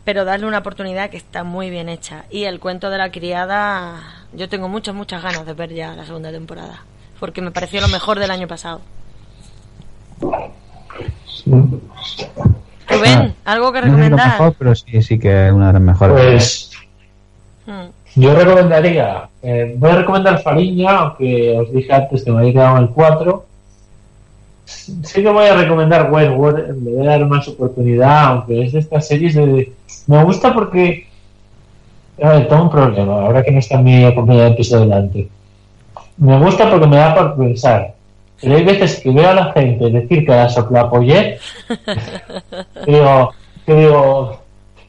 Pero 0.04 0.26
darle 0.26 0.48
una 0.48 0.60
oportunidad 0.60 1.10
que 1.10 1.18
está 1.18 1.44
muy 1.44 1.70
bien 1.70 1.90
hecha. 1.90 2.26
Y 2.30 2.44
el 2.44 2.60
cuento 2.60 2.90
de 2.90 2.98
la 2.98 3.12
criada, 3.12 4.26
yo 4.34 4.48
tengo 4.48 4.70
muchas, 4.70 4.96
muchas 4.96 5.22
ganas 5.22 5.46
de 5.46 5.54
ver 5.54 5.74
ya 5.74 5.96
la 5.96 6.06
segunda 6.06 6.32
temporada. 6.32 6.84
Porque 7.20 7.42
me 7.42 7.52
pareció 7.52 7.82
lo 7.82 7.88
mejor 7.88 8.20
del 8.20 8.32
año 8.32 8.48
pasado. 8.48 8.82
Rubén, 12.90 13.36
¿algo 13.46 13.72
que 13.72 13.82
No 13.82 13.86
es 13.88 13.92
lo 13.92 13.98
recomendar? 13.98 14.28
mejor, 14.32 14.56
pero 14.58 14.76
sí, 14.76 15.02
sí 15.02 15.20
que 15.20 15.48
es 15.48 15.52
una 15.54 15.68
de 15.68 15.74
las 15.74 15.82
mejores. 15.82 16.14
Pues 16.16 16.72
Hmm. 17.66 17.90
yo 18.16 18.34
recomendaría, 18.34 19.28
eh, 19.44 19.76
voy 19.78 19.92
a 19.92 19.96
recomendar 19.96 20.42
Fariña, 20.42 20.90
aunque 21.00 21.58
os 21.60 21.70
dije 21.74 21.92
antes 21.92 22.24
que 22.24 22.32
me 22.32 22.40
había 22.40 22.54
quedado 22.54 22.78
en 22.78 22.84
el 22.84 22.90
4. 22.92 23.46
Sí 24.66 25.22
que 25.22 25.30
voy 25.30 25.48
a 25.48 25.56
recomendar 25.56 26.10
Westworld, 26.12 26.82
le 26.84 26.92
voy 26.96 27.06
a 27.08 27.10
dar 27.12 27.26
más 27.26 27.46
oportunidad, 27.50 28.24
aunque 28.26 28.64
es 28.64 28.72
de 28.72 28.80
estas 28.80 29.06
series 29.08 29.36
de... 29.36 29.74
Me 30.08 30.24
gusta 30.24 30.54
porque... 30.54 31.08
A 32.24 32.30
ver, 32.30 32.48
tengo 32.48 32.64
un 32.64 32.70
problema, 32.70 33.14
ahora 33.22 33.44
que 33.44 33.52
no 33.52 33.60
está 33.60 33.78
mi 33.80 34.14
compañero 34.16 34.46
de 34.50 34.56
piso 34.56 34.80
delante. 34.80 35.28
Me 36.18 36.38
gusta 36.40 36.70
porque 36.70 36.88
me 36.88 36.98
da 36.98 37.16
por 37.16 37.38
pensar. 37.38 37.94
Pero 38.42 38.56
hay 38.56 38.64
veces 38.64 39.00
que 39.00 39.10
veo 39.12 39.30
a 39.30 39.34
la 39.34 39.52
gente 39.54 39.90
decir 39.90 40.26
que 40.26 40.32
la 40.32 40.50
soplapoyé 40.50 41.40
que 42.86 42.92
digo, 42.92 43.34
que 43.66 43.74
digo, 43.74 44.40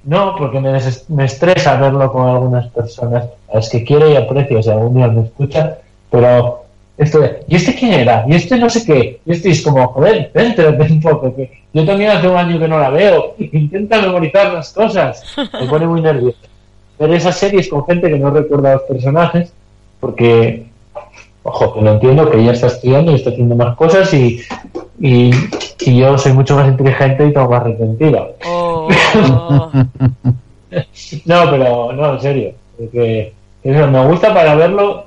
no, 0.04 0.36
porque 0.36 0.60
me, 0.60 0.78
me 1.08 1.24
estresa 1.24 1.76
verlo 1.80 2.12
con 2.12 2.28
algunas 2.28 2.68
personas 2.68 3.24
a 3.52 3.56
las 3.56 3.68
que 3.68 3.84
quiero 3.84 4.10
y 4.10 4.16
aprecio, 4.16 4.62
si 4.62 4.70
algún 4.70 4.94
día 4.94 5.08
me 5.08 5.22
escuchan, 5.22 5.74
pero 6.10 6.64
esto 6.98 7.20
de, 7.20 7.44
¿y 7.46 7.56
este 7.56 7.74
quién 7.74 7.92
era? 7.92 8.24
¿Y 8.26 8.34
este 8.34 8.56
no 8.56 8.68
sé 8.68 8.84
qué? 8.84 9.20
Y 9.24 9.32
este 9.32 9.50
es 9.50 9.62
como, 9.62 9.86
joder, 9.88 10.30
céntrate 10.32 10.92
un 10.92 11.00
poco, 11.00 11.34
que 11.34 11.62
yo 11.72 11.84
también 11.84 12.10
hace 12.10 12.28
un 12.28 12.36
año 12.36 12.58
que 12.58 12.68
no 12.68 12.78
la 12.78 12.90
veo, 12.90 13.34
intenta 13.38 14.00
memorizar 14.00 14.52
las 14.52 14.72
cosas, 14.72 15.22
me 15.36 15.66
pone 15.66 15.86
muy 15.86 16.00
nervioso. 16.00 16.38
Ver 16.98 17.12
esas 17.12 17.36
series 17.36 17.68
con 17.68 17.86
gente 17.86 18.08
que 18.08 18.18
no 18.18 18.30
recuerda 18.30 18.70
a 18.70 18.74
los 18.74 18.82
personajes, 18.82 19.52
porque, 20.00 20.66
ojo, 21.48 21.74
que 21.74 21.80
lo 21.80 21.92
entiendo, 21.92 22.30
que 22.30 22.38
ella 22.38 22.52
está 22.52 22.66
estudiando 22.68 23.12
y 23.12 23.16
está 23.16 23.30
haciendo 23.30 23.56
más 23.56 23.74
cosas 23.76 24.12
y, 24.14 24.40
y, 25.00 25.30
y 25.80 25.96
yo 25.96 26.18
soy 26.18 26.32
mucho 26.32 26.56
más 26.56 26.68
inteligente 26.68 27.26
y 27.26 27.32
tengo 27.32 27.48
más 27.48 27.62
retentiva. 27.62 28.28
no, 31.24 31.50
pero 31.50 31.92
no, 31.92 32.14
en 32.14 32.20
serio. 32.20 32.52
Porque 32.76 33.32
eso, 33.62 33.86
me 33.88 34.06
gusta 34.06 34.32
para 34.34 34.54
verlo 34.54 35.06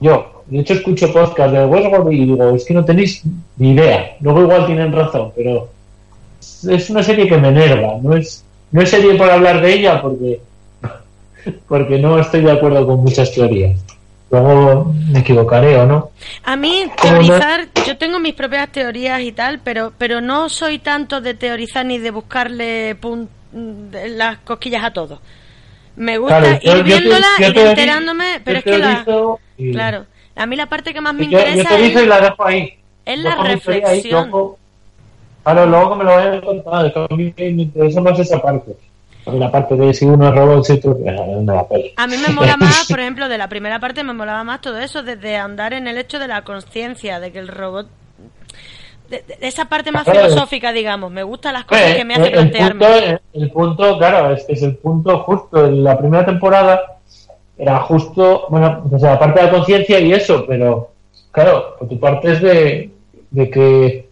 yo. 0.00 0.42
De 0.46 0.60
hecho, 0.60 0.74
escucho 0.74 1.12
podcast 1.12 1.52
de 1.52 1.66
Westworld 1.66 2.12
y 2.12 2.24
digo, 2.24 2.50
es 2.54 2.64
que 2.64 2.74
no 2.74 2.84
tenéis 2.84 3.22
ni 3.56 3.72
idea. 3.72 4.16
Luego 4.20 4.42
igual 4.42 4.66
tienen 4.66 4.92
razón, 4.92 5.32
pero 5.36 5.68
es 6.68 6.90
una 6.90 7.02
serie 7.02 7.28
que 7.28 7.36
me 7.36 7.48
enerva. 7.48 7.98
No 8.02 8.16
es, 8.16 8.44
no 8.72 8.80
es 8.80 8.90
serie 8.90 9.14
para 9.14 9.34
hablar 9.34 9.60
de 9.60 9.72
ella 9.72 10.00
porque, 10.02 10.40
porque 11.68 11.98
no 11.98 12.18
estoy 12.18 12.40
de 12.42 12.52
acuerdo 12.52 12.86
con 12.86 13.00
muchas 13.00 13.32
teorías. 13.32 13.76
Luego 14.30 14.92
me 15.10 15.18
equivocaré 15.20 15.76
o 15.78 15.86
no. 15.86 16.10
A 16.44 16.54
mí 16.54 16.84
teorizar, 17.02 17.66
yo 17.86 17.96
tengo 17.98 18.20
mis 18.20 18.34
propias 18.34 18.70
teorías 18.70 19.20
y 19.22 19.32
tal, 19.32 19.58
pero 19.58 19.92
pero 19.98 20.20
no 20.20 20.48
soy 20.48 20.78
tanto 20.78 21.20
de 21.20 21.34
teorizar 21.34 21.84
ni 21.84 21.98
de 21.98 22.10
buscarle 22.12 22.96
pun- 23.00 23.28
las 23.52 24.38
cosquillas 24.38 24.84
a 24.84 24.92
todo. 24.92 25.20
Me 25.96 26.16
gusta 26.18 26.38
Claro, 26.38 26.60
yo- 26.62 26.70
ir 26.70 26.76
yo 26.76 26.76
te- 26.76 26.82
viéndola, 26.84 27.26
yo 27.40 27.46
ir 27.48 27.58
enterándome, 27.58 28.40
pero 28.44 28.58
es 28.58 28.64
que 28.64 28.78
la, 28.78 29.04
y- 29.58 29.72
claro, 29.72 30.06
a 30.36 30.46
mí 30.46 30.54
la 30.54 30.66
parte 30.66 30.94
que 30.94 31.00
más 31.00 31.12
me 31.12 31.24
interesa 31.24 31.78
y 31.80 31.86
es, 31.86 32.06
la 32.06 32.20
dejo 32.20 32.46
ahí. 32.46 32.74
es 33.04 33.18
la 33.18 33.30
Dejo 33.30 33.42
mi 33.42 33.48
teoría 33.48 33.88
ahí, 33.88 33.94
reflexión. 33.96 34.30
luego- 34.30 34.58
Claro, 35.42 35.66
luego 35.66 35.90
que 35.90 35.96
me 35.96 36.04
lo 36.04 36.10
vayan 36.14 36.34
a 37.10 37.14
mí 37.16 37.34
me 37.36 37.46
interesa 37.48 38.00
más 38.00 38.18
esa 38.20 38.40
parte. 38.40 38.76
La 39.38 39.50
parte 39.50 39.74
de 39.76 39.92
si 39.94 40.04
uno 40.06 40.28
es 40.28 40.34
robot, 40.34 40.64
si 40.64 40.72
otro 40.74 40.98
eh, 41.04 41.12
no. 41.42 41.66
A 41.96 42.06
mí 42.06 42.16
me 42.18 42.32
mola 42.34 42.56
más, 42.56 42.86
por 42.90 43.00
ejemplo, 43.00 43.28
de 43.28 43.38
la 43.38 43.48
primera 43.48 43.78
parte 43.80 44.02
me 44.04 44.12
molaba 44.12 44.44
más 44.44 44.60
todo 44.60 44.78
eso, 44.78 45.02
desde 45.02 45.36
andar 45.36 45.72
en 45.72 45.86
el 45.86 45.98
hecho 45.98 46.18
de 46.18 46.28
la 46.28 46.42
conciencia, 46.42 47.20
de 47.20 47.32
que 47.32 47.38
el 47.38 47.48
robot... 47.48 47.88
De, 49.08 49.24
de 49.26 49.36
esa 49.40 49.64
parte 49.64 49.90
más 49.90 50.04
Claro. 50.04 50.20
filosófica, 50.20 50.72
digamos. 50.72 51.10
Me 51.10 51.24
gustan 51.24 51.54
las 51.54 51.64
cosas 51.64 51.90
Eh, 51.90 51.96
que 51.96 52.04
me 52.04 52.14
hacen 52.14 52.26
el, 52.26 52.30
el 52.38 52.50
plantearme. 52.50 52.86
punto, 52.86 53.20
el 53.34 53.50
punto, 53.50 53.98
claro, 53.98 54.32
es 54.34 54.44
que 54.44 54.52
es 54.52 54.62
el 54.62 54.76
punto 54.76 55.18
justo. 55.24 55.66
En 55.66 55.82
la 55.82 55.98
primera 55.98 56.24
temporada 56.24 56.80
era 57.58 57.80
justo, 57.80 58.46
bueno, 58.50 58.84
o 58.90 58.98
sea, 59.00 59.10
la 59.12 59.18
parte 59.18 59.40
de 59.40 59.46
la 59.46 59.52
conciencia 59.52 59.98
y 59.98 60.12
eso, 60.12 60.44
pero 60.46 60.90
claro, 61.32 61.74
por 61.78 61.88
tu 61.88 61.98
parte 61.98 62.32
es 62.32 62.40
de, 62.40 62.90
de 63.32 63.50
que 63.50 64.08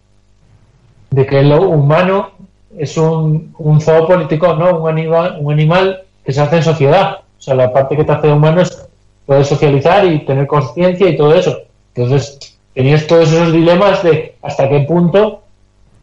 de 1.11 1.25
que 1.25 1.41
lo 1.43 1.61
humano 1.69 2.31
es 2.77 2.97
un, 2.97 3.53
un 3.57 3.81
zoopolítico, 3.81 4.53
¿no? 4.55 4.79
Un 4.79 4.89
animal, 4.89 5.37
un 5.39 5.51
animal 5.53 6.03
que 6.23 6.31
se 6.31 6.41
hace 6.41 6.57
en 6.57 6.63
sociedad. 6.63 7.19
O 7.37 7.41
sea, 7.41 7.55
la 7.55 7.71
parte 7.73 7.95
que 7.95 8.03
te 8.03 8.11
hace 8.11 8.31
humano 8.31 8.61
es 8.61 8.87
poder 9.25 9.45
socializar 9.45 10.05
y 10.05 10.25
tener 10.25 10.47
conciencia 10.47 11.07
y 11.09 11.15
todo 11.17 11.33
eso. 11.33 11.57
Entonces, 11.95 12.57
tenías 12.73 13.07
todos 13.07 13.31
esos 13.31 13.51
dilemas 13.51 14.03
de 14.03 14.35
hasta 14.41 14.69
qué 14.69 14.81
punto 14.81 15.41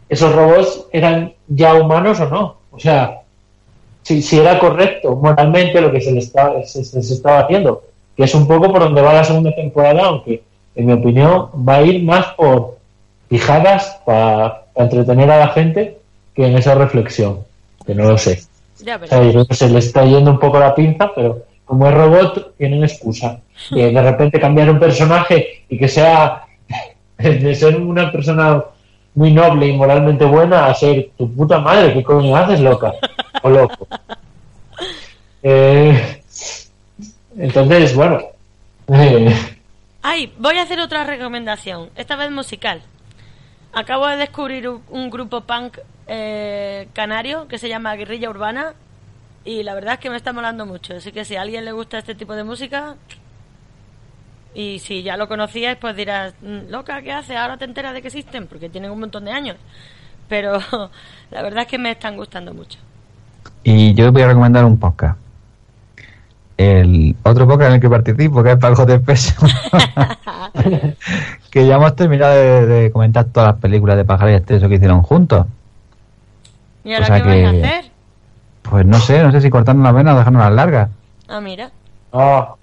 esos 0.08 0.32
robots 0.34 0.84
eran 0.92 1.32
ya 1.48 1.74
humanos 1.74 2.20
o 2.20 2.28
no. 2.28 2.56
O 2.70 2.78
sea, 2.78 3.22
si, 4.02 4.22
si 4.22 4.38
era 4.38 4.58
correcto 4.58 5.16
moralmente 5.16 5.80
lo 5.80 5.90
que 5.90 6.00
se 6.00 6.12
les 6.12 6.26
estaba, 6.26 6.62
se, 6.64 6.84
se- 6.84 6.98
estaba 7.00 7.40
haciendo. 7.40 7.82
Que 8.16 8.24
es 8.24 8.34
un 8.34 8.46
poco 8.46 8.70
por 8.72 8.80
donde 8.80 9.02
va 9.02 9.12
la 9.12 9.24
segunda 9.24 9.54
temporada, 9.54 10.04
aunque 10.06 10.42
en 10.74 10.86
mi 10.86 10.92
opinión 10.92 11.48
va 11.68 11.76
a 11.76 11.82
ir 11.82 12.02
más 12.02 12.26
por 12.34 12.76
fijadas 13.28 14.00
para 14.06 14.62
entretener 14.74 15.30
a 15.30 15.38
la 15.40 15.48
gente 15.48 15.98
que 16.36 16.46
en 16.46 16.56
esa 16.56 16.74
reflexión. 16.74 17.40
Que 17.86 17.94
no 17.94 18.04
lo 18.04 18.18
sé. 18.18 18.42
Ya 18.80 18.96
O 18.96 18.98
ves. 19.00 19.08
sea, 19.10 19.22
yo 19.24 19.30
creo 19.32 19.46
que 19.46 19.54
se 19.54 19.68
le 19.70 19.78
está 19.78 20.04
yendo 20.04 20.30
un 20.30 20.38
poco 20.38 20.58
la 20.60 20.74
pinza, 20.74 21.10
pero 21.14 21.44
como 21.64 21.88
es 21.88 21.94
robot, 21.94 22.56
tienen 22.58 22.84
excusa. 22.84 23.40
De 23.70 24.02
repente 24.02 24.38
cambiar 24.38 24.70
un 24.70 24.78
personaje 24.78 25.64
y 25.68 25.78
que 25.78 25.88
sea 25.88 26.44
de 27.18 27.54
ser 27.54 27.76
una 27.80 28.12
persona 28.12 28.62
muy 29.14 29.32
noble 29.32 29.66
y 29.68 29.72
moralmente 29.72 30.26
buena 30.26 30.66
a 30.66 30.74
ser 30.74 31.08
tu 31.16 31.32
puta 31.34 31.58
madre, 31.58 31.94
¿qué 31.94 32.02
coño 32.02 32.36
haces, 32.36 32.60
loca? 32.60 32.92
O 33.42 33.48
loco. 33.50 33.86
Eh, 35.48 36.22
entonces, 37.38 37.94
bueno. 37.94 38.18
eh, 38.92 39.34
Ay, 40.02 40.32
voy 40.38 40.56
a 40.58 40.62
hacer 40.62 40.80
otra 40.80 41.04
recomendación, 41.04 41.90
esta 41.96 42.16
vez 42.16 42.30
musical. 42.30 42.82
Acabo 43.72 44.06
de 44.08 44.16
descubrir 44.16 44.68
un, 44.68 44.82
un 44.90 45.10
grupo 45.10 45.42
punk 45.42 45.78
eh, 46.06 46.88
canario 46.92 47.48
que 47.48 47.58
se 47.58 47.68
llama 47.68 47.94
Guerrilla 47.96 48.30
Urbana 48.30 48.74
y 49.44 49.62
la 49.62 49.74
verdad 49.74 49.94
es 49.94 50.00
que 50.00 50.10
me 50.10 50.16
está 50.16 50.32
molando 50.32 50.66
mucho. 50.66 50.94
Así 50.96 51.12
que 51.12 51.24
si 51.24 51.36
a 51.36 51.42
alguien 51.42 51.64
le 51.64 51.72
gusta 51.72 51.98
este 51.98 52.14
tipo 52.14 52.34
de 52.34 52.44
música 52.44 52.96
y 54.54 54.78
si 54.78 55.02
ya 55.02 55.16
lo 55.16 55.28
conocías, 55.28 55.76
pues 55.76 55.94
dirás, 55.96 56.34
"Mm, 56.40 56.70
loca, 56.70 57.02
¿qué 57.02 57.12
hace? 57.12 57.36
Ahora 57.36 57.56
te 57.56 57.64
enteras 57.64 57.92
de 57.94 58.00
que 58.02 58.08
existen 58.08 58.46
porque 58.46 58.68
tienen 58.68 58.90
un 58.90 59.00
montón 59.00 59.24
de 59.24 59.32
años. 59.32 59.56
Pero 60.28 60.58
la 61.30 61.42
verdad 61.42 61.62
es 61.62 61.66
que 61.68 61.78
me 61.78 61.90
están 61.92 62.16
gustando 62.16 62.52
mucho. 62.54 62.78
Y 63.62 63.94
yo 63.94 64.10
voy 64.12 64.22
a 64.22 64.28
recomendar 64.28 64.64
un 64.64 64.78
podcast. 64.78 65.18
El 66.56 67.14
otro 67.22 67.46
podcast 67.46 67.68
en 67.68 67.74
el 67.74 67.80
que 67.80 67.90
participo, 67.90 68.42
que 68.42 68.52
es 68.52 68.56
Pago 68.56 68.86
de 68.86 68.98
Peso. 68.98 69.34
que 71.50 71.66
ya 71.66 71.76
hemos 71.76 71.94
terminado 71.94 72.34
de, 72.34 72.66
de 72.66 72.90
comentar 72.90 73.26
todas 73.26 73.50
las 73.50 73.60
películas 73.60 73.96
de 73.96 74.04
Pájaro 74.04 74.30
y 74.30 74.34
Exceso 74.34 74.68
que 74.68 74.76
hicieron 74.76 75.02
juntos. 75.02 75.46
¿Y 76.86 76.92
ahora 76.94 77.04
O 77.04 77.06
sea 77.08 77.22
qué 77.22 77.28
vais 77.28 77.44
a 77.44 77.50
hacer? 77.50 77.90
Pues 78.62 78.86
no 78.86 78.98
sé, 78.98 79.22
no 79.22 79.32
sé 79.32 79.40
si 79.40 79.50
cortarnos 79.50 79.82
las 79.82 79.92
venas 79.94 80.14
o 80.14 80.18
dejarnos 80.18 80.42
las 80.44 80.52
largas. 80.52 80.88
Ah, 81.28 81.40
mira. 81.40 81.70
No. 82.12 82.56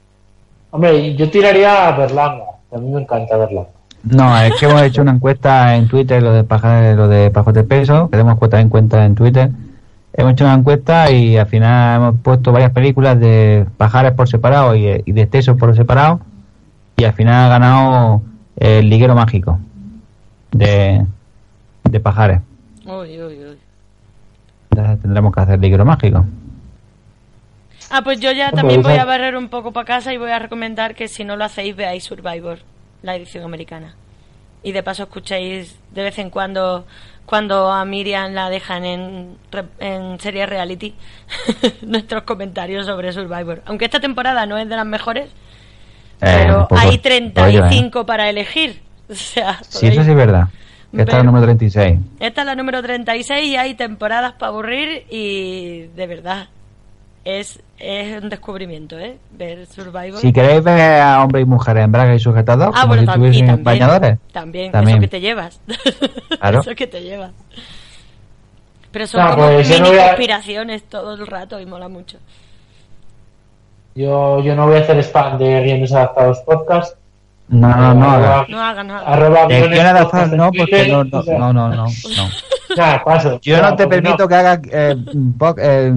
Hombre, 0.72 1.14
yo 1.16 1.30
tiraría 1.30 1.90
a 1.90 1.98
Berlanga. 1.98 2.46
A 2.74 2.78
mí 2.78 2.90
me 2.90 3.02
encanta 3.02 3.36
Berlanga. 3.36 3.70
No, 4.04 4.40
es 4.40 4.54
que 4.56 4.66
hemos 4.66 4.82
hecho 4.82 5.02
una 5.02 5.12
encuesta 5.12 5.76
en 5.76 5.90
Twitter, 5.90 6.24
lo 6.24 6.32
de 6.32 6.44
paja, 6.46 6.94
lo 6.94 7.08
de 7.10 7.32
Pajos 7.32 7.54
de 7.54 7.64
Peso, 7.64 8.10
que 8.10 8.18
hemos 8.18 8.38
puesto 8.40 8.58
en 8.58 8.70
cuenta 8.70 9.06
en 9.06 9.16
Twitter. 9.16 9.50
Hemos 10.14 10.34
hecho 10.34 10.46
una 10.46 10.54
encuesta 10.54 11.12
y 11.12 11.36
al 11.38 11.48
final 11.48 11.98
hemos 11.98 12.20
puesto 12.22 12.52
varias 12.54 12.72
películas 12.72 13.20
de 13.20 13.66
pajares 13.78 14.14
por 14.14 14.30
separado 14.30 14.76
y, 14.76 15.04
y 15.06 15.12
de 15.12 15.26
tesos 15.26 15.58
por 15.58 15.76
separado. 15.76 16.22
Y 16.96 17.04
al 17.04 17.14
final 17.14 17.46
ha 17.46 17.50
ganado 17.50 18.22
el 18.56 18.90
liguero 18.90 19.16
mágico 19.16 19.60
de, 20.52 21.06
de 21.84 22.00
pajares. 22.00 22.40
Uy, 22.86 23.22
uy, 23.22 23.40
uy. 23.50 23.58
Tendremos 24.76 25.34
que 25.34 25.40
hacer 25.42 25.60
liguero 25.60 25.86
mágico. 25.86 26.26
Ah, 27.90 28.02
pues 28.04 28.20
yo 28.20 28.32
ya 28.32 28.52
también 28.52 28.82
voy 28.82 28.98
a 28.98 29.06
barrer 29.06 29.36
un 29.36 29.50
poco 29.50 29.72
para 29.72 29.86
casa 29.86 30.14
y 30.14 30.18
voy 30.18 30.32
a 30.32 30.40
recomendar 30.40 30.96
que 30.96 31.08
si 31.08 31.24
no 31.24 31.36
lo 31.36 31.46
hacéis 31.46 31.76
veáis 31.76 32.04
Survivor, 32.04 32.60
la 33.04 33.16
edición 33.16 33.44
americana. 33.44 33.96
Y 34.64 34.72
de 34.72 34.82
paso 34.82 35.04
escuchéis 35.04 35.78
de 35.92 36.04
vez 36.04 36.18
en 36.18 36.30
cuando 36.30 36.86
cuando 37.26 37.72
a 37.72 37.86
Miriam 37.86 38.34
la 38.34 38.50
dejan 38.50 38.84
en, 38.86 39.38
en 39.80 40.20
serie 40.20 40.46
reality 40.46 40.94
nuestros 41.82 42.24
comentarios 42.24 42.86
sobre 42.86 43.12
Survivor. 43.14 43.62
Aunque 43.66 43.86
esta 43.86 44.00
temporada 44.00 44.46
no 44.46 44.58
es 44.58 44.68
de 44.68 44.76
las 44.76 44.86
mejores, 44.86 45.30
pero 46.20 46.68
poco 46.68 46.78
hay 46.78 46.90
rollo, 46.90 47.02
35 47.02 48.06
para 48.06 48.30
elegir. 48.30 48.82
O 49.10 49.16
sea, 49.16 49.60
Sí, 49.68 49.88
eso 49.88 50.02
sí 50.02 50.10
es 50.10 50.16
verdad. 50.16 50.48
Está 51.02 51.12
el 51.14 51.18
ver- 51.18 51.26
número 51.26 51.46
36. 51.46 52.00
esta 52.20 52.42
es 52.42 52.46
la 52.48 52.56
número 52.56 52.82
36 52.82 53.46
y 53.46 53.56
hay 53.56 53.74
temporadas 53.76 54.34
para 54.34 54.52
aburrir 54.52 55.06
y 55.10 55.88
de 55.96 56.08
verdad 56.08 56.48
es, 57.26 57.62
es 57.80 58.22
un 58.22 58.30
descubrimiento, 58.30 59.00
¿eh? 59.00 59.18
Ver 59.32 59.66
Survivor. 59.66 60.20
Si 60.20 60.32
queréis 60.34 60.64
ver 60.64 61.02
a 61.02 61.24
hombres 61.24 61.44
y 61.44 61.46
mujeres 61.50 61.86
en 61.86 61.92
braga 61.92 62.14
y 62.14 62.20
sujetados, 62.20 62.68
Ah, 62.76 62.82
como 62.82 62.88
bueno, 62.96 63.02
si 63.02 63.08
tam- 63.08 63.12
y 63.12 63.14
estuviesen 63.14 63.46
también, 63.48 63.64
bañadores. 63.64 64.18
También, 64.32 64.72
También. 64.72 64.98
eso 64.98 65.02
que 65.02 65.08
te 65.08 65.22
llevas. 65.22 65.62
Claro. 66.40 66.60
eso 66.60 66.76
que 66.76 66.88
te 66.88 67.02
llevas. 67.02 67.32
Pero 68.92 69.08
son 69.08 69.26
como 69.32 69.48
pues 69.48 69.68
yo 69.70 69.76
mini 69.82 69.96
no 69.96 70.02
a- 70.02 70.06
conspiraciones 70.08 70.84
todo 70.84 71.14
el 71.16 71.26
rato 71.26 71.60
y 71.60 71.66
mola 71.66 71.88
mucho. 71.88 72.18
Yo, 73.96 74.42
yo 74.44 74.56
no 74.56 74.68
voy 74.68 74.78
a 74.78 74.82
hacer 74.82 74.98
spam 75.00 75.38
de 75.38 75.62
guiones 75.64 75.92
adaptados 75.94 76.40
podcast. 76.46 76.98
No, 77.50 77.68
no, 77.68 77.94
no. 77.94 78.10
haga. 78.12 78.46
No 78.50 78.62
hagan 78.62 78.88
nada. 78.88 79.08
Arroba 79.14 79.42
De 79.48 79.56
guiones 79.60 79.70
guion 79.72 79.86
adaptado 79.88 80.24
podcast 80.24 80.32
en 80.34 80.38
no, 80.38 80.52
porque 80.52 80.88
no, 80.88 81.04
no, 81.04 81.24
no, 81.24 81.54
no, 81.54 81.70
no, 81.70 81.76
no. 81.86 81.88
Nada, 82.78 83.04
paso. 83.04 83.40
Yo 83.42 83.58
Nada, 83.58 83.70
no 83.72 83.76
te 83.76 83.88
permito 83.88 84.28
que 84.28 84.36
hagas 84.36 84.60
eh, 84.72 84.96
eh, 85.58 85.94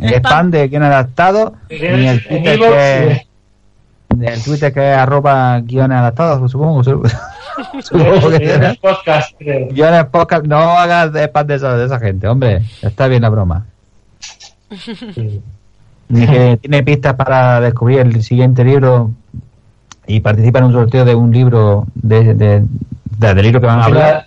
el 0.00 0.14
spam 0.14 0.50
de 0.50 0.68
guion 0.68 0.82
adaptado, 0.82 1.54
ni 1.70 2.06
el 2.08 2.22
Twitter 2.26 2.58
que, 2.60 3.26
ni 4.14 4.26
el 4.26 4.42
Twitter 4.44 4.72
que 4.74 4.92
es 4.92 4.98
arroba 4.98 5.60
guiones 5.60 5.96
adaptados, 5.96 6.50
supongo. 6.50 6.84
supongo 6.84 8.30
que. 8.30 8.38
Guiones 8.38 8.76
podcast, 8.78 9.34
creo. 9.38 9.68
Guiones 9.70 10.04
podcast, 10.06 10.44
no 10.44 10.58
hagas 10.58 11.12
spam 11.14 11.46
de, 11.46 11.54
eso- 11.54 11.78
de 11.78 11.86
esa 11.86 11.98
gente, 11.98 12.28
hombre. 12.28 12.62
Está 12.82 13.06
bien 13.08 13.22
la 13.22 13.30
broma. 13.30 13.64
Ni 16.08 16.26
que 16.26 16.58
tiene 16.60 16.82
pistas 16.82 17.14
para 17.14 17.60
descubrir 17.60 18.00
el 18.00 18.22
siguiente 18.22 18.64
libro 18.64 19.12
y 20.06 20.20
participa 20.20 20.58
en 20.60 20.66
un 20.66 20.72
sorteo 20.72 21.04
de 21.04 21.14
un 21.14 21.32
libro 21.32 21.86
de, 21.94 22.34
de, 22.34 22.62
de- 22.62 23.34
del 23.34 23.42
libro 23.42 23.60
que 23.60 23.66
van 23.66 23.80
a 23.80 23.84
hablar. 23.84 24.26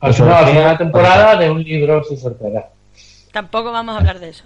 Al 0.00 0.12
final, 0.14 0.44
de 0.46 0.54
la 0.54 0.76
temporada 0.78 1.36
de 1.36 1.50
un 1.50 1.62
libro 1.62 2.02
se 2.04 2.16
sorteará. 2.16 2.68
Tampoco 3.32 3.72
vamos 3.72 3.94
a 3.94 3.98
hablar 3.98 4.18
de 4.20 4.28
eso. 4.30 4.44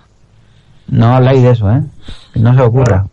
No 0.88 1.14
habláis 1.16 1.42
de 1.42 1.50
eso, 1.50 1.70
¿eh? 1.70 1.82
Que 2.32 2.40
no 2.40 2.54
se 2.54 2.60
os 2.60 2.68
ocurra. 2.68 3.06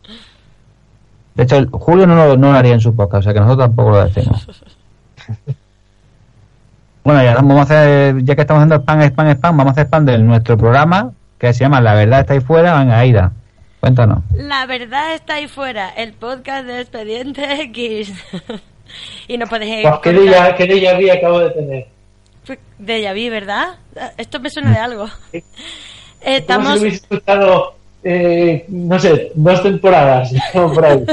De 1.35 1.43
hecho, 1.43 1.57
el- 1.57 1.69
Julio 1.69 2.07
no 2.07 2.15
lo, 2.15 2.37
no 2.37 2.51
lo 2.51 2.57
haría 2.57 2.73
en 2.73 2.79
su 2.81 2.95
podcast, 2.95 3.19
o 3.19 3.23
sea 3.23 3.33
que 3.33 3.39
nosotros 3.39 3.67
tampoco 3.67 3.89
lo 3.91 4.05
decimos. 4.05 4.47
Bueno, 7.03 7.21
ya 7.23 7.35
vamos 7.35 7.57
a 7.59 7.61
hacer, 7.61 8.23
ya 8.23 8.35
que 8.35 8.41
estamos 8.41 8.61
haciendo 8.61 8.77
spam, 8.77 9.01
spam, 9.03 9.27
spam, 9.35 9.57
vamos 9.57 9.71
a 9.71 9.73
hacer 9.73 9.85
spam 9.85 10.05
de 10.05 10.17
nuestro 10.17 10.57
programa 10.57 11.11
que 11.37 11.53
se 11.53 11.59
llama 11.63 11.79
La 11.79 11.93
verdad 11.93 12.21
está 12.21 12.33
ahí 12.33 12.39
fuera. 12.39 12.79
Venga, 12.79 12.97
Aida, 12.97 13.31
cuéntanos. 13.85 14.23
La 14.33 14.65
verdad 14.65 15.13
está 15.13 15.35
ahí 15.35 15.47
fuera, 15.47 15.89
el 15.89 16.13
podcast 16.13 16.65
de 16.65 16.81
Expediente 16.81 17.61
X. 17.61 18.11
y 19.27 19.37
nos 19.37 19.47
podéis 19.47 19.85
Pues, 19.87 19.99
¿Qué 20.01 20.11
día, 20.11 20.55
qué 20.55 20.65
déjà 20.65 20.97
vu 20.99 21.11
acabo 21.11 21.39
de 21.39 21.49
tener? 21.51 21.87
De 22.79 23.01
Yaví, 23.01 23.29
¿verdad? 23.29 23.75
Esto 24.17 24.39
me 24.39 24.49
suena 24.49 24.71
de 24.71 24.77
algo. 24.79 25.07
Estamos... 26.21 26.73
si 26.73 26.79
hubiese 26.79 26.95
escuchado, 26.97 27.75
eh, 28.03 28.65
no 28.69 28.97
sé, 28.99 29.31
dos 29.35 29.61
temporadas. 29.61 30.31
por 30.53 30.83
ahí. 30.85 31.05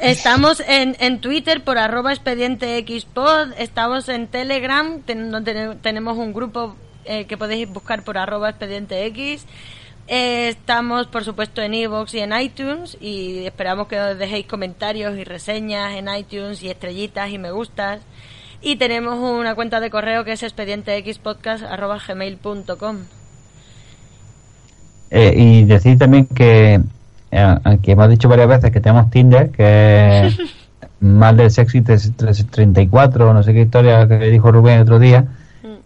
Estamos 0.00 0.60
en, 0.60 0.96
en 1.00 1.20
Twitter 1.20 1.64
por 1.64 1.76
arroba 1.76 2.12
expediente 2.12 2.84
xpod, 2.86 3.52
estamos 3.58 4.08
en 4.08 4.28
Telegram, 4.28 5.00
ten- 5.02 5.32
ten- 5.44 5.78
tenemos 5.80 6.16
un 6.16 6.32
grupo 6.32 6.76
eh, 7.04 7.24
que 7.24 7.36
podéis 7.36 7.68
buscar 7.68 8.04
por 8.04 8.16
arroba 8.16 8.50
expediente 8.50 9.04
x, 9.06 9.44
Eh, 10.08 10.48
estamos 10.48 11.06
por 11.06 11.24
supuesto 11.24 11.62
en 11.62 11.74
iVoox 11.74 12.14
y 12.14 12.20
en 12.20 12.32
iTunes 12.38 12.98
y 13.00 13.46
esperamos 13.46 13.86
que 13.86 14.00
os 14.00 14.18
dejéis 14.18 14.46
comentarios 14.46 15.16
y 15.16 15.22
reseñas 15.24 15.94
en 15.94 16.08
iTunes 16.14 16.62
y 16.62 16.68
estrellitas 16.70 17.30
y 17.30 17.38
me 17.38 17.52
gustas. 17.52 18.00
Y 18.60 18.76
tenemos 18.76 19.18
una 19.18 19.54
cuenta 19.54 19.80
de 19.80 19.88
correo 19.90 20.24
que 20.24 20.32
es 20.32 20.42
expedientexpodcast.gmail.com 20.42 22.96
Eh, 25.10 25.34
y 25.36 25.64
decir 25.64 25.98
también 25.98 26.26
que, 26.26 26.80
eh, 27.30 27.56
que 27.82 27.92
hemos 27.92 28.08
dicho 28.08 28.28
varias 28.28 28.48
veces 28.48 28.70
que 28.70 28.80
tenemos 28.80 29.10
Tinder, 29.10 29.50
que 29.50 30.26
es 30.26 30.38
más 31.00 31.36
del 31.36 31.50
sexy 31.50 31.82
34, 31.82 33.34
no 33.34 33.42
sé 33.42 33.52
qué 33.52 33.62
historia 33.62 34.06
que 34.06 34.18
dijo 34.30 34.52
Rubén 34.52 34.76
el 34.76 34.82
otro 34.82 34.98
día. 34.98 35.26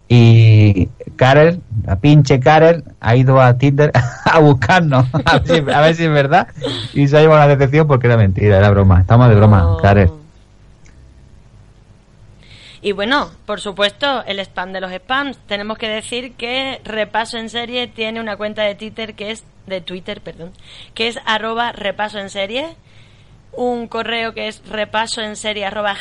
Y 0.09 0.89
Karel, 1.17 1.61
la 1.85 1.97
pinche 1.99 2.39
Karel, 2.41 2.85
ha 3.01 3.17
ido 3.17 3.41
a 3.41 3.59
Tinder 3.59 3.91
a 4.25 4.39
buscarnos, 4.39 5.07
a 5.25 5.39
ver, 5.39 5.49
si, 5.49 5.71
a 5.71 5.81
ver 5.81 5.95
si 5.95 6.05
es 6.05 6.11
verdad. 6.11 6.49
Y 6.95 7.09
se 7.09 7.17
ha 7.17 7.21
llevado 7.21 7.45
una 7.45 7.57
decepción 7.57 7.87
porque 7.87 8.07
era 8.07 8.17
mentira, 8.17 8.59
era 8.59 8.71
broma. 8.71 9.01
Estamos 9.01 9.29
de 9.29 9.35
broma, 9.35 9.77
Karel. 9.83 10.11
Y 12.83 12.93
bueno, 12.93 13.31
por 13.47 13.61
supuesto, 13.61 14.23
el 14.27 14.39
spam 14.39 14.73
de 14.73 14.81
los 14.81 14.93
spams. 14.93 15.39
Tenemos 15.47 15.79
que 15.79 15.89
decir 15.89 16.35
que 16.35 16.81
Repaso 16.85 17.39
en 17.39 17.49
Serie 17.49 17.89
tiene 17.89 18.21
una 18.21 18.37
cuenta 18.37 18.63
de 18.63 18.75
Twitter 18.77 19.15
que 19.15 19.33
es 19.33 19.45
de 19.67 19.81
Twitter, 19.81 20.21
perdón, 20.21 20.53
que 20.95 21.09
es 21.09 21.19
arroba 21.27 21.73
repaso 21.73 22.19
en 22.19 22.31
serie, 22.31 22.77
un 23.53 23.89
correo 23.89 24.33
que 24.33 24.47
es 24.47 24.63
repaso 24.69 25.23
en 25.23 25.35
serie 25.35 25.67
arroba 25.67 25.97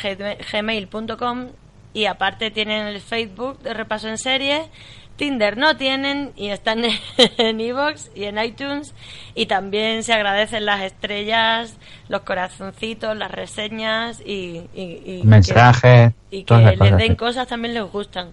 gmail.com 0.52 1.48
y 1.96 2.04
aparte 2.04 2.50
tienen 2.50 2.86
el 2.86 3.00
Facebook 3.00 3.58
de 3.60 3.72
Repaso 3.72 4.08
en 4.08 4.18
Serie, 4.18 4.68
Tinder 5.16 5.56
no 5.56 5.76
tienen 5.76 6.32
y 6.36 6.48
están 6.48 6.82
en 7.38 7.60
iVoox 7.60 8.10
y 8.14 8.24
en 8.24 8.38
iTunes 8.38 8.94
y 9.34 9.46
también 9.46 10.02
se 10.02 10.12
agradecen 10.12 10.66
las 10.66 10.82
estrellas, 10.82 11.76
los 12.08 12.20
corazoncitos, 12.22 13.16
las 13.16 13.30
reseñas 13.30 14.20
y, 14.20 14.62
y- 14.74 15.02
y 15.06 15.22
Mensajes, 15.24 16.12
y 16.30 16.44
que 16.44 16.54
les 16.56 16.78
cosas, 16.78 16.98
den 16.98 17.14
cosas 17.16 17.48
también 17.48 17.74
les 17.74 17.84
gustan. 17.84 18.28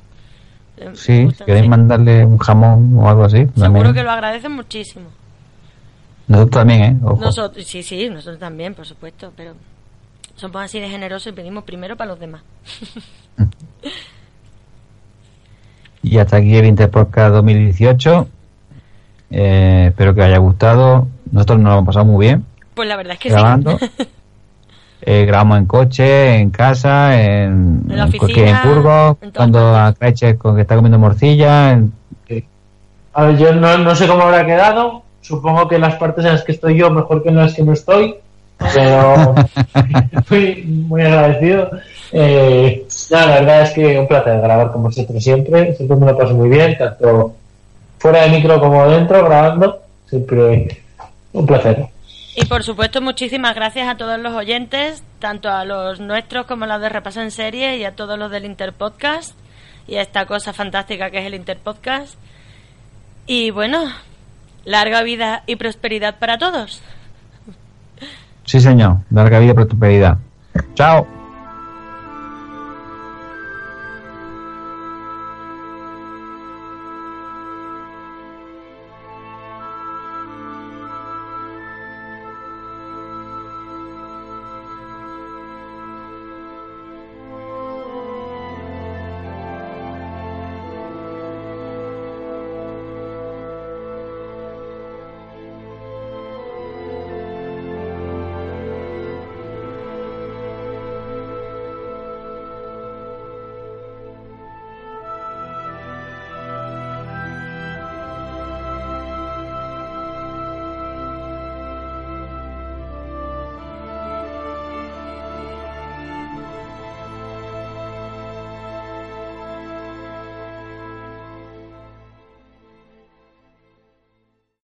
Les 0.78 1.00
Sí, 1.00 1.24
gustan, 1.24 1.40
si 1.40 1.46
queréis 1.46 1.64
sí. 1.66 1.70
mandarle 1.70 2.26
un 2.26 2.38
jamón 2.38 2.98
o 2.98 3.08
algo 3.10 3.26
así. 3.26 3.38
Seguro 3.56 3.62
también. 3.62 3.94
que 3.94 4.04
lo 4.04 4.12
agradecen 4.12 4.52
muchísimo. 4.52 5.06
Nosotros 6.28 6.52
también, 6.52 6.82
¿eh? 6.84 6.98
Ojo. 7.04 7.22
Nosotros, 7.22 7.66
sí, 7.66 7.84
sí, 7.84 8.10
nosotros 8.10 8.40
también, 8.40 8.74
por 8.74 8.86
supuesto, 8.86 9.32
pero 9.38 9.54
somos 10.36 10.62
así 10.64 10.80
de 10.80 10.90
generosos 10.90 11.32
y 11.32 11.36
pedimos 11.36 11.64
primero 11.64 11.96
para 11.96 12.10
los 12.12 12.20
demás. 12.20 12.42
Y 16.04 16.18
hasta 16.20 16.38
aquí 16.38 16.56
el 16.56 16.66
Interpodcast 16.66 17.34
2018. 17.34 18.28
Eh, 19.32 19.86
espero 19.90 20.14
que 20.14 20.22
os 20.22 20.28
haya 20.28 20.38
gustado. 20.38 21.08
Nosotros 21.32 21.60
nos 21.60 21.68
lo 21.70 21.74
hemos 21.80 21.86
pasado 21.88 22.06
muy 22.06 22.28
bien 22.28 22.46
Pues 22.76 22.88
la 22.88 22.96
verdad 22.98 23.14
es 23.14 23.20
que 23.20 23.30
grabando. 23.30 23.78
sí. 23.80 23.90
Eh, 25.06 25.26
grabamos 25.26 25.58
en 25.58 25.66
coche, 25.66 26.36
en 26.38 26.50
casa, 26.50 27.22
en, 27.22 27.82
En 27.90 27.98
la 27.98 28.04
en 28.04 28.08
oficina, 28.08 28.62
en 28.64 28.70
Burgos, 28.70 29.18
en 29.22 29.32
cuando 29.32 29.76
a 29.76 29.92
Creche 29.92 30.38
con 30.38 30.56
que 30.56 30.62
está 30.62 30.76
comiendo 30.78 30.98
morcilla. 30.98 31.72
en- 31.72 31.92
A 33.14 33.24
ver, 33.26 33.38
yo 33.38 33.54
no, 33.54 33.78
no 33.80 33.96
sé 33.96 34.08
cómo 34.08 34.22
habrá 34.24 34.46
quedado. 34.46 35.04
Supongo 35.20 35.68
que 35.68 35.78
las 35.78 35.96
partes 35.96 36.24
en 36.24 36.32
las 36.32 36.44
que 36.46 36.54
estoy 36.54 36.78
yo 36.78 36.90
mejor 36.90 37.22
que 37.22 37.28
en 37.28 37.36
las 37.36 37.54
que 37.54 37.64
no 37.64 37.74
estoy. 37.74 38.16
Pero 38.58 39.36
estoy 40.12 40.64
muy 40.64 41.02
agradecido. 41.02 41.70
Eh, 42.12 42.86
nada, 43.10 43.26
la 43.28 43.40
verdad 43.40 43.62
es 43.64 43.72
que 43.72 44.00
un 44.00 44.08
placer 44.08 44.40
grabar 44.40 44.72
con 44.72 44.84
vosotros 44.84 45.24
siempre. 45.24 45.76
Siempre 45.76 45.98
me 45.98 46.06
lo 46.06 46.18
paso 46.18 46.34
muy 46.34 46.50
bien, 46.50 46.78
tanto 46.78 47.36
fuera 47.98 48.24
de 48.24 48.30
micro 48.30 48.60
como 48.60 48.88
dentro, 48.88 49.24
grabando. 49.26 49.82
Siempre 50.08 50.82
un 51.34 51.46
placer. 51.46 51.88
Y 52.36 52.46
por 52.46 52.64
supuesto, 52.64 53.02
muchísimas 53.02 53.54
gracias 53.56 53.88
a 53.88 53.98
todos 53.98 54.20
los 54.20 54.34
oyentes, 54.34 55.04
tanto 55.20 55.50
a 55.50 55.66
los 55.66 56.00
nuestros 56.00 56.46
como 56.46 56.66
a 56.66 56.68
los 56.68 56.82
de 56.82 56.90
Repaso 56.90 57.22
en 57.22 57.32
Serie 57.32 57.78
y 57.78 57.86
a 57.86 57.96
todos 57.96 58.18
los 58.18 58.32
del 58.32 58.46
Interpodcast 58.46 59.36
y 59.88 59.96
a 59.96 60.02
esta 60.02 60.26
cosa 60.26 60.54
fantástica 60.54 61.12
que 61.12 61.20
es 61.20 61.26
el 61.26 61.36
Interpodcast. 61.36 62.16
Y 63.28 63.52
bueno, 63.52 63.86
Larga 64.66 65.04
vida 65.04 65.44
y 65.46 65.58
prosperidad 65.58 66.20
para 66.20 66.38
todos. 66.38 66.82
Sí, 68.45 68.60
señor. 68.60 68.98
Larga 69.10 69.40
vida 69.40 69.52
y 69.52 69.56
prosperidad. 69.56 70.18
Chao. 70.76 71.07